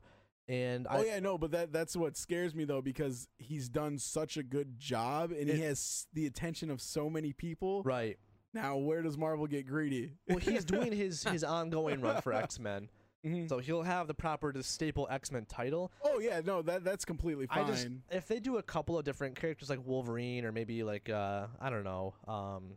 And 0.49 0.87
Oh 0.91 0.97
yeah, 0.97 1.13
I, 1.13 1.15
yeah, 1.15 1.21
no, 1.21 1.39
but 1.39 1.53
that 1.53 1.73
that's 1.73 1.97
what 1.97 2.17
scares 2.17 2.55
me 2.55 2.65
though 2.65 2.83
because 2.83 3.29
he's 3.39 3.69
done 3.69 3.99
such 3.99 4.37
a 4.37 4.43
good 4.43 4.79
job 4.79 5.31
and 5.31 5.49
It- 5.49 5.57
he 5.57 5.63
has 5.63 6.09
the 6.13 6.27
attention 6.27 6.71
of 6.71 6.81
so 6.83 7.09
many 7.09 7.33
people. 7.33 7.83
right. 7.85 8.19
Now, 8.53 8.79
where 8.79 9.01
does 9.01 9.17
Marvel 9.17 9.47
get 9.47 9.65
greedy? 9.65 10.15
Well, 10.29 10.39
he's 10.39 10.65
doing 10.65 10.91
his 10.97 11.23
his 11.23 11.45
ongoing 11.45 12.01
run 12.01 12.21
for 12.21 12.33
X 12.33 12.59
Men, 12.59 12.91
Mhm. 13.25 13.49
so 13.49 13.59
he'll 13.59 13.83
have 13.83 14.07
the 14.07 14.14
proper 14.14 14.53
the 14.53 14.62
staple 14.62 15.07
X 15.11 15.31
Men 15.31 15.45
title. 15.45 15.93
Oh 16.03 16.18
yeah, 16.21 16.41
no, 16.45 16.62
that 16.62 16.85
that's 16.85 17.05
completely 17.05 17.47
I 17.51 17.57
fine. 17.57 17.66
just 17.66 17.89
if 18.11 18.27
they 18.27 18.41
do 18.41 18.57
a 18.57 18.62
couple 18.62 18.99
of 18.99 19.05
different 19.05 19.37
characters 19.37 19.68
like 19.68 19.85
Wolverine 19.85 20.45
or 20.45 20.53
maybe 20.53 20.83
like 20.83 21.09
uh 21.11 21.47
I 21.61 21.68
don't 21.71 21.85
know 21.85 22.14
um 22.27 22.77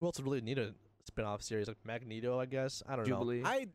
who 0.00 0.06
else 0.06 0.18
would 0.18 0.24
really 0.26 0.40
need 0.40 0.58
a 0.58 0.74
spin-off 1.04 1.42
series 1.42 1.68
like 1.68 1.76
Magneto 1.84 2.38
I 2.40 2.46
guess 2.46 2.82
I 2.88 2.96
don't 2.96 3.06
know 3.08 3.16
Jubilee. 3.18 3.42
I 3.44 3.66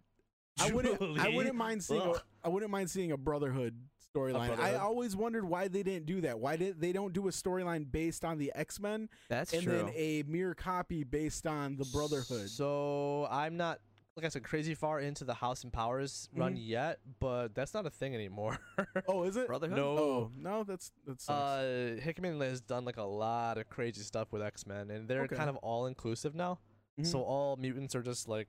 I 0.59 0.71
wouldn't 0.71 1.19
I 1.19 1.29
wouldn't 1.29 1.55
mind 1.55 1.83
seeing 1.83 2.01
a, 2.01 2.11
Ugh. 2.11 2.21
I 2.43 2.49
wouldn't 2.49 2.71
mind 2.71 2.89
seeing 2.89 3.11
a 3.11 3.17
Brotherhood 3.17 3.75
storyline. 4.13 4.59
I 4.59 4.75
always 4.75 5.15
wondered 5.15 5.45
why 5.45 5.67
they 5.69 5.83
didn't 5.83 6.05
do 6.05 6.21
that. 6.21 6.39
Why 6.39 6.57
did 6.57 6.81
they 6.81 6.91
don't 6.91 7.13
do 7.13 7.27
a 7.27 7.31
storyline 7.31 7.89
based 7.89 8.25
on 8.25 8.37
the 8.37 8.51
X 8.55 8.79
Men 8.79 9.07
That's 9.29 9.53
and 9.53 9.63
true. 9.63 9.71
then 9.77 9.89
a 9.95 10.23
mere 10.27 10.53
copy 10.53 11.03
based 11.03 11.47
on 11.47 11.77
the 11.77 11.85
Brotherhood? 11.93 12.49
So 12.49 13.27
I'm 13.31 13.55
not 13.55 13.79
like 14.17 14.25
I 14.25 14.29
said 14.29 14.43
crazy 14.43 14.75
far 14.75 14.99
into 14.99 15.23
the 15.23 15.33
House 15.33 15.63
and 15.63 15.71
Powers 15.71 16.27
run 16.35 16.55
Mhm. 16.55 16.59
yet, 16.67 16.99
but 17.19 17.55
that's 17.55 17.73
not 17.73 17.85
a 17.85 17.89
thing 17.89 18.13
anymore. 18.13 18.57
oh, 19.07 19.23
is 19.23 19.37
it? 19.37 19.47
Brotherhood. 19.47 19.77
no. 19.77 19.97
Oh 19.97 20.31
no, 20.35 20.63
that's 20.63 20.91
that's. 21.07 21.29
Uh, 21.29 21.97
Hickman 22.01 22.39
has 22.41 22.59
done 22.61 22.83
like 22.85 22.97
a 22.97 23.03
lot 23.03 23.57
of 23.57 23.69
crazy 23.69 24.01
stuff 24.01 24.31
with 24.31 24.41
X 24.41 24.65
Men, 24.67 24.89
and 24.91 25.07
they're 25.07 25.23
Okay. 25.23 25.35
kind 25.35 25.49
of 25.49 25.55
all 25.57 25.85
inclusive 25.85 26.35
now. 26.35 26.59
Mhm. 26.99 27.07
So 27.07 27.23
all 27.23 27.55
mutants 27.55 27.95
are 27.95 28.01
just 28.03 28.27
like 28.27 28.47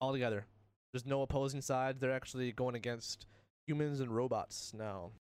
all 0.00 0.12
together. 0.12 0.46
There's 0.92 1.06
no 1.06 1.22
opposing 1.22 1.60
sides. 1.60 2.00
They're 2.00 2.12
actually 2.12 2.52
going 2.52 2.74
against 2.74 3.26
humans 3.66 4.00
and 4.00 4.10
robots 4.14 4.72
now. 4.74 5.12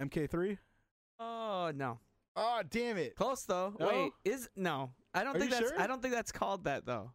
MK3. 0.00 0.58
oh 1.18 1.72
no, 1.74 1.98
Oh 2.36 2.62
damn 2.68 2.96
it! 2.96 3.16
close 3.16 3.42
though. 3.44 3.74
No? 3.78 3.88
Wait, 3.88 4.12
is 4.24 4.48
no? 4.56 4.90
I 5.12 5.24
don't 5.24 5.36
Are 5.36 5.38
think 5.38 5.50
you 5.52 5.58
that's. 5.58 5.70
sure? 5.72 5.80
I 5.80 5.86
don't 5.86 6.00
think 6.00 6.14
that's 6.14 6.32
called 6.32 6.64
that 6.64 6.86
though. 6.86 7.12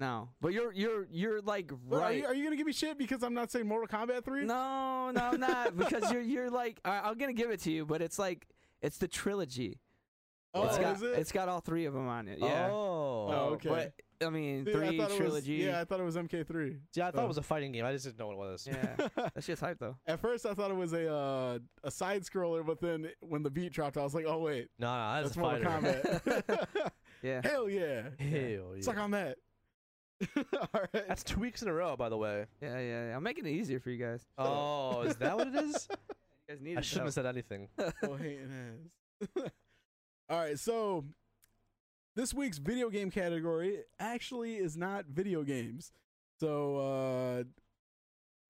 No, 0.00 0.30
but 0.40 0.52
you're 0.52 0.72
you're 0.72 1.06
you're 1.12 1.40
like 1.40 1.70
But 1.88 1.96
Are 1.96 2.00
right. 2.00 2.18
you, 2.18 2.26
are 2.26 2.34
you 2.34 2.42
gonna 2.42 2.56
give 2.56 2.66
me 2.66 2.72
shit 2.72 2.98
because 2.98 3.22
I'm 3.22 3.34
not 3.34 3.52
saying 3.52 3.68
Mortal 3.68 3.86
Kombat 3.86 4.24
3? 4.24 4.44
No, 4.44 5.12
no, 5.12 5.20
I'm 5.20 5.38
not 5.38 5.76
because 5.76 6.10
you're 6.10 6.22
you're 6.22 6.50
like 6.50 6.80
I, 6.84 7.00
I'm 7.00 7.16
gonna 7.18 7.32
give 7.32 7.50
it 7.50 7.60
to 7.60 7.70
you, 7.70 7.86
but 7.86 8.02
it's 8.02 8.18
like 8.18 8.48
it's 8.80 8.98
the 8.98 9.06
trilogy. 9.06 9.78
Oh, 10.54 10.66
it's 10.66 10.76
got 10.78 10.96
is 10.96 11.02
it? 11.02 11.18
it's 11.18 11.30
got 11.32 11.48
all 11.48 11.60
three 11.60 11.84
of 11.86 11.94
them 11.94 12.08
on 12.08 12.26
it. 12.26 12.38
Yeah. 12.40 12.68
Oh. 12.70 13.28
Oh, 13.30 13.50
okay. 13.54 13.68
But 13.68 13.92
I 14.24 14.30
mean, 14.30 14.64
See, 14.64 14.70
I 14.70 14.74
three 14.74 14.96
thought 14.98 15.04
it 15.04 15.08
was- 15.10 15.16
trilogy. 15.16 15.52
yeah, 15.54 15.80
I 15.80 15.84
thought 15.84 16.00
it 16.00 16.04
was 16.04 16.16
MK3. 16.16 16.78
Yeah, 16.94 17.08
I 17.08 17.10
thought 17.10 17.20
Oh. 17.20 17.24
it 17.24 17.28
was 17.28 17.38
a 17.38 17.42
fighting 17.42 17.72
game. 17.72 17.84
I 17.84 17.92
just 17.92 18.04
didn't 18.04 18.18
know 18.18 18.28
what 18.28 18.34
it 18.34 18.38
was. 18.50 18.66
Yeah. 18.66 19.08
That 19.34 19.42
shit's 19.44 19.60
hype 19.60 19.78
though. 19.78 19.96
At 20.06 20.20
first, 20.20 20.44
I 20.46 20.54
thought 20.54 20.70
it 20.70 20.76
was 20.76 20.92
a 20.92 21.12
uh, 21.12 21.58
a 21.84 21.90
side 21.90 22.22
scroller, 22.22 22.64
but 22.64 22.80
then 22.80 23.08
when 23.20 23.42
the 23.42 23.50
beat 23.50 23.72
dropped, 23.72 23.96
I 23.96 24.02
was 24.02 24.14
like, 24.14 24.24
oh 24.26 24.38
wait, 24.38 24.68
No, 24.78 24.86
no, 24.94 25.22
that's, 25.22 25.34
that's 25.34 25.36
a 25.36 25.40
Mortal 25.40 25.80
fighter. 25.80 26.20
Kombat. 26.26 26.90
Yeah. 27.22 27.40
Hell 27.44 27.68
yeah! 27.68 28.02
Hell 28.18 28.74
yeah. 28.74 28.80
Suck 28.82 28.98
on 28.98 29.12
that. 29.12 29.38
All 30.36 30.68
right. 30.74 30.88
That's 31.08 31.22
two 31.22 31.38
weeks 31.40 31.62
in 31.62 31.68
a 31.68 31.72
row, 31.72 31.96
by 31.96 32.08
the 32.08 32.16
way. 32.16 32.46
Yeah, 32.60 32.78
yeah, 32.80 33.08
yeah. 33.08 33.16
I'm 33.16 33.22
making 33.22 33.46
it 33.46 33.50
easier 33.50 33.78
for 33.80 33.90
you 33.90 33.96
guys. 34.04 34.26
Oh, 34.38 35.02
is 35.02 35.14
that 35.16 35.36
what 35.36 35.46
it 35.48 35.54
is? 35.54 35.88
You 35.90 35.96
guys 36.56 36.60
need 36.60 36.78
I 36.78 36.80
shouldn't 36.80 37.06
have 37.06 37.14
said 37.14 37.26
anything. 37.26 37.68
oh, 37.78 38.14
hating 38.16 38.50
ass. 39.36 39.50
All 40.28 40.38
right, 40.40 40.58
so 40.58 41.04
this 42.14 42.34
week's 42.34 42.58
video 42.58 42.90
game 42.90 43.10
category 43.10 43.78
actually 43.98 44.56
is 44.56 44.76
not 44.76 45.06
video 45.06 45.42
games. 45.42 45.92
So 46.40 46.76
uh, 46.76 47.44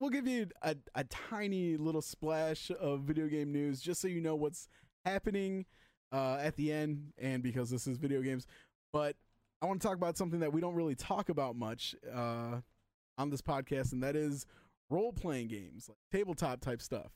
we'll 0.01 0.11
give 0.11 0.27
you 0.27 0.49
a, 0.63 0.77
a 0.95 1.05
tiny 1.05 1.77
little 1.77 2.03
splash 2.03 2.71
of 2.81 3.03
video 3.03 3.29
game 3.29 3.53
news 3.53 3.81
just 3.81 4.01
so 4.01 4.09
you 4.09 4.21
know 4.21 4.35
what's 4.35 4.69
happening 5.05 5.67
uh, 6.13 6.39
at 6.41 6.57
the 6.57 6.73
end, 6.73 7.13
and 7.19 7.43
because 7.43 7.71
this 7.71 7.87
is 7.87 7.99
video 7.99 8.21
games. 8.21 8.47
But 8.93 9.17
I 9.63 9.67
want 9.67 9.81
to 9.81 9.87
talk 9.87 9.97
about 9.97 10.19
something 10.19 10.41
that 10.41 10.53
we 10.53 10.61
don't 10.61 10.75
really 10.75 10.95
talk 10.95 11.29
about 11.29 11.57
much 11.57 11.95
uh, 12.13 12.61
on 13.17 13.31
this 13.31 13.41
podcast, 13.41 13.93
and 13.93 14.03
that 14.03 14.17
is 14.17 14.47
role 14.91 15.13
playing 15.13 15.49
games, 15.49 15.89
like 15.89 15.99
tabletop 16.11 16.61
type 16.61 16.83
stuff. 16.83 17.13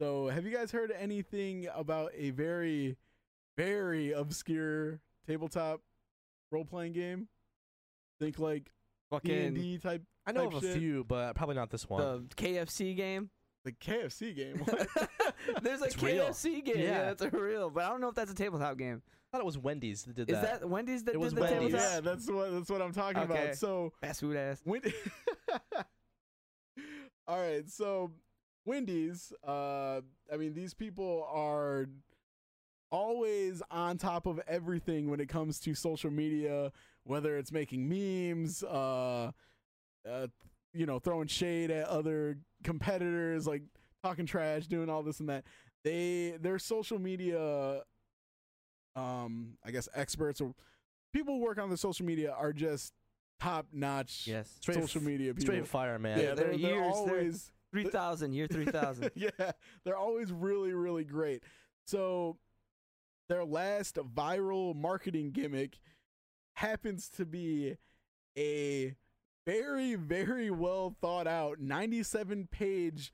So, 0.00 0.28
have 0.28 0.44
you 0.46 0.56
guys 0.56 0.70
heard 0.70 0.92
anything 0.98 1.68
about 1.74 2.12
a 2.16 2.30
very, 2.30 2.96
very 3.56 4.12
obscure 4.12 5.00
tabletop 5.30 5.80
role 6.50 6.64
playing 6.64 6.92
game? 6.92 7.28
Think 8.20 8.38
like 8.38 8.64
D 8.64 8.70
and 8.70 9.20
Fucking 9.22 9.54
D 9.54 9.78
type. 9.78 10.02
I 10.26 10.30
I 10.30 10.32
know 10.34 10.44
type 10.46 10.56
of 10.58 10.64
a 10.64 10.66
shit. 10.68 10.78
few, 10.78 11.04
but 11.04 11.34
probably 11.34 11.54
not 11.56 11.70
this 11.70 11.88
one. 11.88 12.28
The 12.28 12.34
KFC 12.34 12.96
game. 12.96 13.30
The 13.64 13.72
KFC 13.72 14.34
game. 14.34 14.58
What? 14.66 15.62
There's 15.62 15.80
a 15.80 15.86
It's 15.86 16.02
real. 16.02 16.26
KFC 16.28 16.62
game. 16.64 16.76
Yeah. 16.78 16.82
Yeah, 16.84 17.14
that's 17.14 17.32
real. 17.32 17.70
But 17.70 17.84
I 17.84 17.88
don't 17.88 18.00
know 18.02 18.08
if 18.08 18.14
that's 18.14 18.30
a 18.30 18.34
tabletop 18.34 18.76
game. 18.76 19.02
I 19.06 19.36
thought 19.36 19.42
it 19.42 19.46
was 19.46 19.56
Wendy's 19.58 20.02
that 20.04 20.14
did 20.16 20.28
Is 20.30 20.40
that. 20.40 20.60
that 20.60 20.68
Wendy's 20.68 21.04
that 21.04 21.14
It 21.14 21.20
was 21.20 21.32
the 21.34 21.40
Wendy's. 21.40 21.72
tabletop? 21.72 21.92
yeah, 21.92 22.00
that's 22.00 22.30
what 22.30 22.52
that's 22.52 22.68
what 22.70 22.82
I'm 22.82 22.92
talking 22.92 23.22
Okay. 23.22 23.42
about. 23.44 23.54
So 23.56 23.92
Fast 24.02 24.20
food 24.20 24.36
ass. 24.36 24.60
Wendy. 24.66 24.92
All 27.28 27.38
right, 27.40 27.68
so 27.68 28.10
Wendy's. 28.66 29.32
Uh, 29.46 30.00
I 30.32 30.36
mean, 30.36 30.52
these 30.54 30.74
people 30.74 31.26
are 31.32 31.86
always 32.90 33.62
on 33.70 33.96
top 33.98 34.26
of 34.26 34.40
everything 34.48 35.10
when 35.10 35.20
it 35.20 35.28
comes 35.28 35.60
to 35.60 35.74
social 35.74 36.10
media, 36.10 36.72
whether 37.04 37.36
it's 37.38 37.52
making 37.52 37.88
memes, 37.88 38.62
uh, 38.64 39.30
uh, 40.08 40.26
you 40.72 40.86
know, 40.86 40.98
throwing 40.98 41.26
shade 41.28 41.70
at 41.70 41.86
other 41.88 42.38
competitors, 42.64 43.46
like 43.46 43.62
talking 44.02 44.26
trash, 44.26 44.66
doing 44.66 44.88
all 44.90 45.02
this 45.02 45.20
and 45.20 45.28
that. 45.28 45.44
They 45.84 46.36
their 46.40 46.58
social 46.58 46.98
media, 46.98 47.82
um, 48.96 49.56
I 49.64 49.70
guess 49.70 49.88
experts 49.94 50.40
or 50.40 50.52
people 51.12 51.34
who 51.36 51.40
work 51.40 51.58
on 51.58 51.70
the 51.70 51.76
social 51.76 52.04
media 52.06 52.32
are 52.32 52.52
just 52.52 52.92
top 53.40 53.66
notch 53.72 54.26
Yes. 54.26 54.50
Straight 54.60 54.74
social 54.78 55.00
f- 55.00 55.06
media 55.06 55.32
people. 55.34 55.52
Straight 55.52 55.66
fire, 55.66 55.98
man. 55.98 56.18
yeah, 56.18 56.34
They're 56.34 56.34
they're, 56.34 56.46
they're 56.48 56.54
years, 56.58 56.94
they're- 57.06 57.16
always 57.16 57.52
3000, 57.72 58.32
year 58.34 58.46
3000. 58.48 59.10
yeah, 59.14 59.30
they're 59.84 59.96
always 59.96 60.32
really, 60.32 60.72
really 60.72 61.04
great. 61.04 61.42
So 61.86 62.36
their 63.30 63.44
last 63.44 63.94
viral 63.94 64.74
marketing 64.74 65.30
gimmick 65.30 65.78
happens 66.54 67.08
to 67.08 67.24
be 67.24 67.76
a 68.36 68.94
very, 69.46 69.94
very 69.94 70.50
well 70.50 70.96
thought 71.00 71.28
out 71.28 71.60
97 71.60 72.48
page 72.50 73.12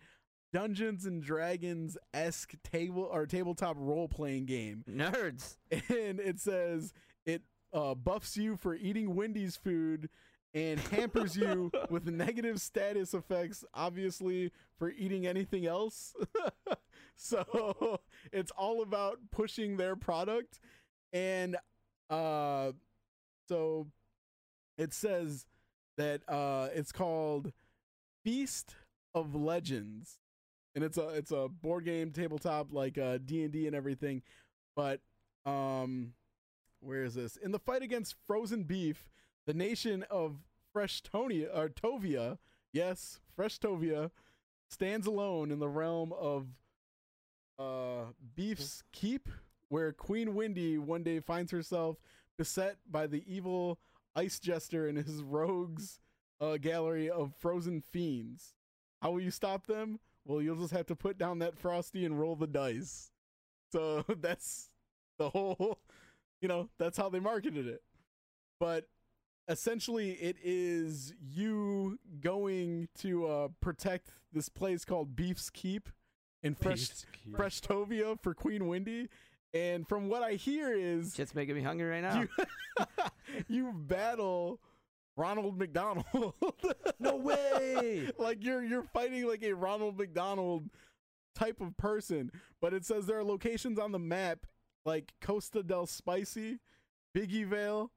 Dungeons 0.54 1.04
and 1.04 1.22
Dragons 1.22 1.98
esque 2.14 2.54
table 2.64 3.06
or 3.12 3.26
tabletop 3.26 3.76
role 3.78 4.08
playing 4.08 4.46
game. 4.46 4.84
Nerds. 4.90 5.56
And 5.70 6.18
it 6.18 6.40
says 6.40 6.94
it 7.26 7.42
uh, 7.74 7.94
buffs 7.94 8.38
you 8.38 8.56
for 8.56 8.74
eating 8.74 9.14
Wendy's 9.14 9.56
food 9.56 10.08
and 10.54 10.80
hampers 10.80 11.36
you 11.36 11.70
with 11.90 12.06
negative 12.06 12.62
status 12.62 13.12
effects, 13.12 13.66
obviously, 13.74 14.50
for 14.78 14.90
eating 14.90 15.26
anything 15.26 15.66
else. 15.66 16.14
so 17.18 18.00
it's 18.32 18.50
all 18.52 18.82
about 18.82 19.18
pushing 19.30 19.76
their 19.76 19.96
product. 19.96 20.60
And 21.12 21.56
uh, 22.10 22.72
so 23.48 23.86
it 24.76 24.92
says 24.92 25.46
that 25.96 26.20
uh, 26.28 26.68
it's 26.74 26.92
called 26.92 27.52
Feast 28.24 28.74
of 29.14 29.34
Legends. 29.34 30.18
And 30.74 30.84
it's 30.84 30.98
a 30.98 31.08
it's 31.08 31.30
a 31.30 31.48
board 31.48 31.86
game 31.86 32.10
tabletop 32.10 32.70
like 32.70 32.98
uh 32.98 33.16
D 33.16 33.44
and 33.44 33.74
everything, 33.74 34.20
but 34.74 35.00
um, 35.46 36.12
where 36.80 37.02
is 37.02 37.14
this? 37.14 37.36
In 37.36 37.52
the 37.52 37.58
fight 37.58 37.82
against 37.82 38.14
frozen 38.26 38.64
beef, 38.64 39.08
the 39.46 39.54
nation 39.54 40.04
of 40.10 40.36
Freshtonia 40.74 41.48
or 41.56 41.70
Tovia, 41.70 42.36
yes, 42.72 43.20
fresh 43.34 43.58
tovia 43.58 44.10
stands 44.68 45.06
alone 45.06 45.50
in 45.50 45.60
the 45.60 45.68
realm 45.68 46.12
of 46.12 46.46
uh 47.58 48.12
Beef's 48.34 48.82
Keep, 48.92 49.28
where 49.68 49.92
Queen 49.92 50.34
Wendy 50.34 50.78
one 50.78 51.02
day 51.02 51.20
finds 51.20 51.52
herself 51.52 51.96
beset 52.36 52.76
by 52.90 53.06
the 53.06 53.24
evil 53.26 53.78
ice 54.14 54.38
jester 54.38 54.86
and 54.88 54.98
his 54.98 55.22
rogues 55.22 56.00
uh, 56.40 56.56
gallery 56.56 57.10
of 57.10 57.34
frozen 57.38 57.80
fiends. 57.80 58.54
How 59.02 59.10
will 59.10 59.20
you 59.20 59.30
stop 59.30 59.66
them? 59.66 60.00
Well, 60.24 60.42
you'll 60.42 60.60
just 60.60 60.72
have 60.72 60.86
to 60.86 60.96
put 60.96 61.18
down 61.18 61.38
that 61.38 61.58
frosty 61.58 62.04
and 62.04 62.18
roll 62.18 62.36
the 62.36 62.46
dice. 62.46 63.10
So 63.72 64.04
that's 64.20 64.70
the 65.18 65.30
whole, 65.30 65.78
you 66.40 66.48
know, 66.48 66.68
that's 66.78 66.98
how 66.98 67.08
they 67.08 67.20
marketed 67.20 67.66
it. 67.66 67.82
But 68.58 68.86
essentially, 69.48 70.12
it 70.12 70.36
is 70.42 71.12
you 71.20 71.98
going 72.20 72.88
to 72.98 73.26
uh, 73.26 73.48
protect 73.60 74.10
this 74.32 74.48
place 74.48 74.84
called 74.84 75.14
Beef's 75.14 75.50
Keep 75.50 75.90
in 76.42 76.54
Fresh 76.54 76.90
Freshtovia 77.32 78.20
for 78.20 78.34
Queen 78.34 78.66
Wendy. 78.66 79.08
And 79.54 79.88
from 79.88 80.08
what 80.08 80.22
I 80.22 80.32
hear 80.32 80.72
is 80.72 81.14
Shit's 81.14 81.34
making 81.34 81.54
me 81.54 81.62
hungry 81.62 81.88
right 81.88 82.02
now. 82.02 82.20
you, 82.20 82.28
you 83.48 83.72
battle 83.72 84.60
Ronald 85.16 85.58
McDonald. 85.58 86.04
No 86.98 87.16
way! 87.16 88.10
like 88.18 88.42
you're 88.42 88.64
you're 88.64 88.82
fighting 88.82 89.26
like 89.26 89.42
a 89.42 89.52
Ronald 89.52 89.98
McDonald 89.98 90.70
type 91.34 91.60
of 91.60 91.76
person, 91.76 92.30
but 92.60 92.72
it 92.72 92.84
says 92.84 93.06
there 93.06 93.18
are 93.18 93.24
locations 93.24 93.78
on 93.78 93.92
the 93.92 93.98
map 93.98 94.46
like 94.86 95.12
Costa 95.20 95.62
del 95.62 95.86
Spicy, 95.86 96.58
Biggie 97.14 97.46
Vale, 97.46 97.90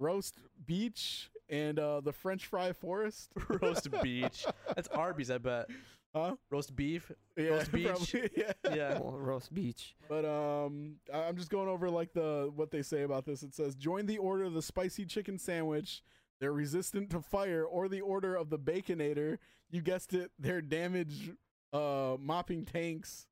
Roast 0.00 0.40
Beach, 0.66 1.30
and 1.48 1.78
uh, 1.78 2.00
the 2.00 2.12
French 2.12 2.46
Fry 2.46 2.72
Forest. 2.72 3.30
Roast 3.48 3.88
beach. 4.02 4.46
That's 4.74 4.88
Arby's, 4.88 5.30
I 5.30 5.38
bet. 5.38 5.68
Huh? 6.14 6.34
Roast 6.50 6.74
beef. 6.74 7.10
Yeah, 7.36 7.50
Roast 7.50 7.72
Beach? 7.72 7.86
probably, 7.86 8.30
yeah. 8.36 8.52
Yeah. 8.74 8.98
Well, 8.98 9.16
roast 9.18 9.54
beach. 9.54 9.94
But 10.08 10.24
um, 10.24 10.96
I- 11.14 11.22
I'm 11.24 11.36
just 11.36 11.50
going 11.50 11.68
over 11.68 11.88
like 11.88 12.12
the 12.12 12.50
what 12.54 12.70
they 12.72 12.82
say 12.82 13.02
about 13.02 13.24
this. 13.26 13.42
It 13.44 13.54
says 13.54 13.74
join 13.76 14.06
the 14.06 14.18
order 14.18 14.44
of 14.44 14.54
the 14.54 14.62
spicy 14.62 15.04
chicken 15.06 15.38
sandwich. 15.38 16.02
They're 16.40 16.52
resistant 16.52 17.10
to 17.10 17.20
fire, 17.20 17.64
or 17.64 17.88
the 17.88 18.00
order 18.00 18.34
of 18.34 18.50
the 18.50 18.58
baconator. 18.58 19.38
You 19.70 19.82
guessed 19.82 20.12
it. 20.14 20.30
They're 20.38 20.62
damage 20.62 21.30
uh 21.72 22.16
mopping 22.18 22.64
tanks. 22.64 23.26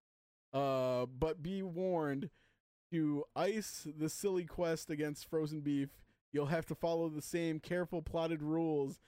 Uh, 0.53 1.07
but 1.07 1.43
be 1.43 1.63
warned 1.63 2.31
to 2.93 3.25
ice 3.37 3.87
the 3.99 4.09
silly 4.09 4.45
quest 4.45 4.89
against 4.89 5.29
frozen 5.29 5.61
beef. 5.61 5.91
You'll 6.33 6.47
have 6.47 6.67
to 6.67 6.75
follow 6.75 7.09
the 7.09 7.21
same 7.23 7.59
careful 7.61 8.03
plotted 8.03 8.43
rules 8.43 8.99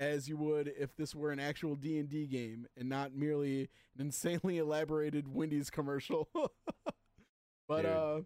as 0.00 0.28
you 0.28 0.36
would 0.38 0.72
if 0.78 0.96
this 0.96 1.14
were 1.14 1.30
an 1.30 1.38
actual 1.38 1.76
D&D 1.76 2.26
game 2.26 2.66
and 2.76 2.88
not 2.88 3.14
merely 3.14 3.68
an 3.96 4.06
insanely 4.06 4.58
elaborated 4.58 5.28
Wendy's 5.28 5.70
commercial. 5.70 6.28
but 7.68 7.82
Dude. 7.82 7.86
uh 7.86 8.20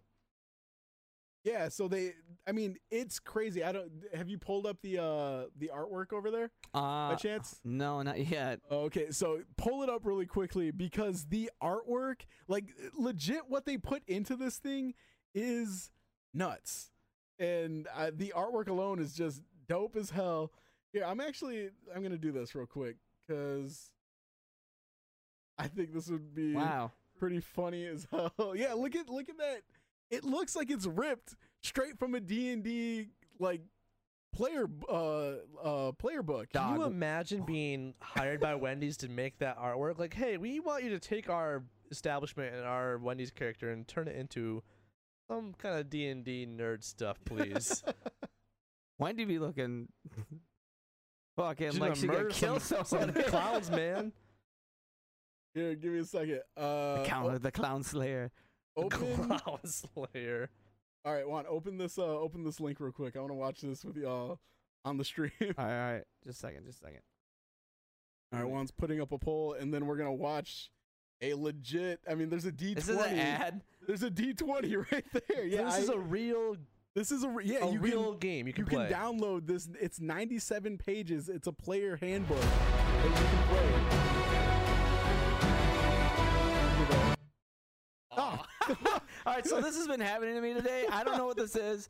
yeah, 1.44 1.68
so 1.68 1.88
they 1.88 2.14
I 2.46 2.52
mean, 2.52 2.76
it's 2.90 3.18
crazy. 3.18 3.62
I 3.62 3.72
don't 3.72 3.90
have 4.14 4.28
you 4.30 4.38
pulled 4.38 4.64
up 4.66 4.78
the 4.82 4.98
uh 5.02 5.44
the 5.58 5.70
artwork 5.74 6.12
over 6.14 6.30
there 6.30 6.50
by 6.72 6.80
Uh, 7.12 7.16
chance? 7.16 7.60
no, 7.64 8.00
not 8.00 8.18
yet. 8.26 8.60
Okay, 8.70 9.10
so 9.10 9.40
pull 9.58 9.82
it 9.82 9.90
up 9.90 10.06
really 10.06 10.24
quickly 10.26 10.70
because 10.70 11.26
the 11.26 11.50
artwork, 11.62 12.22
like 12.48 12.72
legit, 12.96 13.42
what 13.48 13.66
they 13.66 13.76
put 13.76 14.02
into 14.08 14.36
this 14.36 14.56
thing 14.56 14.94
is 15.34 15.90
nuts, 16.32 16.90
and 17.38 17.88
uh, 17.94 18.10
the 18.14 18.32
artwork 18.34 18.68
alone 18.68 18.98
is 18.98 19.12
just 19.12 19.42
dope 19.68 19.96
as 19.96 20.10
hell. 20.10 20.50
Here, 20.94 21.04
I'm 21.04 21.20
actually 21.20 21.68
I'm 21.94 22.02
gonna 22.02 22.16
do 22.16 22.32
this 22.32 22.54
real 22.54 22.66
quick 22.66 22.96
because 23.26 23.90
I 25.58 25.66
think 25.68 25.92
this 25.92 26.08
would 26.08 26.34
be 26.34 26.54
Wow. 26.54 26.92
pretty 27.18 27.40
funny 27.40 27.84
as 27.86 28.06
hell. 28.12 28.54
yeah, 28.56 28.72
look 28.74 28.94
at 28.96 29.08
look 29.10 29.28
at 29.28 29.36
that. 29.38 29.62
It 30.10 30.24
looks 30.24 30.54
like 30.56 30.70
it's 30.70 30.86
ripped 30.86 31.34
straight 31.62 31.98
from 31.98 32.14
a 32.14 32.20
D 32.20 32.50
and 32.50 32.62
D 32.62 33.08
like 33.38 33.60
player 34.32 34.66
uh 34.88 35.32
uh 35.62 35.92
player 35.92 36.22
book. 36.22 36.50
Can 36.52 36.76
you 36.76 36.84
imagine 36.84 37.42
being 37.46 37.94
hired 38.00 38.40
by 38.40 38.54
Wendy's 38.54 38.96
to 38.98 39.08
make 39.08 39.38
that 39.38 39.58
artwork? 39.58 39.98
Like, 39.98 40.14
hey, 40.14 40.36
we 40.38 40.60
want 40.60 40.84
you 40.84 40.90
to 40.90 41.00
take 41.00 41.28
our 41.28 41.64
establishment 41.90 42.54
and 42.54 42.64
our 42.64 42.98
Wendy's 42.98 43.30
character 43.32 43.70
and 43.70 43.86
turn 43.86 44.06
it 44.08 44.16
into 44.16 44.62
some 45.28 45.54
kind 45.58 45.76
of 45.78 45.90
D 45.90 46.06
and 46.06 46.24
D 46.24 46.46
nerd 46.46 46.84
stuff, 46.84 47.18
please. 47.24 47.82
Wendy 48.98 49.24
be 49.24 49.38
looking 49.40 49.88
fucking 51.36 51.72
She's 51.72 51.80
like 51.80 51.96
she 51.96 52.06
gonna 52.06 52.28
kill 52.28 52.60
some, 52.60 52.84
someone. 52.84 53.14
some 53.14 53.22
clowns, 53.30 53.70
man. 53.70 54.12
Here, 55.54 55.74
give 55.74 55.92
me 55.92 56.00
a 56.00 56.04
second. 56.04 56.40
Uh, 56.56 57.02
the, 57.02 57.04
clown, 57.08 57.38
the 57.40 57.52
clown 57.52 57.82
slayer. 57.82 58.32
open. 58.76 59.14
Clown 59.28 59.60
Slayer. 59.64 60.50
All 61.04 61.12
right, 61.14 61.28
Juan, 61.28 61.44
open 61.48 61.78
this. 61.78 61.98
Uh, 61.98 62.02
open 62.02 62.42
this 62.44 62.58
link 62.60 62.80
real 62.80 62.90
quick. 62.90 63.14
I 63.16 63.20
want 63.20 63.30
to 63.30 63.34
watch 63.36 63.60
this 63.60 63.84
with 63.84 63.96
y'all 63.96 64.40
on 64.84 64.96
the 64.96 65.04
stream. 65.04 65.30
All 65.40 65.64
right, 65.64 65.86
all 65.86 65.92
right. 65.94 66.04
Just 66.26 66.38
a 66.38 66.46
second, 66.46 66.64
just 66.66 66.80
a 66.80 66.86
second. 66.86 67.00
All 68.32 68.40
right, 68.40 68.48
Juan's 68.48 68.72
putting 68.72 69.00
up 69.00 69.12
a 69.12 69.18
poll, 69.18 69.52
and 69.52 69.72
then 69.72 69.86
we're 69.86 69.96
gonna 69.96 70.12
watch 70.12 70.70
a 71.22 71.34
legit. 71.34 72.00
I 72.10 72.14
mean, 72.14 72.30
there's 72.30 72.46
a 72.46 72.52
D 72.52 72.74
twenty. 72.74 72.80
This 72.80 72.88
is 72.88 72.96
an 73.12 73.18
ad. 73.18 73.62
There's 73.86 74.02
a 74.02 74.10
D 74.10 74.32
twenty 74.32 74.74
right 74.76 75.04
there. 75.28 75.44
Yeah, 75.46 75.64
this 75.64 75.78
is 75.78 75.88
a 75.88 75.98
real, 75.98 76.56
this 76.94 77.10
is 77.10 77.24
a 77.24 77.28
re- 77.28 77.44
yeah. 77.44 77.64
a 77.64 77.72
you 77.72 77.80
real 77.80 78.10
can 78.12 78.18
game. 78.20 78.46
You 78.46 78.54
you 78.56 78.64
can 78.64 78.88
can 78.88 78.90
download 78.90 79.46
this. 79.46 79.68
It's 79.80 80.00
97 80.00 80.78
pages. 80.78 81.28
It's 81.28 81.46
a 81.46 81.52
player 81.52 81.96
handbook 81.96 82.40
that 82.40 83.04
you 83.04 83.12
can 83.12 83.48
play. 83.48 84.04
Oh. 88.16 88.44
All 89.26 89.34
right, 89.34 89.46
so 89.46 89.60
this 89.60 89.76
has 89.76 89.88
been 89.88 90.00
happening 90.00 90.34
to 90.34 90.40
me 90.40 90.54
today. 90.54 90.84
I 90.90 91.02
don't 91.02 91.18
know 91.18 91.26
what 91.26 91.36
this 91.36 91.56
is. 91.56 91.88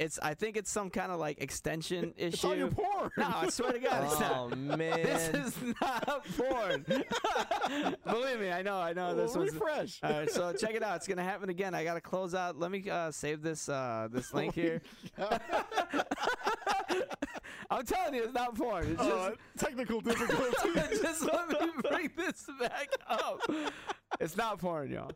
It's 0.00 0.18
I 0.22 0.32
think 0.32 0.56
it's 0.56 0.70
some 0.70 0.88
kind 0.88 1.12
of 1.12 1.20
like 1.20 1.42
extension 1.42 2.14
issue. 2.16 2.26
It's 2.34 2.42
all 2.44 2.56
your 2.56 2.68
porn. 2.70 3.10
No, 3.18 3.26
I 3.36 3.48
swear 3.50 3.72
to 3.72 3.78
God, 3.78 4.04
it's 4.04 4.18
not. 4.20 4.32
Oh 4.34 4.48
man. 4.56 5.02
This 5.02 5.28
is 5.28 5.56
not 5.78 6.24
porn. 6.38 6.86
Believe 8.06 8.40
me, 8.40 8.50
I 8.50 8.62
know, 8.62 8.78
I 8.78 8.94
know. 8.94 9.14
This 9.14 9.34
Well, 9.34 9.44
was. 9.44 9.52
refresh. 9.52 10.00
All 10.02 10.10
right, 10.10 10.30
so 10.30 10.54
check 10.54 10.74
it 10.74 10.82
out. 10.82 10.96
It's 10.96 11.06
gonna 11.06 11.22
happen 11.22 11.50
again. 11.50 11.74
I 11.74 11.84
gotta 11.84 12.00
close 12.00 12.34
out. 12.34 12.58
Let 12.58 12.70
me 12.70 12.88
uh, 12.88 13.10
save 13.10 13.42
this 13.42 13.68
uh, 13.68 14.08
this 14.10 14.32
link 14.32 14.54
here. 14.54 14.80
I'm 17.70 17.84
telling 17.84 18.14
you, 18.14 18.24
it's 18.24 18.34
not 18.34 18.54
porn. 18.56 18.84
It's 18.92 19.02
just, 19.02 19.10
Uh, 19.10 19.30
technical 19.58 20.00
difficulties. 20.00 21.00
just 21.00 21.22
let 21.24 21.48
me 21.48 21.56
bring 21.88 22.10
this 22.16 22.46
back 22.58 22.88
up. 23.08 23.40
It's 24.18 24.36
not 24.36 24.58
porn, 24.58 24.90
y'all. 24.90 25.12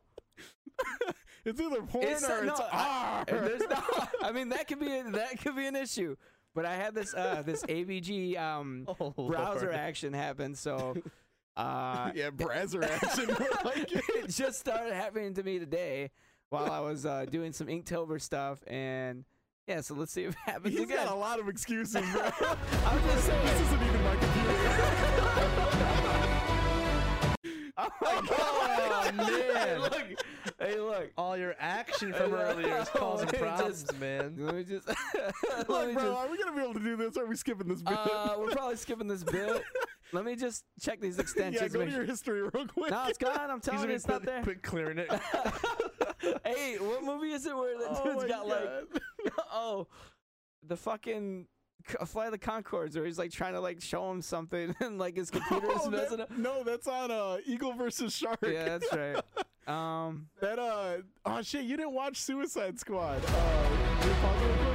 It's 1.45 1.61
either 1.61 1.83
porn 1.83 2.07
It's 2.07 2.25
or 2.29 2.45
no, 2.45 2.53
it's 2.53 2.61
I- 2.73 3.25
R. 3.29 3.41
There's 3.41 3.63
no. 3.69 3.83
I 4.23 4.33
mean, 4.33 4.49
that 4.51 4.67
could 4.69 4.81
be 4.81 4.95
a, 4.97 5.05
that 5.13 5.41
could 5.43 5.57
be 5.57 5.67
an 5.67 5.77
issue. 5.77 6.17
But 6.55 6.65
I 6.67 6.75
had 6.77 6.95
this 6.95 7.13
uh, 7.15 7.43
this 7.45 7.63
AVG 7.65 8.39
um, 8.39 8.87
Oh, 9.01 9.11
browser 9.11 9.67
Lord. 9.67 9.75
action 9.75 10.13
happen, 10.13 10.55
so 10.55 10.95
uh, 11.57 12.11
yeah, 12.15 12.31
browser 12.31 12.85
action. 12.85 13.29
like 13.65 13.91
it. 13.93 14.05
it 14.09 14.29
just 14.31 14.61
started 14.61 14.95
happening 14.95 15.35
to 15.35 15.43
me 15.43 15.59
today 15.59 16.11
while 16.51 16.71
I 16.71 16.79
was 16.81 17.05
uh, 17.07 17.25
doing 17.29 17.53
some 17.53 17.67
Inktober 17.67 18.21
stuff, 18.21 18.61
and 18.69 19.25
yeah. 19.67 19.81
So 19.81 19.95
let's 19.95 20.13
see 20.13 20.23
if 20.25 20.31
it 20.35 20.39
happens 20.47 20.75
He's 20.75 20.83
again. 20.85 20.99
got 21.05 21.09
a 21.13 21.17
lot 21.19 21.41
of 21.41 21.49
excuses, 21.49 21.95
bro. 22.13 22.23
I'm 22.23 23.03
just 23.03 23.25
saying. 23.27 23.47
this 23.47 23.61
isn't 23.63 23.83
even 23.83 24.03
my 24.05 24.17
computer. 24.17 26.01
Oh 28.07 28.23
my 29.11 29.11
Oh, 29.11 29.13
man. 29.13 29.27
hey, 29.57 29.79
look! 29.79 30.25
Hey, 30.59 30.81
look! 30.81 31.11
All 31.17 31.37
your 31.37 31.55
action 31.59 32.13
from 32.13 32.35
earlier 32.35 32.79
is 32.79 32.89
causing 32.95 33.29
problems, 33.29 33.83
just- 33.85 33.99
man. 34.01 34.35
Let 34.39 34.55
me 34.55 34.65
just. 34.65 34.89
let 34.89 35.69
Look, 35.69 35.89
me 35.89 35.95
bro, 35.95 36.03
just 36.03 36.17
are 36.19 36.29
we 36.31 36.39
gonna 36.39 36.57
be 36.57 36.63
able 36.63 36.75
to 36.75 36.81
do 36.81 36.97
this? 36.97 37.17
Or 37.17 37.25
are 37.25 37.27
we 37.27 37.37
skipping 37.37 37.69
this 37.69 37.83
bit? 37.83 37.97
uh, 37.97 38.37
we're 38.39 38.51
probably 38.51 38.77
skipping 38.77 39.09
this 39.09 39.23
bit. 39.25 39.63
Let 40.13 40.25
me 40.25 40.37
just 40.37 40.65
check 40.81 41.01
these 41.01 41.19
extensions. 41.19 41.61
yeah, 41.63 41.69
go 41.69 41.85
to 41.85 41.91
your 41.91 42.05
history 42.05 42.43
real 42.43 42.67
quick. 42.67 42.91
No, 42.91 43.07
it's 43.09 43.19
gone. 43.19 43.51
I'm 43.51 43.61
telling 43.61 43.89
you, 43.89 43.95
it's 43.95 44.07
not 44.07 44.25
there. 44.25 44.43
quit 44.43 44.63
clearing 44.63 44.99
it. 44.99 45.11
hey, 46.45 46.77
what 46.79 47.03
movie 47.03 47.33
is 47.33 47.47
it 47.47 47.57
where 47.57 47.77
the 47.79 47.87
oh 47.89 48.05
dude's 48.05 48.23
my 48.23 48.29
got 48.29 48.47
God. 48.49 48.87
like, 48.95 49.33
oh, 49.53 49.87
the 50.67 50.77
fucking 50.77 51.47
Fly 52.07 52.31
the 52.31 52.39
Conchords, 52.39 52.95
where 52.97 53.05
he's 53.05 53.19
like 53.19 53.31
trying 53.31 53.53
to 53.55 53.61
like 53.61 53.81
show 53.83 54.11
him 54.11 54.23
something, 54.23 54.75
and 54.81 54.99
like 54.99 55.17
his 55.17 55.31
computer's 55.31 55.71
Oh, 55.75 55.91
that- 55.91 56.03
messing 56.03 56.21
up. 56.21 56.31
No, 56.31 56.63
that's 56.65 56.87
on 56.89 57.11
uh, 57.11 57.39
Eagle 57.47 57.73
versus 57.75 58.15
Shark. 58.15 58.39
Yeah, 58.43 58.79
that's 58.79 58.93
right. 58.93 59.23
Um, 59.67 60.29
That 60.41 60.59
uh 60.59 60.97
oh 61.25 61.43
shit, 61.43 61.65
you 61.65 61.77
didn't 61.77 61.93
watch 61.95 62.19
Suicide 62.21 62.79
Squad. 62.79 63.23
Uh, 63.27 63.69
can 64.01 64.09
you 64.09 64.15
pause 64.17 64.43
it 64.43 64.45
real 64.47 64.75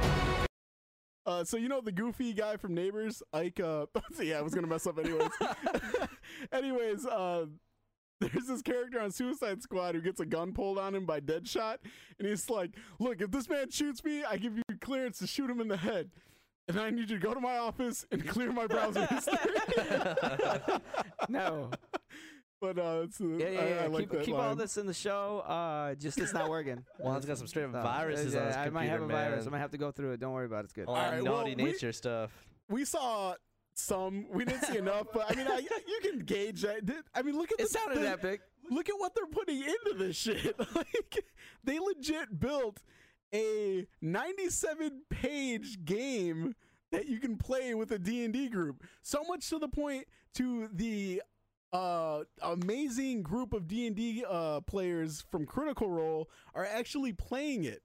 uh 1.26 1.44
so 1.44 1.56
you 1.58 1.68
know 1.68 1.80
the 1.80 1.92
goofy 1.92 2.32
guy 2.32 2.56
from 2.56 2.74
Neighbors, 2.74 3.22
Ike 3.32 3.60
uh 3.60 3.86
yeah, 4.20 4.38
I 4.38 4.42
was 4.42 4.54
gonna 4.54 4.66
mess 4.66 4.86
up 4.86 4.98
anyways. 4.98 5.30
anyways, 6.52 7.06
uh 7.06 7.46
there's 8.20 8.46
this 8.46 8.60
character 8.62 9.00
on 9.00 9.10
Suicide 9.10 9.62
Squad 9.62 9.94
who 9.94 10.00
gets 10.02 10.20
a 10.20 10.26
gun 10.26 10.52
pulled 10.52 10.76
on 10.78 10.94
him 10.94 11.06
by 11.06 11.20
Deadshot, 11.20 11.76
and 12.18 12.28
he's 12.28 12.50
like, 12.50 12.72
Look, 12.98 13.20
if 13.22 13.30
this 13.30 13.48
man 13.48 13.70
shoots 13.70 14.04
me, 14.04 14.24
I 14.24 14.36
give 14.36 14.56
you 14.56 14.62
clearance 14.80 15.18
to 15.20 15.26
shoot 15.26 15.48
him 15.48 15.60
in 15.60 15.68
the 15.68 15.76
head. 15.78 16.10
And 16.70 16.80
I 16.80 16.90
need 16.90 17.10
you 17.10 17.18
to 17.18 17.18
go 17.18 17.34
to 17.34 17.40
my 17.40 17.58
office 17.58 18.04
and 18.10 18.26
clear 18.26 18.52
my 18.52 18.66
browser 18.66 19.04
history. 19.10 19.38
no. 21.28 21.70
but 22.60 22.78
uh, 22.78 23.02
it's, 23.04 23.20
uh 23.20 23.24
Yeah, 23.24 23.48
yeah, 23.48 23.60
I, 23.60 23.68
yeah. 23.68 23.80
I 23.82 23.86
like 23.86 24.00
keep 24.02 24.10
that 24.10 24.24
keep 24.24 24.34
all 24.34 24.54
this 24.54 24.76
in 24.76 24.86
the 24.86 24.94
show. 24.94 25.40
Uh, 25.46 25.94
just 25.94 26.18
it's 26.18 26.32
not 26.32 26.48
working. 26.48 26.84
Juan's 26.98 27.24
got 27.26 27.38
some 27.38 27.46
straight 27.46 27.64
up 27.64 27.72
So, 27.72 27.82
viruses 27.82 28.34
yeah, 28.34 28.40
on 28.40 28.46
his 28.46 28.56
I 28.56 28.64
computer, 28.64 28.72
might 28.74 28.88
have 28.90 29.02
a 29.02 29.06
virus. 29.06 29.46
I 29.46 29.50
might 29.50 29.58
have 29.58 29.70
to 29.72 29.78
go 29.78 29.90
through 29.90 30.12
it. 30.12 30.20
Don't 30.20 30.32
worry 30.32 30.46
about 30.46 30.60
it. 30.60 30.64
It's 30.64 30.72
good. 30.72 30.86
All 30.86 30.94
that 30.94 31.06
Alright, 31.06 31.22
well, 31.24 31.38
naughty 31.38 31.54
we- 31.54 31.64
nature 31.64 31.92
stuff. 31.92 32.30
we 32.68 32.84
saw 32.84 33.34
some. 33.74 34.26
We 34.30 34.44
didn't 34.44 34.64
see 34.64 34.78
enough, 34.78 35.06
but 35.12 35.30
I 35.30 35.34
mean, 35.34 35.46
I, 35.48 35.58
you 35.58 36.00
can 36.02 36.20
gauge 36.20 36.62
that. 36.62 36.80
I 37.14 37.22
mean, 37.22 37.36
look 37.36 37.50
at 37.52 37.60
It 37.60 37.64
the, 37.64 37.78
sounded 37.78 38.02
the- 38.02 38.08
epic. 38.10 38.40
Look 38.70 38.88
at 38.88 38.94
what 38.98 39.14
they're 39.16 39.26
putting 39.26 39.62
into 39.62 39.94
this 39.98 40.14
shit. 40.16 40.54
like, 40.76 41.24
they 41.64 41.80
legit 41.80 42.38
built 42.38 42.78
a 43.34 43.86
97 44.00 45.02
page 45.10 45.84
game 45.84 46.54
that 46.92 47.06
you 47.06 47.18
can 47.18 47.36
play 47.36 47.74
with 47.74 47.92
a 47.92 47.98
D&D 47.98 48.48
group. 48.48 48.82
So 49.02 49.22
much 49.24 49.48
to 49.50 49.58
the 49.58 49.68
point 49.68 50.06
to 50.34 50.68
the 50.72 51.22
uh 51.72 52.24
amazing 52.42 53.22
group 53.22 53.52
of 53.52 53.68
D&D 53.68 54.24
uh 54.28 54.60
players 54.62 55.24
from 55.30 55.46
Critical 55.46 55.88
Role 55.88 56.28
are 56.52 56.66
actually 56.66 57.12
playing 57.12 57.62
it. 57.62 57.82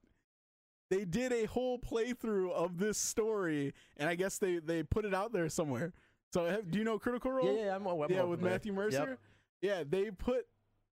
They 0.90 1.04
did 1.04 1.32
a 1.32 1.44
whole 1.44 1.78
playthrough 1.78 2.50
of 2.50 2.78
this 2.78 2.98
story 2.98 3.74
and 3.96 4.08
I 4.08 4.16
guess 4.16 4.38
they 4.38 4.58
they 4.58 4.82
put 4.82 5.04
it 5.04 5.14
out 5.14 5.32
there 5.32 5.48
somewhere. 5.48 5.92
So 6.32 6.44
have, 6.46 6.70
do 6.70 6.78
you 6.78 6.84
know 6.84 6.98
Critical 6.98 7.30
Role? 7.30 7.46
Yeah, 7.46 7.66
yeah, 7.66 7.76
I'm, 7.76 7.86
I'm 7.86 8.10
yeah, 8.10 8.22
with. 8.22 8.42
Matthew 8.42 8.72
Mercer. 8.72 9.10
Yep. 9.10 9.18
Yeah, 9.62 9.84
they 9.88 10.10
put 10.10 10.46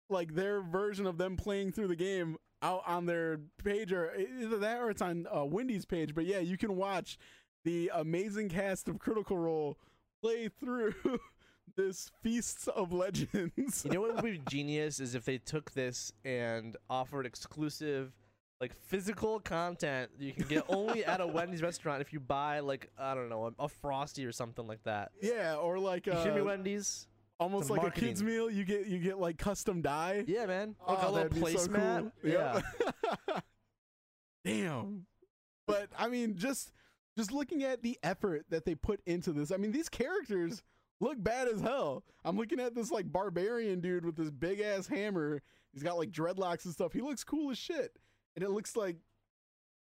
like 0.08 0.34
their 0.34 0.60
version 0.60 1.06
of 1.06 1.18
them 1.18 1.36
playing 1.36 1.72
through 1.72 1.88
the 1.88 1.96
game 1.96 2.36
out 2.64 2.82
on 2.86 3.06
their 3.06 3.40
page, 3.62 3.92
or 3.92 4.12
either 4.16 4.58
that 4.58 4.80
or 4.80 4.90
it's 4.90 5.02
on 5.02 5.26
uh, 5.34 5.44
Wendy's 5.44 5.84
page. 5.84 6.14
But 6.14 6.24
yeah, 6.24 6.38
you 6.38 6.56
can 6.56 6.76
watch 6.76 7.18
the 7.64 7.90
amazing 7.94 8.48
cast 8.48 8.88
of 8.88 8.98
Critical 8.98 9.36
Role 9.38 9.76
play 10.22 10.48
through 10.48 10.94
this 11.76 12.10
Feasts 12.22 12.66
of 12.68 12.92
Legends. 12.92 13.84
You 13.84 13.90
know 13.92 14.00
what 14.00 14.14
would 14.16 14.24
be 14.24 14.40
genius 14.48 14.98
is 15.00 15.14
if 15.14 15.24
they 15.24 15.38
took 15.38 15.72
this 15.72 16.12
and 16.24 16.76
offered 16.88 17.26
exclusive, 17.26 18.12
like 18.60 18.72
physical 18.86 19.40
content 19.40 20.10
you 20.18 20.32
can 20.32 20.46
get 20.46 20.64
only 20.68 21.04
at 21.04 21.20
a 21.20 21.26
Wendy's 21.26 21.60
restaurant 21.70 22.00
if 22.00 22.12
you 22.12 22.20
buy 22.20 22.60
like 22.60 22.90
I 22.98 23.14
don't 23.14 23.28
know 23.28 23.46
a, 23.58 23.64
a 23.64 23.68
frosty 23.68 24.24
or 24.24 24.32
something 24.32 24.66
like 24.66 24.82
that. 24.84 25.10
yeah, 25.20 25.56
or 25.56 25.78
like 25.78 26.06
You 26.06 26.12
hear 26.14 26.34
me, 26.34 26.40
uh, 26.40 26.44
Wendy's? 26.44 27.08
Almost 27.38 27.68
some 27.68 27.76
like 27.76 27.86
a 27.86 27.90
kids 27.90 28.22
meal. 28.22 28.50
You 28.50 28.64
get 28.64 28.86
you 28.86 28.98
get 28.98 29.18
like 29.18 29.38
custom 29.38 29.82
dye. 29.82 30.24
Yeah, 30.26 30.46
man. 30.46 30.76
Oh, 30.86 30.94
Like 30.94 31.02
a 31.02 31.06
little 31.10 31.28
that'd 31.28 31.44
be 31.44 31.56
so 31.56 31.66
cool. 31.68 32.12
Yeah. 32.22 32.60
Yep. 32.80 33.44
Damn. 34.44 35.06
But 35.66 35.88
I 35.98 36.08
mean, 36.08 36.36
just 36.36 36.72
just 37.16 37.32
looking 37.32 37.62
at 37.62 37.82
the 37.82 37.98
effort 38.02 38.44
that 38.50 38.64
they 38.64 38.74
put 38.74 39.00
into 39.06 39.32
this. 39.32 39.50
I 39.50 39.56
mean, 39.56 39.72
these 39.72 39.88
characters 39.88 40.62
look 41.00 41.22
bad 41.22 41.48
as 41.48 41.60
hell. 41.60 42.04
I'm 42.24 42.36
looking 42.36 42.60
at 42.60 42.74
this 42.74 42.90
like 42.90 43.10
barbarian 43.10 43.80
dude 43.80 44.04
with 44.04 44.16
this 44.16 44.30
big 44.30 44.60
ass 44.60 44.86
hammer. 44.86 45.42
He's 45.72 45.82
got 45.82 45.98
like 45.98 46.10
dreadlocks 46.10 46.64
and 46.64 46.74
stuff. 46.74 46.92
He 46.92 47.00
looks 47.00 47.24
cool 47.24 47.50
as 47.50 47.58
shit. 47.58 47.96
And 48.36 48.44
it 48.44 48.50
looks 48.50 48.76
like 48.76 48.96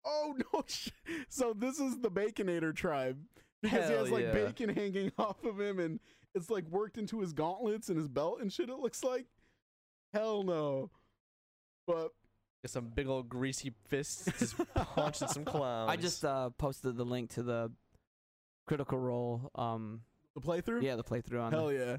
Oh 0.04 0.34
no! 0.52 0.64
shit. 0.66 0.92
So 1.28 1.54
this 1.56 1.78
is 1.78 1.98
the 1.98 2.10
Baconator 2.10 2.74
tribe 2.74 3.18
because 3.60 3.88
he 3.88 3.94
has 3.94 4.10
like 4.10 4.24
yeah. 4.24 4.32
bacon 4.32 4.68
hanging 4.70 5.12
off 5.18 5.42
of 5.44 5.60
him, 5.60 5.78
and 5.78 6.00
it's 6.34 6.50
like 6.50 6.68
worked 6.68 6.98
into 6.98 7.20
his 7.20 7.32
gauntlets 7.32 7.88
and 7.88 7.98
his 7.98 8.08
belt 8.08 8.38
and 8.40 8.52
shit. 8.52 8.68
It 8.68 8.78
looks 8.78 9.04
like 9.04 9.26
hell 10.12 10.42
no. 10.42 10.90
But 11.86 12.12
Get 12.62 12.70
some 12.70 12.92
big 12.94 13.08
old 13.08 13.28
greasy 13.28 13.72
fists 13.88 14.28
just 14.38 14.54
punching 14.74 15.28
some 15.28 15.44
clowns. 15.44 15.90
I 15.90 15.96
just 15.96 16.24
uh, 16.24 16.50
posted 16.50 16.96
the 16.96 17.04
link 17.04 17.30
to 17.30 17.42
the 17.42 17.72
Critical 18.68 18.98
Role. 18.98 19.50
Um, 19.56 20.02
the 20.36 20.40
playthrough, 20.40 20.82
yeah, 20.82 20.94
the 20.94 21.04
playthrough 21.04 21.42
on. 21.42 21.52
hell 21.52 21.66
the, 21.66 21.74
yeah. 21.74 21.96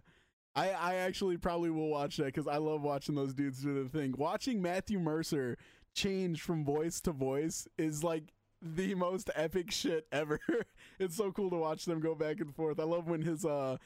I 0.55 0.69
I 0.69 0.95
actually 0.95 1.37
probably 1.37 1.69
will 1.69 1.89
watch 1.89 2.17
that 2.17 2.27
because 2.27 2.47
I 2.47 2.57
love 2.57 2.81
watching 2.81 3.15
those 3.15 3.33
dudes 3.33 3.61
do 3.61 3.73
their 3.73 3.89
thing. 3.89 4.15
Watching 4.17 4.61
Matthew 4.61 4.99
Mercer 4.99 5.57
change 5.93 6.41
from 6.41 6.63
voice 6.63 7.01
to 7.01 7.11
voice 7.11 7.67
is 7.77 8.03
like 8.03 8.33
the 8.61 8.95
most 8.95 9.29
epic 9.35 9.71
shit 9.71 10.07
ever. 10.11 10.39
it's 10.99 11.17
so 11.17 11.31
cool 11.31 11.49
to 11.49 11.57
watch 11.57 11.85
them 11.85 11.99
go 11.99 12.15
back 12.15 12.39
and 12.39 12.55
forth. 12.55 12.79
I 12.79 12.83
love 12.83 13.09
when 13.09 13.21
his 13.21 13.45
uh 13.45 13.77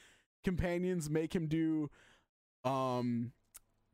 companions 0.43 1.09
make 1.09 1.33
him 1.35 1.47
do 1.47 1.89
um 2.63 3.31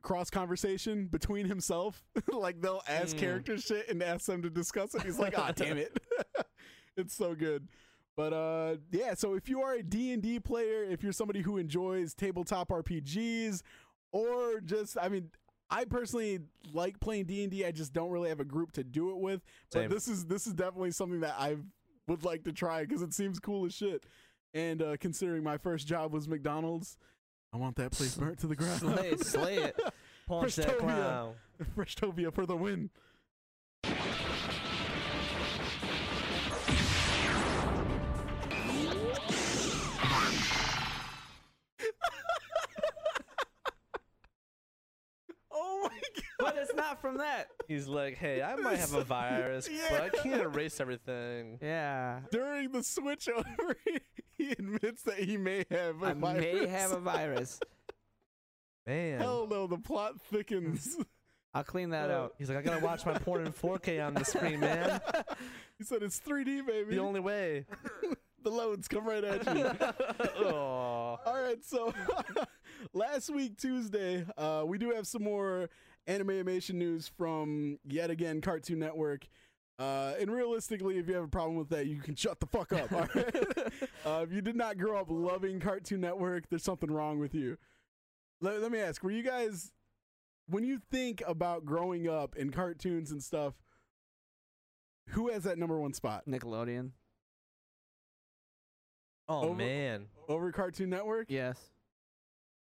cross 0.02 0.28
conversation 0.30 1.06
between 1.06 1.46
himself. 1.46 2.04
like 2.32 2.60
they'll 2.60 2.82
ask 2.88 3.16
Mm. 3.16 3.20
character 3.20 3.58
shit 3.58 3.88
and 3.88 4.02
ask 4.02 4.26
them 4.26 4.42
to 4.42 4.50
discuss 4.50 4.94
it. 4.94 5.02
He's 5.02 5.18
like, 5.18 5.34
"Ah, 5.38 5.52
damn 5.56 5.78
it." 5.78 5.98
it's 6.96 7.14
so 7.14 7.34
good. 7.34 7.68
But 8.16 8.32
uh 8.32 8.76
yeah, 8.92 9.14
so 9.14 9.34
if 9.34 9.48
you 9.48 9.62
are 9.62 9.74
a 9.74 9.82
D&D 9.82 10.40
player, 10.40 10.84
if 10.84 11.02
you're 11.02 11.12
somebody 11.12 11.40
who 11.40 11.56
enjoys 11.56 12.14
tabletop 12.14 12.68
RPGs 12.68 13.62
or 14.12 14.60
just 14.60 14.96
I 15.00 15.08
mean 15.08 15.30
I 15.70 15.84
personally 15.86 16.40
like 16.72 17.00
playing 17.00 17.24
D&D. 17.24 17.64
I 17.64 17.72
just 17.72 17.92
don't 17.92 18.10
really 18.10 18.28
have 18.28 18.38
a 18.38 18.44
group 18.44 18.70
to 18.72 18.84
do 18.84 19.10
it 19.10 19.16
with. 19.16 19.40
Same. 19.72 19.88
But 19.88 19.94
this 19.94 20.06
is 20.06 20.26
this 20.26 20.46
is 20.46 20.52
definitely 20.52 20.92
something 20.92 21.20
that 21.20 21.34
I 21.38 21.56
would 22.06 22.22
like 22.22 22.44
to 22.44 22.52
try 22.52 22.84
cuz 22.84 23.00
it 23.02 23.14
seems 23.14 23.40
cool 23.40 23.64
as 23.64 23.74
shit. 23.74 24.04
And 24.54 24.80
uh 24.82 24.96
considering 24.98 25.42
my 25.42 25.58
first 25.58 25.86
job 25.86 26.12
was 26.12 26.28
McDonald's, 26.28 26.96
I 27.52 27.56
want 27.56 27.76
that 27.76 27.90
place 27.92 28.14
burnt 28.14 28.38
to 28.40 28.46
the 28.46 28.56
ground. 28.56 28.80
Slay, 28.80 29.16
slay 29.16 29.56
it. 29.56 29.80
punch 30.28 30.54
that 30.56 30.68
Freshtovia. 30.68 30.78
clown. 30.78 31.34
Freshtovia 31.76 32.32
for 32.32 32.46
the 32.46 32.56
win. 32.56 32.90
oh 45.52 45.80
my 45.82 45.88
god. 45.88 46.22
but 46.38 46.56
it's 46.58 46.74
not 46.74 47.00
from 47.00 47.18
that. 47.18 47.48
He's 47.68 47.86
like, 47.86 48.16
hey, 48.16 48.42
I 48.42 48.56
might 48.56 48.78
have 48.78 48.94
a 48.94 49.04
virus, 49.04 49.68
but 49.90 50.00
I 50.00 50.08
can't 50.10 50.42
erase 50.42 50.80
everything. 50.80 51.58
Yeah. 51.62 52.20
During 52.30 52.72
the 52.72 52.80
switchover, 52.80 53.74
he 54.38 54.50
admits 54.52 55.02
that 55.02 55.18
he 55.18 55.36
may 55.36 55.64
have 55.70 56.02
a 56.02 56.06
I 56.06 56.12
virus. 56.14 56.40
may 56.42 56.66
have 56.66 56.92
a 56.92 57.00
virus. 57.00 57.60
Man. 58.86 59.20
Hell 59.20 59.46
no, 59.46 59.66
the 59.66 59.78
plot 59.78 60.20
thickens. 60.30 60.96
I'll 61.54 61.64
clean 61.64 61.90
that 61.90 62.10
out. 62.10 62.34
He's 62.36 62.48
like, 62.48 62.58
I 62.58 62.62
gotta 62.62 62.84
watch 62.84 63.06
my 63.06 63.16
porn 63.16 63.46
in 63.46 63.52
4K 63.52 64.04
on 64.04 64.14
the 64.14 64.24
screen, 64.24 64.58
man. 64.60 65.00
he 65.78 65.84
said 65.84 66.02
it's 66.02 66.20
3D, 66.20 66.66
baby. 66.66 66.96
The 66.96 66.98
only 66.98 67.20
way. 67.20 67.64
the 68.42 68.50
loads 68.50 68.88
come 68.88 69.06
right 69.06 69.22
at 69.22 69.56
you. 69.56 70.44
All 70.44 71.20
right, 71.26 71.64
so 71.64 71.94
last 72.92 73.30
week 73.32 73.56
Tuesday, 73.56 74.26
uh, 74.36 74.64
we 74.66 74.78
do 74.78 74.90
have 74.90 75.06
some 75.06 75.22
more 75.22 75.70
anime 76.06 76.30
animation 76.30 76.78
news 76.78 77.08
from 77.08 77.78
yet 77.86 78.10
again 78.10 78.40
Cartoon 78.40 78.80
Network. 78.80 79.26
Uh, 79.78 80.14
and 80.20 80.30
realistically, 80.30 80.98
if 80.98 81.08
you 81.08 81.14
have 81.14 81.24
a 81.24 81.28
problem 81.28 81.56
with 81.56 81.68
that, 81.70 81.86
you 81.86 82.00
can 82.00 82.14
shut 82.14 82.38
the 82.38 82.46
fuck 82.46 82.72
up. 82.72 82.92
All 82.92 83.08
right? 83.14 83.34
uh, 84.06 84.24
if 84.24 84.32
you 84.32 84.40
did 84.40 84.56
not 84.56 84.78
grow 84.78 84.98
up 84.98 85.06
loving 85.08 85.58
Cartoon 85.58 86.00
Network, 86.00 86.48
there's 86.48 86.62
something 86.62 86.90
wrong 86.90 87.18
with 87.18 87.34
you. 87.34 87.56
Let, 88.40 88.60
let 88.60 88.70
me 88.70 88.78
ask: 88.78 89.02
Were 89.02 89.10
you 89.10 89.22
guys, 89.24 89.72
when 90.48 90.64
you 90.64 90.80
think 90.90 91.22
about 91.26 91.64
growing 91.64 92.08
up 92.08 92.36
in 92.36 92.50
cartoons 92.50 93.10
and 93.10 93.22
stuff, 93.22 93.54
who 95.08 95.30
has 95.30 95.42
that 95.44 95.58
number 95.58 95.78
one 95.78 95.92
spot 95.92 96.24
Nickelodeon. 96.28 96.90
Oh, 99.28 99.48
Over- 99.48 99.54
man. 99.54 100.06
over 100.28 100.52
Cartoon 100.52 100.90
Network? 100.90 101.26
Yes. 101.30 101.58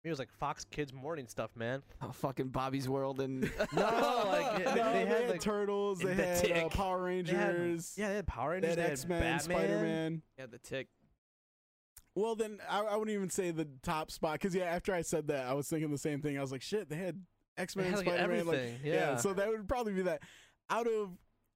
It 0.04 0.10
was 0.10 0.18
like 0.18 0.30
Fox 0.30 0.64
Kids 0.70 0.92
morning 0.92 1.26
stuff, 1.26 1.50
man. 1.56 1.82
Oh, 2.02 2.12
fucking 2.12 2.48
Bobby's 2.48 2.88
World 2.88 3.20
and 3.20 3.40
No, 3.72 4.24
like, 4.26 4.62
No, 4.64 4.74
they, 4.74 4.80
they 5.04 5.06
had 5.06 5.30
like 5.30 5.40
turtles. 5.40 5.98
They 6.00 6.10
and 6.10 6.18
the 6.20 6.24
had 6.26 6.36
uh, 6.36 6.40
Tick. 6.42 6.70
Power 6.72 6.98
they 7.22 7.32
had- 7.32 7.54
Rangers. 7.56 7.94
yeah, 7.96 8.08
they 8.10 8.16
had 8.16 8.26
Power 8.26 8.60
they 8.60 8.66
Rangers, 8.68 8.82
had 8.84 8.90
X 8.92 9.06
Men, 9.06 9.40
Spider 9.40 9.78
Man. 9.80 10.22
yeah, 10.38 10.46
the 10.46 10.58
tick. 10.58 10.88
Well, 12.16 12.36
then 12.36 12.58
I, 12.68 12.80
I 12.82 12.96
wouldn't 12.96 13.14
even 13.16 13.30
say 13.30 13.50
the 13.50 13.66
top 13.82 14.10
spot 14.10 14.34
because 14.34 14.54
yeah, 14.54 14.64
after 14.66 14.94
I 14.94 15.02
said 15.02 15.26
that, 15.28 15.46
I 15.46 15.54
was 15.54 15.68
thinking 15.68 15.90
the 15.90 15.98
same 15.98 16.20
thing. 16.20 16.38
I 16.38 16.40
was 16.42 16.52
like, 16.52 16.62
shit, 16.62 16.88
they 16.88 16.96
had 16.96 17.20
X 17.56 17.74
Men, 17.74 17.86
had 17.86 17.96
like 17.96 18.06
Spider 18.06 18.28
Man, 18.28 18.46
like 18.46 18.56
everything. 18.56 18.80
yeah. 18.84 19.16
So 19.16 19.32
that 19.32 19.48
would 19.48 19.66
probably 19.66 19.94
be 19.94 20.02
that. 20.02 20.20
Out 20.70 20.86
of 20.86 21.10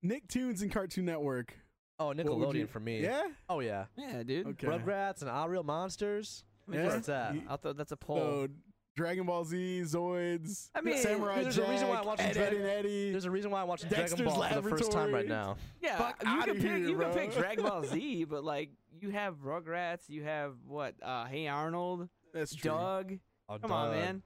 Nicktoons 0.04 0.62
and 0.62 0.72
Cartoon 0.72 1.04
Network, 1.04 1.54
oh, 2.00 2.06
what 2.08 2.16
Nickelodeon 2.16 2.54
you- 2.54 2.66
for 2.66 2.80
me. 2.80 3.02
yeah, 3.02 3.22
Oh 3.48 3.60
yeah. 3.60 3.84
Yeah, 3.96 4.22
dude. 4.22 4.46
okay. 4.48 4.66
Rugrats 4.66 5.20
and 5.20 5.30
All 5.30 5.48
Real 5.48 5.62
Monsters. 5.62 6.44
I 6.68 6.70
mean, 6.70 6.80
Yeah. 6.80 6.86
What's 6.86 7.06
that? 7.06 7.34
You- 7.34 7.42
I 7.48 7.56
thought 7.56 7.76
that's 7.76 7.92
a 7.92 7.96
poll. 7.96 8.16
So 8.18 8.48
Dragon 8.96 9.26
Ball 9.26 9.44
Z, 9.44 9.82
Zoids, 9.84 10.70
I 10.74 10.80
mean, 10.80 10.98
Samurai 10.98 11.42
there's 11.44 11.54
Jack, 11.56 11.68
a 11.68 11.70
reason 11.70 11.86
why 11.88 11.94
I 11.94 11.98
watch 11.98 12.06
watching 12.06 12.26
Ed, 12.26 12.30
Ed 12.30 12.34
Dragon- 12.50 12.60
and 12.62 12.68
Eddie. 12.68 13.10
There's 13.12 13.24
a 13.26 13.30
reason 13.30 13.50
why 13.52 13.62
I'm 13.62 13.68
watching 13.68 13.88
Dexter's 13.90 14.18
Dragon 14.18 14.34
Ball 14.34 14.48
for 14.48 14.54
the 14.62 14.68
first 14.70 14.90
time 14.92 15.14
right 15.14 15.28
Laboratory. 15.28 15.28
now. 15.28 15.56
yeah, 15.80 15.96
fuck 15.98 16.20
you 16.22 16.28
outta 16.28 16.52
can 16.52 16.54
pick 16.60 16.62
here, 16.70 16.76
you 16.78 16.96
bro. 16.96 17.12
can 17.14 17.18
pick 17.28 17.32
Dragon 17.38 17.64
Ball 17.64 17.84
Z, 17.84 18.24
but 18.28 18.42
like 18.44 18.70
you 19.00 19.10
have 19.10 19.36
Rugrats, 19.36 20.08
you 20.08 20.24
have 20.24 20.54
what? 20.66 20.96
Uh, 21.00 21.26
hey 21.26 21.46
Arnold, 21.46 22.08
That's 22.34 22.54
true. 22.54 22.70
Doug. 22.72 23.18
Oh, 23.48 23.58
Come 23.58 23.70
on, 23.72 23.90
Doug. 23.92 23.96
man. 23.96 24.22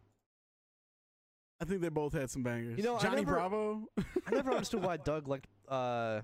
I 1.61 1.65
think 1.65 1.81
they 1.81 1.91
both 1.91 2.13
had 2.15 2.29
some 2.31 2.43
bangers. 2.43 2.77
You 2.79 2.83
know, 2.85 2.97
I 2.97 3.01
Johnny 3.03 3.17
never- 3.17 3.33
Bravo. 3.35 3.87
I 4.27 4.31
never 4.33 4.51
understood 4.55 4.83
why 4.83 4.97
Doug 4.97 5.29
liked 5.29 5.47
uh, 5.69 6.23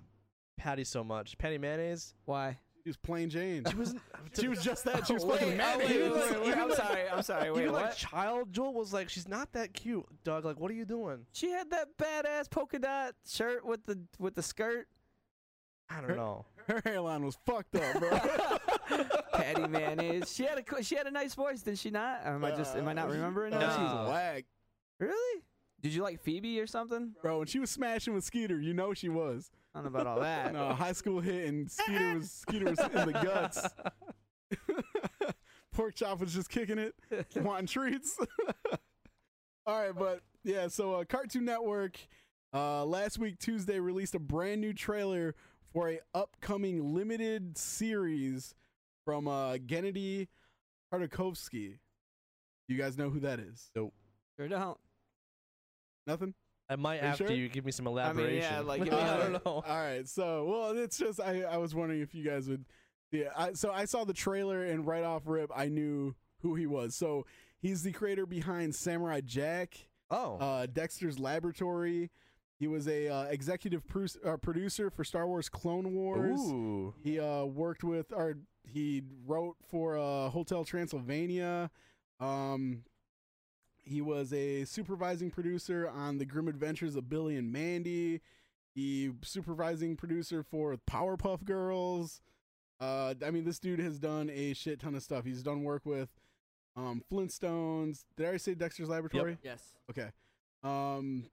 Patti 0.56 0.82
so 0.84 1.04
much. 1.04 1.38
Patti 1.38 1.58
mayonnaise. 1.58 2.14
Why? 2.24 2.58
She 2.88 2.90
was 2.90 2.96
plain 2.96 3.28
Jane. 3.28 3.64
She 3.68 3.76
was. 3.76 3.94
She 4.38 4.46
was 4.48 4.62
just 4.62 4.84
that. 4.84 5.06
She 5.06 5.14
was 5.14 5.24
wait, 5.24 5.40
fucking 5.40 5.56
mad. 5.56 5.78
wait, 5.78 5.90
Even 5.90 6.12
wait, 6.12 6.20
like- 6.20 6.30
wait, 6.30 6.40
wait, 6.40 6.46
even 6.48 6.58
I'm 6.60 6.74
sorry. 6.74 7.08
I'm 7.10 7.22
sorry. 7.22 7.50
Wait, 7.50 7.60
Even 7.62 7.72
what? 7.72 7.82
like 7.86 7.96
child 7.96 8.52
Joel 8.52 8.74
was 8.74 8.92
like, 8.92 9.08
she's 9.08 9.26
not 9.28 9.52
that 9.52 9.72
cute. 9.72 10.04
Doug, 10.22 10.44
like, 10.44 10.60
what 10.60 10.70
are 10.70 10.74
you 10.74 10.84
doing? 10.84 11.24
She 11.32 11.50
had 11.50 11.70
that 11.70 11.88
badass 11.98 12.50
polka 12.50 12.78
dot 12.78 13.14
shirt 13.26 13.64
with 13.66 13.84
the 13.86 13.98
with 14.18 14.34
the 14.34 14.42
skirt. 14.42 14.86
I 15.90 16.00
don't 16.02 16.16
know. 16.16 16.44
Her 16.66 16.82
hairline 16.84 17.24
was 17.24 17.38
fucked 17.46 17.74
up, 17.76 17.98
bro. 17.98 18.10
Patti 19.32 19.66
mayonnaise. 19.68 20.30
She 20.34 20.44
had 20.44 20.58
a 20.58 20.82
she 20.82 20.94
had 20.96 21.06
a 21.06 21.10
nice 21.10 21.34
voice, 21.34 21.62
did 21.62 21.78
she 21.78 21.90
not? 21.90 22.20
Am 22.24 22.44
I 22.44 22.50
just 22.50 22.76
am 22.76 22.86
I 22.88 22.92
not 22.92 23.08
Uh, 23.08 23.12
remembering? 23.12 23.54
uh, 23.54 23.58
it? 23.58 23.62
She's 23.70 23.78
No. 23.78 24.06
whack. 24.10 24.44
Really? 24.98 25.42
Did 25.80 25.94
you 25.94 26.02
like 26.02 26.20
Phoebe 26.20 26.60
or 26.60 26.66
something? 26.66 27.12
Bro, 27.22 27.38
when 27.38 27.46
she 27.46 27.58
was 27.60 27.70
smashing 27.70 28.14
with 28.14 28.24
Skeeter, 28.24 28.60
you 28.60 28.74
know 28.74 28.94
she 28.94 29.08
was. 29.08 29.50
I 29.74 29.78
don't 29.78 29.92
know 29.92 30.00
about 30.00 30.06
all 30.06 30.20
that. 30.20 30.52
No, 30.58 30.74
high 30.74 30.92
school 30.92 31.20
hit 31.20 31.46
and 31.48 31.70
Skeeter 31.70 32.14
was 32.16 32.30
Skeeter 32.30 32.70
was 32.70 32.80
in 32.80 33.06
the 33.06 33.12
guts. 33.12 33.66
Pork 35.72 35.94
chop 35.94 36.18
was 36.20 36.34
just 36.34 36.48
kicking 36.48 36.78
it, 36.78 36.94
wanting 37.36 37.66
treats. 37.68 38.18
All 39.66 39.80
right, 39.80 39.94
but 39.96 40.22
yeah, 40.42 40.66
so 40.66 40.94
uh, 40.94 41.04
Cartoon 41.04 41.44
Network 41.44 41.96
uh, 42.52 42.84
last 42.84 43.18
week 43.18 43.38
Tuesday 43.38 43.78
released 43.78 44.14
a 44.16 44.18
brand 44.18 44.60
new 44.60 44.72
trailer 44.72 45.36
for 45.72 45.90
a 45.90 46.00
upcoming 46.14 46.94
limited 46.94 47.56
series 47.56 48.54
from 49.04 49.28
uh, 49.28 49.54
Gennady 49.54 50.26
Tartakovsky. 50.92 51.78
You 52.66 52.76
guys 52.76 52.98
know 52.98 53.10
who 53.10 53.20
that 53.20 53.38
is? 53.38 53.70
Nope. 53.76 53.94
Sure 54.36 54.48
don't. 54.48 54.78
Nothing. 56.08 56.34
I 56.70 56.76
might 56.76 56.98
Are 57.00 57.04
you 57.04 57.08
after 57.12 57.26
sure? 57.28 57.36
you 57.36 57.48
give 57.48 57.64
me 57.64 57.70
some 57.72 57.86
elaboration. 57.86 58.44
I 58.52 58.60
mean, 58.60 58.62
elaboration. 58.62 58.64
yeah, 58.64 58.68
like, 58.68 58.84
give 58.84 58.92
me 58.92 58.98
I 58.98 59.14
a- 59.14 59.18
don't 59.30 59.32
know. 59.46 59.62
All 59.66 59.76
right, 59.76 60.08
so 60.08 60.44
well, 60.46 60.76
it's 60.76 60.98
just 60.98 61.20
I 61.20 61.42
I 61.42 61.56
was 61.58 61.74
wondering 61.74 62.00
if 62.00 62.14
you 62.14 62.24
guys 62.24 62.48
would, 62.48 62.64
yeah. 63.12 63.28
I, 63.36 63.52
so 63.52 63.70
I 63.70 63.84
saw 63.84 64.04
the 64.04 64.12
trailer 64.12 64.64
and 64.64 64.86
right 64.86 65.04
off 65.04 65.22
rip 65.26 65.50
I 65.54 65.68
knew 65.68 66.14
who 66.40 66.54
he 66.56 66.66
was. 66.66 66.94
So 66.96 67.24
he's 67.60 67.82
the 67.84 67.92
creator 67.92 68.26
behind 68.26 68.74
Samurai 68.74 69.20
Jack, 69.24 69.76
Oh, 70.10 70.36
uh, 70.38 70.66
Dexter's 70.66 71.18
Laboratory. 71.18 72.10
He 72.58 72.66
was 72.66 72.88
a 72.88 73.08
uh, 73.08 73.22
executive 73.26 73.86
pru- 73.86 74.16
uh, 74.26 74.36
producer 74.36 74.90
for 74.90 75.04
Star 75.04 75.26
Wars 75.28 75.48
Clone 75.48 75.94
Wars. 75.94 76.40
ooh, 76.40 76.92
He 77.04 77.20
uh, 77.20 77.44
worked 77.44 77.84
with, 77.84 78.12
or 78.12 78.34
he 78.66 79.02
wrote 79.26 79.56
for 79.70 79.96
uh, 79.96 80.28
Hotel 80.30 80.64
Transylvania. 80.64 81.70
Um, 82.20 82.82
he 83.88 84.00
was 84.00 84.32
a 84.32 84.64
supervising 84.64 85.30
producer 85.30 85.88
on 85.88 86.18
the 86.18 86.24
Grim 86.24 86.48
Adventures 86.48 86.96
of 86.96 87.08
Billy 87.08 87.36
and 87.36 87.52
Mandy. 87.52 88.20
He 88.74 89.10
supervising 89.22 89.96
producer 89.96 90.42
for 90.42 90.76
Powerpuff 90.88 91.44
Girls. 91.44 92.20
Uh, 92.80 93.14
I 93.24 93.30
mean, 93.30 93.44
this 93.44 93.58
dude 93.58 93.80
has 93.80 93.98
done 93.98 94.30
a 94.30 94.52
shit 94.52 94.80
ton 94.80 94.94
of 94.94 95.02
stuff. 95.02 95.24
He's 95.24 95.42
done 95.42 95.64
work 95.64 95.84
with 95.84 96.10
um, 96.76 97.02
Flintstones. 97.10 98.04
Did 98.16 98.24
I 98.24 98.26
already 98.26 98.38
say 98.38 98.54
Dexter's 98.54 98.88
Laboratory? 98.88 99.38
Yes. 99.42 99.74
Okay. 99.90 100.10
Um, 100.62 101.24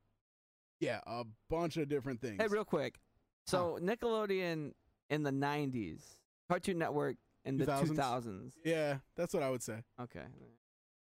yeah, 0.80 1.02
a 1.06 1.24
bunch 1.50 1.78
of 1.78 1.88
different 1.88 2.22
things. 2.22 2.42
Hey, 2.42 2.48
real 2.48 2.66
quick. 2.66 3.00
So 3.46 3.78
Nickelodeon 3.82 4.72
in 5.10 5.24
the 5.24 5.32
'90s, 5.32 6.02
Cartoon 6.50 6.80
Network 6.80 7.18
in 7.46 7.58
the 7.58 7.66
2000s? 7.66 7.96
2000s. 7.96 8.52
yeah, 8.64 8.98
that's 9.16 9.34
what 9.34 9.44
I 9.44 9.52
would 9.52 9.62
say. 9.64 9.84
Okay. 10.02 10.24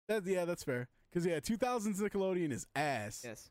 That, 0.07 0.25
yeah, 0.25 0.45
that's 0.45 0.63
fair. 0.63 0.89
Cause 1.13 1.25
yeah, 1.25 1.39
2000s 1.39 1.99
Nickelodeon 2.01 2.51
is 2.51 2.65
ass. 2.75 3.21
Yes. 3.23 3.49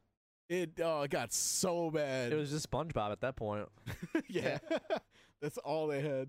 It 0.48 0.80
oh, 0.82 1.02
it 1.02 1.10
got 1.10 1.32
so 1.32 1.90
bad. 1.90 2.32
it 2.32 2.36
was 2.36 2.50
just 2.50 2.68
SpongeBob 2.70 3.12
at 3.12 3.20
that 3.20 3.36
point. 3.36 3.68
yeah, 4.28 4.58
that's 5.40 5.56
all 5.58 5.86
they 5.86 6.00
had. 6.02 6.28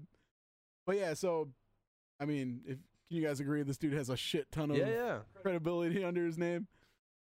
But 0.85 0.97
yeah, 0.97 1.13
so 1.13 1.49
I 2.19 2.25
mean, 2.25 2.61
if 2.65 2.77
can 3.09 3.17
you 3.17 3.25
guys 3.27 3.39
agree 3.39 3.63
this 3.63 3.77
dude 3.77 3.93
has 3.93 4.09
a 4.09 4.15
shit 4.15 4.51
ton 4.51 4.71
of 4.71 4.77
Yeah, 4.77 4.87
yeah. 4.89 5.17
credibility 5.41 6.03
under 6.05 6.25
his 6.25 6.37
name? 6.37 6.67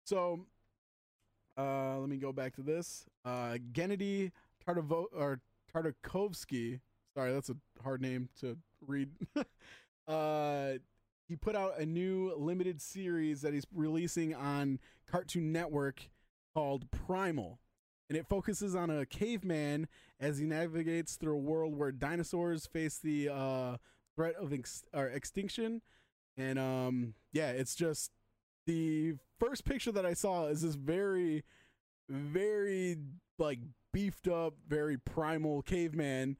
So, 0.06 0.46
uh, 1.58 2.00
let 2.00 2.10
me 2.10 2.18
go 2.18 2.32
back 2.32 2.56
to 2.56 2.62
this. 2.62 3.06
Uh, 3.26 3.58
Gennady 3.74 4.32
Tartavo 4.66 5.06
or 5.14 5.42
Tartakovsky. 5.74 6.80
Sorry, 7.14 7.34
that's 7.34 7.50
a 7.50 7.56
hard 7.84 8.02
name 8.02 8.30
to 8.40 8.58
read. 8.86 9.10
uh, 10.08 10.74
he 11.28 11.36
put 11.36 11.56
out 11.56 11.80
a 11.80 11.86
new 11.86 12.34
limited 12.38 12.82
series 12.82 13.42
that 13.42 13.54
he's 13.54 13.66
releasing 13.74 14.34
on 14.34 14.80
Cartoon 15.10 15.52
Network 15.52 16.10
called 16.54 16.90
Primal. 16.92 17.60
And 18.10 18.18
it 18.18 18.26
focuses 18.28 18.76
on 18.76 18.90
a 18.90 19.06
caveman 19.06 19.88
as 20.20 20.38
he 20.38 20.46
navigates 20.46 21.16
through 21.16 21.34
a 21.34 21.40
world 21.40 21.78
where 21.78 21.92
dinosaurs 21.92 22.66
face 22.66 22.98
the 22.98 23.30
uh, 23.30 23.78
threat 24.16 24.36
of 24.36 24.54
ex- 24.54 24.86
extinction. 24.94 25.82
And 26.38 26.58
um, 26.58 27.14
yeah, 27.34 27.50
it's 27.50 27.76
just 27.76 28.12
the 28.66 29.16
first 29.40 29.66
picture 29.66 29.92
that 29.92 30.06
I 30.06 30.14
saw 30.14 30.46
is 30.46 30.62
this 30.62 30.76
very, 30.76 31.44
very 32.08 32.98
like 33.38 33.60
beefed 33.92 34.30
up, 34.30 34.54
very 34.68 34.98
primal 34.98 35.62
caveman 35.62 36.38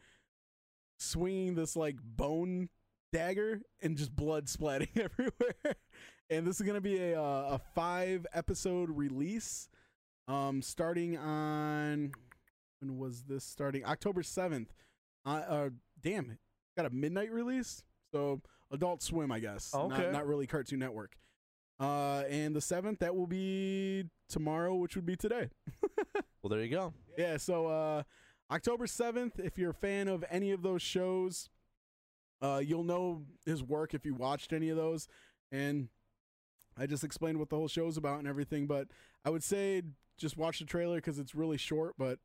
swinging 0.98 1.56
this 1.56 1.76
like 1.76 1.98
bone 2.02 2.70
dagger 3.12 3.62
and 3.82 3.98
just 3.98 4.16
blood 4.16 4.46
splatting 4.48 4.90
everywhere. 4.98 5.76
and 6.30 6.46
this 6.46 6.60
is 6.60 6.66
gonna 6.66 6.82
be 6.82 6.98
a 7.12 7.22
uh, 7.22 7.56
a 7.56 7.62
five 7.76 8.26
episode 8.34 8.90
release, 8.90 9.70
um, 10.28 10.62
starting 10.62 11.18
on 11.18 12.12
when 12.80 12.98
was 12.98 13.24
this 13.24 13.44
starting 13.44 13.86
October 13.86 14.24
seventh. 14.24 14.74
Uh, 15.26 15.42
uh, 15.48 15.70
damn 16.02 16.30
it, 16.30 16.38
got 16.76 16.86
a 16.86 16.90
midnight 16.90 17.32
release, 17.32 17.84
so 18.14 18.42
Adult 18.72 19.02
Swim, 19.02 19.32
I 19.32 19.40
guess. 19.40 19.74
Okay. 19.74 20.04
Not, 20.04 20.12
not 20.12 20.28
really 20.28 20.48
Cartoon 20.48 20.80
Network. 20.80 21.16
Uh, 21.80 22.24
and 22.30 22.56
the 22.56 22.62
seventh, 22.62 23.00
that 23.00 23.16
will 23.16 23.28
be 23.28 24.06
tomorrow, 24.30 24.74
which 24.76 24.96
would 24.96 25.06
be 25.06 25.16
today. 25.16 25.50
Well, 26.44 26.50
there 26.50 26.64
you 26.64 26.70
go. 26.70 26.94
Yeah, 27.18 27.36
so 27.38 27.66
uh 27.68 28.04
October 28.50 28.86
7th, 28.86 29.38
if 29.40 29.58
you're 29.58 29.72
a 29.72 29.74
fan 29.74 30.08
of 30.08 30.24
any 30.30 30.52
of 30.52 30.62
those 30.62 30.82
shows, 30.82 31.50
uh 32.42 32.62
you'll 32.64 32.84
know 32.84 33.24
his 33.46 33.64
work 33.64 33.94
if 33.94 34.06
you 34.06 34.14
watched 34.14 34.54
any 34.54 34.70
of 34.70 34.78
those 34.78 35.08
and 35.52 35.90
I 36.78 36.86
just 36.86 37.04
explained 37.04 37.40
what 37.40 37.50
the 37.50 37.56
whole 37.56 37.68
show's 37.68 37.98
about 37.98 38.20
and 38.20 38.28
everything, 38.28 38.68
but 38.68 38.88
I 39.26 39.32
would 39.32 39.44
say 39.44 39.82
just 40.18 40.38
watch 40.38 40.60
the 40.60 40.66
trailer 40.66 41.02
cuz 41.02 41.18
it's 41.18 41.34
really 41.34 41.58
short, 41.58 41.96
but 41.98 42.20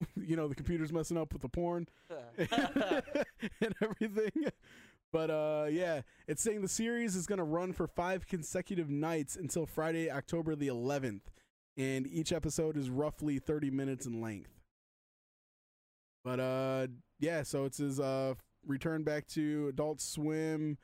you 0.16 0.36
know, 0.36 0.48
the 0.48 0.54
computer's 0.54 0.92
messing 0.92 1.16
up 1.18 1.32
with 1.32 1.42
the 1.42 1.48
porn 1.48 1.88
and 2.38 3.74
everything. 3.82 4.46
But 5.12 5.30
uh 5.30 5.66
yeah, 5.70 6.02
it's 6.26 6.42
saying 6.42 6.62
the 6.62 6.68
series 6.68 7.16
is 7.16 7.26
going 7.26 7.38
to 7.38 7.44
run 7.44 7.72
for 7.72 7.86
5 7.86 8.26
consecutive 8.26 8.88
nights 8.90 9.36
until 9.36 9.66
Friday, 9.66 10.10
October 10.10 10.54
the 10.54 10.68
11th 10.68 11.22
and 11.76 12.06
each 12.06 12.32
episode 12.32 12.76
is 12.76 12.90
roughly 12.90 13.38
30 13.38 13.70
minutes 13.70 14.04
in 14.06 14.20
length. 14.20 14.60
But 16.24 16.40
uh 16.40 16.86
yeah, 17.18 17.42
so 17.42 17.64
it's 17.64 17.78
his 17.78 17.98
uh 18.00 18.34
return 18.66 19.02
back 19.02 19.26
to 19.28 19.68
Adult 19.68 20.00
Swim, 20.00 20.78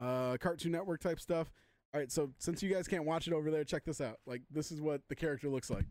uh 0.00 0.36
Cartoon 0.38 0.72
Network 0.72 1.00
type 1.00 1.20
stuff. 1.20 1.50
All 1.94 2.00
right, 2.00 2.10
so 2.12 2.30
since 2.38 2.62
you 2.62 2.72
guys 2.72 2.86
can't 2.88 3.04
watch 3.04 3.26
it 3.26 3.32
over 3.32 3.50
there, 3.50 3.64
check 3.64 3.84
this 3.84 4.00
out. 4.00 4.18
Like 4.26 4.42
this 4.50 4.70
is 4.72 4.80
what 4.80 5.00
the 5.08 5.14
character 5.16 5.48
looks 5.48 5.70
like. 5.70 5.84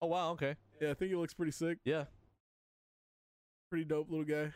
Oh 0.00 0.06
wow. 0.06 0.30
Okay. 0.32 0.54
Yeah, 0.80 0.90
I 0.90 0.94
think 0.94 1.10
he 1.10 1.16
looks 1.16 1.34
pretty 1.34 1.52
sick. 1.52 1.78
Yeah. 1.84 2.04
Pretty 3.70 3.84
dope 3.84 4.08
little 4.10 4.24
guy. 4.24 4.52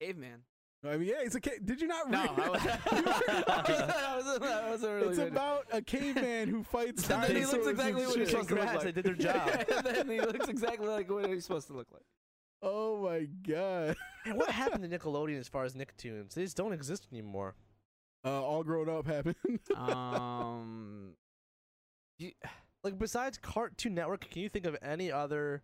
Caveman. 0.00 0.42
I 0.86 0.98
mean, 0.98 1.08
yeah, 1.08 1.22
he's 1.22 1.34
a 1.34 1.40
ca- 1.40 1.58
Did 1.64 1.80
you 1.80 1.86
not 1.88 2.10
No, 2.10 2.20
read 2.20 2.30
I, 2.40 2.48
was, 2.50 2.60
I, 2.86 4.12
wasn't, 4.16 4.42
I 4.44 4.70
wasn't 4.70 4.92
really. 4.94 5.08
It's 5.08 5.18
reading. 5.18 5.32
about 5.32 5.66
a 5.72 5.80
caveman 5.80 6.48
who 6.48 6.62
fights 6.62 7.08
And 7.08 7.22
then 7.22 7.36
he 7.36 7.46
looks 7.46 7.66
exactly 7.66 8.02
and 8.02 8.10
what 8.10 8.18
he's 8.18 8.28
supposed 8.30 8.48
to 8.50 8.54
look 8.54 8.64
like. 8.66 8.82
they 8.82 8.92
did 8.92 9.04
their 9.04 9.14
job. 9.14 9.64
and 9.74 9.86
then 9.86 10.08
he 10.10 10.20
looks 10.20 10.48
exactly 10.48 10.86
like 10.86 11.10
what 11.10 11.26
he's 11.26 11.42
supposed 11.42 11.66
to 11.68 11.72
look 11.72 11.88
like. 11.90 12.02
Oh 12.66 13.02
my 13.02 13.26
god. 13.46 13.94
And 14.24 14.36
what 14.38 14.48
happened 14.62 14.88
to 14.90 14.98
Nickelodeon 14.98 15.38
as 15.38 15.48
far 15.48 15.64
as 15.64 15.74
Nicktoons? 15.74 16.32
They 16.34 16.42
just 16.44 16.56
don't 16.56 16.72
exist 16.72 17.06
anymore. 17.12 17.54
Uh, 18.24 18.42
all 18.42 18.64
grown 18.64 18.88
up 18.88 19.06
happened. 19.06 19.36
Um, 19.76 21.14
Like 22.82 22.98
besides 22.98 23.36
Cartoon 23.38 23.94
Network, 23.94 24.30
can 24.30 24.40
you 24.42 24.48
think 24.48 24.64
of 24.66 24.76
any 24.80 25.12
other 25.12 25.62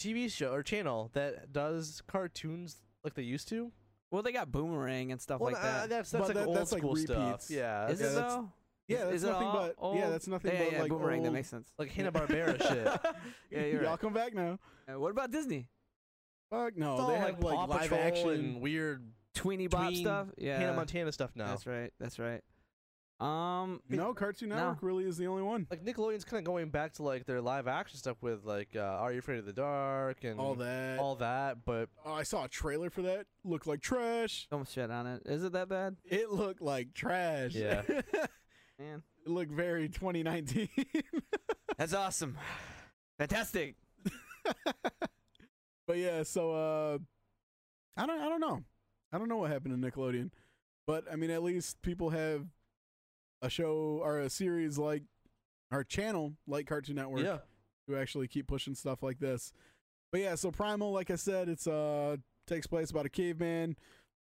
TV 0.00 0.30
show 0.30 0.52
or 0.52 0.62
channel 0.62 1.10
that 1.14 1.52
does 1.52 2.02
cartoons 2.06 2.76
like 3.04 3.14
they 3.14 3.22
used 3.22 3.48
to? 3.48 3.72
well, 4.12 4.22
they 4.22 4.32
got 4.32 4.50
Boomerang 4.52 5.10
and 5.12 5.20
stuff 5.20 5.40
well, 5.40 5.52
like 5.52 5.60
uh, 5.62 5.66
that. 5.66 5.88
that's 5.90 6.10
that's 6.12 6.28
But 6.28 6.28
like 6.28 6.36
that- 6.36 6.46
old 6.46 6.56
that's 6.56 6.72
like 6.72 6.80
school 6.80 6.96
stuff. 6.96 7.16
repeats. 7.26 7.50
Yeah, 7.50 7.88
Is 7.88 8.00
yeah, 8.00 8.06
it 8.06 8.14
though? 8.14 8.52
Yeah, 8.88 8.96
Is- 8.96 9.02
that's 9.04 9.14
is 9.14 9.24
it 9.24 9.26
nothing 9.28 9.46
all 9.78 9.92
but 9.92 9.98
yeah, 9.98 10.10
that's 10.10 10.26
nothing 10.28 10.52
yeah, 10.52 10.58
but 10.64 10.72
yeah, 10.72 10.82
like 10.82 10.90
Boomerang. 10.90 11.22
That 11.22 11.32
makes 11.32 11.48
sense. 11.48 11.68
like 11.78 11.90
Hanna 11.92 12.12
Barbera 12.12 12.58
shit. 12.68 13.00
yeah, 13.50 13.60
you're 13.66 13.82
Y'all 13.82 13.90
right. 13.92 13.98
come 14.00 14.12
back 14.12 14.34
now. 14.34 14.58
Uh, 14.88 14.98
what 15.00 15.10
about 15.10 15.30
Disney? 15.30 15.68
Fuck 16.50 16.76
no, 16.76 16.92
It's 16.92 17.00
all 17.00 17.08
they 17.08 17.18
have 17.18 17.42
like, 17.42 17.54
Paw 17.56 17.64
live 17.64 17.80
Patrol 17.82 18.00
action. 18.00 18.28
and 18.30 18.60
weird 18.60 19.02
Tweenie 19.34 19.68
Bop 19.68 19.88
tween 19.88 19.96
stuff. 19.96 20.28
Yeah, 20.38 20.58
Hannah 20.58 20.74
Montana 20.76 21.10
stuff 21.12 21.30
now. 21.34 21.46
That's 21.46 21.66
right. 21.66 21.92
That's 21.98 22.18
right. 22.18 22.40
Um, 23.18 23.80
no, 23.88 24.12
Cartoon 24.12 24.50
No. 24.50 24.56
Network 24.56 24.78
really 24.82 25.04
is 25.04 25.16
the 25.16 25.26
only 25.26 25.42
one. 25.42 25.66
Like 25.70 25.82
Nickelodeon's 25.84 26.24
kind 26.26 26.38
of 26.38 26.44
going 26.44 26.68
back 26.68 26.92
to 26.94 27.02
like 27.02 27.24
their 27.24 27.40
live 27.40 27.66
action 27.66 27.98
stuff 27.98 28.18
with 28.20 28.44
like 28.44 28.68
uh, 28.76 28.80
Are 28.80 29.10
You 29.10 29.20
Afraid 29.20 29.38
of 29.38 29.46
the 29.46 29.54
Dark 29.54 30.22
and 30.22 30.38
All 30.38 30.54
that. 30.56 30.98
all 30.98 31.14
that, 31.16 31.64
but 31.64 31.88
oh, 32.04 32.12
I 32.12 32.24
saw 32.24 32.44
a 32.44 32.48
trailer 32.48 32.90
for 32.90 33.00
that. 33.02 33.24
Looked 33.42 33.66
like 33.66 33.80
trash. 33.80 34.46
don't 34.50 34.68
shit 34.68 34.90
on 34.90 35.06
it. 35.06 35.22
Is 35.24 35.44
it 35.44 35.52
that 35.52 35.68
bad? 35.70 35.96
It 36.04 36.30
looked 36.30 36.60
like 36.60 36.92
trash. 36.92 37.54
Yeah. 37.54 37.82
it 38.78 39.02
looked 39.26 39.52
very 39.52 39.88
2019. 39.88 40.68
that's 41.78 41.94
awesome. 41.94 42.36
Fantastic. 43.18 43.76
but 45.86 45.96
yeah, 45.96 46.22
so 46.22 46.52
uh, 46.52 46.98
I 47.96 48.06
don't, 48.06 48.20
I 48.20 48.28
don't 48.28 48.40
know, 48.40 48.62
I 49.12 49.18
don't 49.18 49.28
know 49.28 49.38
what 49.38 49.50
happened 49.50 49.80
to 49.80 49.90
Nickelodeon, 49.90 50.30
but 50.86 51.04
I 51.10 51.16
mean, 51.16 51.30
at 51.30 51.42
least 51.42 51.80
people 51.82 52.10
have 52.10 52.46
a 53.42 53.50
show 53.50 54.00
or 54.02 54.20
a 54.20 54.30
series 54.30 54.78
like 54.78 55.02
our 55.70 55.84
channel, 55.84 56.34
like 56.46 56.66
Cartoon 56.66 56.96
Network. 56.96 57.22
yeah, 57.24 57.38
who 57.86 57.96
actually 57.96 58.28
keep 58.28 58.46
pushing 58.46 58.74
stuff 58.74 59.02
like 59.02 59.18
this. 59.18 59.52
But 60.12 60.20
yeah, 60.20 60.34
so 60.34 60.50
Primal, 60.50 60.92
like 60.92 61.10
I 61.10 61.16
said, 61.16 61.48
it's 61.48 61.66
uh 61.66 62.16
takes 62.46 62.66
place 62.66 62.90
about 62.90 63.06
a 63.06 63.10
caveman 63.10 63.76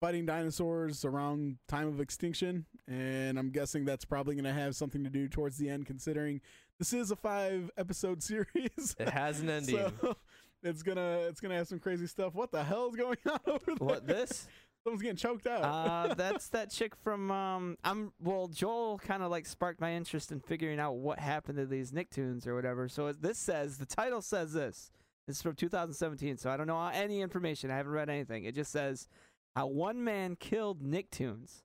fighting 0.02 0.26
dinosaurs 0.26 1.06
around 1.06 1.58
time 1.68 1.88
of 1.88 2.02
extinction, 2.02 2.66
and 2.88 3.38
I'm 3.40 3.52
guessing 3.52 3.86
that's 3.86 4.04
probably 4.04 4.36
going 4.36 4.44
to 4.46 4.54
have 4.54 4.76
something 4.76 5.04
to 5.04 5.10
do 5.10 5.28
towards 5.30 5.58
the 5.58 5.70
end, 5.70 5.86
considering 5.86 6.42
this 6.80 6.92
is 6.92 7.12
a 7.12 7.16
five 7.16 7.70
episode 7.78 8.22
series. 8.24 8.96
it 9.00 9.10
has 9.10 9.40
an 9.40 9.50
ending. 9.52 9.78
so 10.02 10.18
it's 10.64 10.84
gonna 10.84 11.20
it's 11.30 11.40
gonna 11.40 11.56
have 11.56 11.68
some 11.68 11.80
crazy 11.80 12.08
stuff. 12.08 12.34
What 12.36 12.52
the 12.52 12.64
hell 12.64 12.90
is 12.90 12.96
going 12.96 13.18
on 13.30 13.40
over 13.48 13.60
there? 13.68 13.76
What 13.78 14.08
this? 14.08 14.48
Someone's 14.84 15.04
getting 15.04 15.18
choked 15.18 15.46
out. 15.46 15.62
uh, 15.64 16.16
that's 16.16 16.50
that 16.50 16.72
chick 16.72 16.96
from 16.96 17.30
um. 17.30 17.78
I'm 17.84 18.12
well. 18.20 18.48
Joel 18.48 18.98
kind 18.98 19.22
of 19.22 19.30
like 19.30 19.46
sparked 19.46 19.80
my 19.80 19.94
interest 19.94 20.32
in 20.32 20.40
figuring 20.40 20.80
out 20.80 20.96
what 20.96 21.20
happened 21.20 21.60
to 21.60 21.68
these 21.68 21.92
Nicktoons 21.92 22.48
or 22.48 22.56
whatever. 22.56 22.90
So 22.90 23.14
this 23.14 23.38
says 23.38 23.78
the 23.78 23.86
title 23.86 24.22
says 24.24 24.54
this. 24.54 24.92
This 25.28 25.36
is 25.38 25.42
from 25.44 25.54
2017, 25.54 26.38
so 26.38 26.50
I 26.50 26.58
don't 26.58 26.66
know 26.66 26.84
any 26.88 27.22
information. 27.22 27.70
I 27.70 27.78
haven't 27.78 27.92
read 27.92 28.10
anything. 28.10 28.46
It 28.46 28.56
just 28.56 28.72
says 28.72 29.08
how 29.56 29.68
one 29.68 30.04
man 30.04 30.36
killed 30.36 30.82
Nicktoons 30.82 31.64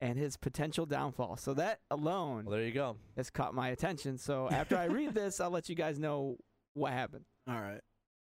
and 0.00 0.18
his 0.18 0.36
potential 0.36 0.86
downfall. 0.86 1.36
So 1.36 1.54
that 1.54 1.80
alone 1.90 2.44
well, 2.44 2.56
there 2.56 2.66
you 2.66 2.72
go. 2.72 2.96
has 3.16 3.30
caught 3.30 3.54
my 3.54 3.68
attention. 3.68 4.18
So 4.18 4.48
after 4.50 4.76
I 4.76 4.84
read 4.86 5.14
this, 5.14 5.40
I'll 5.40 5.50
let 5.50 5.68
you 5.68 5.74
guys 5.74 5.98
know 5.98 6.36
what 6.74 6.92
happened. 6.92 7.24
All 7.48 7.60
right. 7.60 7.80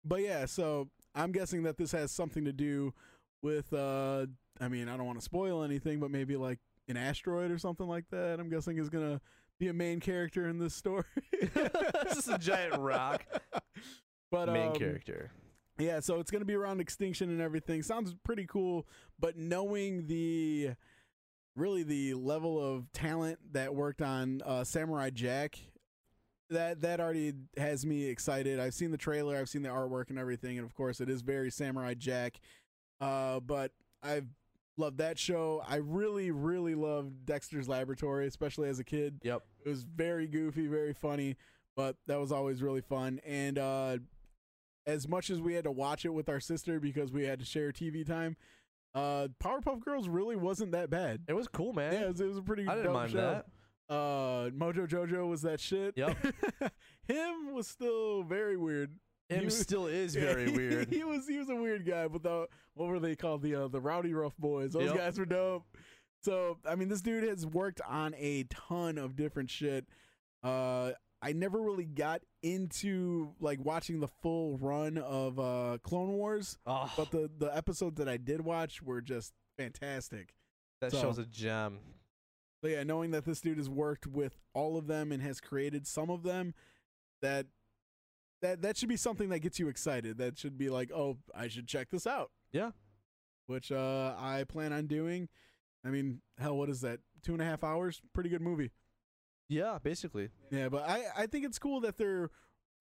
But 0.04 0.22
yeah, 0.22 0.46
so 0.46 0.88
I'm 1.14 1.32
guessing 1.32 1.64
that 1.64 1.76
this 1.76 1.92
has 1.92 2.12
something 2.12 2.44
to 2.44 2.52
do 2.52 2.94
with 3.42 3.72
uh 3.72 4.26
I 4.60 4.68
mean, 4.68 4.88
I 4.88 4.96
don't 4.96 5.06
want 5.06 5.18
to 5.18 5.24
spoil 5.24 5.62
anything, 5.62 6.00
but 6.00 6.10
maybe 6.10 6.36
like 6.36 6.58
an 6.88 6.96
asteroid 6.96 7.50
or 7.50 7.58
something 7.58 7.86
like 7.86 8.04
that. 8.10 8.40
I'm 8.40 8.48
guessing 8.48 8.78
is 8.78 8.88
going 8.88 9.04
to 9.04 9.20
be 9.58 9.68
a 9.68 9.74
main 9.74 10.00
character 10.00 10.48
in 10.48 10.58
this 10.58 10.74
story. 10.74 11.04
It's 11.32 12.14
just 12.14 12.28
a 12.28 12.38
giant 12.38 12.78
rock. 12.78 13.24
But 14.30 14.52
Main 14.52 14.68
um, 14.68 14.74
character. 14.74 15.32
Yeah, 15.78 16.00
so 16.00 16.20
it's 16.20 16.30
going 16.30 16.40
to 16.40 16.46
be 16.46 16.54
around 16.54 16.80
extinction 16.80 17.30
and 17.30 17.40
everything. 17.40 17.82
Sounds 17.82 18.14
pretty 18.24 18.46
cool, 18.46 18.86
but 19.18 19.36
knowing 19.36 20.06
the 20.06 20.70
really 21.54 21.82
the 21.82 22.14
level 22.14 22.62
of 22.62 22.90
talent 22.92 23.38
that 23.52 23.74
worked 23.74 24.02
on 24.02 24.42
uh, 24.44 24.64
Samurai 24.64 25.10
Jack, 25.10 25.58
that 26.50 26.80
that 26.82 27.00
already 27.00 27.34
has 27.56 27.84
me 27.84 28.04
excited. 28.04 28.60
I've 28.60 28.74
seen 28.74 28.90
the 28.90 28.98
trailer, 28.98 29.36
I've 29.36 29.48
seen 29.48 29.62
the 29.62 29.68
artwork 29.68 30.10
and 30.10 30.18
everything, 30.18 30.58
and 30.58 30.66
of 30.66 30.74
course, 30.74 31.00
it 31.00 31.10
is 31.10 31.22
very 31.22 31.50
Samurai 31.50 31.94
Jack. 31.94 32.40
Uh, 33.00 33.40
but 33.40 33.72
I've 34.02 34.26
loved 34.78 34.98
that 34.98 35.18
show. 35.18 35.62
I 35.66 35.76
really, 35.76 36.30
really 36.30 36.74
loved 36.74 37.26
Dexter's 37.26 37.68
Laboratory, 37.68 38.26
especially 38.26 38.68
as 38.68 38.78
a 38.78 38.84
kid. 38.84 39.20
Yep. 39.22 39.42
It 39.64 39.68
was 39.68 39.82
very 39.82 40.26
goofy, 40.26 40.66
very 40.66 40.92
funny, 40.92 41.36
but 41.74 41.96
that 42.06 42.18
was 42.18 42.32
always 42.32 42.62
really 42.62 42.80
fun. 42.80 43.20
And 43.26 43.58
uh, 43.58 43.98
as 44.86 45.08
much 45.08 45.30
as 45.30 45.40
we 45.40 45.54
had 45.54 45.64
to 45.64 45.70
watch 45.72 46.04
it 46.04 46.10
with 46.14 46.28
our 46.28 46.40
sister 46.40 46.78
because 46.80 47.12
we 47.12 47.24
had 47.24 47.38
to 47.40 47.44
share 47.44 47.72
TV 47.72 48.06
time, 48.06 48.36
uh, 48.94 49.28
Powerpuff 49.42 49.80
Girls 49.80 50.08
really 50.08 50.36
wasn't 50.36 50.72
that 50.72 50.90
bad. 50.90 51.22
It 51.28 51.32
was 51.34 51.48
cool, 51.48 51.72
man. 51.72 51.92
Yeah, 51.92 52.00
it 52.02 52.08
was, 52.08 52.20
it 52.20 52.26
was 52.28 52.38
a 52.38 52.42
pretty 52.42 52.66
I 52.66 52.76
didn't 52.76 52.92
mind 52.92 53.10
show. 53.12 53.16
that. 53.88 53.94
Uh, 53.94 54.50
Mojo 54.50 54.88
Jojo 54.88 55.28
was 55.28 55.42
that 55.42 55.60
shit. 55.60 55.94
Yep. 55.96 56.16
Him 57.08 57.52
was 57.54 57.68
still 57.68 58.22
very 58.24 58.56
weird. 58.56 58.90
Him 59.28 59.40
He 59.40 59.44
was- 59.46 59.58
still 59.58 59.86
is 59.86 60.14
very 60.16 60.50
weird. 60.50 60.88
he 60.92 61.04
was 61.04 61.26
he 61.28 61.38
was 61.38 61.48
a 61.50 61.54
weird 61.54 61.86
guy, 61.86 62.08
but 62.08 62.22
the 62.22 62.48
what 62.74 62.88
were 62.88 62.98
they 63.00 63.14
called? 63.16 63.42
The 63.42 63.54
uh, 63.54 63.68
the 63.68 63.80
Rowdyruff 63.80 64.32
Boys. 64.38 64.72
Those 64.72 64.86
Yep. 64.86 64.96
guys 64.96 65.18
were 65.18 65.24
dope. 65.26 65.64
So 66.22 66.58
I 66.68 66.74
mean, 66.74 66.88
this 66.88 67.00
dude 67.00 67.24
has 67.28 67.46
worked 67.46 67.80
on 67.88 68.14
a 68.18 68.44
ton 68.44 68.98
of 68.98 69.14
different 69.14 69.50
shit. 69.50 69.86
Uh, 70.42 70.92
I 71.28 71.32
never 71.32 71.60
really 71.60 71.84
got 71.86 72.22
into 72.44 73.32
like 73.40 73.58
watching 73.64 73.98
the 73.98 74.06
full 74.06 74.58
run 74.58 74.96
of 74.96 75.40
uh 75.40 75.78
Clone 75.82 76.12
Wars, 76.12 76.56
Oh, 76.66 76.92
but 76.96 77.10
the 77.10 77.28
the 77.36 77.54
episodes 77.56 77.96
that 77.98 78.08
I 78.08 78.16
did 78.16 78.42
watch 78.42 78.80
were 78.80 79.00
just 79.00 79.32
fantastic. 79.58 80.34
that 80.80 80.92
so- 80.92 81.00
show's 81.00 81.18
a 81.18 81.26
gem. 81.26 81.80
So 82.62 82.68
yeah, 82.68 82.84
knowing 82.84 83.10
that 83.10 83.24
this 83.24 83.40
dude 83.40 83.58
has 83.58 83.68
worked 83.68 84.06
with 84.06 84.38
all 84.54 84.78
of 84.78 84.86
them 84.86 85.10
and 85.10 85.20
has 85.22 85.40
created 85.40 85.86
some 85.86 86.10
of 86.10 86.22
them, 86.22 86.54
that 87.22 87.46
that 88.40 88.62
that 88.62 88.76
should 88.76 88.88
be 88.88 88.96
something 88.96 89.28
that 89.30 89.40
gets 89.40 89.58
you 89.58 89.66
excited. 89.68 90.18
That 90.18 90.38
should 90.38 90.56
be 90.56 90.68
like, 90.68 90.92
oh, 90.92 91.18
I 91.34 91.48
should 91.48 91.66
check 91.66 91.90
this 91.90 92.06
out. 92.06 92.30
Yeah. 92.52 92.70
Which 93.48 93.72
uh 93.72 94.14
I 94.16 94.44
plan 94.44 94.72
on 94.72 94.86
doing. 94.86 95.28
I 95.84 95.88
mean, 95.90 96.20
hell, 96.38 96.56
what 96.56 96.68
is 96.68 96.82
that? 96.82 97.00
Two 97.22 97.32
and 97.32 97.42
a 97.42 97.44
half 97.44 97.64
hours? 97.64 98.00
Pretty 98.12 98.28
good 98.30 98.42
movie. 98.42 98.70
Yeah, 99.48 99.78
basically. 99.82 100.30
Yeah, 100.50 100.68
but 100.68 100.88
I 100.88 101.04
I 101.16 101.26
think 101.26 101.44
it's 101.44 101.58
cool 101.58 101.80
that 101.80 101.96
they're 101.96 102.30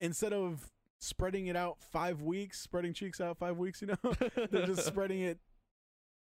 instead 0.02 0.34
of 0.34 0.72
spreading 1.00 1.48
it 1.48 1.56
out 1.56 1.78
five 1.92 2.22
weeks, 2.22 2.60
spreading 2.60 2.94
cheeks 2.94 3.22
out 3.22 3.38
five 3.38 3.58
weeks, 3.58 3.82
you 3.82 3.88
know, 3.88 4.14
they're 4.50 4.66
just 4.66 4.86
spreading 4.86 5.22
it 5.22 5.40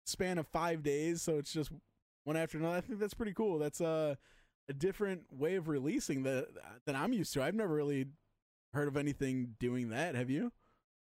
span 0.06 0.38
of 0.38 0.48
five 0.48 0.84
days. 0.84 1.22
So 1.22 1.38
it's 1.38 1.54
just 1.54 1.72
one 2.24 2.38
after 2.38 2.58
another. 2.58 2.78
I 2.78 2.82
think 2.82 3.00
that's 3.00 3.14
pretty 3.14 3.34
cool. 3.34 3.60
That's 3.60 3.82
a 3.82 4.18
a 4.70 4.74
different 4.74 5.24
way 5.32 5.56
of 5.56 5.68
releasing 5.68 6.24
that 6.24 6.48
than 6.86 6.96
I'm 6.96 7.14
used 7.14 7.34
to. 7.34 7.44
I've 7.44 7.56
never 7.56 7.74
really 7.74 8.06
heard 8.74 8.88
of 8.88 8.96
anything 8.98 9.56
doing 9.60 9.90
that. 9.90 10.16
Have 10.16 10.30
you? 10.30 10.52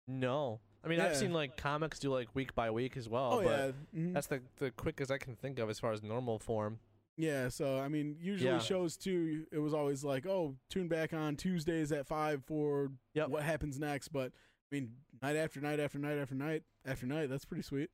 No, 0.07 0.59
I 0.83 0.87
mean 0.87 1.01
I've 1.01 1.17
seen 1.17 1.33
like 1.33 1.57
comics 1.57 1.99
do 1.99 2.11
like 2.11 2.33
week 2.33 2.55
by 2.55 2.71
week 2.71 2.95
as 2.97 3.09
well. 3.09 3.33
Oh, 3.33 3.43
but 3.43 3.75
yeah, 3.93 4.01
mhm. 4.01 4.13
that's 4.13 4.27
the 4.27 4.41
the 4.59 4.71
quickest 4.71 5.11
I 5.11 5.17
can 5.17 5.35
think 5.35 5.59
of 5.59 5.69
as 5.69 5.79
far 5.79 5.91
as 5.91 6.01
normal 6.01 6.39
form. 6.39 6.79
Yeah. 7.17 7.49
So 7.49 7.79
I 7.79 7.87
mean, 7.89 8.15
usually 8.21 8.49
Yeah. 8.51 8.59
shows 8.59 8.95
too. 8.95 9.45
It 9.51 9.59
was 9.59 9.73
always 9.73 10.03
like, 10.03 10.25
oh, 10.25 10.55
tune 10.69 10.87
back 10.87 11.13
on 11.13 11.35
Tuesdays 11.35 11.91
at 11.91 12.07
five 12.07 12.43
for 12.45 12.91
Yep. 13.15 13.29
what 13.29 13.43
happens 13.43 13.77
next. 13.79 14.09
But 14.09 14.31
I 14.71 14.75
mean, 14.75 14.91
night 15.21 15.35
after 15.35 15.59
night 15.59 15.79
after 15.79 15.97
night 15.99 16.17
after 16.17 16.35
night 16.35 16.63
after 16.85 17.05
night. 17.05 17.29
That's 17.29 17.45
pretty 17.45 17.63
sweet. 17.63 17.89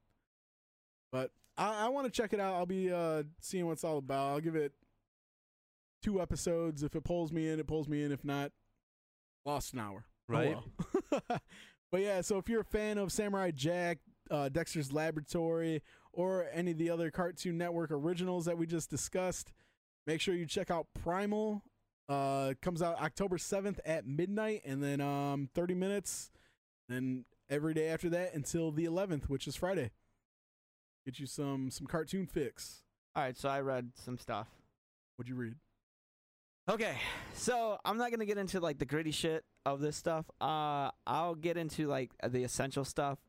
But 1.11 1.31
I, 1.57 1.85
I 1.85 1.89
want 1.89 2.05
to 2.05 2.11
check 2.11 2.33
it 2.33 2.39
out. 2.39 2.55
I'll 2.55 2.65
be 2.65 2.91
uh, 2.91 3.23
seeing 3.39 3.67
what's 3.67 3.83
all 3.83 3.97
about. 3.99 4.29
I'll 4.31 4.39
give 4.41 4.55
it 4.55 4.73
two 6.01 6.21
episodes. 6.21 6.83
If 6.83 6.95
it 6.95 7.03
pulls 7.03 7.31
me 7.31 7.47
in, 7.49 7.59
it 7.59 7.67
pulls 7.67 7.87
me 7.87 8.03
in. 8.03 8.11
If 8.11 8.23
not, 8.25 8.51
lost 9.45 9.73
an 9.73 9.79
hour. 9.79 10.05
Oh, 10.29 10.33
Right. 10.33 10.57
well. 11.11 11.21
but 11.91 12.01
yeah, 12.01 12.21
so 12.21 12.37
if 12.37 12.49
you're 12.49 12.61
a 12.61 12.65
fan 12.65 12.97
of 12.97 13.11
Samurai 13.11 13.51
Jack, 13.51 13.99
uh, 14.31 14.49
Dexter's 14.49 14.91
Laboratory, 14.91 15.83
or 16.13 16.47
any 16.53 16.71
of 16.71 16.77
the 16.77 16.89
other 16.89 17.11
Cartoon 17.11 17.57
Network 17.57 17.91
originals 17.91 18.45
that 18.45 18.57
we 18.57 18.65
just 18.65 18.89
discussed, 18.89 19.51
make 20.07 20.21
sure 20.21 20.33
you 20.33 20.45
check 20.45 20.71
out 20.71 20.87
Primal. 20.93 21.63
Uh, 22.07 22.49
it 22.51 22.61
comes 22.61 22.81
out 22.81 22.99
October 23.01 23.37
7th 23.37 23.79
at 23.85 24.05
midnight, 24.05 24.61
and 24.65 24.83
then 24.83 25.01
um 25.01 25.49
30 25.53 25.73
minutes, 25.73 26.31
then 26.89 27.25
every 27.49 27.73
day 27.73 27.87
after 27.87 28.09
that 28.09 28.33
until 28.33 28.71
the 28.71 28.85
11th, 28.85 29.25
which 29.29 29.47
is 29.47 29.55
Friday. 29.55 29.91
Get 31.05 31.19
you 31.19 31.25
some 31.25 31.69
some 31.69 31.87
cartoon 31.87 32.27
fix. 32.27 32.83
All 33.15 33.23
right, 33.23 33.37
so 33.37 33.49
I 33.49 33.61
read 33.61 33.91
some 33.95 34.17
stuff. 34.17 34.47
What'd 35.15 35.29
you 35.29 35.35
read? 35.35 35.55
Okay, 36.69 36.95
so 37.33 37.77
I'm 37.83 37.97
not 37.97 38.09
gonna 38.09 38.25
get 38.25 38.37
into 38.37 38.61
like 38.61 38.79
the 38.79 38.85
gritty 38.85 39.11
shit 39.11 39.43
of 39.65 39.81
this 39.81 39.97
stuff. 39.97 40.25
Uh, 40.39 40.91
I'll 41.05 41.35
get 41.35 41.57
into 41.57 41.87
like 41.87 42.11
the 42.25 42.43
essential 42.43 42.85
stuff. 42.85 43.19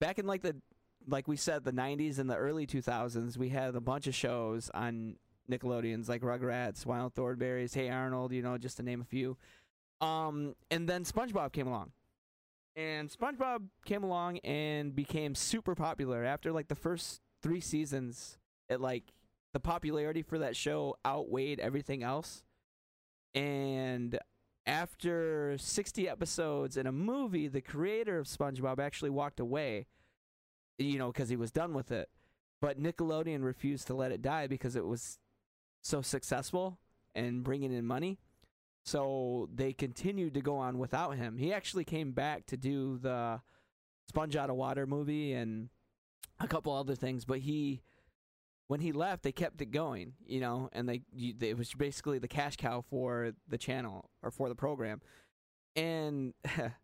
Back 0.00 0.18
in 0.18 0.26
like 0.26 0.42
the, 0.42 0.56
like 1.06 1.28
we 1.28 1.36
said, 1.36 1.64
the 1.64 1.72
'90s 1.72 2.18
and 2.18 2.28
the 2.28 2.36
early 2.36 2.66
2000s, 2.66 3.36
we 3.36 3.48
had 3.48 3.74
a 3.74 3.80
bunch 3.80 4.06
of 4.06 4.14
shows 4.14 4.70
on 4.74 5.16
Nickelodeon's 5.50 6.08
like 6.08 6.22
Rugrats, 6.22 6.86
Wild 6.86 7.14
Thornberrys, 7.14 7.74
Hey 7.74 7.90
Arnold, 7.90 8.32
you 8.32 8.42
know, 8.42 8.58
just 8.58 8.76
to 8.78 8.82
name 8.82 9.00
a 9.00 9.04
few. 9.04 9.36
Um, 10.00 10.54
and 10.70 10.88
then 10.88 11.04
SpongeBob 11.04 11.52
came 11.52 11.66
along, 11.66 11.92
and 12.76 13.08
SpongeBob 13.08 13.62
came 13.84 14.02
along 14.02 14.38
and 14.38 14.94
became 14.94 15.34
super 15.34 15.74
popular 15.74 16.24
after 16.24 16.52
like 16.52 16.68
the 16.68 16.74
first 16.74 17.20
three 17.42 17.60
seasons. 17.60 18.38
It 18.68 18.80
like 18.80 19.04
the 19.52 19.60
popularity 19.60 20.22
for 20.22 20.38
that 20.38 20.56
show 20.56 20.96
outweighed 21.06 21.60
everything 21.60 22.02
else. 22.02 22.42
And 23.34 24.18
after 24.66 25.56
60 25.58 26.08
episodes 26.08 26.76
in 26.76 26.86
a 26.86 26.92
movie, 26.92 27.48
the 27.48 27.60
creator 27.60 28.18
of 28.18 28.26
SpongeBob 28.26 28.78
actually 28.78 29.10
walked 29.10 29.40
away, 29.40 29.86
you 30.78 30.98
know, 30.98 31.08
because 31.08 31.28
he 31.28 31.36
was 31.36 31.50
done 31.50 31.74
with 31.74 31.90
it. 31.92 32.08
But 32.60 32.82
Nickelodeon 32.82 33.42
refused 33.42 33.86
to 33.88 33.94
let 33.94 34.12
it 34.12 34.22
die 34.22 34.46
because 34.46 34.76
it 34.76 34.86
was 34.86 35.18
so 35.82 36.02
successful 36.02 36.78
and 37.14 37.44
bringing 37.44 37.72
in 37.72 37.86
money. 37.86 38.18
So 38.84 39.48
they 39.54 39.72
continued 39.72 40.34
to 40.34 40.40
go 40.40 40.56
on 40.56 40.78
without 40.78 41.16
him. 41.16 41.38
He 41.38 41.52
actually 41.52 41.84
came 41.84 42.12
back 42.12 42.46
to 42.46 42.56
do 42.56 42.98
the 42.98 43.40
Sponge 44.08 44.36
Out 44.36 44.50
of 44.50 44.56
Water 44.56 44.86
movie 44.86 45.32
and 45.32 45.70
a 46.40 46.46
couple 46.46 46.72
other 46.72 46.94
things, 46.94 47.24
but 47.24 47.40
he 47.40 47.82
when 48.66 48.80
he 48.80 48.92
left, 48.92 49.22
they 49.22 49.32
kept 49.32 49.60
it 49.60 49.70
going, 49.70 50.14
you 50.26 50.40
know, 50.40 50.70
and 50.72 50.88
they, 50.88 51.02
they 51.12 51.50
it 51.50 51.58
was 51.58 51.72
basically 51.74 52.18
the 52.18 52.28
cash 52.28 52.56
cow 52.56 52.80
for 52.80 53.32
the 53.46 53.58
channel 53.58 54.10
or 54.22 54.30
for 54.30 54.48
the 54.48 54.54
program, 54.54 55.00
and 55.76 56.32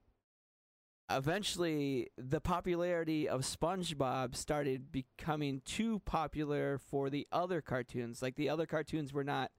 eventually 1.10 2.08
the 2.16 2.40
popularity 2.40 3.28
of 3.28 3.42
SpongeBob 3.42 4.36
started 4.36 4.92
becoming 4.92 5.60
too 5.64 6.00
popular 6.04 6.78
for 6.78 7.10
the 7.10 7.26
other 7.32 7.60
cartoons. 7.60 8.22
Like 8.22 8.36
the 8.36 8.48
other 8.48 8.66
cartoons 8.66 9.12
were 9.12 9.24
not 9.24 9.50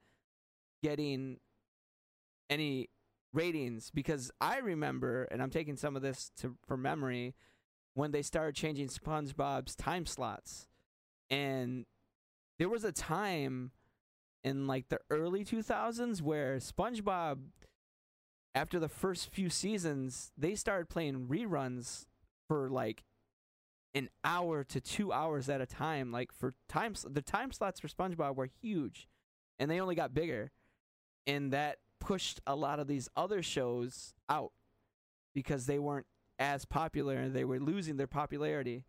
getting 0.82 1.38
any 2.50 2.90
ratings 3.34 3.92
because 3.92 4.32
I 4.40 4.60
remember, 4.60 5.28
and 5.32 5.42
I'm 5.42 5.50
taking 5.50 5.76
some 5.76 5.96
of 5.96 6.02
this 6.02 6.32
to 6.38 6.56
from 6.66 6.82
memory, 6.82 7.36
when 7.94 8.12
they 8.12 8.22
started 8.22 8.56
changing 8.56 8.88
SpongeBob's 8.88 9.76
time 9.76 10.06
slots, 10.06 10.68
and 11.30 11.86
there 12.58 12.70
was 12.70 12.84
a 12.84 12.92
time 12.92 13.72
in 14.44 14.68
like 14.68 14.90
the 14.90 15.00
early 15.10 15.44
2000s 15.44 16.22
where 16.22 16.58
SpongeBob 16.58 17.40
after 18.54 18.80
the 18.80 18.90
first 18.90 19.32
few 19.32 19.50
seasons 19.50 20.32
they 20.38 20.56
started 20.56 20.90
playing 20.90 21.28
reruns 21.28 22.06
for 22.48 22.70
like 22.70 23.04
an 23.94 24.10
hour 24.24 24.64
to 24.64 24.80
2 24.80 25.12
hours 25.12 25.50
at 25.50 25.62
a 25.62 25.66
time 25.66 26.12
like 26.12 26.32
for 26.32 26.54
times 26.70 27.06
the 27.10 27.22
time 27.22 27.52
slots 27.52 27.80
for 27.80 27.88
SpongeBob 27.88 28.36
were 28.36 28.50
huge 28.62 29.08
and 29.60 29.70
they 29.70 29.80
only 29.80 29.96
got 29.96 30.14
bigger 30.14 30.52
and 31.28 31.52
that 31.52 31.78
pushed 32.00 32.42
a 32.48 32.56
lot 32.56 32.80
of 32.80 32.88
these 32.88 33.10
other 33.16 33.42
shows 33.44 34.14
out 34.30 34.52
because 35.34 35.66
they 35.66 35.80
weren't 35.80 36.08
as 36.40 36.66
popular 36.66 37.16
and 37.16 37.34
they 37.34 37.46
were 37.46 37.60
losing 37.60 37.98
their 37.98 38.08
popularity 38.08 38.86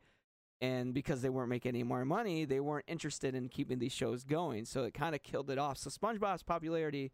and 0.62 0.94
because 0.94 1.22
they 1.22 1.28
weren't 1.28 1.48
making 1.48 1.70
any 1.70 1.82
more 1.82 2.04
money, 2.04 2.44
they 2.44 2.60
weren't 2.60 2.84
interested 2.86 3.34
in 3.34 3.48
keeping 3.48 3.80
these 3.80 3.92
shows 3.92 4.22
going. 4.22 4.64
So 4.64 4.84
it 4.84 4.94
kind 4.94 5.12
of 5.12 5.22
killed 5.22 5.50
it 5.50 5.58
off. 5.58 5.76
So 5.76 5.90
SpongeBob's 5.90 6.44
popularity 6.44 7.10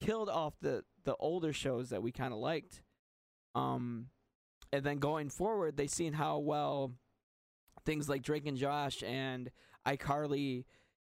killed 0.00 0.28
off 0.28 0.54
the 0.60 0.84
the 1.04 1.16
older 1.16 1.52
shows 1.52 1.90
that 1.90 2.02
we 2.02 2.12
kind 2.12 2.32
of 2.32 2.38
liked. 2.38 2.82
Um, 3.54 4.08
and 4.72 4.84
then 4.84 4.98
going 4.98 5.30
forward, 5.30 5.76
they 5.76 5.86
seen 5.86 6.12
how 6.12 6.38
well 6.38 6.92
things 7.84 8.08
like 8.08 8.22
Drake 8.22 8.46
and 8.46 8.56
Josh 8.56 9.02
and 9.02 9.50
iCarly 9.86 10.64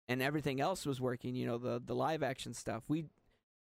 and 0.08 0.22
everything 0.22 0.60
else 0.60 0.86
was 0.86 1.02
working. 1.02 1.36
You 1.36 1.48
know, 1.48 1.58
the 1.58 1.82
the 1.84 1.96
live 1.96 2.24
action 2.24 2.54
stuff. 2.54 2.84
We 2.88 3.06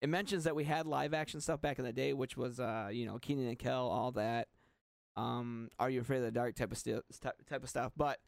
it 0.02 0.10
mentions 0.10 0.44
that 0.46 0.56
we 0.56 0.64
had 0.64 0.86
live 0.86 1.14
action 1.14 1.42
stuff 1.42 1.62
back 1.62 1.80
in 1.80 1.86
the 1.86 1.94
day, 1.94 2.14
which 2.14 2.38
was 2.38 2.60
uh 2.60 2.90
you 2.92 3.06
know 3.06 3.18
Kenan 3.18 3.48
and 3.48 3.60
Kel, 3.60 3.88
all 3.88 4.12
that 4.12 4.48
um, 5.20 5.70
Are 5.80 5.90
You 5.90 6.02
Afraid 6.02 6.18
of 6.18 6.24
the 6.24 6.32
Dark 6.32 6.56
type 6.56 6.72
of 6.72 6.84
type 6.84 7.64
of 7.64 7.70
stuff. 7.70 7.92
But 7.96 8.20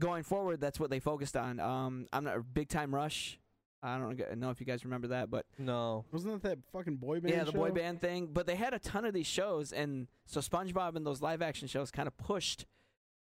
going 0.00 0.22
forward, 0.22 0.60
that's 0.60 0.80
what 0.80 0.90
they 0.90 1.00
focused 1.00 1.36
on. 1.36 1.60
Um, 1.60 2.06
I'm 2.12 2.24
not 2.24 2.36
a 2.36 2.42
big 2.42 2.68
time 2.68 2.94
rush. 2.94 3.38
I 3.82 3.98
don't 3.98 4.16
g- 4.16 4.24
know 4.36 4.50
if 4.50 4.58
you 4.60 4.66
guys 4.66 4.84
remember 4.84 5.08
that, 5.08 5.30
but 5.30 5.46
No. 5.58 6.04
Wasn't 6.12 6.42
that 6.42 6.48
that 6.48 6.58
fucking 6.72 6.96
boy 6.96 7.20
band? 7.20 7.34
yeah, 7.34 7.44
the 7.44 7.52
boy 7.52 7.70
band 7.70 8.00
thing. 8.00 8.28
But 8.32 8.46
they 8.46 8.56
had 8.56 8.74
a 8.74 8.78
ton 8.78 9.04
of 9.04 9.14
these 9.14 9.26
shows, 9.26 9.72
and 9.72 10.08
so 10.26 10.40
SpongeBob 10.40 10.96
and 10.96 11.06
those 11.06 11.22
live 11.22 11.42
action 11.42 11.68
shows 11.68 11.90
kind 11.90 12.08
of 12.08 12.16
pushed 12.16 12.66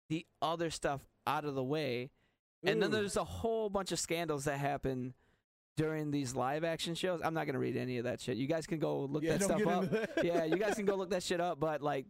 the 0.09 0.27
other 0.41 0.71
stuff 0.71 1.03
out 1.27 1.45
of 1.45 1.55
the 1.55 1.65
way. 1.65 2.11
And 2.65 2.83
then 2.83 2.91
there's 2.91 3.17
a 3.17 3.25
whole 3.25 3.69
bunch 3.71 3.93
of 3.93 3.99
scandals 3.99 4.45
that 4.47 4.59
happen 4.59 5.15
during 5.77 6.11
these 6.11 6.35
live 6.35 6.65
action 6.65 6.95
shows. 6.95 7.21
I'm 7.23 7.35
not 7.35 7.47
gonna 7.47 7.59
read 7.61 7.77
any 7.77 7.99
of 7.99 8.05
that 8.05 8.21
shit. 8.21 8.37
You 8.37 8.47
guys 8.47 8.67
can 8.67 8.79
go 8.79 9.01
look 9.05 9.23
yeah, 9.23 9.37
that 9.37 9.43
stuff 9.45 9.67
up. 9.67 9.91
that. 9.91 10.25
yeah, 10.25 10.45
you 10.45 10.57
guys 10.57 10.75
can 10.75 10.87
go 10.87 10.95
look 10.97 11.11
that 11.11 11.23
shit 11.23 11.41
up. 11.41 11.61
But 11.61 11.83
like, 11.83 12.07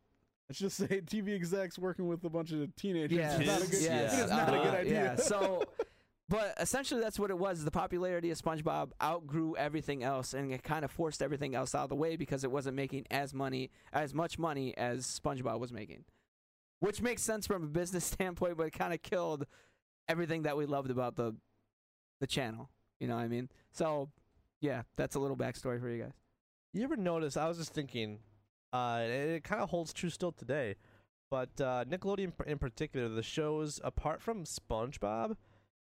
Let's 0.48 0.60
just 0.60 0.76
say 0.78 1.02
TV 1.02 1.34
execs 1.34 1.78
working 1.78 2.08
with 2.08 2.24
a 2.24 2.30
bunch 2.30 2.52
of 2.52 2.74
teenagers. 2.76 3.18
Yeah, 3.18 3.38
is 3.38 3.46
not 3.46 3.62
a 3.62 3.66
good, 3.70 3.82
Yes, 3.82 4.18
it 4.18 4.24
is 4.24 4.30
not 4.30 4.48
a 4.48 4.52
good 4.58 4.66
uh, 4.74 4.78
idea. 4.78 4.92
Yeah, 4.92 5.16
so, 5.16 5.62
but 6.28 6.54
essentially 6.58 7.00
that's 7.00 7.18
what 7.18 7.30
it 7.30 7.38
was. 7.38 7.64
The 7.64 7.70
popularity 7.70 8.30
of 8.30 8.38
SpongeBob 8.38 8.90
outgrew 9.02 9.56
everything 9.56 10.02
else, 10.02 10.34
and 10.34 10.52
it 10.52 10.62
kind 10.62 10.84
of 10.84 10.90
forced 10.90 11.22
everything 11.22 11.54
else 11.54 11.74
out 11.74 11.84
of 11.84 11.88
the 11.88 11.96
way 11.96 12.16
because 12.16 12.44
it 12.44 12.50
wasn't 12.50 12.76
making 12.76 13.06
as 13.10 13.32
money, 13.32 13.70
as 13.92 14.12
much 14.12 14.38
money 14.38 14.76
as 14.76 15.06
SpongeBob 15.06 15.58
was 15.58 15.72
making, 15.72 16.04
which 16.80 17.00
makes 17.00 17.22
sense 17.22 17.46
from 17.46 17.64
a 17.64 17.66
business 17.66 18.04
standpoint, 18.12 18.56
but 18.56 18.66
it 18.66 18.72
kind 18.72 18.92
of 18.92 19.02
killed 19.02 19.46
everything 20.08 20.42
that 20.42 20.56
we 20.56 20.66
loved 20.66 20.90
about 20.90 21.16
the 21.16 21.34
the 22.20 22.26
channel. 22.26 22.70
You 23.00 23.08
know 23.08 23.16
what 23.16 23.22
I 23.22 23.28
mean? 23.28 23.48
So, 23.70 24.10
yeah, 24.60 24.82
that's 24.96 25.14
a 25.14 25.20
little 25.20 25.36
backstory 25.36 25.80
for 25.80 25.88
you 25.88 26.02
guys. 26.02 26.14
You 26.72 26.82
ever 26.82 26.96
notice? 26.96 27.36
I 27.36 27.46
was 27.48 27.58
just 27.58 27.72
thinking, 27.72 28.18
uh, 28.72 29.02
it, 29.02 29.10
it 29.10 29.44
kind 29.44 29.62
of 29.62 29.70
holds 29.70 29.92
true 29.92 30.10
still 30.10 30.32
today. 30.32 30.74
But 31.30 31.60
uh, 31.60 31.84
Nickelodeon 31.84 32.32
in 32.46 32.58
particular, 32.58 33.08
the 33.08 33.22
shows 33.22 33.80
apart 33.84 34.22
from 34.22 34.44
SpongeBob, 34.44 35.36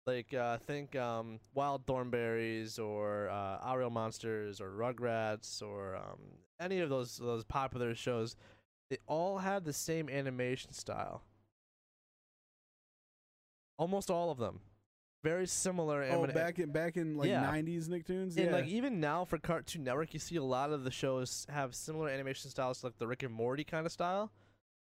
like 0.07 0.33
uh, 0.33 0.59
think 0.59 0.95
um, 0.97 1.41
Wild 1.55 1.85
Thornberrys 1.87 2.79
or 2.79 3.29
uh, 3.29 3.75
Real 3.75 3.91
Monsters 3.91 4.61
or 4.61 4.71
Rugrats 4.71 5.63
or 5.63 5.97
um, 5.97 6.19
any 6.61 6.79
of 6.81 6.89
those 6.89 7.17
those 7.17 7.45
popular 7.45 7.95
shows, 7.95 8.37
they 8.89 8.99
all 9.07 9.39
had 9.39 9.65
the 9.65 9.73
same 9.73 10.09
animation 10.09 10.73
style. 10.73 11.23
Almost 13.79 14.11
all 14.11 14.31
of 14.31 14.39
them, 14.39 14.61
very 15.23 15.47
similar. 15.47 16.03
oh, 16.05 16.23
anim- 16.23 16.35
back 16.35 16.59
in 16.59 16.71
back 16.71 16.97
in 16.97 17.17
like 17.19 17.29
Yeah. 17.29 17.45
'90s 17.53 17.89
Nicktoons. 17.89 18.37
and 18.39 18.53
like 18.53 18.67
even 18.67 19.01
now 19.01 19.25
for 19.25 19.39
Cartoon 19.39 19.85
Network, 19.85 20.15
you 20.15 20.21
see 20.21 20.37
a 20.37 20.43
lot 20.43 20.71
of 20.73 20.85
the 20.85 20.91
shows 20.91 21.47
have 21.51 21.75
similar 21.75 22.09
animation 22.09 22.49
styles 22.49 22.83
like 22.85 22.97
the 22.99 23.07
Rick 23.07 23.23
and 23.25 23.35
Morty 23.35 23.65
kind 23.65 23.85
of 23.85 23.93
style. 23.93 24.31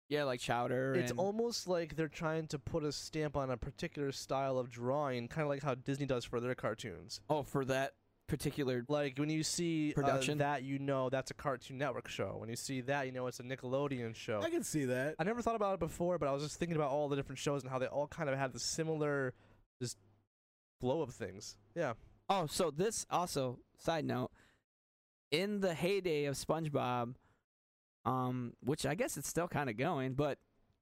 Yeah, 0.10 0.24
like 0.24 0.40
Chowder. 0.40 0.96
It's 0.96 1.12
and, 1.12 1.20
almost 1.20 1.68
like 1.68 1.96
they're 1.96 2.08
trying 2.08 2.48
to 2.48 2.60
put 2.60 2.84
a 2.84 2.92
stamp 2.92 3.38
on 3.38 3.52
a 3.52 3.58
particular 3.58 4.12
style 4.12 4.58
of 4.58 4.70
drawing, 4.70 5.28
kind 5.28 5.44
of 5.44 5.50
like 5.50 5.62
how 5.62 5.76
Disney 5.76 6.08
does 6.08 6.26
for 6.26 6.40
their 6.40 6.56
cartoons. 6.56 7.22
oh 7.30 7.44
for 7.44 7.64
that 7.66 7.94
particular. 8.28 8.86
Like 8.88 9.18
when 9.18 9.30
you 9.30 9.44
see 9.44 9.92
uh, 9.92 10.02
Production? 10.02 10.40
that, 10.40 10.64
you 10.64 10.80
know 10.80 11.10
that's 11.10 11.32
a 11.32 11.34
Cartoon 11.34 11.78
Network 11.78 12.08
show. 12.08 12.36
When 12.38 12.50
you 12.50 12.56
see 12.56 12.82
that, 12.82 13.06
you 13.06 13.12
know 13.12 13.28
it's 13.28 13.40
a 13.40 13.44
Nickelodeon 13.44 14.16
show. 14.16 14.42
I 14.42 14.50
can 14.50 14.64
see 14.64 14.86
that. 14.86 15.16
I 15.20 15.24
never 15.24 15.42
thought 15.42 15.56
about 15.56 15.76
it 15.76 15.80
before, 15.80 16.18
but 16.18 16.28
I 16.28 16.32
was 16.32 16.44
just 16.44 16.58
thinking 16.58 16.76
about 16.76 16.92
all 16.92 17.10
the 17.10 17.16
different 17.16 17.40
shows 17.40 17.64
and 17.64 17.72
how 17.72 17.80
they 17.80 17.88
all 17.88 18.08
kind 18.08 18.30
of 18.30 18.38
had 18.38 18.54
the 18.54 18.60
similar, 18.60 19.34
just 19.82 19.98
flow 20.80 21.02
of 21.02 21.12
things. 21.12 21.58
Yeah. 21.76 21.94
Oh, 22.30 22.46
so 22.48 22.72
this 22.72 23.06
also 23.10 23.60
side 23.78 24.06
note, 24.06 24.32
in 25.32 25.60
the 25.60 25.74
heyday 25.74 26.26
of 26.26 26.36
SpongeBob, 26.36 27.16
um, 28.10 28.54
which 28.64 28.86
I 28.86 28.96
guess 28.96 29.18
it's 29.18 29.28
still 29.28 29.48
kind 29.48 29.70
of 29.70 29.78
going, 29.78 30.14
but 30.14 30.38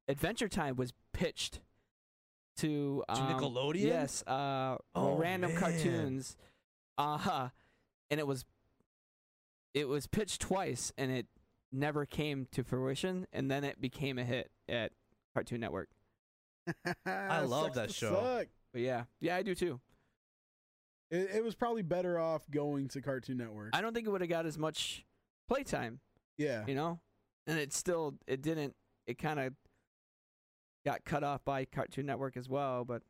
Adventure 0.07 0.47
Time 0.47 0.75
was 0.75 0.93
pitched 1.13 1.59
to, 2.57 3.03
To 3.07 3.21
um, 3.21 3.33
Nickelodeon? 3.33 3.81
Yes, 3.81 4.23
uh, 4.25 4.77
Oh, 4.95 5.15
random 5.17 5.51
man. 5.51 5.59
cartoons, 5.59 6.37
uh 6.97 7.17
huh, 7.17 7.49
and 8.09 8.19
it 8.19 8.25
was 8.27 8.45
it 9.73 9.87
was 9.87 10.07
pitched 10.07 10.41
twice, 10.41 10.91
and 10.97 11.11
it 11.11 11.27
never 11.71 12.05
came 12.05 12.47
to 12.51 12.63
fruition, 12.63 13.27
and 13.31 13.51
then 13.51 13.63
it 13.63 13.79
became 13.79 14.17
a 14.17 14.23
hit 14.23 14.49
at 14.67 14.91
Cartoon 15.35 15.59
Network. 15.59 15.89
I 17.05 17.41
love 17.41 17.75
that 17.75 17.91
show. 17.91 18.13
suck. 18.13 18.47
But 18.73 18.81
yeah, 18.81 19.03
yeah, 19.19 19.35
I 19.35 19.43
do 19.43 19.53
too. 19.53 19.79
It, 21.11 21.29
it 21.35 21.43
was 21.43 21.55
probably 21.55 21.83
better 21.83 22.19
off 22.19 22.49
going 22.49 22.87
to 22.89 23.01
Cartoon 23.01 23.37
Network. 23.37 23.69
I 23.73 23.81
don't 23.81 23.93
think 23.93 24.07
it 24.07 24.09
would 24.09 24.21
have 24.21 24.29
got 24.29 24.45
as 24.45 24.57
much 24.57 25.05
playtime. 25.47 25.99
yeah. 26.37 26.63
you 26.67 26.75
know 26.75 26.99
and 27.47 27.57
it 27.57 27.73
still 27.73 28.15
it 28.27 28.41
didn't 28.41 28.75
it 29.05 29.17
kind 29.17 29.39
of 29.39 29.53
got 30.85 31.03
cut 31.05 31.23
off 31.23 31.43
by 31.43 31.65
cartoon 31.65 32.05
network 32.05 32.37
as 32.37 32.47
well 32.47 32.85
but 32.85 33.01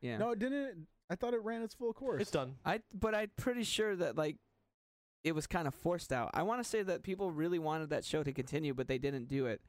yeah 0.00 0.18
No, 0.18 0.30
it 0.32 0.38
didn't. 0.38 0.86
I 1.08 1.14
thought 1.14 1.34
it 1.34 1.42
ran 1.44 1.62
its 1.62 1.74
full 1.74 1.92
course. 1.92 2.20
It's 2.22 2.30
done. 2.30 2.56
i 2.64 2.80
but 2.92 3.14
i'm 3.14 3.30
pretty 3.36 3.64
sure 3.64 3.94
that 3.96 4.16
like 4.16 4.36
it 5.24 5.34
was 5.34 5.46
kind 5.46 5.68
of 5.68 5.74
forced 5.74 6.12
out 6.12 6.30
i 6.34 6.42
want 6.42 6.62
to 6.62 6.68
say 6.68 6.82
that 6.82 7.02
people 7.02 7.30
really 7.30 7.58
wanted 7.58 7.90
that 7.90 8.04
show 8.04 8.22
to 8.22 8.32
continue 8.32 8.74
but 8.74 8.88
they 8.88 8.98
didn't 8.98 9.28
do 9.28 9.46
it 9.46 9.60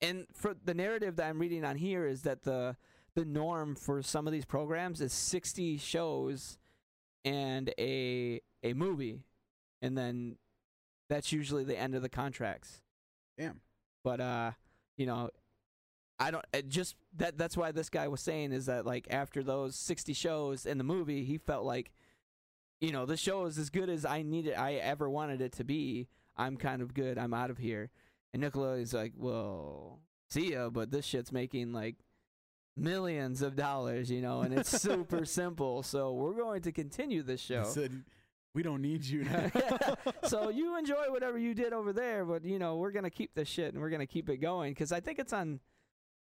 and 0.00 0.26
for 0.32 0.54
the 0.64 0.74
narrative 0.74 1.16
that 1.16 1.28
i'm 1.28 1.38
reading 1.38 1.64
on 1.64 1.76
here 1.76 2.06
is 2.06 2.22
that 2.22 2.42
the 2.44 2.76
the 3.14 3.24
norm 3.24 3.74
for 3.74 4.00
some 4.02 4.26
of 4.26 4.32
these 4.32 4.44
programs 4.46 5.00
is 5.02 5.12
60 5.12 5.76
shows 5.78 6.56
and 7.24 7.72
a 7.78 8.40
a 8.62 8.72
movie 8.72 9.20
and 9.82 9.96
then 9.98 10.36
that's 11.10 11.30
usually 11.32 11.62
the 11.64 11.76
end 11.78 11.94
of 11.94 12.00
the 12.02 12.08
contracts 12.08 12.81
Damn. 13.38 13.60
but 14.04 14.20
uh 14.20 14.50
you 14.96 15.06
know 15.06 15.30
i 16.18 16.30
don't 16.30 16.44
it 16.52 16.68
just 16.68 16.96
that 17.16 17.38
that's 17.38 17.56
why 17.56 17.72
this 17.72 17.88
guy 17.88 18.08
was 18.08 18.20
saying 18.20 18.52
is 18.52 18.66
that 18.66 18.84
like 18.86 19.06
after 19.10 19.42
those 19.42 19.74
60 19.76 20.12
shows 20.12 20.66
in 20.66 20.78
the 20.78 20.84
movie 20.84 21.24
he 21.24 21.38
felt 21.38 21.64
like 21.64 21.90
you 22.80 22.92
know 22.92 23.06
the 23.06 23.16
show 23.16 23.46
is 23.46 23.58
as 23.58 23.70
good 23.70 23.88
as 23.88 24.04
i 24.04 24.22
needed 24.22 24.54
i 24.54 24.74
ever 24.74 25.08
wanted 25.08 25.40
it 25.40 25.52
to 25.52 25.64
be. 25.64 26.08
I'm 26.36 26.56
kind 26.56 26.82
of 26.82 26.94
good 26.94 27.18
i'm 27.18 27.34
out 27.34 27.50
of 27.50 27.58
here. 27.58 27.90
And 28.32 28.42
nickelodeon's 28.42 28.94
like 28.94 29.12
well 29.16 29.98
see 30.30 30.52
ya 30.52 30.70
but 30.70 30.90
this 30.90 31.04
shit's 31.04 31.32
making 31.32 31.72
like 31.72 31.96
millions 32.76 33.42
of 33.42 33.54
dollars 33.54 34.10
you 34.10 34.22
know 34.22 34.40
and 34.40 34.54
it's 34.54 34.70
super 34.82 35.24
simple. 35.24 35.82
So 35.82 36.12
we're 36.12 36.34
going 36.34 36.62
to 36.62 36.72
continue 36.72 37.22
this 37.22 37.40
show. 37.40 37.64
said, 37.64 38.04
we 38.54 38.62
don't 38.62 38.82
need 38.82 39.04
you 39.04 39.24
now. 39.24 39.50
so 40.24 40.48
you 40.50 40.76
enjoy 40.78 41.04
whatever 41.10 41.38
you 41.38 41.54
did 41.54 41.72
over 41.72 41.92
there, 41.92 42.24
but 42.24 42.44
you 42.44 42.58
know 42.58 42.76
we're 42.76 42.90
gonna 42.90 43.10
keep 43.10 43.34
this 43.34 43.48
shit 43.48 43.72
and 43.72 43.82
we're 43.82 43.90
gonna 43.90 44.06
keep 44.06 44.28
it 44.28 44.38
going 44.38 44.72
because 44.72 44.92
I 44.92 45.00
think 45.00 45.18
it's 45.18 45.32
on. 45.32 45.60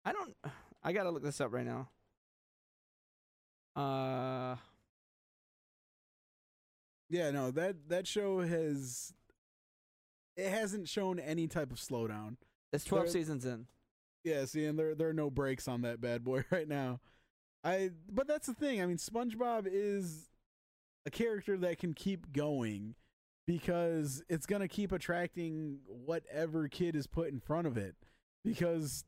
I 0.03 0.11
don't. 0.11 0.35
I 0.83 0.93
gotta 0.93 1.09
look 1.11 1.23
this 1.23 1.41
up 1.41 1.51
right 1.51 1.65
now. 1.65 1.89
Uh, 3.75 4.55
yeah, 7.09 7.31
no, 7.31 7.51
that 7.51 7.89
that 7.89 8.07
show 8.07 8.41
has 8.41 9.13
it 10.37 10.49
hasn't 10.49 10.87
shown 10.87 11.19
any 11.19 11.47
type 11.47 11.71
of 11.71 11.77
slowdown. 11.77 12.37
it's 12.71 12.85
twelve 12.85 13.05
There- 13.05 13.13
seasons 13.13 13.45
in. 13.45 13.67
Yeah, 14.23 14.45
see, 14.45 14.65
and 14.65 14.79
there 14.79 14.95
there 14.95 15.09
are 15.09 15.13
no 15.13 15.29
breaks 15.29 15.67
on 15.67 15.81
that 15.81 16.01
bad 16.01 16.23
boy 16.23 16.45
right 16.51 16.67
now. 16.67 16.99
I 17.63 17.91
but 18.11 18.27
that's 18.27 18.47
the 18.47 18.53
thing. 18.53 18.81
I 18.81 18.85
mean, 18.85 18.97
SpongeBob 18.97 19.67
is 19.71 20.29
a 21.05 21.11
character 21.11 21.57
that 21.57 21.77
can 21.79 21.93
keep 21.93 22.31
going 22.33 22.95
because 23.47 24.23
it's 24.29 24.45
gonna 24.45 24.67
keep 24.67 24.91
attracting 24.91 25.79
whatever 25.87 26.67
kid 26.67 26.95
is 26.95 27.05
put 27.07 27.29
in 27.29 27.39
front 27.39 27.67
of 27.67 27.77
it 27.77 27.95
because 28.43 29.03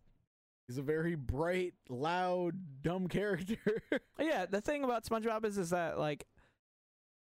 he's 0.67 0.77
a 0.77 0.81
very 0.83 1.15
bright, 1.15 1.73
loud, 1.89 2.55
dumb 2.81 3.07
character. 3.07 3.57
Yeah, 4.19 4.45
the 4.47 4.61
thing 4.61 4.83
about 4.83 5.05
SpongeBob 5.05 5.45
is 5.45 5.57
is 5.57 5.69
that 5.69 5.97
like, 5.99 6.25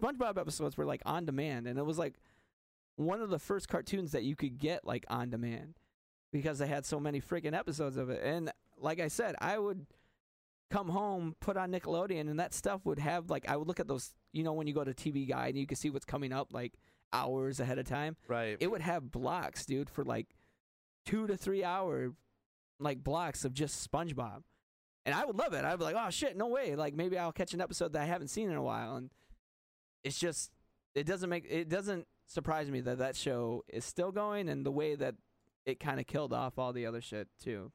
Spongebob 0.01 0.39
episodes 0.39 0.77
were 0.77 0.85
like 0.85 1.03
on 1.05 1.25
demand 1.25 1.67
and 1.67 1.79
it 1.79 1.85
was 1.85 1.99
like 1.99 2.15
one 2.95 3.21
of 3.21 3.31
the 3.31 3.39
first 3.39 3.69
cartoons 3.69 4.13
that 4.13 4.23
you 4.23 4.37
could 4.37 4.59
get 4.59 4.85
like 4.85 5.05
on 5.09 5.29
demand 5.29 5.75
because 6.33 6.59
they 6.59 6.69
had 6.69 6.87
so 6.87 7.01
many 7.01 7.21
freaking 7.21 7.57
episodes 7.57 7.97
of 7.97 8.11
it. 8.11 8.23
And 8.23 8.53
like 8.79 9.01
i 9.01 9.09
said 9.09 9.35
i 9.41 9.59
would 9.59 9.87
come 10.71 10.89
home 10.89 11.35
put 11.41 11.57
on 11.57 11.73
nickelodeon 11.73 12.29
and 12.29 12.39
that 12.39 12.53
stuff 12.53 12.85
would 12.85 12.99
have 12.99 13.31
like 13.31 13.49
i 13.49 13.57
would 13.57 13.67
look 13.67 13.81
at 13.81 13.89
those 13.89 14.15
you 14.37 14.45
know 14.45 14.53
when 14.53 14.67
you 14.67 14.75
go 14.75 14.85
to 14.85 14.93
tv 14.93 15.29
guide 15.29 15.51
and 15.51 15.59
you 15.59 15.67
can 15.67 15.77
see 15.77 15.91
what's 15.91 16.05
coming 16.05 16.33
up 16.33 16.53
like 16.53 16.75
hours 17.13 17.59
ahead 17.61 17.79
of 17.79 17.87
time 17.87 18.17
Right. 18.29 18.57
it 18.61 18.71
would 18.71 18.83
have 18.83 19.11
blocks, 19.11 19.65
dude, 19.65 19.89
for 19.89 20.05
like 20.05 20.27
two 21.07 21.27
to 21.27 21.37
three 21.37 21.65
hour 21.65 22.13
like 22.79 23.03
blocks 23.03 23.45
of 23.45 23.55
just 23.55 23.91
SpongeBob. 23.91 24.43
And 25.07 25.15
I 25.15 25.25
would 25.25 25.37
love 25.37 25.55
it. 25.55 25.65
I'd 25.65 25.79
be 25.79 25.85
like, 25.85 25.95
oh 25.97 26.11
shit, 26.11 26.37
no 26.37 26.49
way. 26.49 26.75
Like 26.75 26.95
maybe 26.95 27.17
I'll 27.17 27.33
catch 27.33 27.55
an 27.55 27.61
episode 27.61 27.93
that 27.93 28.03
I 28.03 28.07
haven't 28.07 28.29
seen 28.29 28.51
in 28.51 28.57
a 28.57 28.63
while. 28.63 28.97
And 28.97 29.11
it's 30.05 30.19
just 30.19 30.51
it 30.95 31.07
doesn't 31.07 31.31
make 31.31 31.47
it 31.49 31.69
doesn't 31.69 32.07
surprise 32.27 32.69
me 32.71 32.81
that 32.83 32.99
that 32.99 33.15
show 33.17 33.65
is 33.69 33.85
still 33.85 34.11
going 34.11 34.49
and 34.49 34.67
the 34.67 34.73
way 34.73 34.97
that 34.97 35.15
it 35.65 35.79
kind 35.81 36.01
of 36.01 36.07
killed 36.07 36.33
off 36.33 36.59
all 36.59 36.73
the 36.73 36.87
other 36.87 37.01
shit 37.01 37.29
too. 37.43 37.71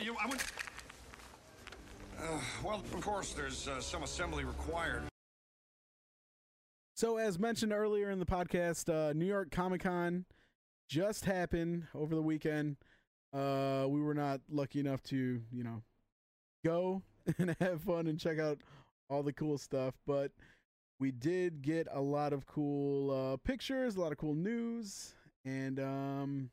You, 0.00 0.16
I 0.22 0.26
would. 0.28 0.42
Uh, 2.20 2.40
well, 2.64 2.82
of 2.94 3.00
course, 3.00 3.32
there's 3.32 3.68
uh, 3.68 3.80
some 3.80 4.02
assembly 4.02 4.44
required. 4.44 5.02
So, 6.94 7.16
as 7.16 7.38
mentioned 7.38 7.72
earlier 7.72 8.10
in 8.10 8.18
the 8.18 8.26
podcast, 8.26 8.92
uh, 8.92 9.12
New 9.12 9.26
York 9.26 9.50
Comic 9.50 9.82
Con 9.82 10.24
just 10.88 11.24
happened 11.24 11.86
over 11.94 12.14
the 12.14 12.22
weekend. 12.22 12.76
Uh, 13.32 13.86
we 13.88 14.00
were 14.00 14.14
not 14.14 14.40
lucky 14.50 14.80
enough 14.80 15.02
to, 15.04 15.40
you 15.52 15.62
know, 15.62 15.82
go 16.64 17.02
and 17.38 17.54
have 17.60 17.82
fun 17.82 18.06
and 18.06 18.18
check 18.18 18.38
out 18.38 18.58
all 19.10 19.22
the 19.22 19.32
cool 19.32 19.58
stuff, 19.58 19.94
but 20.06 20.32
we 20.98 21.10
did 21.12 21.62
get 21.62 21.86
a 21.92 22.00
lot 22.00 22.32
of 22.32 22.46
cool 22.46 23.10
uh, 23.10 23.36
pictures, 23.36 23.96
a 23.96 24.00
lot 24.00 24.12
of 24.12 24.18
cool 24.18 24.34
news, 24.34 25.14
and 25.44 25.78
um, 25.78 26.50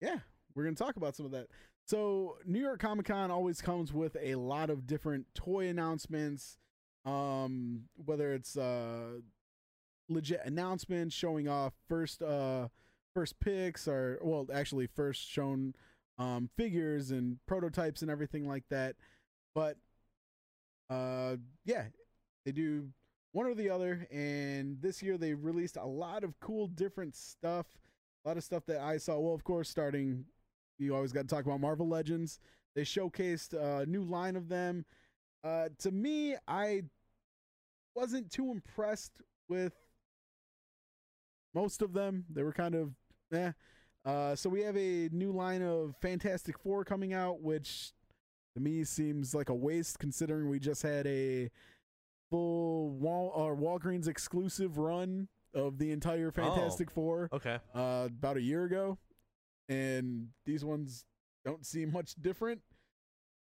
yeah, 0.00 0.16
we're 0.54 0.64
gonna 0.64 0.74
talk 0.74 0.96
about 0.96 1.14
some 1.14 1.26
of 1.26 1.32
that. 1.32 1.48
So 1.86 2.38
New 2.46 2.60
York 2.60 2.80
Comic 2.80 3.06
Con 3.06 3.30
always 3.30 3.60
comes 3.60 3.92
with 3.92 4.16
a 4.20 4.36
lot 4.36 4.70
of 4.70 4.86
different 4.86 5.26
toy 5.34 5.68
announcements, 5.68 6.56
um, 7.04 7.82
whether 7.96 8.32
it's 8.32 8.56
uh, 8.56 9.20
legit 10.08 10.40
announcements 10.44 11.14
showing 11.14 11.46
off 11.48 11.74
first 11.88 12.22
uh, 12.22 12.68
first 13.14 13.38
picks 13.38 13.86
or 13.86 14.18
well, 14.22 14.46
actually 14.52 14.86
first 14.86 15.28
shown 15.28 15.74
um, 16.18 16.48
figures 16.56 17.10
and 17.10 17.38
prototypes 17.46 18.02
and 18.02 18.10
everything 18.10 18.48
like 18.48 18.64
that. 18.70 18.96
But 19.54 19.76
uh, 20.88 21.36
yeah, 21.64 21.84
they 22.44 22.52
do 22.52 22.88
one 23.32 23.46
or 23.46 23.54
the 23.54 23.70
other. 23.70 24.06
And 24.10 24.80
this 24.80 25.02
year 25.02 25.18
they 25.18 25.34
released 25.34 25.76
a 25.76 25.84
lot 25.84 26.24
of 26.24 26.38
cool, 26.40 26.66
different 26.68 27.14
stuff. 27.14 27.66
A 28.24 28.28
lot 28.28 28.36
of 28.38 28.44
stuff 28.44 28.64
that 28.66 28.80
I 28.80 28.96
saw. 28.96 29.18
Well, 29.18 29.34
of 29.34 29.44
course, 29.44 29.68
starting, 29.68 30.24
you 30.78 30.94
always 30.94 31.12
got 31.12 31.22
to 31.22 31.26
talk 31.34 31.44
about 31.44 31.60
Marvel 31.60 31.88
Legends. 31.88 32.38
They 32.74 32.82
showcased 32.82 33.52
a 33.54 33.86
new 33.86 34.02
line 34.02 34.36
of 34.36 34.48
them. 34.48 34.84
Uh, 35.44 35.68
to 35.78 35.90
me, 35.90 36.36
I 36.48 36.82
wasn't 37.94 38.30
too 38.30 38.50
impressed 38.50 39.12
with 39.48 39.72
most 41.54 41.82
of 41.82 41.92
them. 41.92 42.24
They 42.30 42.42
were 42.42 42.52
kind 42.52 42.74
of 42.74 42.90
eh. 43.32 43.52
Uh, 44.04 44.34
so 44.34 44.50
we 44.50 44.60
have 44.62 44.76
a 44.76 45.08
new 45.12 45.32
line 45.32 45.62
of 45.62 45.94
Fantastic 46.02 46.58
Four 46.58 46.84
coming 46.84 47.14
out, 47.14 47.40
which 47.40 47.92
to 48.54 48.60
me 48.60 48.84
seems 48.84 49.34
like 49.34 49.48
a 49.48 49.54
waste 49.54 49.98
considering 49.98 50.48
we 50.48 50.58
just 50.58 50.82
had 50.82 51.06
a 51.06 51.50
full 52.30 52.90
Wal 52.90 53.32
or 53.34 53.56
Walgreens 53.56 54.08
exclusive 54.08 54.76
run 54.78 55.28
of 55.54 55.78
the 55.78 55.90
entire 55.92 56.30
Fantastic 56.30 56.90
Four 56.90 57.28
Okay. 57.32 57.58
uh, 57.74 58.08
about 58.10 58.36
a 58.36 58.42
year 58.42 58.64
ago, 58.64 58.98
and 59.68 60.28
these 60.44 60.64
ones 60.64 61.04
don't 61.44 61.64
seem 61.64 61.92
much 61.92 62.14
different. 62.20 62.60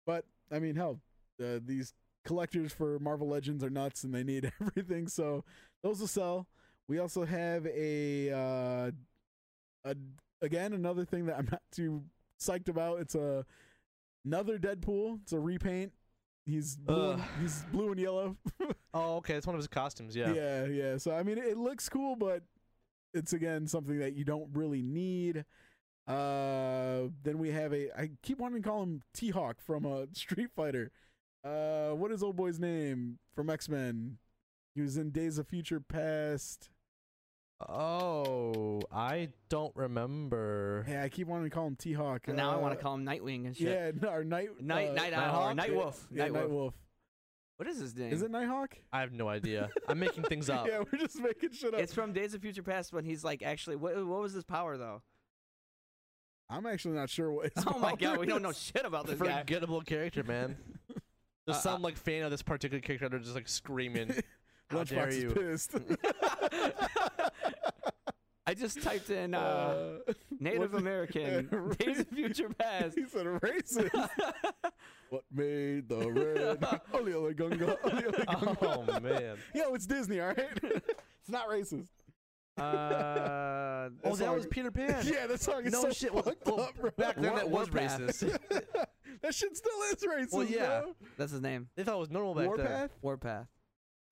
But 0.05 0.25
I 0.51 0.59
mean, 0.59 0.75
hell, 0.75 0.99
uh, 1.43 1.59
these 1.65 1.93
collectors 2.25 2.73
for 2.73 2.99
Marvel 2.99 3.27
Legends 3.27 3.63
are 3.63 3.69
nuts, 3.69 4.03
and 4.03 4.13
they 4.13 4.23
need 4.23 4.51
everything, 4.61 5.07
so 5.07 5.43
those 5.83 5.99
will 5.99 6.07
sell. 6.07 6.47
We 6.87 6.99
also 6.99 7.25
have 7.25 7.65
a, 7.65 8.31
uh, 8.31 8.91
a 9.85 9.95
again 10.41 10.73
another 10.73 11.05
thing 11.05 11.25
that 11.27 11.37
I'm 11.37 11.47
not 11.51 11.61
too 11.71 12.03
psyched 12.41 12.69
about. 12.69 12.99
It's 12.99 13.15
a 13.15 13.45
another 14.25 14.57
Deadpool. 14.57 15.21
It's 15.23 15.33
a 15.33 15.39
repaint. 15.39 15.91
He's 16.45 16.75
blue. 16.75 17.11
And, 17.11 17.23
he's 17.41 17.63
blue 17.71 17.91
and 17.91 17.99
yellow. 17.99 18.37
Oh, 18.95 19.15
okay. 19.15 19.33
It's 19.33 19.47
one 19.47 19.55
of 19.55 19.59
his 19.59 19.67
costumes. 19.67 20.15
Yeah. 20.15 20.33
yeah, 20.33 20.65
yeah. 20.65 20.97
So 20.97 21.15
I 21.15 21.23
mean, 21.23 21.39
it 21.39 21.57
looks 21.57 21.89
cool, 21.89 22.15
but 22.15 22.43
it's 23.15 23.33
again 23.33 23.65
something 23.65 23.97
that 23.97 24.13
you 24.13 24.23
don't 24.23 24.49
really 24.53 24.83
need. 24.83 25.45
Uh, 26.07 27.09
then 27.23 27.37
we 27.39 27.51
have 27.51 27.73
a. 27.73 27.89
I 27.99 28.09
keep 28.21 28.39
wanting 28.39 28.61
to 28.61 28.67
call 28.67 28.83
him 28.83 29.01
T 29.13 29.29
Hawk 29.29 29.57
from 29.61 29.85
a 29.85 30.07
Street 30.13 30.49
Fighter. 30.55 30.91
Uh, 31.43 31.91
what 31.91 32.11
is 32.11 32.23
old 32.23 32.35
boy's 32.35 32.59
name 32.59 33.19
from 33.35 33.49
X 33.49 33.69
Men? 33.69 34.17
He 34.75 34.81
was 34.81 34.97
in 34.97 35.11
Days 35.11 35.37
of 35.37 35.47
Future 35.47 35.79
Past. 35.79 36.69
Oh, 37.69 38.81
I 38.91 39.29
don't 39.49 39.73
remember. 39.75 40.85
Yeah, 40.89 41.03
I 41.03 41.09
keep 41.09 41.27
wanting 41.27 41.49
to 41.49 41.55
call 41.55 41.67
him 41.67 41.75
T 41.75 41.93
Hawk. 41.93 42.27
And 42.27 42.35
now 42.35 42.51
I 42.51 42.57
want 42.57 42.77
to 42.77 42.81
call 42.83 42.95
him 42.95 43.05
Nightwing 43.05 43.45
and 43.45 43.55
shit. 43.55 43.67
Yeah, 43.67 43.91
no, 44.01 44.09
or 44.09 44.23
Night 44.23 44.49
Night- 44.61 44.89
uh, 44.89 44.93
Night 44.93 45.13
Owl 45.13 45.49
or 45.49 45.53
Nighthawk? 45.53 45.75
Nightwolf. 45.75 45.95
Yeah, 46.11 46.27
Nightwolf. 46.27 46.49
Nightwolf. 46.49 46.73
What 47.57 47.69
is 47.69 47.79
his 47.79 47.95
name? 47.95 48.11
Is 48.11 48.21
it 48.21 48.31
Nighthawk? 48.31 48.75
I 48.91 48.99
have 49.01 49.13
no 49.13 49.29
idea. 49.29 49.69
I'm 49.87 49.99
making 49.99 50.23
things 50.23 50.49
up. 50.49 50.67
Yeah, 50.67 50.79
we're 50.79 50.99
just 50.99 51.19
making 51.21 51.51
shit 51.51 51.73
up. 51.73 51.79
It's 51.79 51.93
from 51.93 52.11
Days 52.11 52.33
of 52.33 52.41
Future 52.41 52.63
Past 52.63 52.91
when 52.91 53.05
he's 53.05 53.23
like 53.23 53.43
actually. 53.43 53.75
What, 53.77 53.95
what 54.05 54.19
was 54.21 54.33
his 54.33 54.43
power 54.43 54.75
though? 54.75 55.01
I'm 56.49 56.65
actually 56.65 56.95
not 56.95 57.09
sure 57.09 57.31
what. 57.31 57.51
his 57.53 57.63
Oh 57.67 57.79
my 57.79 57.91
god, 57.95 57.99
power 58.15 58.19
we 58.19 58.25
don't 58.27 58.41
know 58.41 58.51
shit 58.53 58.85
about 58.85 59.07
this 59.07 59.19
guy. 59.19 59.39
Forgettable 59.39 59.81
character, 59.81 60.23
man. 60.23 60.57
Just 61.47 61.65
Uh, 61.65 61.71
some 61.71 61.81
like 61.81 61.97
fan 61.97 62.23
of 62.23 62.31
this 62.31 62.41
particular 62.41 62.79
character 62.79 63.09
that 63.09 63.15
are 63.15 63.19
just 63.19 63.35
like 63.35 63.49
screaming. 63.49 64.15
How 64.69 64.83
dare 64.85 65.07
Lunchbox 65.07 65.09
is 65.09 65.23
you. 65.23 65.29
pissed. 65.31 65.75
I 68.45 68.53
just 68.53 68.81
typed 68.81 69.09
in 69.09 69.33
uh, 69.33 69.99
Native 70.39 70.73
American 70.73 71.49
uh, 71.51 71.73
Days 71.75 71.99
of 71.99 72.07
Future 72.09 72.49
Past. 72.49 72.97
He 72.97 73.05
said 73.07 73.25
racist. 73.25 74.09
what 75.09 75.23
made 75.33 75.87
the 75.89 76.09
red? 76.11 76.65
Oli 76.93 77.13
oli 77.13 77.33
gunga, 77.33 77.77
oli 77.83 78.05
oli 78.05 78.25
gunga. 78.25 78.57
oh 78.61 78.99
man. 79.01 79.37
Yo, 79.53 79.73
it's 79.73 79.85
Disney, 79.85 80.19
all 80.21 80.27
right? 80.27 80.59
it's 80.61 81.29
not 81.29 81.47
racist. 81.49 81.87
Uh, 82.57 83.89
Oh, 84.05 84.11
that 84.11 84.17
song- 84.17 84.35
was 84.35 84.47
Peter 84.47 84.71
Pan. 84.71 85.05
Yeah, 85.05 85.27
that 85.27 85.41
song 85.41 85.65
is 85.65 85.73
No 85.73 85.81
so 85.81 85.89
shit. 85.91 86.13
Well, 86.13 86.23
fucked 86.23 86.45
well, 86.47 86.61
up, 86.61 86.75
bro. 86.79 86.91
back 86.91 87.15
then 87.15 87.35
that 87.35 87.49
was 87.49 87.69
Warpath. 87.69 87.99
racist. 87.99 88.39
that 89.21 89.35
shit 89.35 89.57
still 89.57 89.71
is 89.91 90.03
racist, 90.03 90.31
Well, 90.33 90.45
yeah. 90.45 90.81
bro. 90.81 90.95
that's 91.17 91.31
his 91.33 91.41
name. 91.41 91.67
They 91.75 91.83
thought 91.83 91.95
it 91.95 91.99
was 91.99 92.09
normal 92.11 92.33
back 92.33 92.55
then. 92.55 92.65
Warpath? 92.65 92.91
Warpath. 93.01 93.47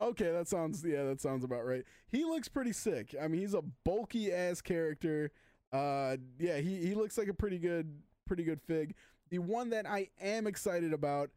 Okay, 0.02 0.32
that 0.32 0.48
sounds 0.48 0.84
yeah, 0.86 1.04
that 1.04 1.22
sounds 1.22 1.44
about 1.46 1.66
right. 1.66 1.84
He 2.12 2.26
looks 2.26 2.50
pretty 2.50 2.74
sick. 2.74 3.16
I 3.22 3.28
mean, 3.28 3.40
he's 3.42 3.54
a 3.54 3.62
bulky 3.86 4.34
ass 4.34 4.60
character. 4.60 5.32
Uh, 5.72 6.18
yeah, 6.40 6.58
he 6.58 6.78
he 6.88 6.94
looks 6.96 7.18
like 7.18 7.28
a 7.28 7.34
pretty 7.34 7.60
good 7.60 8.02
pretty 8.26 8.44
good 8.44 8.60
fig. 8.62 8.96
The 9.30 9.40
one 9.40 9.70
that 9.70 9.86
I 9.88 10.10
am 10.20 10.48
excited 10.48 10.92
about 10.92 11.30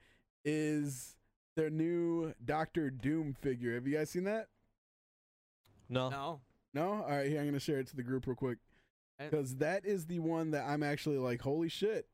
is 0.44 1.14
their 1.56 1.70
new 1.70 2.32
Doctor 2.44 2.90
Doom 2.90 3.34
figure. 3.34 3.74
Have 3.74 3.86
you 3.86 3.96
guys 3.96 4.10
seen 4.10 4.24
that? 4.24 4.48
No. 5.88 6.08
No. 6.08 6.40
No. 6.74 6.92
All 7.04 7.08
right, 7.08 7.28
here 7.28 7.40
I'm 7.40 7.46
gonna 7.46 7.58
share 7.60 7.78
it 7.78 7.86
to 7.88 7.96
the 7.96 8.02
group 8.02 8.26
real 8.26 8.36
quick 8.36 8.58
because 9.18 9.56
that 9.56 9.86
is 9.86 10.06
the 10.06 10.18
one 10.18 10.50
that 10.50 10.64
I'm 10.68 10.82
actually 10.82 11.18
like, 11.18 11.40
holy 11.42 11.68
shit. 11.68 12.06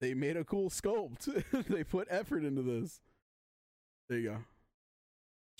They 0.00 0.14
made 0.14 0.36
a 0.36 0.44
cool 0.44 0.70
sculpt. 0.70 1.68
they 1.68 1.84
put 1.84 2.08
effort 2.10 2.44
into 2.44 2.62
this. 2.62 3.00
There 4.08 4.18
you 4.18 4.30
go. 4.30 4.36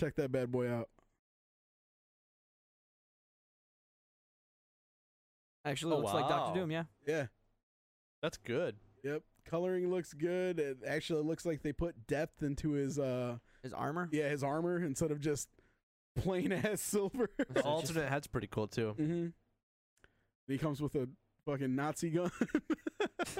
Check 0.01 0.16
that 0.16 0.32
bad 0.32 0.51
boy 0.51 0.69
out. 0.70 0.89
Actually, 5.64 5.94
Oh, 5.94 5.98
looks 5.98 6.12
like 6.12 6.28
Doctor. 6.28 6.59
Doom. 6.60 6.70
Yeah. 6.70 6.85
Yeah. 7.06 7.27
That's 8.20 8.36
good. 8.36 8.77
Yep. 9.05 9.23
Coloring 9.44 9.90
looks 9.90 10.12
good. 10.12 10.59
It 10.59 10.78
actually 10.86 11.23
looks 11.23 11.44
like 11.47 11.62
they 11.62 11.73
put 11.73 12.06
depth 12.06 12.43
into 12.43 12.73
his 12.73 12.98
uh 12.98 13.39
His 13.62 13.73
armor. 13.73 14.09
yeah, 14.12 14.28
his 14.28 14.43
armor 14.43 14.82
instead 14.85 15.10
of 15.10 15.20
just 15.20 15.48
plain 16.16 16.52
ass 16.64 16.80
silver. 16.80 17.28
The 17.52 17.62
alternate 17.62 18.09
head's 18.09 18.26
pretty 18.26 18.48
cool 18.48 18.66
too. 18.68 18.94
mm-hmm. 18.98 19.26
He 20.48 20.59
comes 20.59 20.80
with 20.82 20.94
a 20.97 21.09
fucking 21.47 21.74
Nazi 21.74 22.10
gun. 22.10 22.30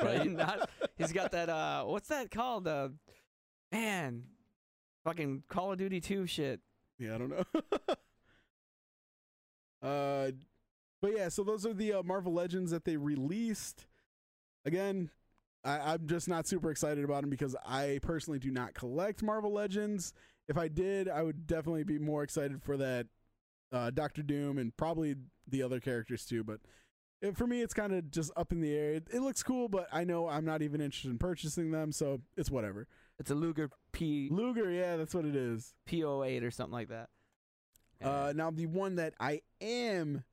Right? 0.01 0.31
Not- 0.31 0.71
he's 0.97 1.13
got 1.13 1.33
that. 1.33 1.49
Uh, 1.49 1.85
what's 1.85 2.09
that 2.09 2.31
called? 2.31 2.67
Uh, 2.69 2.91
man, 3.73 4.25
fucking 5.05 5.43
Call 5.49 5.73
of 5.73 5.79
Duty 5.79 6.01
2 6.01 6.27
shit. 6.27 6.61
Yeah, 6.99 7.17
I 7.17 7.19
don't 7.19 7.31
know. 7.31 7.45
uh 9.83 10.31
but 11.01 11.17
yeah, 11.17 11.29
so 11.29 11.43
those 11.43 11.67
are 11.67 11.75
the 11.75 11.95
uh, 11.95 12.03
Marvel 12.05 12.33
Legends 12.33 12.71
that 12.71 12.85
they 12.85 12.97
released. 12.97 13.87
Again, 14.65 15.11
I, 15.65 15.79
I'm 15.95 16.07
just 16.07 16.29
not 16.29 16.47
super 16.47 16.71
excited 16.71 17.03
about 17.03 17.23
them 17.23 17.31
because 17.31 17.57
I 17.67 17.99
personally 18.03 18.39
do 18.39 18.53
not 18.53 18.73
collect 18.75 19.21
Marvel 19.21 19.53
Legends. 19.53 20.13
If 20.49 20.59
I 20.59 20.69
did, 20.69 21.09
I 21.09 21.23
would 21.23 21.47
definitely 21.47 21.85
be 21.85 21.99
more 21.99 22.23
excited 22.23 22.63
for 22.63 22.77
that 22.77 23.07
uh, 23.73 23.91
Doctor 23.91 24.23
Doom 24.23 24.59
and 24.59 24.77
probably 24.77 25.17
the 25.49 25.63
other 25.63 25.81
characters 25.81 26.25
too. 26.25 26.45
But 26.45 26.61
it, 27.21 27.37
for 27.37 27.47
me, 27.47 27.63
it's 27.63 27.75
kind 27.75 27.93
of 27.93 28.11
just 28.11 28.33
up 28.37 28.53
in 28.53 28.61
the 28.61 28.75
air. 28.77 28.95
It, 28.95 29.09
it 29.13 29.21
looks 29.21 29.43
cool, 29.43 29.69
but 29.69 29.89
I 29.93 30.05
know 30.05 30.29
I'm 30.29 30.45
not 30.45 30.63
even 30.63 30.81
interested 30.81 31.11
in 31.11 31.19
purchasing 31.19 31.71
them, 31.71 31.93
so 31.93 32.21
it's 32.37 32.51
whatever. 32.51 32.87
It's 33.19 33.31
a 33.31 33.35
Luger 33.35 33.71
P 33.93 34.29
Luger, 34.31 34.71
yeah, 34.71 34.97
that's 34.97 35.15
what 35.15 35.25
it 35.25 35.37
is. 35.37 35.75
P08 35.89 36.43
or 36.43 36.51
something 36.51 36.73
like 36.73 36.89
that. 36.89 37.09
Uh, 38.03 38.33
now 38.35 38.51
the 38.51 38.67
one 38.67 38.97
that 38.97 39.15
I 39.21 39.43
am 39.61 40.25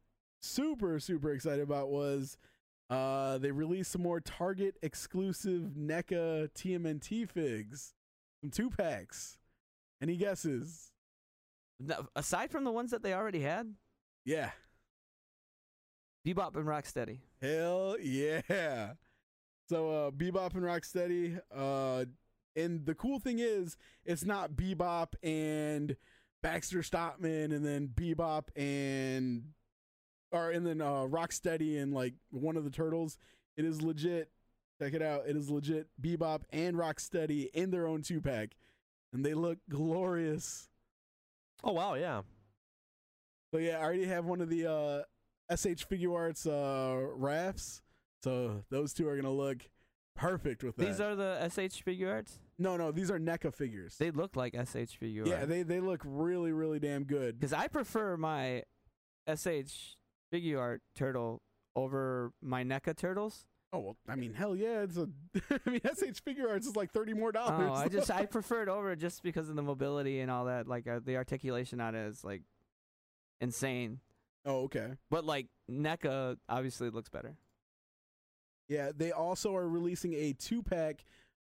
super 0.42 1.00
super 1.00 1.32
excited 1.32 1.62
about 1.62 1.90
was 1.90 2.38
uh 2.90 3.38
they 3.38 3.52
released 3.52 3.92
some 3.92 4.02
more 4.02 4.22
Target 4.22 4.78
exclusive 4.82 5.74
NECA 5.78 6.50
TMNT 6.54 7.30
figs, 7.30 7.94
some 8.42 8.50
two 8.50 8.70
packs. 8.70 9.39
Any 10.02 10.16
guesses? 10.18 10.92
No, 11.80 12.08
aside 12.16 12.52
from 12.52 12.64
the 12.64 12.72
ones 12.72 12.92
that 12.92 13.04
they 13.04 13.14
already 13.14 13.42
had, 13.42 13.74
Yeah, 14.26 14.52
Bebop 16.28 16.56
and 16.56 16.66
Rocksteady. 16.66 17.20
hell 17.42 17.96
yeah. 18.02 18.94
So 19.70 19.90
uh 20.08 20.12
Bebop 20.12 20.54
and 20.56 20.64
Rocksteady, 20.64 21.40
uh, 21.56 22.06
and 22.56 22.86
the 22.86 22.96
cool 22.96 23.20
thing 23.20 23.40
is 23.40 23.78
it's 24.04 24.26
not 24.26 24.52
Bebop 24.54 25.14
and 25.24 25.96
Baxter 26.42 26.82
Stockman 26.84 27.52
and 27.52 27.66
then 27.66 27.88
Bebop 27.88 28.48
and 28.56 29.44
or 30.32 30.52
and 30.52 30.66
then 30.66 30.82
uh 30.82 31.06
Rocksteady 31.08 31.82
and 31.82 31.94
like 31.94 32.14
one 32.32 32.58
of 32.58 32.64
the 32.64 32.72
turtles. 32.72 33.18
It 33.58 33.66
is 33.66 33.82
legit. 33.82 34.32
Check 34.82 34.94
it 34.94 35.02
out. 35.02 35.28
It 35.28 35.36
is 35.36 35.50
legit 35.50 35.88
Bebop 36.02 36.42
and 36.52 36.76
Rocksteady 36.78 37.50
in 37.54 37.72
their 37.72 37.86
own 37.88 38.02
two 38.02 38.22
pack. 38.22 38.56
And 39.14 39.26
they 39.26 39.34
look 39.34 39.58
glorious. 39.70 40.70
Oh 41.64 41.74
wow, 41.74 41.96
yeah. 41.96 42.22
So 43.54 43.60
yeah, 43.60 43.78
I 43.80 43.84
already 43.84 44.06
have 44.06 44.26
one 44.26 44.42
of 44.42 44.50
the 44.50 44.68
uh, 44.68 45.56
SH 45.56 45.84
Figure 45.86 46.14
Arts 46.14 46.46
uh, 46.46 47.00
rafts. 47.16 47.82
So 48.24 48.64
those 48.70 48.94
two 48.94 49.08
are 49.08 49.16
gonna 49.16 49.32
look 49.32 49.70
perfect 50.20 50.64
with 50.64 50.76
that. 50.76 50.86
These 50.86 51.00
are 51.00 51.16
the 51.16 51.50
SH 51.50 51.82
figure 51.84 52.12
arts. 52.12 52.40
no, 52.58 52.78
no, 52.78 52.92
these 52.92 53.10
are 53.10 53.20
NECA 53.20 53.54
figures. 53.54 53.96
They 53.98 54.12
look 54.12 54.36
like 54.36 54.54
SH 54.54 54.96
figure 54.98 55.26
yeah, 55.26 55.36
arts. 55.36 55.48
they 55.48 55.64
they 55.64 55.80
look 55.80 56.02
really 56.04 56.52
really 56.52 56.80
damn 56.80 57.06
good. 57.06 57.40
Because 57.40 57.54
I 57.54 57.68
prefer 57.68 58.18
my 58.18 58.64
SH 59.34 59.96
figure 60.32 60.60
art 60.60 60.82
turtle 60.96 61.42
over 61.76 62.34
my 62.42 62.64
NECA 62.64 62.96
turtles. 62.96 63.46
Oh 63.72 63.80
well, 63.80 63.98
I 64.08 64.16
mean, 64.16 64.34
hell 64.34 64.56
yeah, 64.56 64.82
it's 64.82 64.98
a. 64.98 65.08
I 65.66 65.70
mean, 65.70 65.82
SH 65.86 66.22
Figure 66.26 66.50
Arts 66.50 66.66
is 66.66 66.76
like 66.76 66.92
thirty 66.92 67.14
more 67.14 67.32
dollars. 67.32 67.70
Oh, 67.72 67.74
I 67.74 67.88
just 67.88 68.10
I 68.10 68.26
prefer 68.28 68.64
it 68.64 68.70
over 68.70 68.96
just 68.96 69.22
because 69.22 69.48
of 69.48 69.56
the 69.56 69.62
mobility 69.62 70.22
and 70.22 70.32
all 70.32 70.46
that. 70.46 70.68
Like 70.68 70.88
uh, 70.88 71.00
the 71.04 71.18
articulation 71.18 71.80
on 71.80 71.94
it 71.94 72.08
is 72.08 72.24
like 72.24 72.42
insane. 73.42 74.00
oh 74.46 74.62
okay. 74.64 74.94
But 75.12 75.24
like 75.24 75.48
NECA 75.70 76.38
obviously 76.50 76.90
looks 76.90 77.10
better. 77.10 77.36
Yeah, 78.68 78.92
they 78.96 79.12
also 79.12 79.56
are 79.56 79.68
releasing 79.68 80.14
a 80.14 80.34
two 80.34 80.62
pack 80.64 81.04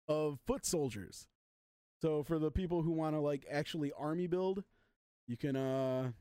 of 0.08 0.38
foot 0.46 0.64
soldiers. 0.64 1.26
So 2.00 2.22
for 2.24 2.38
the 2.38 2.50
people 2.50 2.82
who 2.82 2.90
want 2.92 3.14
to 3.16 3.20
like 3.20 3.46
actually 3.50 3.92
army 3.98 4.26
build, 4.28 4.62
you 5.26 5.36
can 5.36 5.56
uh 5.56 6.12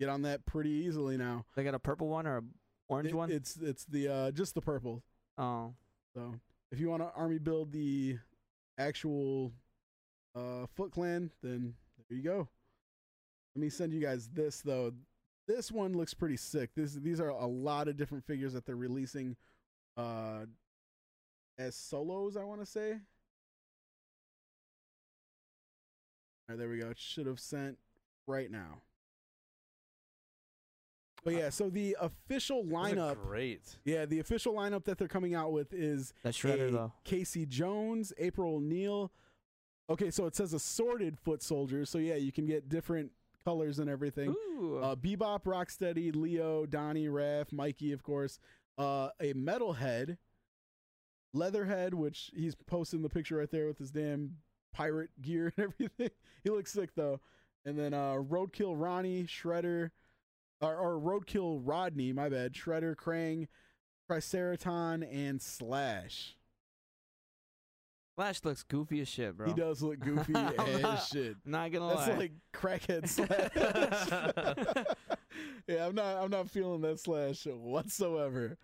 get 0.00 0.08
on 0.08 0.22
that 0.22 0.46
pretty 0.46 0.70
easily 0.70 1.16
now. 1.18 1.44
They 1.56 1.64
got 1.64 1.74
a 1.74 1.78
purple 1.78 2.08
one 2.08 2.26
or 2.26 2.38
a 2.38 2.42
orange 2.88 3.10
It- 3.10 3.14
one. 3.14 3.30
It's 3.30 3.56
it's 3.56 3.84
the 3.84 4.08
uh 4.08 4.30
just 4.30 4.54
the 4.54 4.62
purple. 4.62 5.02
Oh, 5.38 5.74
So 6.14 6.34
if 6.72 6.80
you 6.80 6.88
want 6.88 7.02
to 7.02 7.10
army 7.16 7.38
build 7.38 7.72
the 7.72 8.18
actual 8.78 9.52
uh 10.34 10.66
Foot 10.74 10.92
Clan, 10.92 11.30
then 11.42 11.74
there 12.08 12.18
you 12.18 12.24
go. 12.24 12.48
Let 13.54 13.60
me 13.60 13.70
send 13.70 13.92
you 13.92 14.00
guys 14.00 14.28
this 14.32 14.60
though. 14.60 14.92
This 15.48 15.70
one 15.70 15.96
looks 15.96 16.12
pretty 16.12 16.36
sick. 16.36 16.70
This 16.76 16.94
these 16.94 17.20
are 17.20 17.28
a 17.30 17.46
lot 17.46 17.88
of 17.88 17.96
different 17.96 18.24
figures 18.26 18.52
that 18.52 18.66
they're 18.66 18.76
releasing 18.76 19.36
uh 19.96 20.44
as 21.58 21.74
solos, 21.74 22.36
I 22.36 22.44
want 22.44 22.60
to 22.60 22.66
say. 22.66 22.92
All 22.92 22.98
right, 26.50 26.58
there 26.58 26.68
we 26.68 26.78
go. 26.78 26.90
It 26.90 26.98
should 26.98 27.26
have 27.26 27.40
sent 27.40 27.78
right 28.26 28.50
now. 28.50 28.82
But 31.26 31.34
yeah, 31.34 31.50
so 31.50 31.68
the 31.68 31.96
official 32.00 32.62
lineup, 32.64 33.16
Great. 33.26 33.76
yeah, 33.84 34.06
the 34.06 34.20
official 34.20 34.54
lineup 34.54 34.84
that 34.84 34.96
they're 34.96 35.08
coming 35.08 35.34
out 35.34 35.50
with 35.52 35.74
is 35.74 36.14
that 36.22 36.34
shredder 36.34 36.68
a 36.68 36.70
though. 36.70 36.92
Casey 37.02 37.44
Jones, 37.44 38.12
April 38.16 38.54
O'Neil. 38.54 39.10
Okay, 39.90 40.10
so 40.12 40.26
it 40.26 40.36
says 40.36 40.52
assorted 40.52 41.18
foot 41.18 41.42
soldiers. 41.42 41.90
So 41.90 41.98
yeah, 41.98 42.14
you 42.14 42.30
can 42.30 42.46
get 42.46 42.68
different 42.68 43.10
colors 43.44 43.80
and 43.80 43.90
everything. 43.90 44.30
Ooh, 44.30 44.78
Uh, 44.80 44.94
Bebop, 44.94 45.42
Rocksteady, 45.44 46.14
Leo, 46.14 46.64
Donnie, 46.64 47.08
Raph, 47.08 47.52
Mikey, 47.52 47.90
of 47.92 48.04
course. 48.04 48.38
Uh, 48.78 49.08
a 49.20 49.32
Metalhead, 49.34 50.18
Leatherhead, 51.32 51.92
which 51.94 52.30
he's 52.34 52.54
posting 52.54 53.02
the 53.02 53.08
picture 53.08 53.36
right 53.36 53.50
there 53.50 53.66
with 53.66 53.78
his 53.78 53.90
damn 53.90 54.36
pirate 54.72 55.10
gear 55.20 55.52
and 55.56 55.64
everything. 55.72 56.10
he 56.44 56.50
looks 56.50 56.72
sick 56.72 56.90
though. 56.94 57.20
And 57.64 57.76
then 57.76 57.94
uh, 57.94 58.14
Roadkill 58.14 58.74
Ronnie, 58.80 59.24
Shredder, 59.24 59.90
or, 60.60 60.74
or 60.76 61.00
Roadkill 61.00 61.60
Rodney, 61.64 62.12
my 62.12 62.28
bad. 62.28 62.52
Shredder, 62.54 62.94
Krang, 62.96 63.48
Triceraton, 64.10 65.02
and 65.12 65.40
Slash. 65.40 66.36
Slash 68.16 68.40
looks 68.44 68.62
goofy 68.62 69.00
as 69.02 69.08
shit, 69.08 69.36
bro. 69.36 69.46
He 69.48 69.52
does 69.52 69.82
look 69.82 69.98
goofy 70.00 70.32
as 70.58 70.80
not- 70.82 71.02
shit. 71.02 71.36
Not 71.44 71.70
gonna 71.72 71.94
That's 71.94 72.00
lie. 72.00 72.06
That's 72.06 72.18
like 72.18 72.32
crackhead 72.54 73.08
slash. 74.76 74.86
yeah, 75.66 75.86
I'm 75.86 75.94
not. 75.94 76.22
I'm 76.24 76.30
not 76.30 76.48
feeling 76.50 76.80
that 76.80 76.98
slash 76.98 77.44
whatsoever. 77.46 78.56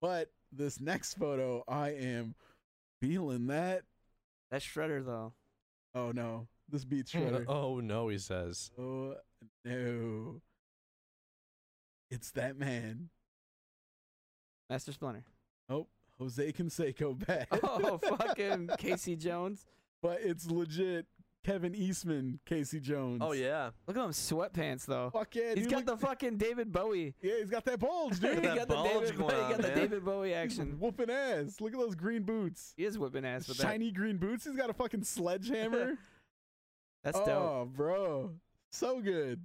But 0.00 0.30
this 0.50 0.80
next 0.80 1.14
photo, 1.18 1.62
I 1.68 1.90
am 1.90 2.34
feeling 3.02 3.48
that. 3.48 3.82
that 4.50 4.62
shredder 4.62 5.04
though. 5.04 5.34
Oh 5.94 6.12
no, 6.12 6.46
this 6.70 6.84
beats 6.86 7.12
Shredder. 7.12 7.44
oh 7.48 7.80
no, 7.80 8.08
he 8.08 8.16
says. 8.18 8.70
oh 8.78 9.14
no, 9.64 10.40
it's 12.10 12.30
that 12.32 12.58
man. 12.58 13.10
Master 14.68 14.92
Splinter. 14.92 15.24
Oh, 15.68 15.86
Jose 16.18 16.52
Canseco 16.52 17.26
back. 17.26 17.48
Oh, 17.62 17.98
fucking 18.18 18.70
Casey 18.78 19.16
Jones. 19.16 19.64
but 20.02 20.20
it's 20.22 20.50
legit. 20.50 21.06
Kevin 21.44 21.76
Eastman, 21.76 22.40
Casey 22.44 22.80
Jones. 22.80 23.18
Oh 23.22 23.30
yeah. 23.30 23.70
Look 23.86 23.96
at 23.96 24.02
them 24.02 24.10
sweatpants 24.10 24.84
though. 24.84 25.10
Fuck 25.12 25.36
yeah, 25.36 25.54
He's 25.54 25.68
dude, 25.68 25.70
got 25.70 25.86
look- 25.86 26.00
the 26.00 26.06
fucking 26.06 26.38
David 26.38 26.72
Bowie. 26.72 27.14
yeah, 27.22 27.34
he's 27.38 27.50
got 27.50 27.64
that 27.66 27.78
bulge, 27.78 28.14
he 28.20 28.26
dude. 28.26 28.42
that 28.42 28.56
got 28.56 28.68
the 28.68 28.82
David, 28.82 29.16
going 29.16 29.30
he 29.30 29.40
on, 29.40 29.50
got 29.52 29.56
the 29.62 29.68
man. 29.68 29.76
David 29.76 30.04
Bowie 30.04 30.28
He's 30.30 30.36
action. 30.36 30.76
whooping 30.80 31.08
ass. 31.08 31.60
Look 31.60 31.72
at 31.72 31.78
those 31.78 31.94
green 31.94 32.24
boots. 32.24 32.74
He 32.76 32.84
is 32.84 32.98
whooping 32.98 33.24
ass 33.24 33.46
with 33.46 33.58
that. 33.58 33.62
Shiny 33.62 33.92
green 33.92 34.16
boots. 34.16 34.44
He's 34.44 34.56
got 34.56 34.70
a 34.70 34.74
fucking 34.74 35.04
sledgehammer. 35.04 35.96
That's 37.04 37.16
oh, 37.18 37.24
dope. 37.24 37.28
Oh, 37.28 37.68
bro, 37.72 38.30
so 38.72 39.00
good. 39.00 39.40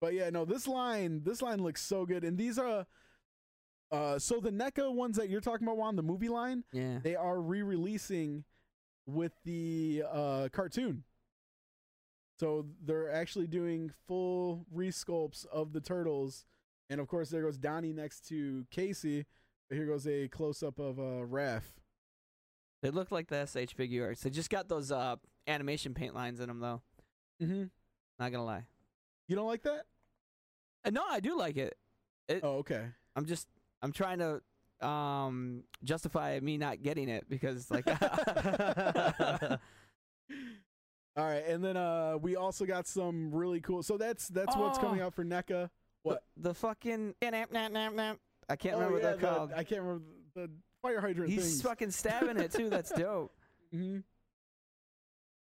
But 0.00 0.14
yeah, 0.14 0.30
no, 0.30 0.44
this 0.44 0.66
line, 0.68 1.22
this 1.24 1.42
line 1.42 1.62
looks 1.62 1.80
so 1.82 2.06
good, 2.06 2.22
and 2.24 2.38
these 2.38 2.58
are, 2.58 2.86
uh, 3.90 4.18
so 4.18 4.38
the 4.40 4.50
NECA 4.50 4.92
ones 4.92 5.16
that 5.16 5.28
you're 5.28 5.40
talking 5.40 5.66
about, 5.66 5.76
Juan, 5.76 5.96
the 5.96 6.02
movie 6.02 6.28
line, 6.28 6.62
Yeah. 6.72 7.00
they 7.02 7.16
are 7.16 7.40
re-releasing 7.40 8.44
with 9.06 9.32
the 9.44 10.04
uh 10.10 10.48
cartoon. 10.52 11.02
So 12.38 12.66
they're 12.84 13.10
actually 13.10 13.46
doing 13.48 13.90
full 14.06 14.66
resculpts 14.72 15.44
of 15.46 15.72
the 15.72 15.80
turtles, 15.80 16.44
and 16.90 17.00
of 17.00 17.08
course 17.08 17.30
there 17.30 17.42
goes 17.42 17.56
Donnie 17.58 17.92
next 17.92 18.28
to 18.28 18.66
Casey. 18.70 19.26
But 19.68 19.76
here 19.76 19.86
goes 19.86 20.06
a 20.06 20.28
close 20.28 20.62
up 20.62 20.78
of 20.78 20.98
uh 20.98 21.24
Raph. 21.26 21.62
They 22.82 22.90
look 22.90 23.10
like 23.10 23.28
the 23.28 23.44
SH 23.46 23.72
figure 23.74 24.04
arts. 24.06 24.20
They 24.22 24.30
just 24.30 24.50
got 24.50 24.68
those 24.68 24.92
uh 24.92 25.16
animation 25.46 25.94
paint 25.94 26.14
lines 26.14 26.38
in 26.38 26.46
them 26.48 26.60
though. 26.60 26.82
Mm-hmm. 27.42 27.64
Not 28.20 28.30
gonna 28.32 28.44
lie. 28.44 28.66
You 29.28 29.36
don't 29.36 29.46
like 29.46 29.62
that? 29.62 29.82
Uh, 30.84 30.90
no, 30.90 31.04
I 31.08 31.20
do 31.20 31.36
like 31.38 31.56
it. 31.56 31.76
Oh, 32.42 32.56
okay. 32.58 32.84
I'm 33.16 33.24
just 33.26 33.46
I'm 33.82 33.92
trying 33.92 34.18
to 34.18 34.40
um 34.86 35.64
justify 35.82 36.38
me 36.40 36.56
not 36.56 36.82
getting 36.82 37.08
it 37.08 37.28
because 37.28 37.70
like 37.70 37.86
All 41.16 41.24
right, 41.24 41.44
and 41.48 41.64
then 41.64 41.76
uh 41.76 42.16
we 42.20 42.36
also 42.36 42.64
got 42.64 42.86
some 42.86 43.34
really 43.34 43.60
cool. 43.60 43.82
So 43.82 43.96
that's 43.98 44.28
that's 44.28 44.56
what's 44.56 44.78
coming 44.78 45.00
Oh. 45.02 45.06
out 45.06 45.14
for 45.14 45.24
NECA. 45.24 45.68
What? 46.02 46.22
the 46.36 46.54
fucking 46.54 47.14
I 47.20 47.30
can't 47.30 47.50
Oh, 48.76 48.78
remember 48.78 48.92
what 48.94 49.02
yeah, 49.02 49.08
they're 49.10 49.16
the- 49.16 49.26
called. 49.26 49.52
I 49.54 49.64
can't 49.64 49.82
remember 49.82 50.04
the 50.34 50.48
fire 50.80 51.00
hydrant 51.00 51.30
He's 51.30 51.42
things. 51.42 51.62
fucking 51.62 51.90
stabbing 51.90 52.36
it 52.38 52.52
too. 52.52 52.70
That's 52.70 52.90
dope. 52.96 53.32
hmm 53.72 53.98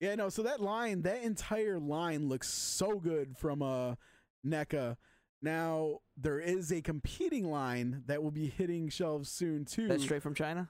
Yeah, 0.03 0.15
no. 0.15 0.29
So 0.29 0.43
that 0.43 0.59
line, 0.61 1.03
that 1.03 1.23
entire 1.23 1.79
line 1.79 2.27
looks 2.27 2.49
so 2.49 2.99
good 2.99 3.37
from 3.37 3.61
uh 3.61 3.95
NECA. 4.45 4.97
Now 5.41 5.99
there 6.17 6.39
is 6.39 6.71
a 6.71 6.81
competing 6.81 7.49
line 7.49 8.03
that 8.07 8.21
will 8.21 8.31
be 8.31 8.47
hitting 8.49 8.89
shelves 8.89 9.29
soon 9.29 9.65
too. 9.65 9.87
That's 9.87 10.03
straight 10.03 10.21
from 10.23 10.35
China. 10.35 10.69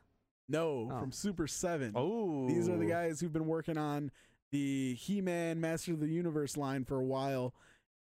No, 0.50 0.90
Oh. 0.92 1.00
from 1.00 1.12
Super 1.12 1.48
Seven. 1.48 1.94
Oh. 1.96 2.48
These 2.48 2.70
are 2.70 2.78
the 2.78 2.86
guys 2.86 3.20
who've 3.20 3.34
been 3.34 3.48
working 3.48 3.78
on 3.78 4.12
the 4.52 4.94
He-Man 4.96 5.60
Master 5.60 5.94
of 5.94 6.00
the 6.00 6.08
Universe 6.08 6.58
line 6.58 6.84
for 6.86 7.00
a 7.00 7.04
while, 7.04 7.56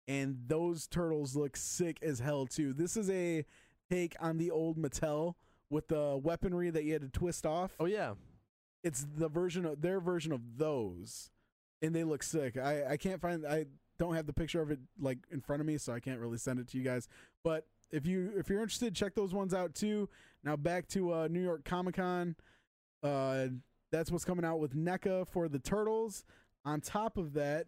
and 0.07 0.37
those 0.47 0.85
turtles 0.87 1.35
look 1.35 1.57
sick 1.57 1.97
as 2.03 2.19
hell 2.19 2.45
too. 2.45 2.73
This 2.73 2.95
is 2.97 3.09
a 3.09 3.43
take 3.89 4.15
on 4.19 4.37
the 4.37 4.51
old 4.51 4.77
Mattel 4.77 5.33
with 5.71 5.87
the 5.87 6.19
weaponry 6.21 6.69
that 6.69 6.83
you 6.83 6.93
had 6.93 7.01
to 7.01 7.09
twist 7.09 7.45
off. 7.47 7.75
Oh 7.79 7.85
yeah. 7.85 8.13
It's 8.83 9.05
the 9.15 9.29
version 9.29 9.65
of 9.65 9.81
their 9.81 9.99
version 9.99 10.31
of 10.31 10.57
those, 10.57 11.31
and 11.81 11.95
they 11.95 12.03
look 12.03 12.23
sick. 12.23 12.57
I 12.57 12.91
I 12.91 12.97
can't 12.97 13.21
find 13.21 13.45
I 13.45 13.65
don't 13.99 14.15
have 14.15 14.25
the 14.25 14.33
picture 14.33 14.61
of 14.61 14.71
it 14.71 14.79
like 14.99 15.19
in 15.31 15.41
front 15.41 15.61
of 15.61 15.65
me, 15.65 15.77
so 15.77 15.93
I 15.93 15.99
can't 15.99 16.19
really 16.19 16.37
send 16.37 16.59
it 16.59 16.67
to 16.69 16.77
you 16.77 16.83
guys. 16.83 17.07
But 17.43 17.65
if 17.91 18.05
you 18.05 18.33
if 18.35 18.49
you're 18.49 18.59
interested, 18.59 18.95
check 18.95 19.15
those 19.15 19.33
ones 19.33 19.53
out 19.53 19.75
too. 19.75 20.09
Now 20.43 20.55
back 20.55 20.87
to 20.89 21.13
uh, 21.13 21.27
New 21.29 21.41
York 21.43 21.63
Comic 21.63 21.95
Con. 21.95 22.35
Uh, 23.01 23.47
that's 23.91 24.11
what's 24.11 24.25
coming 24.25 24.43
out 24.43 24.59
with 24.59 24.75
NECA 24.75 25.27
for 25.27 25.47
the 25.47 25.59
Turtles. 25.59 26.25
On 26.65 26.81
top 26.81 27.17
of 27.17 27.33
that, 27.33 27.67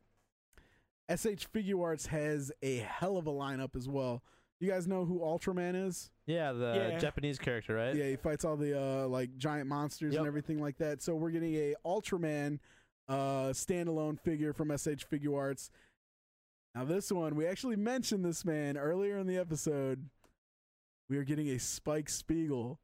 SH 1.14 1.46
Figure 1.52 1.82
Arts 1.82 2.08
has 2.08 2.52
a 2.64 2.78
hell 2.78 3.18
of 3.18 3.28
a 3.28 3.32
lineup 3.32 3.76
as 3.76 3.88
well. 3.88 4.24
You 4.60 4.70
guys 4.70 4.88
know 4.88 5.04
who 5.06 5.20
Ultraman 5.20 5.76
is? 5.88 6.10
Yeah, 6.28 6.54
the 6.54 6.90
Yeah. 6.92 6.98
Japanese 7.00 7.38
character, 7.38 7.76
right? 7.76 7.96
Yeah, 7.96 8.06
he 8.10 8.16
fights 8.16 8.46
all 8.46 8.56
the 8.56 8.80
uh, 8.80 9.08
like 9.08 9.38
giant 9.38 9.68
monsters 9.68 10.14
Yep. 10.14 10.20
and 10.22 10.28
everything 10.28 10.60
like 10.62 10.78
that. 10.78 11.02
So 11.02 11.14
we're 11.16 11.32
getting 11.32 11.54
a 11.56 11.76
Ultraman 11.86 12.60
uh, 13.08 13.50
standalone 13.50 14.20
figure 14.20 14.54
from 14.54 14.76
SH 14.76 15.04
Figure 15.04 15.36
Arts. 15.38 15.70
Now 16.74 16.86
this 16.86 17.12
one, 17.12 17.36
we 17.36 17.46
actually 17.46 17.76
mentioned 17.76 18.24
this 18.26 18.44
man 18.46 18.78
earlier 18.78 19.18
in 19.18 19.28
the 19.28 19.38
episode. 19.38 20.10
We 21.10 21.18
are 21.18 21.24
getting 21.24 21.50
a 21.50 21.60
Spike 21.60 22.10
Spiegel. 22.10 22.80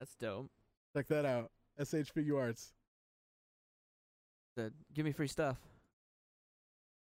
That's 0.00 0.14
dope. 0.16 0.50
Check 0.94 1.06
that 1.08 1.24
out. 1.24 1.50
SH 1.82 2.10
Figure 2.12 2.38
Arts. 2.38 2.72
Said, 4.58 4.72
Give 4.92 5.04
me 5.06 5.12
free 5.12 5.28
stuff. 5.28 5.56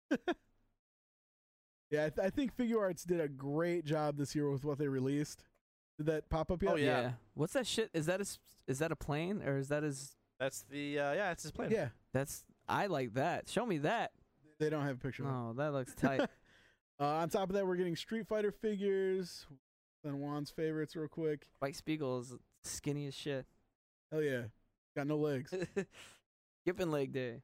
Yeah, 1.92 2.06
I, 2.06 2.10
th- 2.10 2.26
I 2.26 2.30
think 2.30 2.56
Figure 2.56 2.80
Arts 2.80 3.04
did 3.04 3.20
a 3.20 3.28
great 3.28 3.84
job 3.86 4.18
this 4.18 4.34
year 4.34 4.50
with 4.50 4.64
what 4.64 4.78
they 4.80 4.88
released. 4.88 5.44
Did 5.98 6.08
that 6.08 6.30
pop 6.30 6.50
up 6.52 6.64
yet? 6.64 6.72
Oh, 6.72 6.76
yeah. 6.78 7.12
What's 7.34 7.54
that 7.54 7.68
shit? 7.68 7.90
Is 7.94 8.06
that 8.08 8.20
a 8.20 8.24
s- 8.24 8.40
is 8.68 8.80
that 8.80 8.92
a 8.92 8.96
plane 8.96 9.42
or 9.46 9.58
is 9.58 9.68
that 9.68 9.84
his? 9.84 10.16
That's 10.40 10.62
the 10.64 10.98
uh, 11.00 11.14
yeah, 11.14 11.32
it's 11.32 11.44
his 11.44 11.52
plane. 11.52 11.70
Yeah, 11.72 11.90
That's 12.14 12.44
I 12.68 12.88
like 12.88 13.14
that. 13.16 13.50
Show 13.50 13.66
me 13.66 13.78
that. 13.80 14.12
they 14.60 14.70
don't 14.70 14.84
have 14.86 14.96
a 14.96 15.00
picture. 15.00 15.26
Oh, 15.28 15.54
that 15.58 15.74
looks 15.74 15.94
tight. 15.94 16.22
Uh, 17.00 17.06
on 17.16 17.30
top 17.30 17.50
of 17.50 17.56
that, 17.56 17.66
we're 17.66 17.78
getting 17.78 17.96
Street 17.96 18.28
Fighter 18.28 18.52
figures. 18.52 19.48
Then 20.04 20.20
Juan's 20.20 20.52
favorites, 20.52 20.96
real 20.96 21.08
quick. 21.08 21.48
Mike 21.60 21.74
Spiegel 21.74 22.20
is 22.20 22.36
skinny 22.64 23.08
as 23.08 23.16
shit. 23.16 23.48
Hell 24.12 24.22
yeah, 24.22 24.44
got 24.96 25.08
no 25.08 25.18
legs. 25.18 25.52
Skipping 26.62 26.92
leg 26.92 27.12
day. 27.12 27.42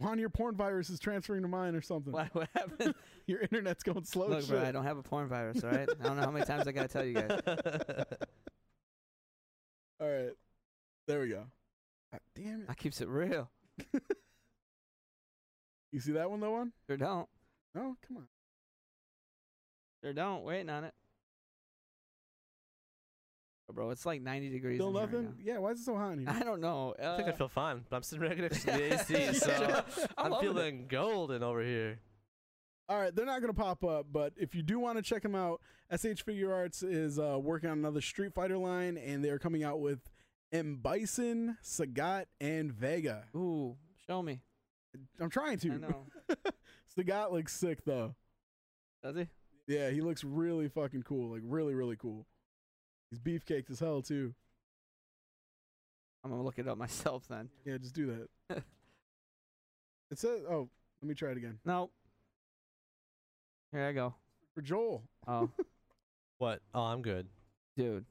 Juan, 0.00 0.18
your 0.18 0.28
porn 0.28 0.56
virus 0.56 0.90
is 0.90 0.98
transferring 0.98 1.42
to 1.42 1.48
mine 1.48 1.74
or 1.74 1.80
something. 1.80 2.12
What, 2.12 2.34
what 2.34 2.48
happened? 2.54 2.94
Your 3.26 3.40
internet's 3.40 3.82
going 3.82 4.04
slow. 4.04 4.28
Look, 4.28 4.40
as 4.40 4.48
bro. 4.48 4.62
I 4.62 4.72
don't 4.72 4.84
have 4.84 4.98
a 4.98 5.02
porn 5.02 5.28
virus, 5.28 5.62
all 5.64 5.70
right? 5.70 5.88
I 5.88 6.06
don't 6.06 6.16
know 6.16 6.24
how 6.24 6.30
many 6.30 6.44
times 6.44 6.66
I 6.66 6.72
gotta 6.72 6.88
tell 6.88 7.04
you 7.04 7.14
guys. 7.14 7.40
All 10.00 10.10
right, 10.10 10.32
there 11.06 11.20
we 11.20 11.28
go. 11.28 11.44
God 12.10 12.20
damn 12.34 12.62
it! 12.62 12.66
I 12.68 12.74
keeps 12.74 13.00
it 13.00 13.08
real. 13.08 13.48
You 15.94 16.00
see 16.00 16.10
that 16.10 16.28
one 16.28 16.40
though, 16.40 16.50
one? 16.50 16.72
Sure 16.88 16.96
don't. 16.96 17.28
No, 17.72 17.96
come 18.04 18.16
on. 18.16 18.26
Sure 20.02 20.12
don't. 20.12 20.42
Waiting 20.42 20.68
on 20.68 20.82
it. 20.82 20.92
Bro, 23.72 23.90
it's 23.90 24.04
like 24.04 24.20
90 24.20 24.50
degrees. 24.50 24.78
Still 24.78 24.88
in 24.88 24.94
here 24.94 25.02
nothing. 25.06 25.26
right 25.26 25.34
yeah, 25.42 25.58
why 25.58 25.70
is 25.70 25.80
it 25.80 25.84
so 25.84 25.96
hot 25.96 26.12
in 26.12 26.20
here? 26.20 26.28
I 26.40 26.40
don't 26.40 26.60
know. 26.60 26.94
I 26.98 27.16
think 27.16 27.28
I 27.28 27.32
uh, 27.32 27.36
feel 27.36 27.48
fine, 27.48 27.82
but 27.88 27.96
I'm 27.96 28.02
sitting 28.02 28.28
right 28.28 28.38
next 28.38 28.60
to 28.60 28.66
the 28.66 28.94
AC, 28.94 29.32
so 29.38 29.84
I'm 30.16 30.26
I'm, 30.26 30.30
loving 30.32 30.48
it. 30.48 30.52
feeling 30.52 30.86
golden 30.88 31.42
over 31.42 31.62
here. 31.62 31.98
All 32.88 33.00
right, 33.00 33.14
they're 33.14 33.24
not 33.24 33.40
going 33.40 33.52
to 33.52 33.58
pop 33.58 33.82
up, 33.82 34.06
but 34.12 34.34
if 34.36 34.54
you 34.54 34.62
do 34.62 34.78
want 34.78 34.98
to 34.98 35.02
check 35.02 35.22
them 35.22 35.34
out, 35.34 35.62
SH 35.90 36.22
Figure 36.22 36.52
Arts 36.52 36.82
is 36.82 37.18
uh, 37.18 37.38
working 37.40 37.70
on 37.70 37.78
another 37.78 38.02
Street 38.02 38.34
Fighter 38.34 38.58
line, 38.58 38.98
and 38.98 39.24
they're 39.24 39.38
coming 39.38 39.64
out 39.64 39.80
with 39.80 40.10
M. 40.52 40.76
Bison, 40.82 41.56
Sagat, 41.64 42.26
and 42.42 42.70
Vega. 42.70 43.24
Ooh, 43.34 43.76
show 44.06 44.22
me. 44.22 44.42
I'm 45.18 45.30
trying 45.30 45.58
to. 45.60 45.72
I 45.72 45.76
know. 45.78 46.06
Sagat 46.96 47.32
looks 47.32 47.54
sick 47.54 47.84
though. 47.84 48.14
Does 49.02 49.16
he? 49.16 49.28
Yeah, 49.66 49.90
he 49.90 50.02
looks 50.02 50.22
really 50.22 50.68
fucking 50.68 51.02
cool. 51.04 51.32
Like 51.32 51.42
really, 51.44 51.74
really 51.74 51.96
cool. 51.96 52.26
He's 53.14 53.20
beefcaked 53.20 53.70
as 53.70 53.78
hell 53.78 54.02
too. 54.02 54.34
I'm 56.24 56.30
gonna 56.32 56.42
look 56.42 56.58
it 56.58 56.66
up 56.66 56.76
myself 56.86 57.26
then. 57.28 57.48
Yeah, 57.64 57.76
just 57.78 57.94
do 57.94 58.26
that. 58.48 58.58
it 60.10 60.18
says. 60.18 60.40
Oh, 60.50 60.68
let 61.00 61.08
me 61.08 61.14
try 61.14 61.30
it 61.30 61.36
again. 61.36 61.58
No. 61.64 61.90
Here 63.70 63.84
I 63.84 63.92
go. 63.92 64.14
For 64.54 64.62
Joel, 64.62 65.02
Oh, 65.28 65.48
What? 66.38 66.60
Oh, 66.74 66.82
I'm 66.82 67.02
good. 67.02 67.26
dude, 67.76 68.04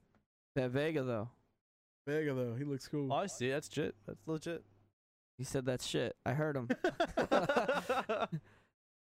that 0.55 0.71
Vega 0.71 1.03
though. 1.03 1.29
Vega 2.07 2.33
though, 2.33 2.55
he 2.57 2.63
looks 2.63 2.87
cool. 2.87 3.11
Oh, 3.11 3.15
I 3.17 3.27
see. 3.27 3.49
That's 3.49 3.69
legit. 3.75 3.95
That's 4.07 4.25
legit. 4.27 4.63
He 5.37 5.43
said 5.43 5.65
that 5.65 5.81
shit. 5.81 6.15
I 6.25 6.31
heard 6.33 6.55
him. 6.55 6.69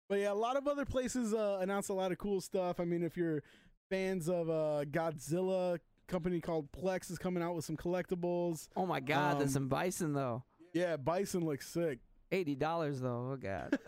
But 0.08 0.20
yeah, 0.20 0.32
a 0.32 0.34
lot 0.34 0.56
of 0.56 0.66
other 0.66 0.86
places 0.86 1.34
uh, 1.34 1.58
announce 1.60 1.88
a 1.90 1.92
lot 1.94 2.12
of 2.12 2.18
cool 2.18 2.40
stuff. 2.40 2.80
I 2.80 2.84
mean, 2.86 3.02
if 3.02 3.14
you're 3.16 3.42
fans 3.90 4.28
of 4.28 4.48
uh, 4.50 4.84
Godzilla, 4.90 5.78
company 6.06 6.40
called 6.40 6.70
Plex 6.72 7.10
is 7.10 7.18
coming 7.18 7.42
out 7.42 7.54
with 7.54 7.64
some 7.64 7.76
collectibles. 7.76 8.68
oh 8.76 8.86
my 8.86 9.00
God, 9.00 9.38
there's 9.38 9.50
Um, 9.50 9.62
some 9.64 9.68
bison 9.68 10.12
though. 10.14 10.44
Yeah, 10.72 10.96
Bison 10.96 11.44
looks 11.44 11.66
sick. 11.68 11.98
Eighty 12.30 12.54
dollars 12.54 13.00
though. 13.00 13.32
Oh 13.32 13.36
God. 13.36 13.78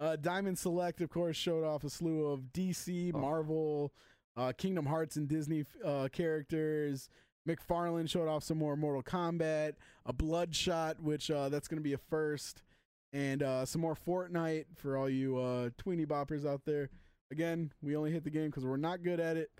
Uh, 0.00 0.16
Diamond 0.16 0.58
Select, 0.58 1.00
of 1.00 1.10
course, 1.10 1.36
showed 1.36 1.62
off 1.64 1.84
a 1.84 1.88
slew 1.90 2.26
of 2.26 2.52
DC, 2.52 3.12
Oh. 3.14 3.18
Marvel, 3.20 3.92
uh, 4.36 4.52
Kingdom 4.58 4.84
Hearts, 4.86 5.14
and 5.14 5.28
Disney 5.28 5.64
uh, 5.84 6.08
characters. 6.10 7.08
McFarlane 7.48 8.08
showed 8.10 8.26
off 8.26 8.42
some 8.42 8.58
more 8.58 8.76
Mortal 8.76 9.04
Kombat, 9.04 9.74
a 10.04 10.12
Bloodshot, 10.12 11.00
which 11.00 11.30
uh, 11.30 11.48
that's 11.50 11.68
going 11.68 11.78
to 11.78 11.84
be 11.84 11.92
a 11.92 11.98
first, 11.98 12.62
and 13.12 13.44
uh, 13.44 13.64
some 13.64 13.80
more 13.80 13.94
Fortnite 13.94 14.64
for 14.74 14.96
all 14.96 15.08
you 15.08 15.38
uh, 15.38 15.70
tweeny 15.78 16.04
boppers 16.04 16.44
out 16.44 16.62
there. 16.64 16.90
Again, 17.32 17.72
we 17.80 17.96
only 17.96 18.12
hit 18.12 18.24
the 18.24 18.30
game 18.30 18.46
because 18.46 18.66
we're 18.66 18.76
not 18.76 19.02
good 19.02 19.18
at 19.18 19.38
it. 19.38 19.50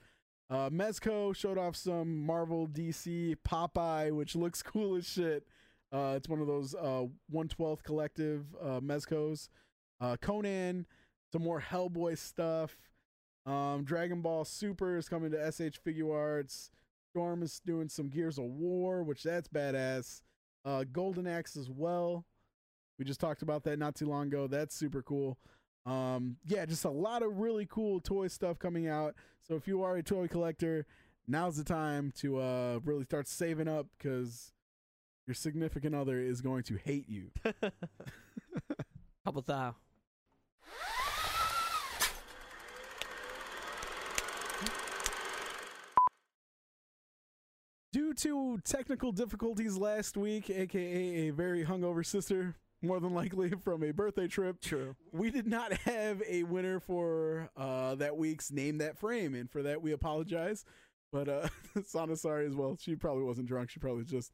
Uh, 0.51 0.69
Mezco 0.69 1.35
showed 1.35 1.57
off 1.57 1.75
some 1.75 2.27
Marvel, 2.27 2.69
DC, 2.69 3.35
Popeye, 3.49 4.13
which 4.13 4.37
looks 4.37 4.63
cool 4.63 4.97
as 4.97 5.09
shit. 5.09 5.47
Uh, 5.91 6.13
it's 6.17 6.29
one 6.29 6.43
of 6.43 6.47
those 6.47 6.75
uh, 6.75 7.07
112th 7.35 7.83
collective 7.83 8.45
uh, 8.61 8.81
Mezcos. 8.81 9.49
Uh, 10.03 10.17
Conan, 10.21 10.87
some 11.33 11.43
more 11.43 11.63
Hellboy 11.63 12.19
stuff. 12.19 12.77
Um, 13.47 13.85
Dragon 13.85 14.21
Ball 14.21 14.45
Super 14.45 14.99
is 14.99 15.09
coming 15.09 15.31
to 15.31 15.51
SH 15.51 15.79
Figure 15.83 16.13
Arts. 16.13 16.71
Storm 17.13 17.43
is 17.43 17.61
doing 17.65 17.89
some 17.89 18.09
Gears 18.09 18.37
of 18.37 18.45
War, 18.45 19.03
which 19.03 19.23
that's 19.23 19.49
badass. 19.49 20.21
Uh, 20.67 20.85
Golden 20.93 21.27
Axe 21.27 21.57
as 21.57 21.71
well. 21.71 22.27
We 22.99 23.07
just 23.07 23.21
talked 23.21 23.41
about 23.41 23.65
that 23.65 23.79
not 23.79 23.95
too 23.95 24.07
long 24.07 24.27
ago. 24.27 24.47
That's 24.47 24.75
super 24.75 25.03
cool. 25.03 25.39
Um, 25.85 26.37
yeah, 26.47 26.65
just 26.65 26.85
a 26.85 26.91
lot 26.91 27.23
of 27.23 27.39
really 27.39 27.67
cool 27.67 28.01
toy 28.01 28.29
stuff 28.29 28.59
coming 28.59 28.89
out. 28.89 29.15
So 29.47 29.57
if 29.57 29.67
you 29.67 29.83
are 29.83 29.97
a 29.97 30.03
toy 30.03 30.29
collector, 30.29 30.87
now's 31.27 31.57
the 31.57 31.65
time 31.65 32.13
to 32.19 32.41
uh, 32.41 32.81
really 32.85 33.05
start 33.05 33.27
saving 33.27 33.69
up 33.69 33.87
because 33.99 34.53
your 35.27 35.35
significant 35.35 35.95
other 35.95 36.19
is 36.21 36.41
going 36.41 36.63
to 36.65 36.77
hate 36.77 37.09
you. 37.09 37.31
Couple 39.25 39.43
thou. 39.43 39.75
Due 47.93 48.15
to 48.15 48.59
technical 48.65 49.13
difficulties 49.13 49.77
last 49.77 50.17
week, 50.17 50.49
aka 50.49 51.29
a 51.29 51.31
very 51.31 51.63
hungover 51.65 52.05
sister, 52.05 52.57
more 52.83 53.01
than 53.01 53.15
likely 53.15 53.51
from 53.65 53.83
a 53.83 53.91
birthday 53.93 54.27
trip, 54.29 54.61
True. 54.61 54.95
we 55.13 55.31
did 55.31 55.47
not 55.47 55.73
have 55.73 56.23
a 56.29 56.43
winner 56.45 56.81
for 56.81 57.49
uh, 57.57 57.95
that 57.97 58.17
week's 58.17 58.51
Name 58.51 58.79
That 58.79 58.99
Frame, 58.99 59.35
and 59.35 59.51
for 59.51 59.63
that 59.63 59.81
we 59.83 59.93
apologize. 59.93 60.65
But 61.13 61.29
uh, 61.29 61.49
Sana 61.87 62.17
sorry 62.17 62.47
as 62.47 62.55
well. 62.55 62.77
She 62.81 62.97
probably 62.97 63.25
wasn't 63.25 63.47
drunk. 63.49 63.71
She 63.71 63.81
probably 63.81 64.05
just 64.05 64.33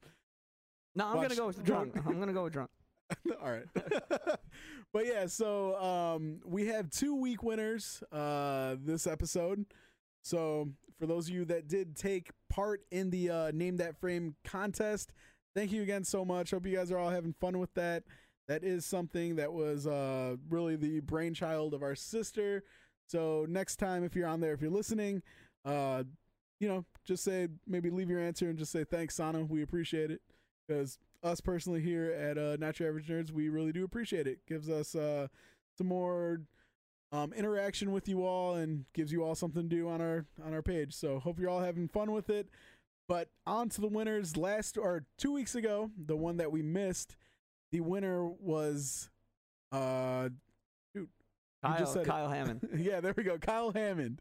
No, 0.94 1.06
I'm 1.08 1.16
gonna 1.16 1.34
go 1.34 1.46
with 1.48 1.62
drunk. 1.64 1.92
drunk. 1.92 2.06
I'm 2.08 2.18
gonna 2.18 2.32
go 2.32 2.44
with 2.44 2.52
drunk. 2.52 2.70
All 3.42 3.50
right. 3.50 3.64
but 4.92 5.06
yeah, 5.06 5.26
so 5.26 5.76
um, 5.80 6.40
we 6.44 6.66
have 6.66 6.90
two 6.90 7.16
week 7.16 7.42
winners 7.42 8.02
uh, 8.12 8.76
this 8.84 9.06
episode. 9.06 9.64
So 10.22 10.68
for 10.98 11.06
those 11.06 11.28
of 11.28 11.34
you 11.34 11.44
that 11.46 11.68
did 11.68 11.96
take 11.96 12.30
part 12.50 12.82
in 12.90 13.10
the 13.10 13.30
uh, 13.30 13.50
Name 13.52 13.78
That 13.78 13.98
Frame 13.98 14.34
contest, 14.44 15.10
thank 15.54 15.72
you 15.72 15.82
again 15.82 16.04
so 16.04 16.24
much. 16.24 16.50
Hope 16.50 16.66
you 16.66 16.76
guys 16.76 16.92
are 16.92 16.98
all 16.98 17.10
having 17.10 17.34
fun 17.40 17.58
with 17.58 17.72
that. 17.74 18.02
That 18.48 18.64
is 18.64 18.86
something 18.86 19.36
that 19.36 19.52
was 19.52 19.86
uh, 19.86 20.36
really 20.48 20.76
the 20.76 21.00
brainchild 21.00 21.74
of 21.74 21.82
our 21.82 21.94
sister. 21.94 22.64
So 23.06 23.46
next 23.48 23.76
time, 23.76 24.04
if 24.04 24.16
you're 24.16 24.28
on 24.28 24.40
there, 24.40 24.54
if 24.54 24.62
you're 24.62 24.70
listening, 24.70 25.22
uh, 25.64 26.04
you 26.60 26.68
know, 26.68 26.84
just 27.04 27.24
say 27.24 27.48
maybe 27.66 27.90
leave 27.90 28.10
your 28.10 28.20
answer 28.20 28.48
and 28.48 28.58
just 28.58 28.72
say 28.72 28.84
thanks, 28.84 29.14
Sana. 29.14 29.44
We 29.44 29.62
appreciate 29.62 30.10
it 30.10 30.22
because 30.66 30.98
us 31.22 31.40
personally 31.40 31.80
here 31.80 32.10
at 32.12 32.38
uh, 32.38 32.56
Not 32.58 32.78
Your 32.80 32.88
Average 32.88 33.08
Nerds, 33.08 33.30
we 33.30 33.48
really 33.48 33.72
do 33.72 33.84
appreciate 33.84 34.26
it. 34.26 34.38
Gives 34.46 34.68
us 34.68 34.94
uh, 34.94 35.28
some 35.76 35.86
more 35.86 36.40
um, 37.12 37.32
interaction 37.32 37.92
with 37.92 38.08
you 38.08 38.24
all 38.24 38.54
and 38.54 38.84
gives 38.92 39.12
you 39.12 39.24
all 39.24 39.34
something 39.34 39.68
to 39.68 39.76
do 39.76 39.88
on 39.88 40.00
our 40.00 40.26
on 40.44 40.52
our 40.54 40.62
page. 40.62 40.94
So 40.94 41.18
hope 41.18 41.38
you're 41.38 41.50
all 41.50 41.60
having 41.60 41.88
fun 41.88 42.12
with 42.12 42.30
it. 42.30 42.48
But 43.08 43.28
on 43.46 43.70
to 43.70 43.80
the 43.80 43.88
winners. 43.88 44.36
Last 44.36 44.76
or 44.76 45.04
two 45.16 45.32
weeks 45.32 45.54
ago, 45.54 45.90
the 45.96 46.16
one 46.16 46.36
that 46.36 46.52
we 46.52 46.60
missed, 46.60 47.16
the 47.72 47.80
winner 47.80 48.26
was 48.26 49.10
uh 49.72 50.28
You 50.94 51.08
Kyle, 51.62 51.78
just 51.78 51.92
said 51.92 52.02
it. 52.02 52.08
Kyle 52.08 52.28
Hammond. 52.30 52.68
yeah, 52.76 53.00
there 53.00 53.14
we 53.16 53.22
go. 53.24 53.38
Kyle 53.38 53.72
Hammond. 53.72 54.20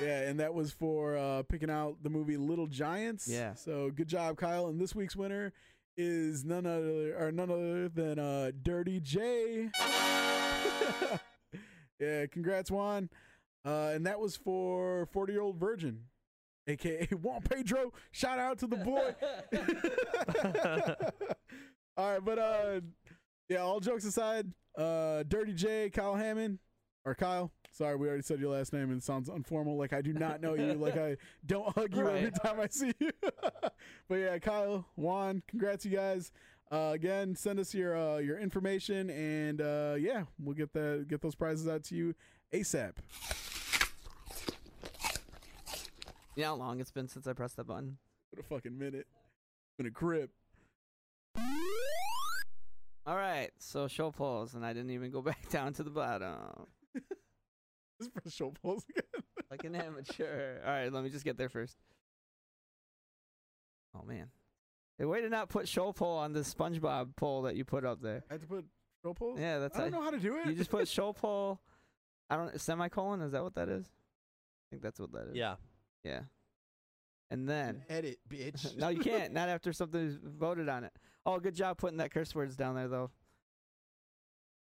Yeah, 0.00 0.22
and 0.22 0.40
that 0.40 0.52
was 0.52 0.72
for 0.72 1.16
uh, 1.16 1.42
picking 1.44 1.70
out 1.70 1.96
the 2.02 2.10
movie 2.10 2.36
Little 2.36 2.66
Giants. 2.66 3.28
Yeah. 3.28 3.54
So 3.54 3.90
good 3.94 4.08
job, 4.08 4.36
Kyle. 4.36 4.66
And 4.66 4.80
this 4.80 4.94
week's 4.96 5.14
winner 5.14 5.52
is 5.96 6.44
none 6.44 6.66
other 6.66 7.14
or 7.18 7.30
none 7.30 7.50
other 7.50 7.88
than 7.88 8.18
uh, 8.18 8.50
Dirty 8.62 8.98
J. 9.00 9.68
yeah, 12.00 12.26
congrats, 12.26 12.70
Juan. 12.70 13.10
Uh, 13.64 13.92
and 13.94 14.06
that 14.06 14.18
was 14.18 14.34
for 14.36 15.06
40 15.12 15.32
year 15.34 15.42
old 15.42 15.56
virgin, 15.56 16.00
aka 16.66 17.06
Juan 17.22 17.42
Pedro. 17.42 17.92
Shout 18.10 18.40
out 18.40 18.58
to 18.58 18.66
the 18.66 18.76
boy. 18.76 19.14
All 21.96 22.12
right, 22.12 22.24
but 22.24 22.38
uh, 22.38 22.80
yeah, 23.48 23.58
all 23.58 23.80
jokes 23.80 24.04
aside, 24.04 24.50
uh, 24.76 25.22
Dirty 25.24 25.52
J, 25.52 25.90
Kyle 25.90 26.14
Hammond, 26.14 26.58
or 27.04 27.14
Kyle, 27.14 27.52
Sorry, 27.72 27.96
we 27.96 28.06
already 28.06 28.22
said 28.22 28.38
your 28.38 28.52
last 28.52 28.74
name 28.74 28.90
and 28.90 28.98
it 28.98 29.02
sounds 29.02 29.30
informal. 29.30 29.78
Like 29.78 29.94
I 29.94 30.02
do 30.02 30.12
not 30.12 30.42
know 30.42 30.52
you. 30.52 30.74
Like 30.74 30.98
I 30.98 31.16
don't 31.46 31.74
hug 31.74 31.96
you 31.96 32.06
every 32.06 32.30
time 32.30 32.60
I 32.60 32.68
see 32.68 32.92
you. 32.98 33.10
but 34.08 34.14
yeah, 34.14 34.38
Kyle, 34.38 34.86
Juan, 34.96 35.42
congrats 35.48 35.86
you 35.86 35.96
guys. 35.96 36.32
Uh, 36.70 36.90
again, 36.92 37.34
send 37.34 37.58
us 37.58 37.74
your 37.74 37.96
uh, 37.96 38.18
your 38.18 38.38
information 38.38 39.08
and 39.08 39.62
uh, 39.62 39.94
yeah, 39.98 40.24
we'll 40.38 40.54
get 40.54 40.74
that 40.74 41.06
get 41.08 41.22
those 41.22 41.34
prizes 41.34 41.66
out 41.66 41.82
to 41.84 41.94
you 41.94 42.14
ASAP. 42.52 42.92
You 46.36 46.42
know 46.42 46.48
how 46.48 46.54
long 46.56 46.80
it's 46.80 46.92
been 46.92 47.08
since 47.08 47.26
I 47.26 47.32
pressed 47.32 47.56
that 47.56 47.66
button? 47.66 47.96
What 48.30 48.44
a 48.44 48.48
fucking 48.48 48.78
minute. 48.78 49.06
Been 49.78 49.86
a 49.86 49.90
grip. 49.90 50.30
All 53.04 53.16
right, 53.16 53.50
so 53.58 53.88
show 53.88 54.10
polls, 54.12 54.54
and 54.54 54.64
I 54.64 54.72
didn't 54.72 54.90
even 54.90 55.10
go 55.10 55.22
back 55.22 55.48
down 55.48 55.72
to 55.74 55.82
the 55.82 55.90
bottom 55.90 56.36
This 56.94 57.02
is 58.00 58.08
for 58.22 58.30
show 58.30 58.52
polls 58.62 58.84
again. 58.88 59.22
like 59.50 59.64
an 59.64 59.74
amateur. 59.74 60.60
All 60.64 60.70
right, 60.70 60.92
let 60.92 61.02
me 61.02 61.10
just 61.10 61.24
get 61.24 61.36
there 61.36 61.48
first. 61.48 61.76
Oh 63.94 64.04
man, 64.04 64.28
hey, 64.98 65.04
way 65.04 65.20
to 65.20 65.28
not 65.28 65.48
put 65.48 65.68
show 65.68 65.92
poll 65.92 66.16
on 66.18 66.32
the 66.32 66.40
SpongeBob 66.40 67.16
poll 67.16 67.42
that 67.42 67.56
you 67.56 67.64
put 67.64 67.84
up 67.84 68.00
there. 68.00 68.22
I 68.30 68.34
had 68.34 68.40
to 68.42 68.46
put 68.46 68.64
show 69.04 69.14
polls. 69.14 69.38
Yeah, 69.40 69.58
that's 69.58 69.76
I 69.76 69.82
don't 69.82 69.92
how- 69.92 69.98
know 69.98 70.04
how 70.04 70.10
to 70.12 70.18
do 70.20 70.36
it. 70.36 70.46
you 70.46 70.54
just 70.54 70.70
put 70.70 70.86
show 70.88 71.12
poll. 71.12 71.60
I 72.30 72.36
don't 72.36 72.58
semicolon. 72.60 73.20
Is 73.20 73.32
that 73.32 73.42
what 73.42 73.54
that 73.56 73.68
is? 73.68 73.84
I 73.84 74.66
think 74.70 74.82
that's 74.82 74.98
what 75.00 75.12
that 75.12 75.26
is. 75.30 75.34
Yeah. 75.36 75.56
Yeah. 76.04 76.20
And 77.30 77.48
then 77.48 77.82
edit, 77.90 78.18
bitch. 78.28 78.76
no, 78.76 78.88
you 78.88 79.00
can't. 79.00 79.32
Not 79.32 79.48
after 79.48 79.72
something's 79.72 80.18
voted 80.22 80.68
on 80.68 80.84
it. 80.84 80.92
Oh, 81.24 81.38
good 81.38 81.54
job 81.54 81.78
putting 81.78 81.98
that 81.98 82.12
curse 82.12 82.34
words 82.34 82.56
down 82.56 82.74
there, 82.74 82.88
though. 82.88 83.10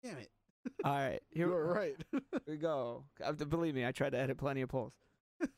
Damn 0.03 0.19
it. 0.19 0.31
All 0.85 0.93
right, 0.93 1.21
here 1.31 1.47
You 1.47 1.53
were 1.53 1.73
right. 1.73 1.97
we 2.47 2.57
go. 2.57 3.05
Believe 3.49 3.75
me, 3.75 3.87
I 3.87 3.93
tried 3.93 4.11
to 4.11 4.19
edit 4.19 4.39
plenty 4.39 4.63
of 4.63 4.69
polls. 4.69 4.93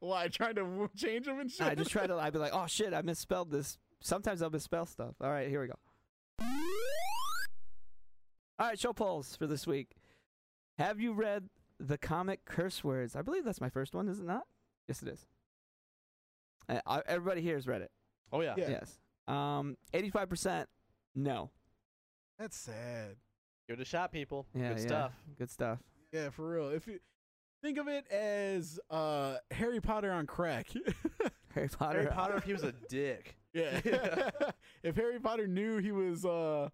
Why? 0.00 0.28
Trying 0.28 0.56
to 0.56 0.90
change 0.96 1.26
them 1.26 1.40
and 1.40 1.50
shit? 1.50 1.66
I 1.66 1.74
just 1.74 1.90
try 1.90 2.06
to. 2.06 2.14
I'd 2.16 2.32
be 2.32 2.38
like, 2.38 2.52
oh 2.54 2.66
shit, 2.66 2.92
I 2.92 3.02
misspelled 3.02 3.50
this. 3.50 3.78
Sometimes 4.00 4.42
I'll 4.42 4.50
misspell 4.50 4.86
stuff. 4.86 5.14
All 5.20 5.30
right, 5.30 5.48
here 5.48 5.60
we 5.62 5.68
go. 5.68 5.74
All 8.58 8.68
right, 8.68 8.78
show 8.78 8.92
polls 8.92 9.34
for 9.36 9.46
this 9.46 9.66
week. 9.66 9.96
Have 10.78 11.00
you 11.00 11.12
read 11.12 11.48
the 11.80 11.98
comic 11.98 12.44
Curse 12.44 12.84
Words? 12.84 13.16
I 13.16 13.22
believe 13.22 13.44
that's 13.44 13.60
my 13.60 13.68
first 13.70 13.94
one, 13.94 14.08
is 14.08 14.20
it 14.20 14.26
not? 14.26 14.44
Yes, 14.88 15.02
it 15.02 15.08
is. 15.08 15.26
Uh, 16.68 16.80
I- 16.86 17.02
everybody 17.06 17.40
here 17.40 17.54
has 17.56 17.66
read 17.66 17.82
it. 17.82 17.90
Oh 18.32 18.40
yeah. 18.42 18.54
Yeah. 18.56 18.70
Yes. 18.70 18.98
Um, 19.26 19.76
eighty-five 19.92 20.28
percent. 20.28 20.68
No. 21.14 21.50
That's 22.38 22.56
sad. 22.56 23.16
Give 23.68 23.78
it 23.78 23.82
a 23.82 23.84
shot, 23.84 24.12
people. 24.12 24.46
Yeah, 24.54 24.70
Good 24.70 24.78
yeah. 24.80 24.86
stuff. 24.86 25.12
Good 25.38 25.50
stuff. 25.50 25.78
Yeah, 26.12 26.30
for 26.30 26.48
real. 26.50 26.68
If 26.70 26.86
you 26.86 26.98
think 27.62 27.78
of 27.78 27.88
it 27.88 28.06
as 28.10 28.78
uh, 28.90 29.36
Harry 29.50 29.80
Potter 29.80 30.10
on 30.12 30.26
crack. 30.26 30.66
Harry 31.54 31.68
Potter. 31.68 32.00
Harry 32.00 32.10
Potter, 32.12 32.36
if 32.36 32.44
he 32.44 32.52
was 32.52 32.64
a 32.64 32.72
dick. 32.88 33.36
yeah. 33.52 33.80
if 34.82 34.96
Harry 34.96 35.20
Potter 35.20 35.46
knew 35.46 35.78
he 35.78 35.92
was 35.92 36.24
uh, 36.24 36.68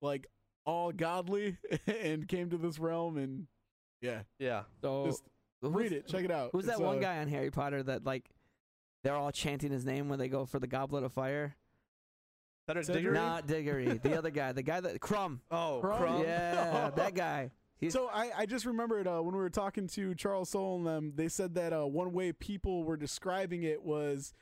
like 0.00 0.26
all 0.64 0.92
godly 0.92 1.58
and 1.86 2.28
came 2.28 2.48
to 2.50 2.56
this 2.56 2.78
realm 2.78 3.16
and 3.18 3.46
yeah, 4.00 4.20
Yeah. 4.38 4.62
So 4.80 5.06
just 5.06 5.22
read 5.62 5.92
it, 5.92 6.06
check 6.06 6.24
it 6.24 6.30
out. 6.30 6.50
Who's 6.52 6.64
It's, 6.66 6.78
that 6.78 6.82
one 6.82 6.98
uh, 6.98 7.00
guy 7.00 7.18
on 7.18 7.28
Harry 7.28 7.50
Potter 7.50 7.82
that 7.82 8.04
like 8.06 8.30
they're 9.02 9.16
all 9.16 9.30
chanting 9.30 9.70
his 9.72 9.84
name 9.84 10.08
when 10.08 10.18
they 10.18 10.28
go 10.28 10.44
for 10.46 10.58
the 10.58 10.66
goblet 10.66 11.04
of 11.04 11.12
fire? 11.12 11.56
Cedric 12.68 12.84
Cedric? 12.86 13.02
Diggory? 13.04 13.14
Not 13.14 13.46
Diggory. 13.46 13.98
the 14.02 14.14
other 14.18 14.30
guy. 14.30 14.52
The 14.52 14.62
guy 14.62 14.80
that 14.80 15.00
Krum. 15.00 15.40
Oh, 15.50 15.80
Krum? 15.82 15.98
Krum. 16.00 16.22
Yeah, 16.24 16.90
that 16.96 17.14
guy. 17.14 17.50
He's 17.78 17.94
So 17.94 18.08
I, 18.12 18.30
I 18.36 18.46
just 18.46 18.66
remembered 18.66 19.08
uh, 19.08 19.20
when 19.20 19.34
we 19.34 19.40
were 19.40 19.48
talking 19.50 19.86
to 19.88 20.14
Charles 20.14 20.50
Soule 20.50 20.76
and 20.76 20.86
them, 20.86 21.12
they 21.16 21.28
said 21.28 21.54
that 21.54 21.72
uh, 21.72 21.86
one 21.86 22.12
way 22.12 22.32
people 22.32 22.84
were 22.84 22.96
describing 22.98 23.62
it 23.62 23.82
was 23.82 24.34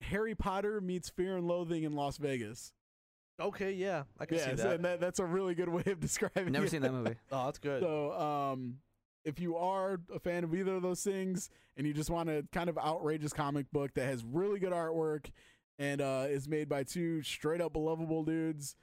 Harry 0.00 0.34
Potter 0.34 0.80
meets 0.80 1.08
Fear 1.10 1.36
and 1.36 1.46
Loathing 1.46 1.82
in 1.84 1.92
Las 1.92 2.16
Vegas. 2.16 2.72
Okay, 3.40 3.72
yeah. 3.72 4.04
I 4.18 4.26
can 4.26 4.38
yeah, 4.38 4.44
see 4.44 4.56
so- 4.56 4.62
that. 4.64 4.74
and 4.76 4.84
that, 4.84 5.00
that's 5.00 5.18
a 5.18 5.24
really 5.24 5.54
good 5.54 5.68
way 5.68 5.82
of 5.86 6.00
describing 6.00 6.52
never 6.52 6.64
it. 6.66 6.70
seen 6.70 6.82
that 6.82 6.92
movie. 6.92 7.16
Oh, 7.30 7.44
that's 7.46 7.58
good. 7.58 7.82
So, 7.82 8.12
um, 8.12 8.78
if 9.24 9.40
you 9.40 9.56
are 9.56 10.00
a 10.14 10.18
fan 10.18 10.44
of 10.44 10.54
either 10.54 10.76
of 10.76 10.82
those 10.82 11.02
things 11.02 11.50
and 11.76 11.86
you 11.86 11.92
just 11.94 12.10
want 12.10 12.28
a 12.28 12.44
kind 12.52 12.68
of 12.68 12.76
outrageous 12.78 13.32
comic 13.32 13.70
book 13.72 13.94
that 13.94 14.04
has 14.04 14.22
really 14.24 14.58
good 14.58 14.72
artwork 14.72 15.30
and 15.78 16.00
uh, 16.00 16.26
is 16.28 16.46
made 16.48 16.68
by 16.68 16.82
two 16.84 17.22
straight 17.22 17.60
up 17.60 17.76
lovable 17.76 18.22
dudes, 18.22 18.76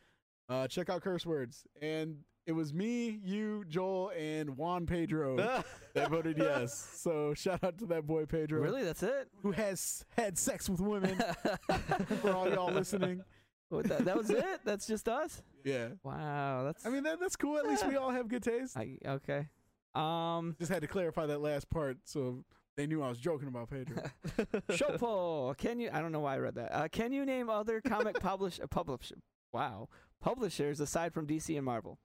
uh, 0.50 0.68
check 0.68 0.90
out 0.90 1.02
Curse 1.02 1.26
Words. 1.26 1.66
And 1.82 2.18
it 2.46 2.52
was 2.54 2.74
me, 2.74 3.20
you, 3.24 3.64
Joel, 3.70 4.12
and 4.18 4.58
Juan 4.58 4.86
Pedro 4.88 5.38
that 5.94 6.10
voted 6.10 6.38
yes. 6.38 6.90
So 6.96 7.34
shout 7.36 7.64
out 7.64 7.78
to 7.78 7.86
that 7.88 8.08
boy 8.08 8.26
Pedro, 8.26 8.62
Really? 8.62 8.84
That's 8.84 9.04
it? 9.04 9.30
who 9.44 9.52
has 9.52 10.04
had 10.18 10.38
sex 10.38 10.68
with 10.70 10.82
women. 10.82 11.18
for 12.22 12.32
all 12.34 12.50
y'all 12.50 12.72
listening, 12.74 13.22
What, 13.70 13.86
that, 13.86 14.04
that 14.06 14.18
was 14.18 14.30
it? 14.32 14.44
That's 14.66 14.88
just 14.88 15.08
us? 15.08 15.44
yeah. 15.64 15.90
Wow, 16.04 16.64
that's 16.66 16.86
I 16.86 16.90
mean 16.90 17.04
that, 17.04 17.20
that's 17.20 17.36
cool. 17.36 17.58
At 17.60 17.68
least 17.68 17.88
we 17.88 17.96
all 17.96 18.10
have 18.10 18.28
good 18.28 18.44
taste. 18.44 18.76
I, 18.76 18.98
okay. 19.06 19.48
Um 19.96 20.56
Just 20.60 20.72
had 20.72 20.82
to 20.82 20.88
clarify 20.88 21.26
that 21.26 21.42
last 21.42 21.70
part 21.70 21.98
so 22.06 22.44
they 22.78 22.88
knew 22.88 23.04
I 23.04 23.10
was 23.10 23.20
joking 23.20 23.48
about 23.48 23.70
Pedro. 23.70 24.04
Shopo, 24.70 25.58
can 25.58 25.80
you 25.80 25.90
I 25.92 26.02
don't 26.02 26.12
know 26.12 26.22
why 26.22 26.36
I 26.36 26.40
read 26.40 26.56
that. 26.56 26.74
Uh, 26.74 26.88
can 26.88 27.12
you 27.12 27.26
name 27.26 27.50
other 27.50 27.82
comic 27.82 28.20
publish 28.22 28.60
uh, 28.60 28.68
publish 28.68 29.12
wow, 29.54 29.90
publishers 30.22 30.80
aside 30.80 31.14
from 31.14 31.28
DC 31.28 31.56
and 31.56 31.66
Marvel? 31.66 32.00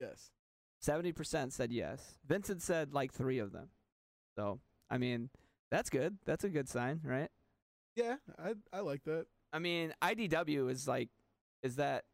yes. 0.00 0.30
70% 0.84 1.52
said 1.52 1.70
yes. 1.70 2.18
Vincent 2.26 2.60
said 2.60 2.92
like 2.92 3.12
3 3.12 3.38
of 3.38 3.52
them. 3.52 3.68
So, 4.36 4.58
I 4.90 4.98
mean, 4.98 5.30
that's 5.70 5.90
good. 5.90 6.18
That's 6.26 6.42
a 6.42 6.48
good 6.48 6.68
sign, 6.68 7.00
right? 7.04 7.28
Yeah, 7.94 8.16
I 8.38 8.54
I 8.72 8.80
like 8.80 9.04
that. 9.04 9.26
I 9.52 9.58
mean, 9.58 9.94
IDW 10.02 10.70
is 10.70 10.88
like 10.88 11.08
is 11.62 11.76
that 11.76 12.04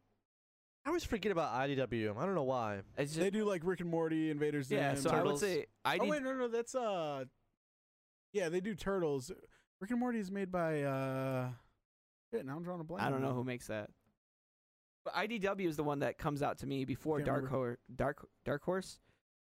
I 0.85 0.89
always 0.89 1.03
forget 1.03 1.31
about 1.31 1.53
IDW. 1.53 2.17
I 2.17 2.25
don't 2.25 2.35
know 2.35 2.43
why. 2.43 2.79
it's 2.97 3.11
just 3.11 3.19
They 3.19 3.29
do 3.29 3.45
like 3.45 3.61
Rick 3.63 3.81
and 3.81 3.89
Morty, 3.89 4.31
Invaders 4.31 4.71
Yeah, 4.71 4.95
Zim, 4.95 5.03
so 5.03 5.09
I 5.17 5.21
would 5.23 5.37
say 5.37 5.65
ID 5.85 6.01
Oh 6.03 6.07
wait, 6.09 6.23
no, 6.23 6.33
no, 6.33 6.47
that's 6.47 6.73
uh, 6.73 7.25
yeah, 8.33 8.49
they 8.49 8.59
do 8.61 8.75
Turtles. 8.75 9.31
Rick 9.81 9.91
and 9.91 9.99
Morty 9.99 10.19
is 10.19 10.31
made 10.31 10.51
by 10.51 10.83
uh, 10.83 11.49
shit. 12.33 12.45
Now 12.45 12.55
I'm 12.55 12.63
drawing 12.63 12.81
a 12.81 12.83
blank. 12.83 13.03
I 13.03 13.09
don't 13.09 13.21
know 13.21 13.33
who 13.33 13.43
makes 13.43 13.67
that. 13.67 13.89
But 15.05 15.13
IDW 15.15 15.67
is 15.67 15.77
the 15.77 15.83
one 15.83 15.99
that 15.99 16.17
comes 16.17 16.41
out 16.41 16.59
to 16.59 16.67
me 16.67 16.85
before 16.85 17.19
Dark 17.19 17.37
remember. 17.43 17.49
Horse. 17.57 17.77
Dark 17.95 18.27
Dark 18.45 18.63
Horse. 18.63 18.99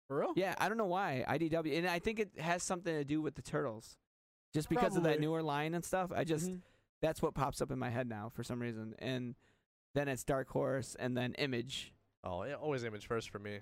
For 0.07 0.19
real? 0.19 0.33
Yeah, 0.37 0.55
I 0.57 0.69
don't 0.69 0.77
know 0.77 0.85
why 0.85 1.25
IDW, 1.27 1.77
and 1.77 1.87
I 1.87 1.99
think 1.99 2.19
it 2.19 2.29
has 2.39 2.63
something 2.63 2.93
to 2.93 3.03
do 3.03 3.21
with 3.21 3.35
the 3.35 3.41
turtles, 3.41 3.97
just 4.53 4.69
because 4.69 4.95
of 4.95 5.03
that 5.03 5.19
newer 5.19 5.43
line 5.43 5.73
and 5.73 5.83
stuff. 5.83 6.11
I 6.15 6.23
just 6.23 6.49
Mhm. 6.49 6.61
that's 7.01 7.21
what 7.21 7.33
pops 7.33 7.61
up 7.61 7.71
in 7.71 7.79
my 7.79 7.89
head 7.89 8.07
now 8.07 8.29
for 8.29 8.41
some 8.43 8.61
reason, 8.61 8.95
and 8.99 9.35
then 9.93 10.07
it's 10.07 10.23
Dark 10.23 10.49
Horse, 10.49 10.95
and 10.99 11.15
then 11.17 11.33
Image. 11.35 11.93
Oh, 12.23 12.43
yeah, 12.43 12.55
always 12.55 12.83
image 12.83 13.07
first 13.07 13.29
for 13.29 13.39
me. 13.39 13.59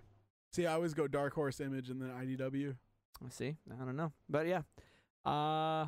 See, 0.51 0.65
I 0.65 0.73
always 0.73 0.93
go 0.93 1.07
Dark 1.07 1.33
Horse 1.33 1.59
Image 1.59 1.89
and 1.89 2.01
then 2.01 2.09
IDW. 2.09 2.75
Let's 3.21 3.35
see, 3.35 3.55
I 3.71 3.85
don't 3.85 3.95
know, 3.95 4.11
but 4.29 4.47
yeah, 4.47 4.61
uh, 5.25 5.87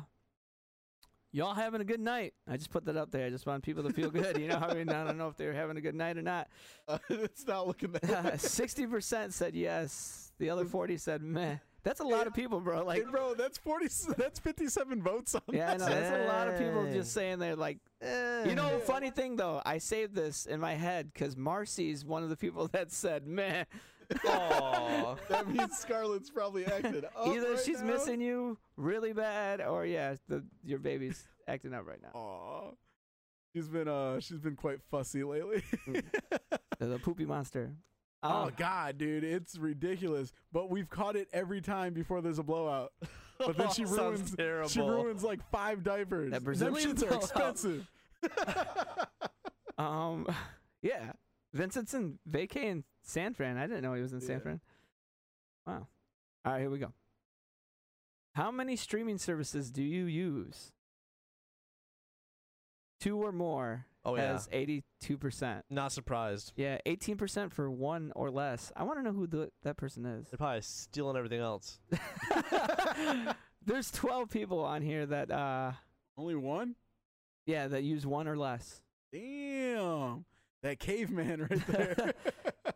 y'all 1.32 1.54
having 1.54 1.80
a 1.80 1.84
good 1.84 2.00
night. 2.00 2.34
I 2.46 2.56
just 2.56 2.70
put 2.70 2.84
that 2.86 2.96
up 2.96 3.10
there. 3.10 3.26
I 3.26 3.30
just 3.30 3.46
want 3.46 3.62
people 3.62 3.82
to 3.84 3.92
feel 3.92 4.10
good. 4.10 4.38
You 4.38 4.48
know, 4.48 4.56
I 4.56 4.74
mean, 4.74 4.88
I 4.88 5.04
don't 5.04 5.18
know 5.18 5.28
if 5.28 5.36
they're 5.36 5.52
having 5.52 5.76
a 5.76 5.80
good 5.80 5.94
night 5.94 6.16
or 6.16 6.22
not. 6.22 6.48
Uh, 6.86 6.98
it's 7.08 7.46
not 7.46 7.66
looking 7.66 7.92
that. 7.92 8.40
Sixty 8.40 8.86
percent 8.86 9.34
said 9.34 9.54
yes. 9.54 10.32
The 10.38 10.50
other 10.50 10.64
forty 10.64 10.96
said 10.96 11.22
meh. 11.22 11.56
That's 11.88 12.00
a 12.00 12.04
lot 12.04 12.26
of 12.26 12.34
people, 12.34 12.60
bro. 12.60 12.84
Like, 12.84 13.02
Hey, 13.04 13.10
bro, 13.10 13.32
that's 13.32 13.56
forty. 13.56 13.86
That's 14.18 14.38
fifty-seven 14.38 15.02
votes 15.02 15.34
on. 15.34 15.40
yeah, 15.50 15.72
I 15.72 15.76
know. 15.78 15.86
That's 15.86 16.10
a 16.10 16.26
lot 16.28 16.46
of 16.48 16.58
people 16.58 16.84
just 16.92 17.14
saying 17.14 17.38
they're 17.38 17.56
like, 17.56 17.78
you 18.02 18.54
know, 18.54 18.78
funny 18.84 19.10
thing 19.10 19.36
though, 19.36 19.62
I 19.64 19.78
saved 19.78 20.14
this 20.14 20.44
in 20.44 20.60
my 20.60 20.74
head 20.74 21.10
because 21.12 21.34
Marcy's 21.34 22.04
one 22.04 22.22
of 22.22 22.28
the 22.28 22.36
people 22.36 22.68
that 22.72 22.92
said 22.92 23.26
meh. 23.26 23.64
Aw. 24.26 25.16
that 25.30 25.48
means 25.48 25.78
Scarlett's 25.78 26.28
probably 26.28 26.66
acted. 26.66 27.06
up 27.06 27.12
Either 27.26 27.52
right 27.54 27.60
she's 27.64 27.80
now. 27.80 27.92
missing 27.94 28.20
you 28.20 28.58
really 28.76 29.14
bad, 29.14 29.62
or 29.62 29.86
yeah, 29.86 30.16
the 30.28 30.44
your 30.64 30.78
baby's 30.78 31.26
acting 31.46 31.72
up 31.72 31.86
right 31.86 32.02
now. 32.02 32.18
Aw. 32.20 32.70
She's 33.54 33.68
been 33.68 33.88
uh 33.88 34.20
she's 34.20 34.40
been 34.40 34.56
quite 34.56 34.80
fussy 34.90 35.24
lately. 35.24 35.62
The, 36.80 36.86
the 36.86 36.98
poopy 37.00 37.24
monster. 37.26 37.72
Oh 38.22 38.44
Um, 38.44 38.52
god, 38.56 38.98
dude, 38.98 39.24
it's 39.24 39.56
ridiculous. 39.58 40.32
But 40.52 40.70
we've 40.70 40.88
caught 40.88 41.16
it 41.16 41.28
every 41.32 41.60
time 41.60 41.92
before 41.94 42.20
there's 42.20 42.38
a 42.38 42.42
blowout. 42.44 42.92
But 43.38 43.56
then 43.56 43.70
she 43.70 43.84
ruins 43.84 44.34
terrible. 44.34 44.68
she 44.68 44.80
ruins 44.80 45.22
like 45.22 45.38
five 45.52 45.84
diapers. 45.84 46.32
That 46.32 46.44
Them 46.44 46.74
shits 46.74 47.08
are 47.08 47.14
expensive. 47.14 47.88
Um, 49.78 50.26
yeah, 50.82 51.12
Vincent's 51.52 51.94
in 51.94 52.18
vacay 52.28 52.64
in 52.64 52.84
San 53.04 53.34
Fran. 53.34 53.56
I 53.56 53.68
didn't 53.68 53.82
know 53.84 53.94
he 53.94 54.02
was 54.02 54.12
in 54.12 54.20
San 54.20 54.40
Fran. 54.40 54.60
Wow. 55.68 55.86
All 56.44 56.52
right, 56.52 56.60
here 56.60 56.68
we 56.68 56.80
go. 56.80 56.92
How 58.34 58.50
many 58.50 58.74
streaming 58.74 59.18
services 59.18 59.70
do 59.70 59.84
you 59.84 60.06
use? 60.06 60.72
two 63.00 63.22
or 63.22 63.30
more 63.30 63.86
Oh 64.04 64.16
yeah. 64.16 64.32
has 64.32 64.48
82%. 64.48 65.62
Not 65.70 65.92
surprised. 65.92 66.52
Yeah, 66.56 66.78
18% 66.86 67.52
for 67.52 67.70
one 67.70 68.12
or 68.14 68.30
less. 68.30 68.72
I 68.76 68.84
want 68.84 68.98
to 68.98 69.02
know 69.02 69.12
who 69.12 69.26
the, 69.26 69.50
that 69.64 69.76
person 69.76 70.06
is. 70.06 70.28
They're 70.30 70.38
probably 70.38 70.62
stealing 70.62 71.16
everything 71.16 71.40
else. 71.40 71.78
There's 73.66 73.90
12 73.90 74.30
people 74.30 74.60
on 74.60 74.80
here 74.82 75.04
that 75.06 75.30
uh 75.30 75.72
Only 76.16 76.36
one? 76.36 76.76
yeah, 77.46 77.66
that 77.68 77.82
use 77.82 78.06
one 78.06 78.28
or 78.28 78.36
less. 78.36 78.82
Damn. 79.12 80.24
That 80.62 80.78
caveman 80.78 81.46
right 81.50 81.66
there. 81.66 82.14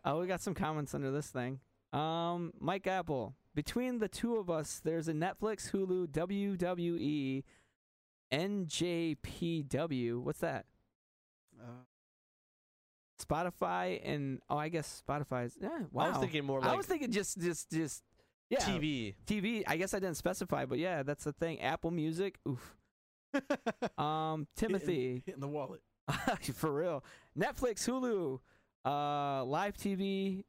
Oh, 0.05 0.19
we 0.19 0.27
got 0.27 0.41
some 0.41 0.53
comments 0.53 0.93
under 0.93 1.11
this 1.11 1.27
thing. 1.27 1.59
Um, 1.93 2.51
Mike 2.59 2.87
Apple. 2.87 3.35
Between 3.55 3.99
the 3.99 4.09
two 4.09 4.35
of 4.35 4.49
us, 4.49 4.81
there's 4.83 5.07
a 5.07 5.13
Netflix, 5.13 5.71
Hulu, 5.71 6.07
WWE, 6.07 7.43
NJPW. 8.33 10.19
What's 10.19 10.39
that? 10.39 10.65
Spotify 13.23 14.01
and 14.03 14.39
oh, 14.49 14.57
I 14.57 14.69
guess 14.69 15.01
Spotify's. 15.07 15.57
Yeah, 15.61 15.69
wow. 15.91 16.05
I 16.05 16.09
was 16.09 16.17
thinking 16.17 16.45
more 16.45 16.63
I 16.63 16.75
was 16.75 16.85
thinking 16.85 17.11
just, 17.11 17.39
just, 17.39 17.71
just. 17.71 18.03
Yeah, 18.49 18.59
TV. 18.59 19.15
TV. 19.25 19.63
I 19.65 19.77
guess 19.77 19.93
I 19.93 19.99
didn't 19.99 20.17
specify, 20.17 20.65
but 20.65 20.77
yeah, 20.77 21.01
that's 21.03 21.23
the 21.23 21.33
thing. 21.33 21.61
Apple 21.61 21.91
Music. 21.91 22.39
Oof. 22.47 22.75
Um, 23.97 24.47
Timothy. 24.55 25.23
hitting 25.25 25.41
the 25.41 25.47
wallet. 25.47 25.81
for 26.53 26.71
real. 26.71 27.03
Netflix, 27.37 27.87
Hulu, 27.87 28.39
uh, 28.85 29.43
live 29.43 29.75
TV, 29.75 30.43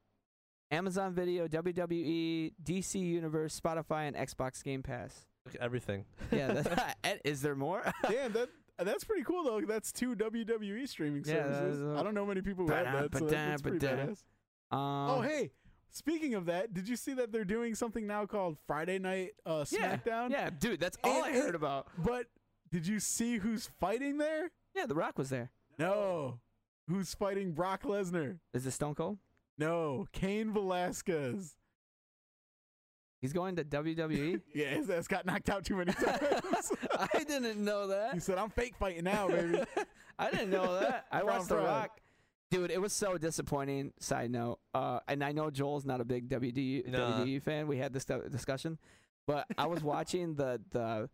Amazon 0.70 1.14
Video, 1.14 1.46
WWE, 1.46 2.52
DC 2.62 3.00
Universe, 3.00 3.58
Spotify, 3.58 4.08
and 4.08 4.16
Xbox 4.16 4.62
Game 4.62 4.82
Pass. 4.82 5.26
Look 5.46 5.54
at 5.54 5.60
everything. 5.60 6.04
Yeah, 6.32 6.52
that, 6.52 6.96
and 7.04 7.20
is 7.24 7.42
there 7.42 7.54
more? 7.54 7.82
Damn, 8.08 8.32
that 8.32 8.48
that's 8.78 9.04
pretty 9.04 9.22
cool 9.24 9.44
though. 9.44 9.60
That's 9.60 9.92
two 9.92 10.14
WWE 10.16 10.88
streaming 10.88 11.22
Yeah, 11.24 11.34
services. 11.44 11.82
uh, 11.82 12.00
I 12.00 12.02
don't 12.02 12.14
know 12.14 12.26
many 12.26 12.40
people 12.42 12.66
who 12.66 12.72
have 12.72 13.10
that. 13.12 13.18
So 13.18 13.26
that- 13.26 13.30
that's 13.30 13.62
pretty 13.62 13.78
badass. 13.78 14.22
Um, 14.70 14.78
Oh 15.10 15.20
hey, 15.20 15.52
speaking 15.90 16.34
of 16.34 16.46
that, 16.46 16.74
did 16.74 16.88
you 16.88 16.96
see 16.96 17.12
that 17.14 17.30
they're 17.30 17.44
doing 17.44 17.74
something 17.74 18.06
now 18.06 18.26
called 18.26 18.56
Friday 18.66 18.98
Night 18.98 19.32
uh, 19.46 19.62
SmackDown? 19.64 20.30
Yeah, 20.30 20.50
dude, 20.50 20.80
that's 20.80 20.98
all 21.04 21.24
And 21.24 21.36
I 21.36 21.38
heard 21.38 21.54
about. 21.54 21.86
But 21.98 22.26
did 22.72 22.86
you 22.86 22.98
see 22.98 23.36
who's 23.38 23.68
fighting 23.78 24.18
there? 24.18 24.50
Yeah, 24.74 24.86
The 24.86 24.94
Rock 24.96 25.18
was 25.18 25.30
there. 25.30 25.50
No. 25.78 26.40
Who's 26.88 27.14
fighting 27.14 27.52
Brock 27.52 27.84
Lesnar? 27.84 28.38
Is 28.52 28.64
this 28.64 28.74
Stone 28.74 28.96
Cold? 28.96 29.18
No, 29.56 30.06
Cain 30.12 30.52
Velasquez. 30.52 31.54
He's 33.24 33.32
going 33.32 33.56
to 33.56 33.64
WWE. 33.64 34.42
Yeah, 34.54 34.66
his 34.66 34.90
ass 34.90 35.08
got 35.08 35.24
knocked 35.24 35.48
out 35.48 35.64
too 35.64 35.76
many 35.76 35.94
times. 35.94 36.72
I 37.14 37.24
didn't 37.26 37.64
know 37.64 37.86
that. 37.86 38.10
he 38.12 38.18
that. 38.18 38.22
said, 38.22 38.36
"I'm 38.36 38.50
fake 38.50 38.74
fighting 38.78 39.04
now, 39.04 39.28
baby." 39.28 39.62
I 40.18 40.30
didn't 40.30 40.50
know 40.50 40.78
that. 40.78 41.06
I 41.10 41.20
From 41.20 41.28
watched 41.28 41.48
The 41.48 41.56
Rock. 41.56 42.00
Dude, 42.50 42.70
it 42.70 42.82
was 42.82 42.92
so 42.92 43.16
disappointing. 43.16 43.94
Side 43.98 44.30
note, 44.30 44.58
uh, 44.74 45.00
and 45.08 45.24
I 45.24 45.32
know 45.32 45.48
Joel's 45.50 45.86
not 45.86 46.02
a 46.02 46.04
big 46.04 46.28
WD, 46.28 46.86
Nah. 46.86 47.22
WWE 47.22 47.40
fan. 47.40 47.66
We 47.66 47.78
had 47.78 47.94
this 47.94 48.04
discussion, 48.04 48.78
but 49.26 49.46
I 49.56 49.68
was 49.68 49.82
watching 49.82 50.34
the 50.34 50.60
the 50.70 51.08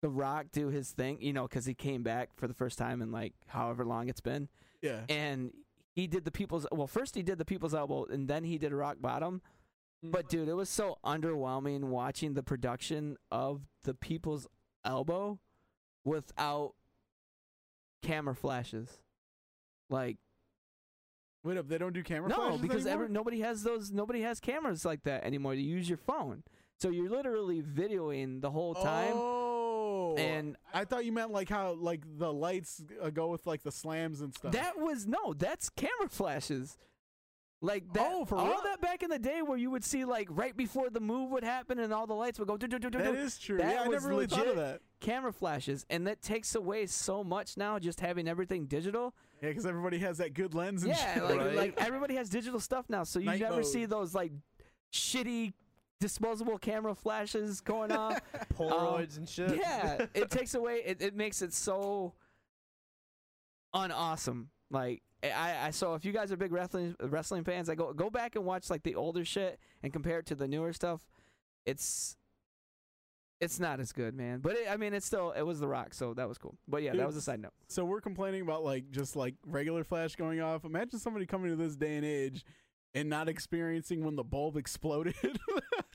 the 0.00 0.08
Rock 0.08 0.46
do 0.52 0.68
his 0.68 0.92
thing, 0.92 1.18
you 1.20 1.32
know, 1.32 1.42
because 1.48 1.66
he 1.66 1.74
came 1.74 2.04
back 2.04 2.30
for 2.36 2.46
the 2.46 2.54
first 2.54 2.78
time 2.78 3.02
in 3.02 3.10
like 3.10 3.32
however 3.48 3.84
long 3.84 4.08
it's 4.08 4.20
been, 4.20 4.48
yeah. 4.80 5.00
and 5.08 5.50
he 5.90 6.06
did 6.06 6.24
the 6.24 6.30
people's. 6.30 6.68
Well, 6.70 6.86
first 6.86 7.16
he 7.16 7.22
did 7.22 7.36
the 7.38 7.44
people's 7.44 7.74
elbow, 7.74 8.04
and 8.04 8.28
then 8.28 8.44
he 8.44 8.58
did 8.58 8.70
a 8.70 8.76
rock 8.76 8.98
bottom. 9.00 9.42
But 10.02 10.28
dude, 10.28 10.48
it 10.48 10.54
was 10.54 10.68
so 10.68 10.98
underwhelming 11.04 11.84
watching 11.84 12.34
the 12.34 12.42
production 12.42 13.16
of 13.30 13.62
the 13.84 13.94
people's 13.94 14.46
elbow 14.84 15.40
without 16.04 16.74
camera 18.02 18.34
flashes. 18.34 18.98
Like 19.90 20.18
Wait 21.44 21.56
up, 21.56 21.68
they 21.68 21.78
don't 21.78 21.92
do 21.92 22.02
camera 22.02 22.28
no, 22.28 22.36
flashes 22.36 22.60
because 22.60 22.84
nobody 23.10 23.40
has 23.40 23.62
those. 23.62 23.90
Nobody 23.90 24.22
has 24.22 24.40
cameras 24.40 24.84
like 24.84 25.04
that 25.04 25.24
anymore. 25.24 25.54
You 25.54 25.62
use 25.62 25.88
your 25.88 25.98
phone, 25.98 26.42
so 26.78 26.90
you're 26.90 27.10
literally 27.10 27.62
videoing 27.62 28.40
the 28.40 28.50
whole 28.50 28.74
time. 28.74 29.12
Oh, 29.14 30.16
And 30.18 30.56
I 30.74 30.84
thought 30.84 31.04
you 31.04 31.12
meant 31.12 31.30
like 31.30 31.48
how 31.48 31.72
like 31.72 32.02
the 32.18 32.32
lights 32.32 32.82
uh, 33.00 33.10
go 33.10 33.28
with 33.28 33.46
like 33.46 33.62
the 33.62 33.70
slams 33.70 34.20
and 34.20 34.34
stuff. 34.34 34.52
that 34.52 34.78
was 34.78 35.06
no, 35.06 35.32
that's 35.32 35.70
camera 35.70 36.08
flashes. 36.08 36.76
Like 37.60 37.92
that, 37.94 38.08
Oh, 38.12 38.24
for 38.24 38.36
all 38.36 38.46
real? 38.46 38.60
that 38.64 38.80
back 38.80 39.02
in 39.02 39.10
the 39.10 39.18
day 39.18 39.42
where 39.42 39.58
you 39.58 39.68
would 39.70 39.82
see 39.84 40.04
like 40.04 40.28
right 40.30 40.56
before 40.56 40.90
the 40.90 41.00
move 41.00 41.30
would 41.32 41.42
happen 41.42 41.80
and 41.80 41.92
all 41.92 42.06
the 42.06 42.14
lights 42.14 42.38
would 42.38 42.46
go. 42.46 42.56
do, 42.56 42.68
do, 42.68 42.78
do, 42.78 42.88
do, 42.88 42.98
that 42.98 43.16
is 43.16 43.36
true. 43.36 43.56
that 43.58 43.74
yeah, 43.74 43.82
I 43.82 43.88
never 43.88 44.08
really 44.08 44.28
thought 44.28 44.46
of 44.46 44.54
that. 44.56 44.80
camera 45.00 45.32
flashes, 45.32 45.84
and 45.90 46.06
that 46.06 46.22
takes 46.22 46.54
away 46.54 46.86
so 46.86 47.24
much 47.24 47.56
now. 47.56 47.78
Just 47.80 47.98
having 47.98 48.28
everything 48.28 48.66
digital. 48.66 49.12
Yeah, 49.42 49.48
because 49.48 49.66
everybody 49.66 49.98
has 49.98 50.18
that 50.18 50.34
good 50.34 50.54
lens 50.54 50.84
and 50.84 50.92
Yeah, 50.92 51.14
shit. 51.14 51.22
like, 51.24 51.36
Right. 51.40 51.54
like 51.56 51.74
everybody 51.84 52.14
has 52.14 52.28
digital 52.28 52.60
stuff 52.60 52.86
now, 52.88 53.02
so 53.02 53.18
you 53.18 53.26
Night 53.26 53.40
never 53.40 53.56
mode. 53.56 53.66
see 53.66 53.86
those 53.86 54.14
like 54.14 54.30
shitty 54.92 55.52
disposable 56.00 56.58
camera 56.58 56.94
flashes 56.94 57.60
going 57.60 57.90
off. 57.90 58.20
Polaroids 58.56 59.16
and 59.16 59.28
shit. 59.28 59.50
Um, 59.50 59.58
yeah, 59.58 60.06
it 60.14 60.30
takes 60.30 60.54
away. 60.54 60.82
It, 60.86 61.02
it 61.02 61.16
makes 61.16 61.42
it 61.42 61.52
so 61.52 62.14
unawesome. 63.74 64.50
Like 64.70 65.02
I, 65.22 65.66
I, 65.66 65.70
so 65.70 65.94
if 65.94 66.04
you 66.04 66.12
guys 66.12 66.30
are 66.30 66.36
big 66.36 66.52
wrestling 66.52 66.94
wrestling 67.00 67.44
fans, 67.44 67.68
I 67.68 67.74
go 67.74 67.92
go 67.92 68.08
back 68.08 68.36
and 68.36 68.44
watch 68.44 68.70
like 68.70 68.84
the 68.84 68.94
older 68.94 69.24
shit 69.24 69.58
and 69.82 69.92
compare 69.92 70.20
it 70.20 70.26
to 70.26 70.34
the 70.34 70.46
newer 70.46 70.72
stuff. 70.72 71.02
It's 71.66 72.16
it's 73.40 73.60
not 73.60 73.80
as 73.80 73.92
good, 73.92 74.14
man. 74.14 74.40
But 74.40 74.56
it, 74.56 74.70
I 74.70 74.76
mean, 74.76 74.94
it's 74.94 75.06
still 75.06 75.32
it 75.32 75.42
was 75.42 75.60
The 75.60 75.68
Rock, 75.68 75.94
so 75.94 76.14
that 76.14 76.28
was 76.28 76.38
cool. 76.38 76.56
But 76.66 76.82
yeah, 76.82 76.94
that 76.94 77.06
was 77.06 77.16
a 77.16 77.20
side 77.20 77.40
note. 77.40 77.52
So 77.68 77.84
we're 77.84 78.00
complaining 78.00 78.42
about 78.42 78.64
like 78.64 78.90
just 78.90 79.16
like 79.16 79.34
regular 79.46 79.84
flash 79.84 80.14
going 80.16 80.40
off. 80.40 80.64
Imagine 80.64 80.98
somebody 80.98 81.26
coming 81.26 81.50
to 81.50 81.56
this 81.56 81.76
day 81.76 81.96
and 81.96 82.04
age 82.04 82.44
and 82.98 83.08
not 83.10 83.28
experiencing 83.28 84.04
when 84.04 84.16
the 84.16 84.24
bulb 84.24 84.56
exploded. 84.56 85.14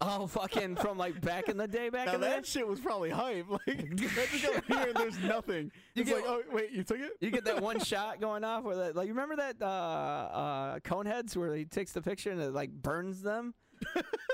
Oh, 0.06 0.28
fucking 0.28 0.76
from 0.76 0.98
like 0.98 1.22
back 1.22 1.48
in 1.48 1.56
the 1.56 1.68
day, 1.68 1.88
back 1.90 2.08
now 2.08 2.16
in 2.16 2.22
the 2.22 2.28
that 2.28 2.44
day. 2.44 2.50
shit 2.50 2.68
was 2.68 2.82
probably 2.82 3.10
hype. 3.10 3.46
Like 3.50 3.66
going 3.68 3.88
here 4.68 4.88
and 4.88 4.96
there's 4.96 5.18
nothing. 5.20 5.72
You 5.96 6.02
it's 6.02 6.10
get- 6.10 6.16
like, 6.18 6.26
oh 6.28 6.42
wait, 6.52 6.72
you 6.72 6.84
took 6.84 7.00
it? 7.00 7.12
You 7.22 7.32
get 7.32 7.46
that 7.46 7.62
one 7.62 7.80
shot 7.80 8.20
going 8.20 8.44
off 8.44 8.66
where 8.66 8.76
that, 8.76 8.96
like, 8.98 9.08
you 9.08 9.14
remember 9.14 9.38
that 9.38 9.62
uh, 9.62 9.66
uh, 9.66 10.80
Coneheads 10.80 11.38
where 11.38 11.56
he 11.56 11.64
takes 11.64 11.94
the 11.94 12.02
picture 12.02 12.32
and 12.32 12.42
it 12.42 12.52
like 12.54 12.70
burns 12.72 13.22
them? 13.22 13.54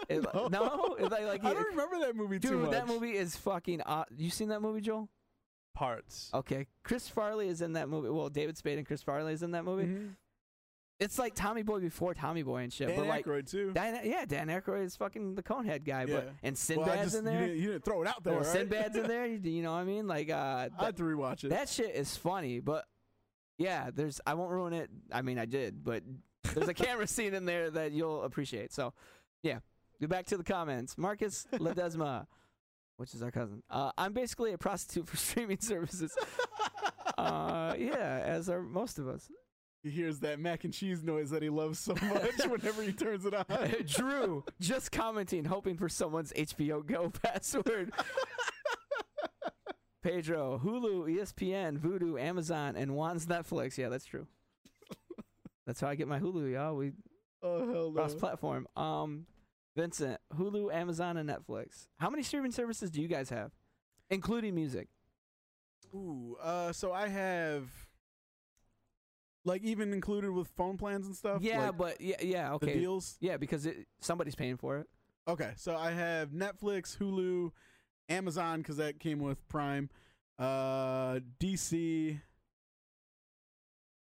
It, 0.08 0.26
No. 0.34 0.48
no, 0.48 0.96
It's 0.98 1.12
like, 1.12 1.26
like 1.26 1.46
I 1.46 1.54
don't 1.54 1.68
remember 1.68 2.00
that 2.00 2.16
movie 2.16 2.40
too 2.40 2.62
dude, 2.64 2.72
that 2.72 2.88
movie 2.88 3.12
is 3.16 3.36
fucking. 3.36 3.82
Uh, 3.82 4.06
you 4.18 4.32
seen 4.32 4.50
that 4.50 4.62
movie, 4.64 4.82
Joel? 4.82 5.08
Parts. 5.76 6.32
Okay, 6.34 6.66
Chris 6.84 7.08
Farley 7.08 7.48
is 7.48 7.62
in 7.62 7.74
that 7.74 7.90
movie. 7.90 8.10
Well, 8.10 8.30
David 8.30 8.58
Spade 8.58 8.80
and 8.80 8.88
Chris 8.88 9.04
Farley 9.04 9.34
is 9.34 9.44
in 9.44 9.52
that 9.52 9.66
movie. 9.66 9.84
Mhm. 9.86 10.16
It's 11.00 11.18
like 11.18 11.34
Tommy 11.34 11.64
Boy 11.64 11.80
before 11.80 12.14
Tommy 12.14 12.44
Boy 12.44 12.64
and 12.64 12.74
shit. 12.74 12.90
Dan 12.90 12.98
but 12.98 13.08
like, 13.08 13.26
Aykroyd 13.26 13.50
too. 13.50 13.72
Dan, 13.72 14.02
yeah, 14.04 14.26
Dan 14.26 14.48
Aykroyd 14.48 14.84
is 14.84 14.98
fucking 14.98 15.36
the 15.36 15.44
Conehead 15.44 15.86
guy. 15.86 16.06
Yeah. 16.06 16.16
But 16.16 16.34
and 16.44 16.60
well, 16.76 16.88
Sinbad's 16.88 17.04
just, 17.04 17.16
in 17.16 17.24
You 17.24 17.32
there. 17.32 17.40
didn't, 17.48 17.58
you 17.58 17.72
didn't 17.72 17.86
throw 17.86 18.02
it 18.02 18.08
out 18.08 18.24
there, 18.24 18.34
Well, 18.34 18.44
right? 18.44 18.52
Sinbad's 18.52 18.96
in 18.98 19.08
there. 19.08 19.26
You, 19.30 19.40
you 19.44 19.64
know 19.64 19.72
what 19.72 19.80
I 19.80 19.84
mean? 19.86 20.08
Like, 20.08 20.30
uh, 20.30 20.70
I 20.78 20.86
had 20.86 20.98
to 20.98 21.04
rewatch 21.04 21.44
it. 21.46 21.50
That 21.52 21.70
shit 21.70 21.96
is 21.96 22.18
funny, 22.18 22.60
but 22.60 22.86
yeah, 23.58 23.90
there's 23.94 24.20
I 24.26 24.34
won't 24.34 24.52
ruin 24.52 24.74
it. 24.74 24.90
I 25.12 25.22
mean, 25.22 25.40
I 25.40 25.46
did, 25.46 25.84
but 25.84 26.04
there's 26.54 26.68
a 26.68 26.74
camera 26.86 27.08
scene 27.08 27.34
in 27.34 27.46
there 27.46 27.70
that 27.70 27.92
you'll 27.94 28.24
appreciate. 28.24 28.74
So, 28.74 28.94
yeah. 29.44 29.60
Get 30.00 30.10
back 30.10 30.26
to 30.28 30.38
the 30.38 30.44
comments. 30.46 30.98
Marcus 30.98 31.46
Ledesma, 31.54 32.26
which 32.98 33.14
is 33.14 33.22
our 33.22 33.32
cousin. 33.32 33.64
Uh, 33.70 33.92
I'm 33.98 34.14
basically 34.14 34.54
a 34.54 34.58
prostitute 34.58 35.08
for 35.08 35.18
streaming 35.18 35.60
services. 35.60 36.14
Uh, 37.18 37.76
yeah, 37.78 38.22
as 38.24 38.50
are 38.50 38.62
most 38.62 38.98
of 38.98 39.08
us. 39.10 39.30
He 39.84 39.90
hears 39.90 40.20
that 40.20 40.40
mac 40.40 40.66
and 40.66 40.74
cheese 40.74 41.04
noise 41.04 41.30
that 41.30 41.42
he 41.42 41.50
loves 41.50 41.80
so 41.80 41.94
much 42.02 42.38
whenever 42.48 42.84
he 42.84 42.92
turns 42.92 43.26
it 43.26 43.34
on. 43.34 43.46
Drew, 43.86 44.44
just 44.60 44.92
commenting, 44.92 45.46
hoping 45.46 45.78
for 45.78 45.88
someone's 45.88 46.34
HBO 46.34 46.86
Go 46.86 47.10
password. 47.24 47.94
Pedro, 50.02 50.60
Hulu, 50.64 51.14
ESPN, 51.14 51.78
Vudu, 51.78 52.20
Amazon, 52.20 52.76
and 52.76 52.92
Juan's 52.92 53.26
Netflix. 53.26 53.78
Yeah, 53.78 53.90
that's 53.90 54.06
true. 54.06 54.28
That's 55.66 55.82
how 55.82 55.88
I 55.88 55.96
get 55.96 56.08
my 56.08 56.20
Hulu, 56.20 56.52
y'all. 56.52 56.76
We 56.76 56.94
oh 57.44 57.60
hell 57.60 57.92
no. 57.92 57.92
cross 57.92 58.16
platform. 58.16 58.68
Um, 58.76 59.28
Vincent, 59.76 60.20
Hulu, 60.36 60.74
Amazon, 60.74 61.18
and 61.18 61.30
Netflix. 61.30 61.88
How 62.00 62.10
many 62.10 62.24
streaming 62.24 62.52
services 62.52 62.90
do 62.90 63.02
you 63.02 63.08
guys 63.08 63.30
have, 63.30 63.52
including 64.10 64.56
music? 64.56 64.88
Ooh, 65.94 66.38
uh, 66.42 66.72
so 66.72 66.92
I 66.92 67.08
have 67.08 67.70
like 69.46 69.64
even 69.64 69.94
included 69.94 70.32
with 70.32 70.48
phone 70.50 70.78
plans 70.78 71.06
and 71.08 71.16
stuff. 71.16 71.42
yeah, 71.42 71.68
like, 71.68 71.78
but 71.78 72.02
yeah, 72.02 72.16
yeah, 72.22 72.50
the 72.50 72.54
okay, 72.56 72.80
deals. 72.80 73.18
yeah, 73.22 73.38
because 73.38 73.66
it, 73.66 73.88
somebody's 74.00 74.36
paying 74.36 74.58
for 74.58 74.78
it. 74.78 74.88
Okay, 75.28 75.52
so 75.58 75.76
I 75.76 75.92
have 75.92 76.30
Netflix, 76.30 76.98
Hulu, 76.98 77.52
Amazon 78.10 78.60
because 78.60 78.78
that 78.78 79.00
came 79.00 79.20
with 79.20 79.48
Prime, 79.48 79.90
uh, 80.40 81.20
DC, 81.40 82.20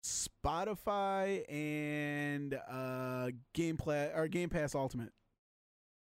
Spotify, 0.05 1.51
and 1.51 2.59
uh, 2.71 3.31
Game 3.53 3.77
Pla- 3.77 4.09
or 4.15 4.29
Game 4.29 4.49
Pass 4.49 4.75
Ultimate 4.75 5.13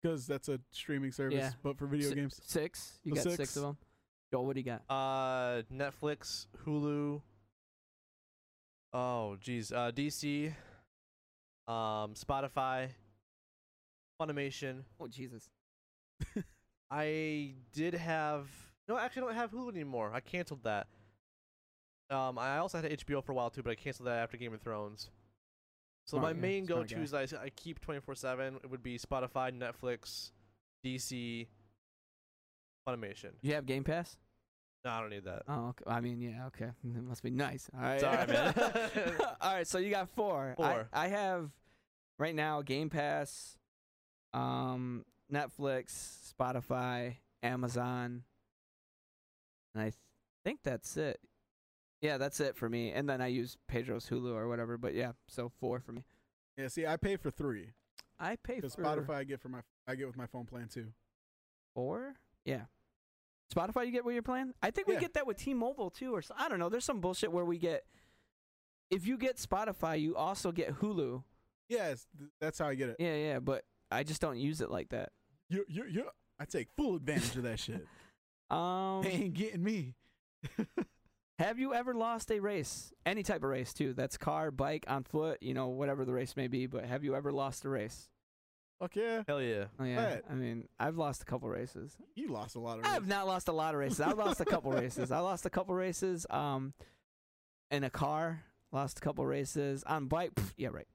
because 0.01 0.27
that's 0.27 0.49
a 0.49 0.59
streaming 0.71 1.11
service, 1.11 1.37
Yeah. 1.37 1.51
but 1.63 1.77
for 1.77 1.87
video 1.87 2.09
Si- 2.09 2.15
games. 2.15 2.39
Six. 2.43 2.99
You 3.03 3.11
So 3.11 3.15
got 3.15 3.23
six. 3.23 3.37
six. 3.37 3.55
of 3.57 3.63
them. 3.63 3.77
Joel, 4.31 4.45
what 4.45 4.55
do 4.55 4.59
you 4.61 4.65
got? 4.65 4.81
Uh, 4.89 5.61
Netflix, 5.73 6.47
Hulu, 6.65 7.21
Oh, 8.95 9.35
geez. 9.41 9.73
Uh, 9.73 9.91
DC, 9.93 10.53
um, 11.67 12.13
Spotify, 12.13 12.87
Funimation. 14.21 14.83
Oh 14.99 15.07
Jesus. 15.07 15.49
I 16.91 17.55
did 17.73 17.93
have 17.93 18.47
no, 18.87 18.95
I 18.95 19.03
actually, 19.03 19.23
don't 19.23 19.35
have 19.35 19.51
Hulu 19.51 19.69
anymore. 19.73 20.11
I 20.13 20.21
canceled 20.21 20.63
that. 20.63 20.87
Um, 22.09 22.37
I 22.37 22.59
also 22.59 22.79
had 22.79 22.89
HBO 22.89 23.23
for 23.23 23.31
a 23.31 23.35
while 23.35 23.49
too, 23.49 23.63
but 23.63 23.71
I 23.71 23.75
canceled 23.75 24.07
that 24.07 24.19
after 24.19 24.37
Game 24.37 24.53
of 24.53 24.61
Thrones. 24.61 25.09
So 26.05 26.17
Smart, 26.17 26.35
my 26.35 26.39
main 26.39 26.65
guy. 26.65 26.75
go-tos 26.75 27.13
I, 27.13 27.23
I 27.43 27.49
keep 27.49 27.85
24/7 27.85 28.63
it 28.63 28.69
would 28.69 28.83
be 28.83 28.97
Spotify, 28.97 29.51
Netflix, 29.51 30.31
DC, 30.85 31.47
Funimation. 32.87 33.31
You 33.41 33.55
have 33.55 33.65
Game 33.65 33.83
Pass? 33.83 34.17
No, 34.85 34.91
I 34.91 35.01
don't 35.01 35.09
need 35.09 35.25
that. 35.25 35.41
Oh, 35.47 35.69
okay. 35.69 35.83
I 35.87 35.99
mean, 35.99 36.21
yeah, 36.21 36.45
okay. 36.47 36.69
It 36.83 37.03
must 37.03 37.23
be 37.23 37.31
nice. 37.31 37.69
All 37.75 37.81
right. 37.81 37.99
Sorry, 37.99 38.27
man. 38.27 38.53
All 39.41 39.53
right, 39.55 39.67
so 39.67 39.79
you 39.79 39.89
got 39.89 40.09
four. 40.09 40.53
Four. 40.55 40.87
I, 40.93 41.05
I 41.05 41.07
have 41.07 41.49
right 42.19 42.35
now 42.35 42.61
Game 42.61 42.91
Pass, 42.91 43.57
um, 44.33 45.03
Netflix, 45.33 46.33
Spotify, 46.39 47.15
Amazon, 47.41 48.23
and 49.73 49.81
I 49.81 49.85
th- 49.85 49.95
think 50.43 50.59
that's 50.63 50.95
it. 50.97 51.19
Yeah, 52.01 52.19
that's 52.19 52.39
it 52.39 52.55
for 52.55 52.69
me. 52.69 52.91
And 52.91 53.09
then 53.09 53.21
I 53.21 53.27
use 53.27 53.57
Pedro's 53.67 54.07
Hulu 54.07 54.33
or 54.35 54.47
whatever. 54.47 54.77
But 54.77 54.93
yeah, 54.93 55.13
so 55.27 55.51
four 55.59 55.79
for 55.79 55.93
me. 55.93 56.03
Yeah, 56.57 56.67
see, 56.67 56.85
I 56.85 56.97
pay 56.97 57.15
for 57.17 57.31
three 57.31 57.71
I 58.19 58.37
pay 58.41 58.61
for 58.61 58.67
Spotify 58.67 59.15
I 59.15 59.23
get 59.23 59.41
for 59.41 59.49
my 59.49 59.59
I 59.87 59.95
get 59.95 60.07
with 60.07 60.15
my 60.15 60.27
phone 60.27 60.45
plan 60.45 60.67
too. 60.71 60.87
four. 61.73 62.13
Yeah. 62.45 62.65
Spotify, 63.53 63.85
you 63.85 63.91
get 63.91 64.03
what 64.05 64.13
you're 64.13 64.23
playing? 64.23 64.53
I 64.61 64.71
think 64.71 64.87
we 64.87 64.95
Yeah. 64.95 65.01
get 65.01 65.13
that 65.13 65.27
with 65.27 65.37
T-Mobile 65.37 65.89
too, 65.91 66.15
or 66.15 66.21
I 66.37 66.49
don't 66.49 66.59
know. 66.59 66.69
There's 66.69 66.85
some 66.85 66.99
bullshit 67.01 67.31
where 67.31 67.45
we 67.45 67.57
get. 67.57 67.85
If 68.91 69.05
you 69.07 69.17
get 69.17 69.37
Spotify, 69.37 69.99
you 69.99 70.15
also 70.15 70.51
get 70.51 70.75
Hulu. 70.75 71.23
Yes, 71.69 72.07
that's 72.39 72.59
how 72.59 72.67
I 72.67 72.75
get 72.75 72.89
it. 72.89 72.97
Yeah, 72.99 73.15
yeah, 73.15 73.39
but 73.39 73.65
I 73.91 74.03
just 74.03 74.21
don't 74.21 74.37
use 74.37 74.61
it 74.61 74.69
like 74.71 74.89
that. 74.89 75.11
You 75.49 75.65
you 75.67 75.85
you. 75.85 76.09
I 76.39 76.45
take 76.45 76.69
full 76.75 76.95
advantage 76.95 77.35
of 77.37 77.43
that 77.43 77.59
shit. 77.59 77.85
Um, 78.51 79.01
They 79.01 79.09
ain't 79.11 79.33
getting 79.33 79.63
me. 79.63 79.95
have 81.39 81.57
you 81.57 81.73
ever 81.73 81.95
lost 81.95 82.29
a 82.31 82.39
race? 82.39 82.93
Any 83.03 83.23
type 83.23 83.43
of 83.43 83.49
race 83.49 83.73
too. 83.73 83.93
That's 83.93 84.17
car, 84.17 84.51
bike, 84.51 84.85
on 84.87 85.03
foot, 85.03 85.41
you 85.41 85.55
know, 85.55 85.69
whatever 85.69 86.05
the 86.05 86.13
race 86.13 86.35
may 86.35 86.47
be. 86.47 86.67
But 86.67 86.85
have 86.85 87.03
you 87.03 87.15
ever 87.15 87.31
lost 87.31 87.65
a 87.65 87.69
race? 87.69 88.07
Fuck 88.79 88.95
yeah, 88.97 89.23
Hell 89.27 89.41
yeah. 89.41 89.65
Oh 89.79 89.83
yeah. 89.85 89.95
Bet. 89.95 90.23
I 90.29 90.33
mean, 90.33 90.67
I've 90.79 90.97
lost 90.97 91.21
a 91.21 91.25
couple 91.25 91.47
races. 91.49 91.95
you 92.15 92.27
lost 92.27 92.55
a 92.55 92.59
lot 92.59 92.73
of. 92.73 92.79
Races. 92.79 92.91
I 92.91 92.93
have 92.95 93.07
not 93.07 93.25
lost 93.25 93.47
a 93.47 93.53
lot 93.53 93.73
of 93.73 93.79
races. 93.79 94.01
I've 94.01 94.17
lost 94.17 94.41
a 94.41 94.45
couple 94.45 94.71
races. 94.73 95.11
I 95.11 95.19
lost 95.19 95.45
a 95.45 95.49
couple 95.49 95.73
races. 95.75 96.25
Um, 96.29 96.73
in 97.71 97.83
a 97.85 97.89
car, 97.89 98.43
lost 98.73 98.97
a 98.97 99.01
couple 99.01 99.25
races 99.25 99.83
on 99.87 100.07
bike. 100.07 100.35
pff, 100.35 100.51
yeah, 100.57 100.69
right. 100.73 100.87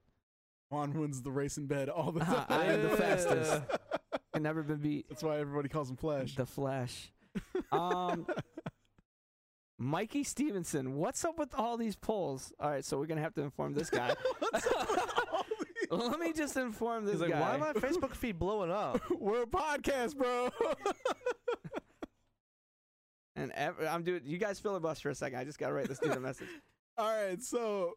Juan 0.69 0.93
wins 0.93 1.21
the 1.21 1.31
race 1.31 1.57
in 1.57 1.65
bed 1.65 1.89
all 1.89 2.11
the 2.11 2.19
time. 2.25 2.45
I 2.49 2.65
am 2.65 2.83
the 2.83 2.89
fastest. 2.95 3.61
I 4.33 4.39
never 4.39 4.63
been 4.63 4.77
beat. 4.77 5.07
That's 5.09 5.23
why 5.23 5.39
everybody 5.39 5.67
calls 5.67 5.89
him 5.89 5.97
Flash. 5.97 6.35
The 6.35 6.45
Flash. 6.45 7.11
Um, 7.71 8.25
Mikey 9.77 10.23
Stevenson, 10.23 10.95
what's 10.95 11.25
up 11.25 11.39
with 11.39 11.53
all 11.55 11.75
these 11.77 11.95
polls? 11.95 12.53
All 12.59 12.69
right, 12.69 12.85
so 12.85 12.97
we're 12.99 13.07
gonna 13.07 13.21
have 13.21 13.33
to 13.33 13.41
inform 13.41 13.73
this 13.73 13.89
guy. 13.89 14.13
Let 15.91 16.19
me 16.19 16.31
just 16.31 16.55
inform 16.55 17.03
this 17.03 17.15
He's 17.15 17.21
like, 17.21 17.31
guy. 17.31 17.41
why 17.41 17.57
my 17.57 17.73
Facebook 17.73 18.15
feed 18.15 18.39
blowing 18.39 18.71
up? 18.71 19.01
We're 19.19 19.43
a 19.43 19.47
podcast, 19.47 20.15
bro. 20.15 20.49
and 23.35 23.51
ev- 23.53 23.75
I'm 23.89 24.03
doing. 24.03 24.21
You 24.23 24.37
guys 24.37 24.59
filibuster 24.59 25.03
for 25.03 25.09
a 25.09 25.15
second. 25.15 25.39
I 25.39 25.43
just 25.43 25.59
gotta 25.59 25.73
write 25.73 25.89
this 25.89 25.99
dude 25.99 26.13
a 26.13 26.19
message. 26.19 26.47
All 26.97 27.07
right, 27.07 27.41
so 27.41 27.93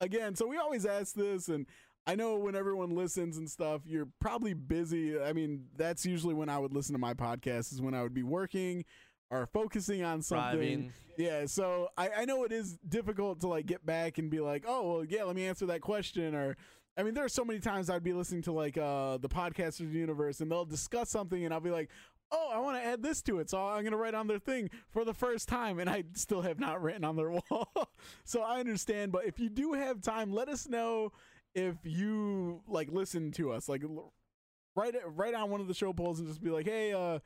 again, 0.00 0.34
so 0.34 0.46
we 0.46 0.58
always 0.58 0.86
ask 0.86 1.14
this, 1.14 1.48
and 1.48 1.66
I 2.06 2.14
know 2.14 2.36
when 2.36 2.54
everyone 2.54 2.96
listens 2.96 3.36
and 3.36 3.50
stuff, 3.50 3.82
you're 3.86 4.08
probably 4.20 4.54
busy. 4.54 5.20
I 5.20 5.32
mean, 5.32 5.66
that's 5.76 6.04
usually 6.04 6.34
when 6.34 6.48
I 6.48 6.58
would 6.58 6.74
listen 6.74 6.94
to 6.94 6.98
my 6.98 7.14
podcast, 7.14 7.72
is 7.72 7.80
when 7.80 7.94
I 7.94 8.02
would 8.02 8.14
be 8.14 8.22
working 8.22 8.84
or 9.30 9.46
focusing 9.46 10.02
on 10.02 10.20
something. 10.20 10.58
Driving. 10.58 10.92
Yeah, 11.16 11.46
so 11.46 11.88
I, 11.96 12.08
I 12.18 12.24
know 12.24 12.44
it 12.44 12.52
is 12.52 12.78
difficult 12.88 13.40
to 13.40 13.48
like 13.48 13.66
get 13.66 13.84
back 13.84 14.18
and 14.18 14.30
be 14.30 14.40
like, 14.40 14.64
oh 14.66 14.90
well, 14.90 15.04
yeah, 15.04 15.24
let 15.24 15.36
me 15.36 15.46
answer 15.46 15.66
that 15.66 15.82
question. 15.82 16.34
Or 16.34 16.56
I 16.96 17.02
mean, 17.02 17.14
there 17.14 17.24
are 17.24 17.28
so 17.28 17.44
many 17.44 17.58
times 17.58 17.88
I'd 17.88 18.04
be 18.04 18.12
listening 18.12 18.42
to 18.42 18.52
like 18.52 18.76
uh 18.76 19.18
the 19.18 19.28
Podcasters 19.28 19.92
Universe, 19.92 20.40
and 20.40 20.50
they'll 20.50 20.64
discuss 20.64 21.10
something, 21.10 21.44
and 21.44 21.52
I'll 21.52 21.60
be 21.60 21.70
like. 21.70 21.88
Oh, 22.34 22.50
I 22.50 22.60
want 22.60 22.78
to 22.78 22.82
add 22.82 23.02
this 23.02 23.20
to 23.24 23.40
it, 23.40 23.50
so 23.50 23.62
I'm 23.62 23.84
gonna 23.84 23.98
write 23.98 24.14
on 24.14 24.26
their 24.26 24.38
thing 24.38 24.70
for 24.88 25.04
the 25.04 25.12
first 25.12 25.50
time, 25.50 25.78
and 25.78 25.90
I 25.90 26.04
still 26.14 26.40
have 26.40 26.58
not 26.58 26.80
written 26.80 27.04
on 27.04 27.14
their 27.14 27.30
wall. 27.50 27.68
so 28.24 28.40
I 28.40 28.58
understand, 28.58 29.12
but 29.12 29.26
if 29.26 29.38
you 29.38 29.50
do 29.50 29.74
have 29.74 30.00
time, 30.00 30.32
let 30.32 30.48
us 30.48 30.66
know 30.66 31.12
if 31.54 31.76
you 31.84 32.62
like 32.66 32.90
listen 32.90 33.32
to 33.32 33.52
us, 33.52 33.68
like 33.68 33.82
write 34.74 34.94
it 34.94 35.02
right 35.04 35.34
on 35.34 35.50
one 35.50 35.60
of 35.60 35.68
the 35.68 35.74
show 35.74 35.92
polls, 35.92 36.20
and 36.20 36.28
just 36.28 36.42
be 36.42 36.48
like, 36.48 36.64
hey, 36.64 36.94
uh, 36.94 37.18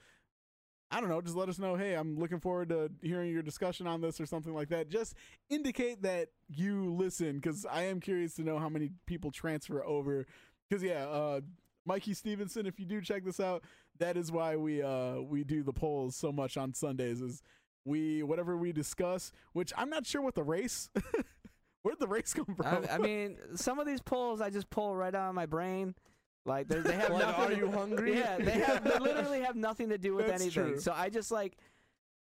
I 0.91 1.01
don't 1.01 1.09
know, 1.09 1.21
just 1.21 1.37
let 1.37 1.49
us 1.49 1.59
know, 1.59 1.75
hey, 1.75 1.95
I'm 1.95 2.19
looking 2.19 2.39
forward 2.39 2.69
to 2.69 2.91
hearing 3.03 3.33
your 3.33 3.43
discussion 3.43 3.87
on 3.87 4.01
this 4.01 4.21
or 4.21 4.27
something 4.27 4.55
like 4.55 4.69
that. 4.69 4.89
Just 4.89 5.15
indicate 5.51 6.03
that 6.03 6.29
you 6.49 6.95
listen 6.95 7.37
because 7.37 7.67
I 7.67 7.83
am 7.83 8.01
curious 8.01 8.35
to 8.35 8.43
know 8.43 8.59
how 8.59 8.69
many 8.69 8.91
people 9.07 9.33
transfer 9.33 9.85
over. 9.85 10.27
Because, 10.69 10.85
yeah, 10.85 11.07
uh, 11.07 11.41
Mikey 11.87 12.15
Stevenson, 12.15 12.67
if 12.67 12.79
you 12.79 12.87
do 12.87 13.01
check 13.01 13.25
this 13.25 13.41
out, 13.41 13.63
that 13.99 14.17
is 14.17 14.31
why 14.31 14.57
we 14.57 14.83
uh 14.83 15.21
we 15.21 15.45
do 15.45 15.63
the 15.63 15.73
polls 15.73 16.17
so 16.17 16.31
much 16.31 16.57
on 16.57 16.75
Sundays 16.75 17.23
is 17.23 17.43
we 17.85 18.23
whatever 18.23 18.57
we 18.57 18.73
discuss, 18.73 19.33
which 19.53 19.73
I'm 19.77 19.89
not 19.89 20.07
sure 20.07 20.21
what 20.21 20.35
the 20.35 20.43
race 20.43 20.91
where'd 21.83 22.01
the 22.01 22.09
race 22.09 22.35
come 22.35 22.55
from? 22.57 22.85
I, 22.91 22.95
I 22.95 22.99
mean, 22.99 23.39
some 23.55 23.79
of 23.79 23.87
these 23.87 24.01
polls 24.03 24.41
I 24.41 24.51
just 24.51 24.69
pull 24.71 24.95
right 24.97 25.15
out 25.15 25.29
of 25.31 25.35
my 25.35 25.47
brain. 25.47 25.95
Like 26.47 26.69
they're- 26.69 26.83
have 26.83 27.11
Like, 27.11 27.23
nothing. 27.27 27.45
are 27.45 27.51
to- 27.51 27.57
you 27.57 27.71
hungry? 27.71 28.19
Yeah, 28.19 28.39
they 28.39 28.51
have. 28.61 28.85
They 28.85 28.99
literally 28.99 29.41
have 29.43 29.57
nothing 29.57 29.89
to 29.91 29.99
do 29.99 30.15
with 30.15 30.29
That's 30.29 30.43
anything. 30.43 30.65
true. 30.73 30.81
So 30.81 30.93
I 30.95 31.09
just 31.11 31.31
like 31.31 31.57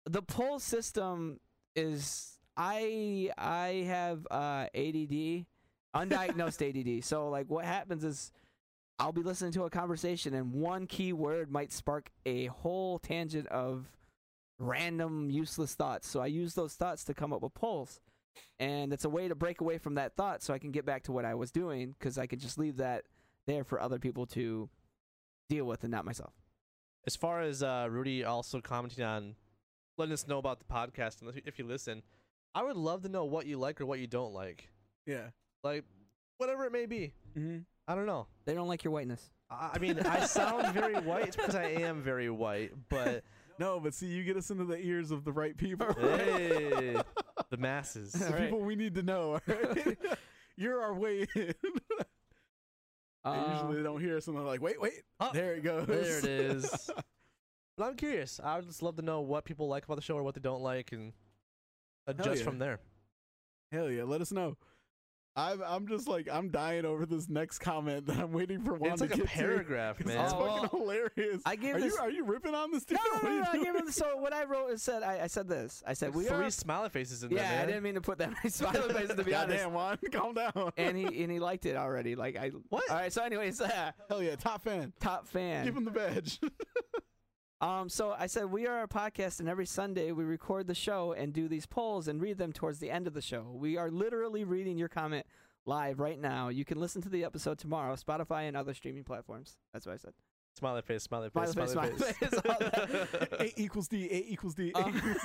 the 0.05 0.21
poll 0.21 0.59
system 0.59 1.39
is. 1.75 2.35
I 2.57 3.31
I 3.37 3.85
have 3.87 4.27
uh, 4.29 4.65
ADD, 4.75 5.45
undiagnosed 5.95 6.61
ADD. 6.97 7.03
So 7.05 7.29
like, 7.29 7.49
what 7.49 7.65
happens 7.65 8.03
is. 8.03 8.31
I'll 9.01 9.13
be 9.13 9.23
listening 9.23 9.53
to 9.53 9.63
a 9.63 9.69
conversation 9.69 10.33
and 10.33 10.51
one 10.51 10.85
key 10.85 11.13
word 11.13 11.49
might 11.49 11.71
spark 11.71 12.09
a 12.25 12.47
whole 12.47 12.99
tangent 12.99 13.47
of 13.47 13.85
random 14.57 15.29
useless 15.29 15.73
thoughts. 15.73 16.05
So 16.09 16.19
I 16.19 16.25
use 16.25 16.53
those 16.53 16.73
thoughts 16.73 17.05
to 17.05 17.13
come 17.13 17.31
up 17.31 17.41
with 17.41 17.53
polls. 17.53 18.01
And 18.59 18.91
it's 18.91 19.05
a 19.05 19.09
way 19.09 19.29
to 19.29 19.35
break 19.35 19.61
away 19.61 19.77
from 19.77 19.95
that 19.95 20.17
thought 20.17 20.43
so 20.43 20.53
I 20.53 20.59
can 20.59 20.71
get 20.71 20.85
back 20.85 21.03
to 21.03 21.13
what 21.13 21.23
I 21.23 21.33
was 21.35 21.49
doing 21.49 21.95
because 21.97 22.17
I 22.17 22.27
could 22.27 22.41
just 22.41 22.57
leave 22.57 22.75
that 22.77 23.05
there 23.47 23.63
for 23.63 23.79
other 23.79 23.99
people 23.99 24.25
to 24.27 24.69
deal 25.49 25.65
with 25.65 25.83
and 25.83 25.91
not 25.91 26.05
myself. 26.05 26.33
As 27.07 27.15
far 27.15 27.41
as 27.41 27.63
uh, 27.63 27.87
Rudy 27.89 28.23
also 28.23 28.61
commenting 28.61 29.03
on 29.03 29.35
letting 29.97 30.13
us 30.13 30.27
know 30.27 30.37
about 30.37 30.59
the 30.59 30.65
podcast 30.65 31.21
and 31.21 31.41
if 31.45 31.57
you- 31.59 31.65
listen, 31.65 32.03
I 32.55 32.63
would 32.63 32.77
love 32.77 33.03
to 33.03 33.09
know 33.09 33.25
what 33.25 33.45
you 33.45 33.57
like 33.57 33.79
or 33.81 33.85
what 33.85 33.99
you 33.99 34.07
don't 34.07 34.33
like. 34.33 34.69
yeah. 35.05 35.29
Like, 35.63 35.83
whatever 36.37 36.63
it 36.65 36.71
may 36.71 36.85
be. 36.85 37.11
Mm-hmm. 37.37 37.57
I 37.87 37.95
don't 37.95 38.05
know. 38.05 38.27
They 38.45 38.53
don't 38.53 38.67
like 38.69 38.83
your 38.85 38.93
whiteness. 38.93 39.29
I, 39.49 39.71
I 39.73 39.79
mean, 39.79 39.99
I 39.99 40.25
sound 40.25 40.73
very 40.73 40.95
white. 41.01 41.35
Because 41.35 41.53
I 41.55 41.65
am 41.65 42.01
very 42.01 42.29
white, 42.29 42.71
but 42.89 43.23
No, 43.59 43.77
but 43.81 43.93
see, 43.93 44.05
you 44.05 44.23
get 44.23 44.37
us 44.37 44.51
into 44.51 44.63
the 44.63 44.77
ears 44.79 45.11
of 45.11 45.25
the 45.25 45.33
right 45.33 45.57
people. 45.57 45.87
hey, 45.99 46.95
the 47.49 47.57
masses. 47.57 48.13
the 48.13 48.25
Alright. 48.27 48.43
people 48.43 48.61
we 48.61 48.75
need 48.77 48.95
to 48.95 49.03
know. 49.03 49.33
all 49.33 49.41
right? 49.47 49.97
You're 50.55 50.81
our 50.81 50.93
way 50.93 51.25
in. 51.35 51.53
And 53.25 53.45
Uh, 53.45 53.53
usually 53.53 53.77
they 53.77 53.83
don't 53.83 53.99
hear 54.01 54.17
us 54.17 54.27
and 54.27 54.35
they're 54.37 54.43
like, 54.43 54.61
wait, 54.61 54.79
wait, 54.81 55.03
Oh, 55.19 55.29
there 55.33 55.53
it 55.55 55.63
goes. 55.63 55.87
there 55.87 56.19
it 56.19 56.25
is. 56.25 56.89
But 57.77 57.85
I'm 57.85 57.95
curious. 57.95 58.41
I 58.43 58.57
would 58.57 58.65
just 58.67 58.81
love 58.83 58.97
to 58.97 59.01
know 59.01 59.21
what 59.21 59.45
people 59.45 59.69
like 59.69 59.85
about 59.85 59.95
the 59.95 60.01
show 60.01 60.15
or 60.17 60.23
what 60.23 60.35
they 60.35 60.41
don't 60.41 60.61
like, 60.61 60.91
and 60.91 61.13
adjust 62.07 62.39
yeah. 62.39 62.43
from 62.43 62.59
there. 62.59 62.79
Hell 63.71 63.89
yeah, 63.89 64.03
let 64.03 64.19
us 64.19 64.33
know. 64.33 64.57
I'm 65.39 65.61
I'm 65.65 65.87
just 65.87 66.07
like 66.07 66.27
I'm 66.31 66.49
dying 66.49 66.85
over 66.85 67.05
this 67.05 67.29
next 67.29 67.59
comment 67.59 68.05
that 68.07 68.17
I'm 68.17 68.31
waiting 68.31 68.61
for 68.61 68.73
Juan 68.75 68.91
it's 68.93 69.01
to 69.01 69.07
like 69.07 69.13
a 69.15 69.17
get 69.17 69.27
paragraph, 69.27 69.97
to. 69.97 70.03
'cause 70.03 70.13
man. 70.13 70.23
It's 70.25 70.33
Oh, 70.35 70.45
fucking 70.63 70.79
hilarious. 70.79 71.41
I 71.45 71.55
gave 71.55 71.75
are 71.75 71.79
this. 71.79 71.93
you 71.93 71.99
are 71.99 72.09
you 72.11 72.23
ripping 72.25 72.53
on 72.55 72.71
this 72.71 72.83
dude? 72.85 72.97
no, 73.13 73.19
no, 73.19 73.23
What 73.23 73.23
no, 73.23 73.39
no, 73.39 73.47
I 73.49 73.53
gave 73.53 73.63
doing? 73.73 73.85
him. 73.85 73.91
So 73.91 74.17
what 74.17 74.33
I 74.33 74.43
wrote 74.43 74.69
is 74.71 74.81
said 74.83 75.03
I, 75.03 75.23
I 75.23 75.27
said 75.27 75.47
this. 75.47 75.81
I 75.87 75.93
said 75.93 76.13
we 76.13 76.25
Three 76.25 76.45
are. 76.47 76.49
smiley 76.51 76.89
faces 76.89 77.23
in 77.23 77.31
Yeah, 77.31 77.37
there, 77.37 77.49
man. 77.51 77.61
I 77.61 77.65
didn't 77.67 77.83
mean 77.83 77.95
to 77.95 78.01
put 78.01 78.17
that 78.19 78.31
many 78.43 78.49
smiley 78.49 78.93
faces 78.93 79.15
to 79.15 79.23
be 79.23 79.33
honest. 79.33 79.63
Goddamn, 79.63 79.73
Juan, 79.73 79.97
calm 80.11 80.33
down. 80.33 80.71
And 80.77 80.97
he 80.97 81.05
and 81.23 81.31
he 81.31 81.39
liked 81.39 81.65
it 81.65 81.75
already. 81.75 82.15
Like 82.15 82.35
I. 82.35 82.49
What? 82.69 82.89
All 82.89 82.97
right. 82.97 83.11
So 83.13 83.23
anyways, 83.23 83.61
uh, 83.61 83.91
Hell 84.09 84.21
yeah, 84.21 84.35
top 84.35 84.63
fan. 84.63 84.93
top 84.99 85.27
fan. 85.27 85.65
Give 85.65 85.75
him 85.77 85.85
the 85.85 85.91
badge. 85.91 86.39
Um, 87.61 87.89
so 87.89 88.15
I 88.17 88.27
said 88.27 88.45
we 88.45 88.67
are 88.67 88.83
a 88.83 88.87
podcast, 88.87 89.41
and 89.41 89.49
every 89.49 89.65
Sunday 89.65 90.13
we 90.13 90.23
record 90.23 90.67
the 90.67 90.75
show 90.75 91.11
and 91.11 91.33
do 91.33 91.49
these 91.49 91.65
polls 91.65 92.07
and 92.07 92.21
read 92.21 92.37
them 92.37 92.53
towards 92.53 92.79
the 92.79 92.89
end 92.89 93.05
of 93.05 93.13
the 93.13 93.21
show. 93.21 93.51
We 93.53 93.75
are 93.75 93.91
literally 93.91 94.45
reading 94.45 94.77
your 94.77 94.87
comment 94.87 95.25
live 95.65 95.99
right 95.99 96.19
now. 96.19 96.47
You 96.47 96.63
can 96.63 96.79
listen 96.79 97.01
to 97.01 97.09
the 97.09 97.25
episode 97.25 97.59
tomorrow, 97.59 97.95
Spotify 97.95 98.47
and 98.47 98.55
other 98.55 98.73
streaming 98.73 99.03
platforms. 99.03 99.57
That's 99.73 99.85
what 99.85 99.93
I 99.93 99.97
said. 99.97 100.13
Smiley 100.57 100.81
face, 100.81 101.03
smiley 101.03 101.29
face, 101.29 101.51
Smiley 101.51 101.67
face, 101.67 101.71
smiley 101.73 102.15
smiley 102.39 102.71
face. 102.71 103.09
face. 103.09 103.53
A 103.57 103.61
equals 103.61 103.87
D. 103.87 104.05
A 104.09 104.31
equals 104.31 104.55
D. 104.55 104.71
A 104.75 104.87
equals 104.87 105.17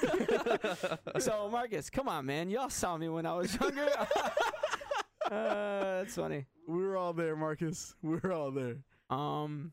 D. 1.15 1.21
so 1.21 1.49
Marcus, 1.51 1.89
come 1.89 2.09
on, 2.09 2.27
man. 2.27 2.51
Y'all 2.51 2.69
saw 2.69 2.97
me 2.97 3.09
when 3.09 3.27
I 3.27 3.35
was 3.35 3.59
younger. 3.59 3.89
uh, 3.99 5.29
that's 5.31 6.15
funny. 6.17 6.47
we 6.69 6.83
were 6.83 6.97
all 6.97 7.13
there, 7.13 7.37
Marcus. 7.37 7.95
We 8.03 8.17
were 8.17 8.33
all 8.33 8.51
there. 8.51 8.77
Um, 9.09 9.73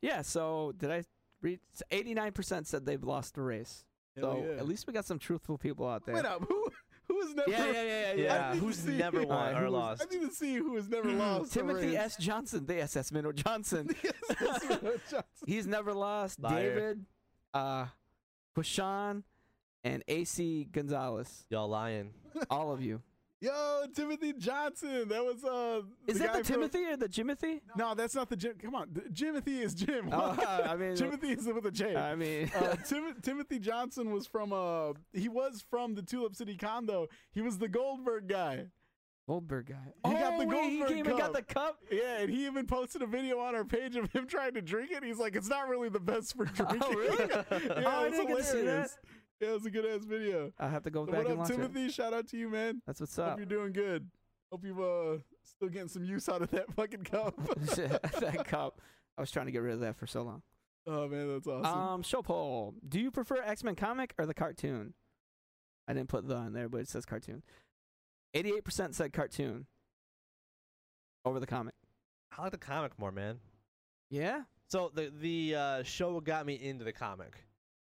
yeah. 0.00 0.22
So 0.22 0.72
did 0.76 0.90
I 0.90 1.02
read? 1.44 1.60
Eighty-nine 1.90 2.32
percent 2.32 2.66
said 2.66 2.86
they've 2.86 3.02
lost 3.04 3.34
the 3.34 3.42
race. 3.42 3.84
Hell 4.16 4.32
so 4.36 4.44
yeah. 4.48 4.58
at 4.58 4.66
least 4.66 4.86
we 4.86 4.92
got 4.92 5.04
some 5.04 5.18
truthful 5.18 5.58
people 5.58 5.86
out 5.88 6.06
there. 6.06 6.14
Wait 6.14 6.24
up. 6.24 6.44
Who 6.48 6.68
who 7.08 7.20
has 7.20 7.34
never? 7.34 7.50
yeah, 7.50 7.66
yeah, 7.66 7.72
yeah, 7.82 7.82
yeah. 7.82 8.14
Yeah, 8.16 8.54
who's 8.54 8.76
see- 8.78 8.96
never 8.96 9.22
won 9.22 9.36
Alright, 9.36 9.62
or 9.62 9.66
who 9.66 9.70
lost? 9.70 10.02
I 10.02 10.14
need 10.14 10.26
to 10.26 10.34
see 10.34 10.54
who 10.54 10.76
has 10.76 10.88
never 10.88 11.10
lost. 11.12 11.50
a 11.54 11.58
Timothy 11.58 11.88
race. 11.88 11.96
S. 11.96 12.16
Johnson, 12.16 12.66
the 12.66 12.80
SS 12.82 13.12
Minnow 13.12 13.32
Johnson. 13.32 13.88
Yes, 14.02 14.12
that's 14.28 14.64
what 14.82 15.00
Johnson. 15.10 15.24
He's 15.46 15.66
never 15.66 15.92
lost. 15.92 16.40
Liar. 16.40 16.74
David, 16.74 17.04
uh, 17.52 17.86
Quashan, 18.56 19.22
and 19.82 20.02
AC 20.08 20.64
Gonzalez. 20.72 21.44
Y'all 21.50 21.68
lying. 21.68 22.14
All 22.50 22.72
of 22.72 22.80
you. 22.80 23.02
Yo, 23.44 23.84
Timothy 23.94 24.32
Johnson. 24.32 25.06
That 25.08 25.22
was 25.22 25.44
uh. 25.44 25.82
Is 26.06 26.18
that 26.18 26.28
guy 26.32 26.38
the 26.38 26.44
from- 26.44 26.54
Timothy 26.54 26.84
or 26.86 26.96
the 26.96 27.08
Jimothy? 27.08 27.60
No, 27.76 27.94
that's 27.94 28.14
not 28.14 28.30
the 28.30 28.36
Jim. 28.36 28.54
Come 28.62 28.74
on, 28.74 28.88
the- 28.90 29.02
Jimothy 29.02 29.60
is 29.60 29.74
Jim. 29.74 30.08
Oh, 30.10 30.34
I 30.64 30.74
mean, 30.76 30.96
Timothy 30.96 31.32
is 31.32 31.46
with 31.46 31.66
a 31.66 31.70
J. 31.70 31.94
I 31.94 32.14
mean, 32.14 32.50
uh, 32.56 32.76
Tim- 32.76 33.20
Timothy 33.20 33.58
Johnson 33.58 34.12
was 34.12 34.26
from 34.26 34.54
uh 34.54 34.94
he 35.12 35.28
was 35.28 35.62
from 35.68 35.94
the 35.94 36.02
Tulip 36.02 36.34
City 36.34 36.56
Condo. 36.56 37.08
He 37.32 37.42
was 37.42 37.58
the 37.58 37.68
Goldberg 37.68 38.28
guy. 38.28 38.66
Goldberg 39.26 39.66
guy. 39.66 39.74
He 40.10 40.16
oh, 40.16 40.20
got 40.20 40.38
the 40.38 40.46
wait, 40.46 40.50
Goldberg 40.54 40.88
he 40.88 40.94
came 40.94 41.06
and 41.06 41.18
got 41.18 41.32
the 41.32 41.42
cup. 41.42 41.54
cup. 41.54 41.78
Yeah, 41.90 42.20
and 42.20 42.30
he 42.30 42.46
even 42.46 42.66
posted 42.66 43.02
a 43.02 43.06
video 43.06 43.38
on 43.40 43.54
our 43.54 43.64
page 43.64 43.96
of 43.96 44.10
him 44.12 44.26
trying 44.26 44.54
to 44.54 44.60
drink 44.62 44.90
it. 44.90 45.02
He's 45.02 45.18
like, 45.18 45.34
it's 45.34 45.48
not 45.48 45.68
really 45.68 45.88
the 45.88 46.00
best 46.00 46.36
for 46.36 46.44
drinking. 46.44 46.80
really? 46.94 47.26
yeah, 47.30 47.42
Oh, 47.50 48.04
I 48.04 48.10
didn't 48.10 48.36
to 48.36 48.42
see 48.42 48.62
that. 48.62 48.90
Hilarious. 49.44 49.46
Yeah, 49.46 49.50
it 49.50 49.54
was 49.54 49.66
a 49.66 49.70
good 49.70 49.86
ass 49.86 50.04
video. 50.04 50.52
I 50.58 50.68
have 50.68 50.82
to 50.84 50.90
go 50.90 51.04
So 51.06 51.12
back 51.12 51.22
what 51.22 51.30
and 51.30 51.32
up, 51.34 51.38
watch 51.40 51.50
it. 51.50 51.56
Timothy? 51.56 51.88
Shout 51.90 52.14
out 52.14 52.28
to 52.28 52.36
you, 52.36 52.48
man. 52.48 52.82
That's 52.86 53.00
what's 53.00 53.18
up. 53.18 53.24
Hope 53.24 53.32
up. 53.34 53.38
you're 53.38 53.46
doing 53.46 53.72
good. 53.72 54.10
Hope 54.52 54.64
you've 54.64 54.80
uh 54.80 55.18
still 55.42 55.68
getting 55.68 55.88
some 55.88 56.04
use 56.04 56.28
out 56.28 56.42
of 56.42 56.50
that 56.50 56.72
fucking 56.74 57.04
cup. 57.04 57.34
that 57.56 58.44
cup. 58.46 58.80
I 59.16 59.20
was 59.22 59.30
trying 59.30 59.46
to 59.46 59.52
get 59.52 59.62
rid 59.62 59.74
of 59.74 59.80
that 59.80 59.96
for 59.96 60.06
so 60.06 60.22
long. 60.22 60.42
oh 60.86 61.08
man, 61.08 61.32
that's 61.32 61.46
awesome. 61.46 61.66
Um, 61.80 62.02
show 62.02 62.22
poll. 62.22 62.74
Do 62.88 63.00
you 63.00 63.10
prefer 63.10 63.42
X 63.42 63.64
Men 63.64 63.74
comic 63.74 64.14
or 64.18 64.26
the 64.26 64.34
cartoon? 64.34 64.94
I 65.88 65.92
didn't 65.92 66.08
put 66.08 66.26
the 66.28 66.36
in 66.36 66.52
there, 66.52 66.68
but 66.68 66.80
it 66.80 66.88
says 66.88 67.04
cartoon. 67.04 67.42
Eighty-eight 68.32 68.64
percent 68.64 68.94
said 68.94 69.12
cartoon 69.12 69.66
over 71.24 71.40
the 71.40 71.46
comic. 71.46 71.74
I 72.36 72.42
like 72.42 72.52
the 72.52 72.58
comic 72.58 72.98
more, 72.98 73.12
man. 73.12 73.38
Yeah, 74.10 74.42
So 74.68 74.90
the 74.94 75.12
the 75.20 75.54
uh, 75.56 75.82
show 75.82 76.20
got 76.20 76.46
me 76.46 76.54
into 76.54 76.84
the 76.84 76.92
comic. 76.92 77.34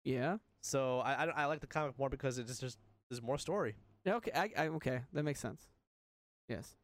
yeah, 0.05 0.39
So 0.67 0.99
I, 0.99 1.13
I 1.13 1.27
I 1.27 1.45
like 1.47 1.61
the 1.61 1.67
comic 1.67 1.99
more 1.99 2.11
because 2.11 2.39
it 2.39 2.47
just 2.47 2.61
just 2.61 2.79
there's 3.09 3.23
more 3.23 3.39
story. 3.39 3.77
yeah. 4.05 4.17
Okay, 4.17 4.33
I, 4.35 4.51
I 4.57 4.69
okay, 4.69 5.01
that 5.13 5.23
makes 5.23 5.41
sense. 5.41 5.67
Yes. 6.49 6.77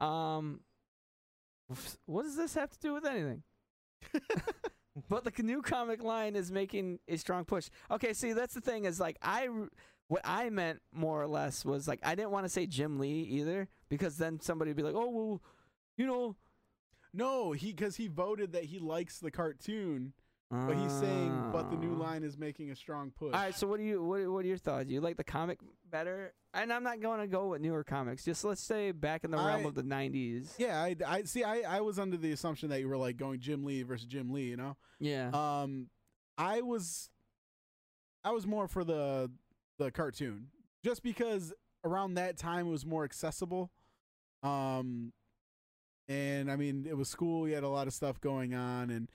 Um, 0.00 0.60
what 2.06 2.24
does 2.24 2.36
this 2.36 2.54
have 2.54 2.70
to 2.70 2.78
do 2.78 2.92
with 2.94 3.06
anything? 3.06 3.42
but 5.08 5.24
the 5.24 5.42
new 5.42 5.62
comic 5.62 6.02
line 6.02 6.36
is 6.36 6.52
making 6.52 6.98
a 7.08 7.16
strong 7.16 7.44
push. 7.46 7.68
Okay, 7.90 8.12
see, 8.12 8.34
that's 8.34 8.54
the 8.54 8.60
thing 8.60 8.84
is 8.84 9.00
like 9.00 9.16
I 9.22 9.48
what 10.08 10.20
I 10.22 10.50
meant 10.50 10.82
more 10.92 11.22
or 11.22 11.26
less 11.26 11.64
was 11.64 11.88
like 11.88 12.00
I 12.02 12.14
didn't 12.14 12.32
want 12.32 12.44
to 12.44 12.50
say 12.50 12.66
Jim 12.66 12.98
Lee 12.98 13.22
either 13.22 13.68
because 13.88 14.18
then 14.18 14.40
somebody 14.40 14.70
would 14.70 14.76
be 14.76 14.82
like, 14.82 14.94
oh 14.94 15.08
well, 15.10 15.42
you 15.96 16.06
know, 16.06 16.36
no, 17.14 17.52
he 17.52 17.68
because 17.68 17.96
he 17.96 18.08
voted 18.08 18.52
that 18.52 18.64
he 18.64 18.78
likes 18.78 19.20
the 19.20 19.30
cartoon, 19.30 20.12
but 20.66 20.76
he's 20.76 20.92
saying 20.92 21.50
but 21.52 21.70
the 21.70 21.76
new 21.76 21.94
Ah. 21.96 22.04
line 22.04 22.22
is 22.24 22.36
making 22.38 22.70
a 22.70 22.76
strong 22.76 23.10
push. 23.10 23.32
All 23.34 23.40
right, 23.40 23.54
so 23.54 23.66
what 23.66 23.78
do 23.78 23.84
you 23.84 24.02
what 24.02 24.26
what 24.28 24.44
are 24.44 24.48
your 24.48 24.56
thoughts? 24.56 24.88
You 24.90 25.00
like 25.00 25.16
the 25.16 25.24
comic 25.24 25.58
better? 25.90 26.32
And 26.52 26.72
I'm 26.72 26.82
not 26.84 27.00
going 27.00 27.20
to 27.20 27.26
go 27.26 27.48
with 27.48 27.60
newer 27.60 27.82
comics. 27.84 28.24
Just 28.24 28.44
let's 28.44 28.62
say 28.62 28.92
back 28.92 29.24
in 29.24 29.30
the 29.30 29.36
realm 29.36 29.64
I- 29.64 29.68
of 29.68 29.74
the 29.74 29.82
'90s. 29.82 30.54
Yeah, 30.58 30.80
I, 30.82 30.96
I 31.06 31.22
see. 31.24 31.42
I, 31.44 31.62
I 31.78 31.80
was 31.80 31.98
under 31.98 32.16
the 32.16 32.32
assumption 32.32 32.68
that 32.70 32.80
you 32.80 32.88
were 32.88 32.96
like 32.96 33.16
going 33.16 33.40
Jim 33.40 33.64
Lee 33.64 33.82
versus 33.82 34.06
Jim 34.06 34.30
Lee. 34.32 34.44
You 34.44 34.56
know, 34.56 34.76
Yeah. 35.00 35.30
um, 35.32 35.88
I 36.38 36.60
was, 36.62 37.10
I 38.24 38.30
was 38.32 38.46
more 38.46 38.68
for 38.68 38.84
the 38.84 39.30
the 39.78 39.90
cartoon, 39.90 40.48
just 40.84 41.02
because 41.02 41.52
around 41.84 42.14
that 42.14 42.36
time 42.38 42.66
it 42.68 42.70
was 42.70 42.86
more 42.86 43.04
accessible. 43.04 43.70
Um, 44.42 45.12
and 46.08 46.50
I 46.50 46.56
mean 46.56 46.86
it 46.88 46.96
was 46.96 47.08
school. 47.08 47.48
You 47.48 47.54
had 47.54 47.64
a 47.64 47.68
lot 47.68 47.86
of 47.86 47.92
stuff 47.94 48.20
going 48.20 48.54
on, 48.54 48.90
and 48.90 49.08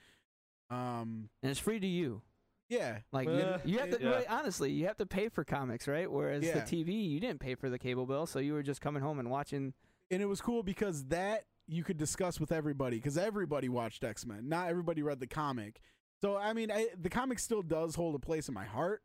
um, 0.69 1.29
and 1.41 1.49
it's 1.51 1.59
free 1.59 1.79
to 1.79 1.87
you. 1.87 2.21
yeah, 2.69 2.99
Like 3.11 3.27
Uh, 3.27 3.59
you, 3.65 3.73
you 3.73 3.79
have 3.79 3.89
to 3.91 4.03
yeah. 4.03 4.09
right, 4.09 4.25
honestly, 4.29 4.71
you 4.71 4.85
have 4.87 4.97
to 4.97 5.05
pay 5.05 5.27
for 5.29 5.43
comics, 5.43 5.87
right? 5.87 6.09
Whereas 6.11 6.43
Yeah. 6.43 6.59
the 6.59 6.61
TV, 6.61 7.09
you 7.09 7.19
didn't 7.19 7.39
pay 7.39 7.55
for 7.55 7.69
the 7.69 7.79
cable 7.79 8.05
bill, 8.05 8.25
so 8.27 8.39
you 8.39 8.53
were 8.53 8.61
just 8.63 8.79
coming 8.81 9.01
home 9.01 9.19
and 9.19 9.29
watching. 9.29 9.73
and 10.11 10.21
it 10.21 10.25
was 10.25 10.41
cool 10.41 10.63
because 10.63 11.05
that 11.05 11.45
you 11.67 11.83
could 11.83 11.97
discuss 11.97 12.39
with 12.39 12.51
everybody 12.51 12.97
because 12.97 13.17
everybody 13.17 13.69
watched 13.69 14.03
X 14.03 14.25
Men. 14.25 14.49
Not 14.49 14.69
everybody 14.69 15.01
read 15.03 15.19
the 15.19 15.27
comic. 15.27 15.81
So 16.21 16.35
I 16.35 16.53
mean, 16.53 16.71
I, 16.71 16.87
the 16.99 17.09
comic 17.09 17.39
still 17.39 17.61
does 17.61 17.95
hold 17.95 18.15
a 18.15 18.19
place 18.19 18.47
in 18.47 18.53
my 18.53 18.65
heart. 18.65 19.01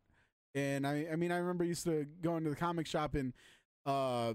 And 0.55 0.86
I, 0.86 1.07
I 1.12 1.16
mean, 1.16 1.31
I 1.32 1.36
remember 1.39 1.65
I 1.65 1.66
used 1.66 1.85
to 1.85 2.07
go 2.23 2.36
into 2.36 2.49
the 2.51 2.57
comic 2.57 2.86
shop 2.86 3.15
and 3.16 3.32
uh, 3.86 4.35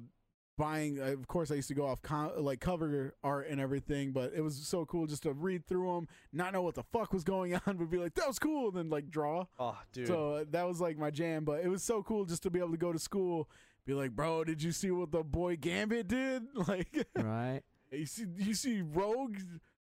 buying. 0.59 0.99
Uh, 1.01 1.05
of 1.05 1.27
course, 1.27 1.49
I 1.49 1.55
used 1.55 1.69
to 1.69 1.73
go 1.73 1.87
off 1.87 2.03
com- 2.03 2.33
like 2.37 2.59
cover 2.59 3.15
art 3.23 3.47
and 3.49 3.59
everything. 3.59 4.11
But 4.11 4.33
it 4.35 4.41
was 4.41 4.55
so 4.57 4.85
cool 4.85 5.07
just 5.07 5.23
to 5.23 5.33
read 5.33 5.65
through 5.65 5.95
them, 5.95 6.07
not 6.31 6.53
know 6.53 6.61
what 6.61 6.75
the 6.75 6.83
fuck 6.83 7.11
was 7.13 7.23
going 7.23 7.55
on, 7.65 7.77
but 7.77 7.89
be 7.89 7.97
like, 7.97 8.13
"That 8.13 8.27
was 8.27 8.37
cool," 8.37 8.67
and 8.67 8.77
then 8.77 8.89
like 8.91 9.09
draw. 9.09 9.45
Oh, 9.57 9.77
dude. 9.91 10.05
So 10.07 10.33
uh, 10.35 10.45
that 10.51 10.67
was 10.67 10.79
like 10.79 10.97
my 10.99 11.09
jam. 11.09 11.45
But 11.45 11.61
it 11.63 11.69
was 11.69 11.81
so 11.81 12.03
cool 12.03 12.25
just 12.25 12.43
to 12.43 12.51
be 12.51 12.59
able 12.59 12.71
to 12.71 12.77
go 12.77 12.93
to 12.93 12.99
school, 12.99 13.49
be 13.85 13.93
like, 13.95 14.11
"Bro, 14.11 14.43
did 14.43 14.61
you 14.61 14.71
see 14.71 14.91
what 14.91 15.11
the 15.11 15.23
boy 15.23 15.55
Gambit 15.55 16.07
did?" 16.07 16.43
Like. 16.67 17.07
Right. 17.15 17.61
You 17.91 18.05
see, 18.05 18.25
you 18.37 18.53
see, 18.53 18.83
Rogue. 18.83 19.37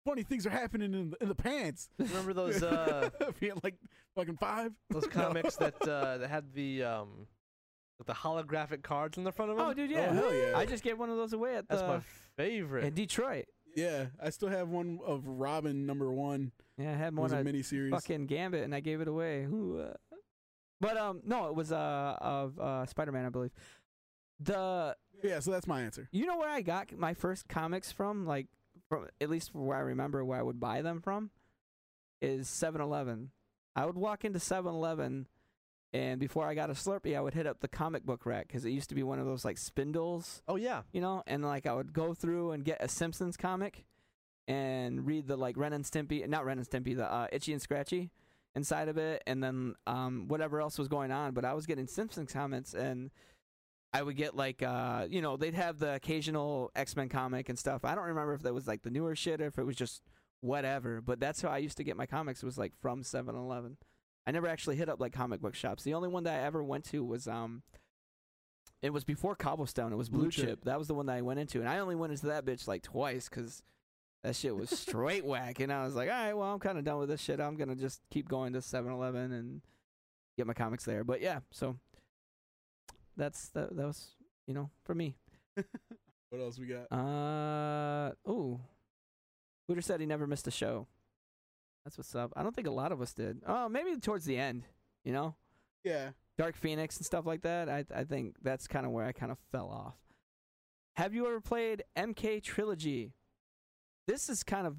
Funny 0.03 0.21
things 0.23 0.45
are 0.45 0.49
happening 0.49 0.93
in 0.93 1.11
the, 1.11 1.17
in 1.21 1.29
the 1.29 1.33
pants. 1.33 1.89
Remember 1.97 2.33
those 2.33 2.61
uh 2.61 3.09
being 3.39 3.53
like 3.63 3.75
fucking 4.15 4.35
five. 4.35 4.73
those 4.89 5.07
comics 5.07 5.55
that 5.55 5.81
uh 5.87 6.17
that 6.17 6.29
had 6.29 6.53
the 6.53 6.83
um 6.83 7.25
with 7.97 8.07
the 8.07 8.13
holographic 8.13 8.83
cards 8.83 9.17
in 9.17 9.23
the 9.23 9.31
front 9.31 9.51
of 9.51 9.57
them? 9.57 9.65
Oh, 9.67 9.73
dude, 9.73 9.89
yeah. 9.91 10.13
hell 10.13 10.33
yeah. 10.33 10.53
I 10.57 10.65
just 10.65 10.83
gave 10.83 10.97
one 10.99 11.09
of 11.09 11.17
those 11.17 11.33
away 11.33 11.55
at 11.55 11.67
That's 11.67 11.81
the 11.81 11.87
my 11.87 12.01
favorite. 12.37 12.83
in 12.85 12.93
Detroit. 12.93 13.45
Yeah, 13.75 14.05
I 14.23 14.29
still 14.29 14.49
have 14.49 14.69
one 14.69 14.99
of 15.05 15.27
Robin 15.27 15.85
number 15.85 16.11
one. 16.11 16.51
Yeah, 16.77 16.91
I 16.91 16.95
had 16.95 17.07
It 17.13 17.15
was 17.19 17.31
one 17.31 17.37
a 17.37 17.41
of 17.41 17.45
mini 17.45 17.61
series. 17.61 17.91
fucking 17.91 18.25
Gambit, 18.27 18.63
and 18.63 18.73
I 18.73 18.79
gave 18.79 19.01
it 19.01 19.07
away. 19.07 19.43
Ooh, 19.43 19.79
uh, 19.81 20.15
but 20.81 20.95
um, 20.97 21.21
no, 21.25 21.47
it 21.47 21.55
was 21.55 21.71
uh 21.73 22.17
of 22.21 22.57
uh 22.59 22.85
Spider-Man, 22.85 23.25
I 23.25 23.29
believe. 23.29 23.51
The 24.39 24.95
Yeah, 25.23 25.39
so 25.39 25.51
that's 25.51 25.67
my 25.67 25.81
answer. 25.81 26.07
you 26.11 26.25
know 26.25 26.37
where 26.37 26.49
I 26.49 26.61
got 26.61 26.97
my 26.97 27.13
first 27.13 27.47
comics 27.47 27.91
from, 27.91 28.25
like 28.25 28.47
from 28.89 29.07
at 29.21 29.29
least 29.29 29.51
from 29.51 29.65
where 29.65 29.77
I 29.77 29.81
remember 29.81 30.23
where 30.23 30.39
I 30.39 30.43
would 30.43 30.59
buy 30.59 30.81
them 30.81 31.01
from, 31.01 31.31
is 32.21 32.47
7-Eleven. 32.47 33.31
I 33.75 33.85
would 33.85 33.95
walk 33.97 34.23
into 34.25 34.39
7-Eleven, 34.39 35.27
and 35.95 36.19
before 36.19 36.45
I 36.45 36.55
got 36.55 36.69
a 36.69 36.73
Slurpee, 36.73 37.15
I 37.15 37.21
would 37.21 37.33
hit 37.33 37.47
up 37.47 37.61
the 37.61 37.69
comic 37.69 38.05
book 38.05 38.25
rack 38.25 38.47
because 38.47 38.65
it 38.65 38.71
used 38.71 38.89
to 38.89 38.95
be 38.95 39.03
one 39.03 39.17
of 39.17 39.25
those 39.25 39.45
like 39.45 39.57
spindles 39.57 40.41
oh 40.45 40.57
yeah. 40.57 40.81
you 40.91 40.99
know, 40.99 41.23
and 41.25 41.41
like 41.41 41.65
I 41.65 41.73
would 41.73 41.93
go 41.93 42.13
through 42.13 42.51
and 42.51 42.65
get 42.65 42.83
a 42.83 42.89
Simpsons 42.89 43.37
comic 43.37 43.85
and 44.45 45.07
read 45.07 45.25
the 45.27 45.37
like 45.37 45.55
Ren 45.55 45.71
and 45.71 45.85
Stimpy, 45.85 46.27
not 46.27 46.43
Ren 46.43 46.57
and 46.57 46.69
Stimpy, 46.69 46.97
the 46.97 47.09
uh, 47.09 47.27
Itchy 47.31 47.53
and 47.53 47.61
Scratchy 47.61 48.11
inside 48.55 48.89
of 48.89 48.97
it, 48.97 49.23
and 49.25 49.41
then 49.41 49.75
um, 49.87 50.25
whatever 50.27 50.59
else 50.59 50.77
was 50.77 50.89
going 50.89 51.11
on. 51.11 51.33
But 51.33 51.45
I 51.45 51.53
was 51.53 51.65
getting 51.65 51.87
Simpsons 51.87 52.33
comics, 52.33 52.73
and 52.73 53.09
I 53.93 54.03
would 54.03 54.17
get 54.17 54.35
like 54.35 54.61
uh, 54.61 55.07
you 55.09 55.21
know, 55.21 55.37
they'd 55.37 55.53
have 55.53 55.79
the 55.79 55.93
occasional 55.93 56.71
X 56.75 56.97
Men 56.97 57.07
comic 57.07 57.47
and 57.47 57.57
stuff. 57.57 57.85
I 57.85 57.95
don't 57.95 58.03
remember 58.03 58.33
if 58.33 58.41
that 58.41 58.53
was 58.53 58.67
like 58.67 58.81
the 58.83 58.91
newer 58.91 59.15
shit 59.15 59.39
or 59.39 59.45
if 59.45 59.57
it 59.57 59.63
was 59.63 59.77
just 59.77 60.01
whatever. 60.41 60.99
But 60.99 61.21
that's 61.21 61.41
how 61.41 61.47
I 61.47 61.59
used 61.59 61.77
to 61.77 61.85
get 61.85 61.95
my 61.95 62.05
comics 62.05 62.43
It 62.43 62.45
was 62.45 62.57
like 62.57 62.73
from 62.81 63.01
7-Eleven. 63.01 63.77
I 64.27 64.31
never 64.31 64.47
actually 64.47 64.75
hit 64.75 64.89
up 64.89 64.99
like 64.99 65.13
comic 65.13 65.41
book 65.41 65.55
shops. 65.55 65.83
The 65.83 65.93
only 65.93 66.09
one 66.09 66.23
that 66.23 66.39
I 66.39 66.43
ever 66.43 66.63
went 66.63 66.85
to 66.85 67.03
was 67.03 67.27
um 67.27 67.61
it 68.81 68.91
was 68.91 69.03
before 69.03 69.35
Cobblestone. 69.35 69.91
It 69.93 69.95
was 69.95 70.09
Blue, 70.09 70.23
Blue 70.23 70.31
Chip. 70.31 70.45
Chip. 70.45 70.65
That 70.65 70.77
was 70.77 70.87
the 70.87 70.93
one 70.93 71.07
that 71.07 71.13
I 71.15 71.21
went 71.21 71.39
into, 71.39 71.59
and 71.59 71.69
I 71.69 71.79
only 71.79 71.95
went 71.95 72.11
into 72.11 72.27
that 72.27 72.45
bitch 72.45 72.67
like 72.67 72.83
twice 72.83 73.29
because 73.29 73.63
that 74.23 74.35
shit 74.35 74.55
was 74.55 74.69
straight 74.79 75.25
whack. 75.25 75.59
And 75.59 75.71
I 75.71 75.85
was 75.85 75.95
like, 75.95 76.09
all 76.09 76.15
right, 76.15 76.33
well, 76.33 76.53
I'm 76.53 76.59
kind 76.59 76.77
of 76.77 76.83
done 76.83 76.99
with 76.99 77.09
this 77.09 77.21
shit. 77.21 77.39
I'm 77.39 77.55
gonna 77.55 77.75
just 77.75 78.01
keep 78.11 78.27
going 78.27 78.53
to 78.53 78.59
7-Eleven 78.59 79.31
and 79.31 79.61
get 80.37 80.45
my 80.45 80.53
comics 80.53 80.85
there. 80.85 81.03
But 81.03 81.21
yeah, 81.21 81.39
so 81.51 81.77
that's 83.17 83.49
that. 83.49 83.75
That 83.75 83.85
was 83.85 84.09
you 84.47 84.53
know 84.53 84.69
for 84.83 84.95
me. 84.95 85.15
What 86.29 86.41
else 86.41 86.59
we 86.59 86.65
got? 86.65 86.91
Uh 86.91 88.11
ooh, 88.29 88.59
Hooter 89.67 89.81
said 89.81 90.01
he 90.01 90.05
never 90.05 90.27
missed 90.27 90.47
a 90.47 90.51
show. 90.51 90.87
That's 91.85 91.97
what's 91.97 92.15
up. 92.15 92.33
I 92.35 92.43
don't 92.43 92.55
think 92.55 92.67
a 92.67 92.71
lot 92.71 92.91
of 92.91 92.99
us 92.99 93.13
did. 93.13 93.41
Oh, 93.47 93.69
maybe 93.69 93.95
towards 93.97 94.25
the 94.25 94.37
end. 94.37 94.63
You 95.03 95.13
know, 95.13 95.35
Yeah, 95.83 96.09
Dark 96.37 96.55
Phoenix 96.55 96.97
and 96.97 97.05
stuff 97.05 97.25
like 97.27 97.43
that. 97.43 97.69
I 97.69 97.85
I 97.95 98.03
think 98.03 98.35
that's 98.41 98.67
kind 98.67 98.85
of 98.85 98.91
where 98.91 99.05
I 99.05 99.11
kind 99.11 99.31
of 99.31 99.37
fell 99.51 99.69
off. 99.69 99.95
Have 100.95 101.13
you 101.13 101.27
ever 101.27 101.39
played 101.41 101.83
MK 101.95 102.41
Trilogy? 102.41 103.13
This 104.07 104.29
is 104.29 104.43
kind 104.43 104.65
of 104.65 104.77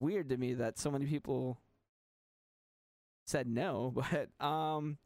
weird 0.00 0.28
to 0.28 0.36
me 0.36 0.54
that 0.54 0.78
so 0.78 0.90
many 0.90 1.06
people 1.06 1.58
said 3.26 3.48
no, 3.48 3.92
but 4.10 4.28
um, 4.44 4.98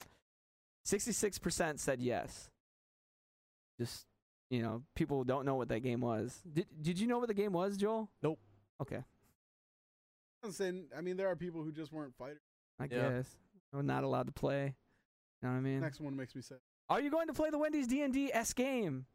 66% 0.86 1.78
said 1.78 2.00
yes. 2.00 2.50
Just 3.78 4.06
you 4.50 4.60
know, 4.62 4.82
people 4.94 5.24
don't 5.24 5.46
know 5.46 5.54
what 5.54 5.68
that 5.68 5.80
game 5.80 6.00
was. 6.00 6.42
Did 6.52 6.66
Did 6.82 6.98
you 6.98 7.06
know 7.06 7.18
what 7.18 7.28
the 7.28 7.34
game 7.34 7.52
was, 7.52 7.76
Joel? 7.76 8.10
Nope. 8.22 8.38
Okay, 8.82 9.04
I'm 10.42 10.52
saying, 10.52 10.84
I 10.96 11.00
mean, 11.00 11.16
there 11.16 11.28
are 11.28 11.36
people 11.36 11.62
who 11.62 11.72
just 11.72 11.92
weren't 11.92 12.14
fighters. 12.16 12.40
I 12.78 12.84
Yeah. 12.84 13.10
guess 13.10 13.36
I'm 13.72 13.86
not 13.86 14.04
allowed 14.04 14.26
to 14.26 14.32
play. 14.32 14.74
You 15.42 15.48
know 15.48 15.54
what 15.54 15.58
I 15.58 15.60
mean? 15.60 15.80
Next 15.80 16.00
one 16.00 16.16
makes 16.16 16.34
me 16.34 16.42
sad. 16.42 16.58
Are 16.88 17.00
you 17.00 17.10
going 17.10 17.28
to 17.28 17.32
play 17.32 17.50
the 17.50 17.58
Wendy's 17.58 17.86
D 17.86 18.02
and 18.02 18.12
D 18.12 18.32
S 18.32 18.52
game? 18.52 19.06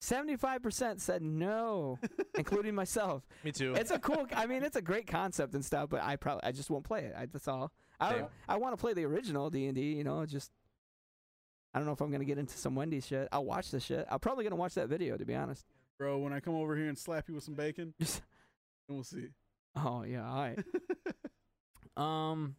Seventy-five 0.00 0.62
percent 0.62 1.00
said 1.00 1.22
no, 1.22 1.98
including 2.36 2.74
myself. 2.74 3.26
Me 3.44 3.50
too. 3.50 3.74
It's 3.74 3.90
a 3.90 3.98
cool. 3.98 4.26
I 4.34 4.46
mean, 4.46 4.62
it's 4.62 4.76
a 4.76 4.82
great 4.82 5.06
concept 5.06 5.54
and 5.54 5.64
stuff, 5.64 5.88
but 5.88 6.02
I 6.02 6.16
probably 6.16 6.44
I 6.44 6.52
just 6.52 6.68
won't 6.68 6.84
play 6.84 7.04
it. 7.04 7.14
I, 7.16 7.24
that's 7.26 7.48
all. 7.48 7.72
I 7.98 8.12
Same. 8.16 8.26
I 8.46 8.56
want 8.58 8.74
to 8.74 8.76
play 8.80 8.92
the 8.92 9.04
original 9.04 9.48
D 9.48 9.66
and 9.66 9.74
D. 9.74 9.94
You 9.94 10.04
know, 10.04 10.26
just 10.26 10.50
I 11.72 11.78
don't 11.78 11.86
know 11.86 11.92
if 11.92 12.00
I'm 12.02 12.10
gonna 12.12 12.26
get 12.26 12.36
into 12.38 12.58
some 12.58 12.74
Wendy's 12.74 13.06
shit. 13.06 13.26
I'll 13.32 13.46
watch 13.46 13.70
the 13.70 13.80
shit. 13.80 14.06
I'm 14.10 14.20
probably 14.20 14.44
gonna 14.44 14.56
watch 14.56 14.74
that 14.74 14.88
video 14.88 15.16
to 15.16 15.24
be 15.24 15.34
honest. 15.34 15.64
Bro, 15.98 16.18
when 16.18 16.32
I 16.34 16.40
come 16.40 16.54
over 16.54 16.76
here 16.76 16.88
and 16.88 16.98
slap 16.98 17.26
you 17.28 17.34
with 17.34 17.44
some 17.44 17.54
bacon, 17.54 17.94
and 17.98 18.10
we'll 18.90 19.02
see. 19.02 19.28
Oh 19.76 20.02
yeah, 20.04 20.28
all 20.28 20.36
right. 20.36 20.58
Um, 21.96 22.56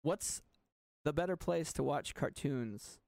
what's 0.00 0.40
the 1.04 1.12
better 1.12 1.36
place 1.36 1.74
to 1.74 1.82
watch 1.82 2.14
cartoons? 2.14 2.98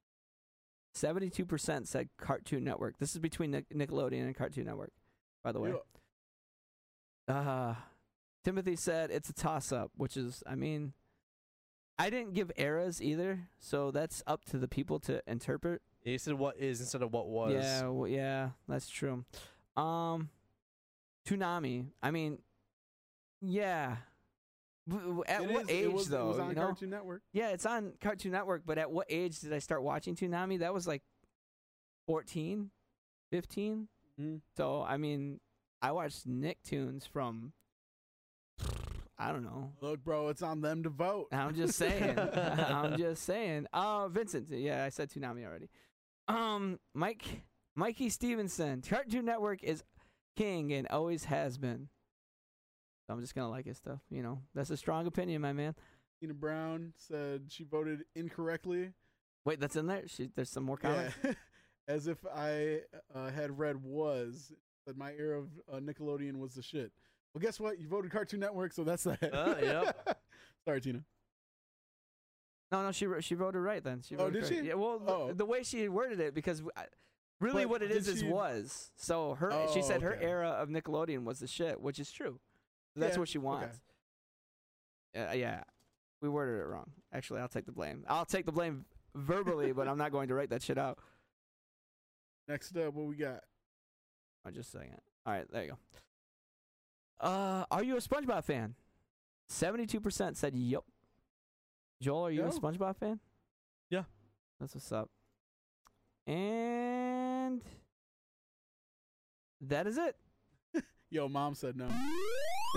Seventy-two 0.92 1.46
percent 1.46 1.88
said 1.88 2.10
Cartoon 2.18 2.64
Network. 2.64 2.98
This 2.98 3.12
is 3.12 3.18
between 3.18 3.50
Nic- 3.50 3.70
Nickelodeon 3.74 4.26
and 4.26 4.36
Cartoon 4.36 4.66
Network, 4.66 4.92
by 5.42 5.52
the 5.52 5.60
way. 5.60 5.72
Yeah. 7.28 7.34
Uh, 7.34 7.74
Timothy 8.44 8.76
said 8.76 9.10
it's 9.10 9.30
a 9.30 9.32
toss-up, 9.32 9.90
which 9.96 10.16
is, 10.18 10.42
I 10.46 10.54
mean, 10.54 10.92
I 11.98 12.10
didn't 12.10 12.34
give 12.34 12.52
eras 12.56 13.02
either, 13.02 13.48
so 13.58 13.90
that's 13.90 14.22
up 14.26 14.44
to 14.46 14.58
the 14.58 14.68
people 14.68 15.00
to 15.00 15.22
interpret. 15.26 15.80
you 16.04 16.18
said 16.18 16.34
what 16.34 16.58
is 16.58 16.80
instead 16.80 17.00
of 17.02 17.10
what 17.12 17.26
was. 17.28 17.54
Yeah, 17.54 17.88
well, 17.88 18.06
yeah, 18.08 18.50
that's 18.68 18.88
true. 18.90 19.24
Um, 19.78 20.28
Toonami. 21.26 21.86
I 22.02 22.10
mean, 22.10 22.38
yeah. 23.46 23.96
At 25.26 25.42
It 25.42 25.50
what 25.50 25.62
is- 25.62 25.70
age 25.70 25.92
was, 25.92 26.08
though? 26.08 26.26
It 26.26 26.28
was 26.28 26.38
on 26.38 26.48
you 26.50 26.54
know? 26.54 26.62
Cartoon 26.62 26.90
Network. 26.90 27.22
Yeah, 27.32 27.48
it's 27.50 27.66
on 27.66 27.92
Cartoon 28.00 28.32
Network, 28.32 28.62
but 28.64 28.78
at 28.78 28.90
what 28.90 29.06
age 29.10 29.40
did 29.40 29.52
I 29.52 29.58
start 29.58 29.82
watching 29.82 30.14
Toonami? 30.14 30.60
That 30.60 30.72
was 30.72 30.86
like 30.86 31.02
14, 32.06 32.70
15. 33.32 33.88
Mhm. 34.20 34.40
So, 34.56 34.82
I 34.82 34.96
mean, 34.96 35.40
I 35.82 35.92
watched 35.92 36.28
Nicktoons 36.28 37.06
from 37.08 37.52
I 39.18 39.32
don't 39.32 39.44
know. 39.44 39.72
Look, 39.80 40.04
bro, 40.04 40.28
it's 40.28 40.42
on 40.42 40.60
them 40.60 40.82
to 40.82 40.88
vote. 40.90 41.28
I'm 41.32 41.54
just 41.54 41.76
saying. 41.78 42.18
I'm 42.18 42.96
just 42.96 43.22
saying. 43.24 43.66
Uh 43.72 44.08
Vincent, 44.08 44.48
yeah, 44.50 44.84
I 44.84 44.90
said 44.90 45.10
Toonami 45.10 45.44
already. 45.46 45.68
Um 46.28 46.78
Mike 46.94 47.24
Mikey 47.74 48.08
Stevenson, 48.10 48.82
Cartoon 48.88 49.24
Network 49.24 49.62
is 49.64 49.82
king 50.36 50.72
and 50.72 50.86
always 50.88 51.24
has 51.24 51.58
been. 51.58 51.88
So 53.06 53.14
I'm 53.14 53.20
just 53.20 53.34
gonna 53.34 53.50
like 53.50 53.66
his 53.66 53.76
stuff, 53.76 54.00
you 54.10 54.22
know. 54.22 54.40
That's 54.54 54.70
a 54.70 54.76
strong 54.76 55.06
opinion, 55.06 55.42
my 55.42 55.52
man. 55.52 55.74
Tina 56.20 56.34
Brown 56.34 56.92
said 56.96 57.42
she 57.48 57.62
voted 57.64 58.04
incorrectly. 58.14 58.92
Wait, 59.44 59.60
that's 59.60 59.76
in 59.76 59.86
there? 59.86 60.08
She, 60.08 60.30
there's 60.34 60.50
some 60.50 60.64
more 60.64 60.76
comments? 60.76 61.14
Yeah. 61.22 61.32
As 61.88 62.08
if 62.08 62.18
I 62.34 62.80
uh, 63.14 63.30
had 63.30 63.56
read 63.58 63.76
was 63.76 64.52
that 64.86 64.96
my 64.96 65.12
era 65.12 65.38
of 65.38 65.48
uh, 65.72 65.76
Nickelodeon 65.78 66.38
was 66.38 66.54
the 66.54 66.62
shit. 66.62 66.90
Well, 67.32 67.40
guess 67.40 67.60
what? 67.60 67.78
You 67.78 67.86
voted 67.86 68.10
Cartoon 68.10 68.40
Network, 68.40 68.72
so 68.72 68.82
that's 68.82 69.04
that. 69.04 69.32
Uh, 69.32 69.54
yep. 69.62 70.18
Sorry, 70.64 70.80
Tina. 70.80 71.02
No, 72.72 72.82
no, 72.82 72.90
she 72.90 73.06
she 73.20 73.36
wrote 73.36 73.54
it 73.54 73.60
right 73.60 73.84
then. 73.84 74.02
She 74.02 74.16
Oh, 74.16 74.30
did 74.30 74.46
she? 74.46 74.62
Yeah, 74.62 74.74
well, 74.74 74.98
the- 74.98 75.12
Oh. 75.12 75.32
the, 75.32 75.44
way 75.44 75.62
she 75.62 75.88
worded 75.88 76.18
it, 76.18 76.34
because 76.34 76.62
I, 76.76 76.86
really 77.40 77.62
But 77.62 77.70
what 77.70 77.82
it 77.82 77.92
is 77.92 78.06
did 78.06 78.16
is 78.16 78.24
was. 78.24 78.90
So 78.96 79.34
her, 79.34 79.52
she 79.72 79.78
Oh, 79.78 79.82
said 79.82 80.02
her 80.02 80.16
era 80.20 80.48
of 80.48 80.68
Nickelodeon 80.68 81.22
was 81.22 81.38
the 81.38 81.46
shit, 81.46 81.80
which 81.80 82.00
is 82.00 82.10
true. 82.10 82.40
That's 82.96 83.14
Yeah, 83.14 83.20
what 83.20 83.28
she 83.28 83.38
okay. 83.38 83.44
wants. 83.44 83.80
Uh, 85.16 85.32
yeah, 85.34 85.62
we 86.20 86.28
worded 86.28 86.60
it 86.60 86.66
wrong. 86.66 86.90
Actually, 87.12 87.40
I'll 87.40 87.48
take 87.48 87.66
the 87.66 87.72
blame. 87.72 88.04
I'll 88.08 88.24
take 88.24 88.46
the 88.46 88.52
blame 88.52 88.84
verbally, 89.14 89.72
but 89.72 89.86
I'm 89.88 89.98
not 89.98 90.12
going 90.12 90.28
to 90.28 90.34
write 90.34 90.50
that 90.50 90.62
shit 90.62 90.78
out. 90.78 90.98
Next 92.48 92.76
up, 92.76 92.94
what 92.94 93.06
we 93.06 93.16
got? 93.16 93.40
Oh, 94.46 94.50
just 94.50 94.74
a 94.74 94.78
second. 94.78 95.00
All 95.24 95.32
right, 95.32 95.50
there 95.50 95.64
you 95.64 95.70
go. 95.70 95.78
Uh, 97.26 97.64
are 97.70 97.82
you 97.82 97.96
a 97.96 98.00
SpongeBob 98.00 98.44
fan? 98.44 98.74
Seventy-two 99.48 100.00
percent 100.00 100.36
said 100.36 100.54
yup. 100.54 100.84
Joel, 102.00 102.26
are 102.26 102.30
you 102.30 102.44
a 102.44 102.48
SpongeBob 102.48 102.96
fan? 102.96 103.20
Yeah. 103.90 104.02
That's 104.60 104.74
what's 104.74 104.92
up. 104.92 105.08
And 106.26 107.62
that 109.60 109.86
is 109.86 109.96
it. 109.96 110.16
Yo, 111.10 111.28
mom 111.28 111.54
said 111.54 111.76
no. 111.76 111.88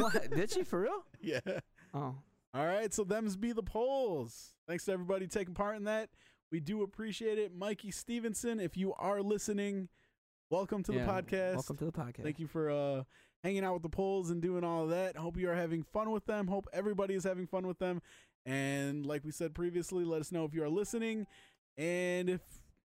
What 0.02 0.30
did 0.32 0.52
she 0.52 0.64
for 0.64 0.82
real? 0.82 1.04
yeah. 1.22 1.40
Oh, 1.94 2.16
All 2.54 2.66
right, 2.66 2.94
so 2.94 3.04
them's 3.04 3.36
be 3.36 3.52
the 3.52 3.64
polls. 3.64 4.54
Thanks 4.68 4.86
to 4.86 4.92
everybody 4.92 5.28
taking 5.28 5.54
part 5.54 5.76
in 5.78 5.84
that. 5.86 6.10
We 6.52 6.60
do 6.60 6.82
appreciate 6.84 7.38
it. 7.38 7.56
Mikey 7.56 7.92
Stevenson, 7.92 8.60
if 8.60 8.76
you 8.78 8.94
are 8.96 9.22
listening, 9.22 9.90
welcome 10.50 10.82
to 10.84 10.94
Yeah, 10.94 11.06
the 11.06 11.12
podcast. 11.12 11.54
welcome 11.56 11.78
to 11.78 11.86
the 11.86 11.92
podcast. 11.92 12.24
Thank 12.24 12.40
you 12.40 12.48
for 12.48 12.70
uh, 12.72 13.04
hanging 13.44 13.64
out 13.64 13.74
with 13.74 13.84
the 13.84 13.90
polls 13.90 14.30
and 14.32 14.42
doing 14.42 14.64
all 14.64 14.84
of 14.86 14.90
that. 14.90 15.16
Hope 15.18 15.38
you 15.38 15.50
are 15.50 15.56
having 15.56 15.84
fun 15.84 16.12
with 16.12 16.26
them. 16.26 16.48
Hope 16.48 16.68
everybody 16.74 17.14
is 17.14 17.24
having 17.24 17.46
fun 17.48 17.68
with 17.68 17.80
them. 17.80 18.02
And 18.46 19.06
like 19.06 19.24
we 19.24 19.32
said 19.32 19.54
previously, 19.54 20.06
let 20.06 20.22
us 20.22 20.32
know 20.32 20.46
if 20.46 20.54
you 20.54 20.64
are 20.64 20.70
listening, 20.70 21.28
and 21.78 22.30
if 22.30 22.42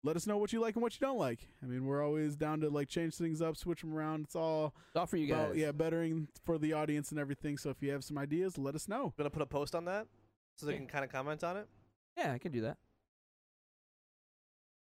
let 0.04 0.16
us 0.16 0.26
know 0.26 0.38
what 0.38 0.52
you 0.52 0.60
like 0.60 0.76
and 0.76 0.82
what 0.82 0.94
you 1.00 1.06
don't 1.06 1.18
like. 1.20 1.48
I 1.62 1.66
mean, 1.68 1.86
we're 1.86 2.04
always 2.04 2.36
down 2.36 2.60
to 2.62 2.70
like 2.70 2.88
change 2.90 3.16
things 3.16 3.42
up, 3.42 3.56
switch 3.58 3.82
them 3.82 3.94
around. 3.94 4.26
It's 4.26 4.36
all 4.36 4.74
It's 4.90 4.96
all 4.96 5.06
for 5.06 5.18
you 5.18 5.28
guys. 5.28 5.46
about 5.46 5.56
yeah, 5.58 5.72
bettering 5.72 6.28
for 6.44 6.58
the 6.58 6.74
audience 6.74 7.12
and 7.12 7.20
everything. 7.20 7.58
So 7.58 7.70
if 7.70 7.82
you 7.82 7.92
have 7.92 8.04
some 8.04 8.18
ideas, 8.18 8.58
let 8.58 8.74
us 8.76 8.88
know. 8.88 9.14
gonna 9.18 9.30
put 9.30 9.42
a 9.42 9.46
post 9.48 9.76
on 9.76 9.86
that 9.86 10.08
so 10.58 10.66
they 10.66 10.74
Yeah. 10.74 10.80
can 10.80 10.88
kind 10.88 11.06
of 11.06 11.12
comment 11.12 11.44
on 11.44 11.58
it. 11.58 11.68
yeah, 12.18 12.32
I 12.34 12.38
can 12.40 12.52
do 12.52 12.62
that. 12.62 12.78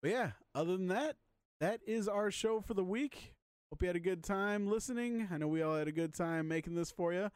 But 0.02 0.10
yeah, 0.10 0.30
other 0.54 0.76
than 0.76 0.88
that, 0.88 1.16
that 1.60 1.80
is 1.86 2.08
our 2.08 2.30
show 2.30 2.60
for 2.60 2.74
the 2.74 2.84
week. 2.84 3.32
Hope 3.70 3.82
you 3.82 3.86
had 3.88 3.96
a 3.96 4.00
good 4.00 4.22
time 4.22 4.68
listening. 4.68 5.28
I 5.30 5.38
know 5.38 5.48
we 5.48 5.62
all 5.62 5.76
had 5.76 5.88
a 5.88 5.92
good 5.92 6.14
time 6.14 6.46
making 6.48 6.74
this 6.74 6.90
for 6.90 7.12
you. 7.12 7.30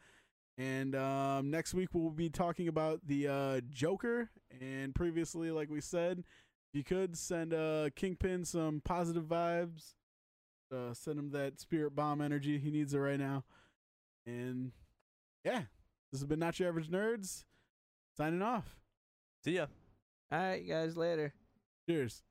And 0.57 0.95
um, 0.95 1.49
next 1.49 1.73
week 1.73 1.89
we'll 1.93 2.11
be 2.11 2.29
talking 2.29 2.67
about 2.67 3.01
the 3.05 3.27
uh, 3.27 3.61
Joker. 3.69 4.29
And 4.61 4.93
previously, 4.93 5.51
like 5.51 5.69
we 5.69 5.81
said, 5.81 6.19
if 6.19 6.25
you 6.73 6.83
could 6.83 7.17
send 7.17 7.53
uh, 7.53 7.89
Kingpin 7.95 8.45
some 8.45 8.81
positive 8.83 9.25
vibes, 9.25 9.93
uh, 10.73 10.93
send 10.93 11.19
him 11.19 11.31
that 11.31 11.59
spirit 11.59 11.95
bomb 11.95 12.21
energy. 12.21 12.57
He 12.57 12.71
needs 12.71 12.93
it 12.93 12.99
right 12.99 13.19
now. 13.19 13.43
And 14.25 14.71
yeah, 15.43 15.63
this 16.11 16.21
has 16.21 16.25
been 16.25 16.39
Not 16.39 16.59
Your 16.59 16.69
Average 16.69 16.89
Nerds. 16.89 17.43
Signing 18.17 18.41
off. 18.41 18.77
See 19.43 19.55
ya. 19.55 19.65
All 20.31 20.39
right, 20.39 20.67
guys, 20.67 20.95
later. 20.95 21.33
Cheers. 21.89 22.23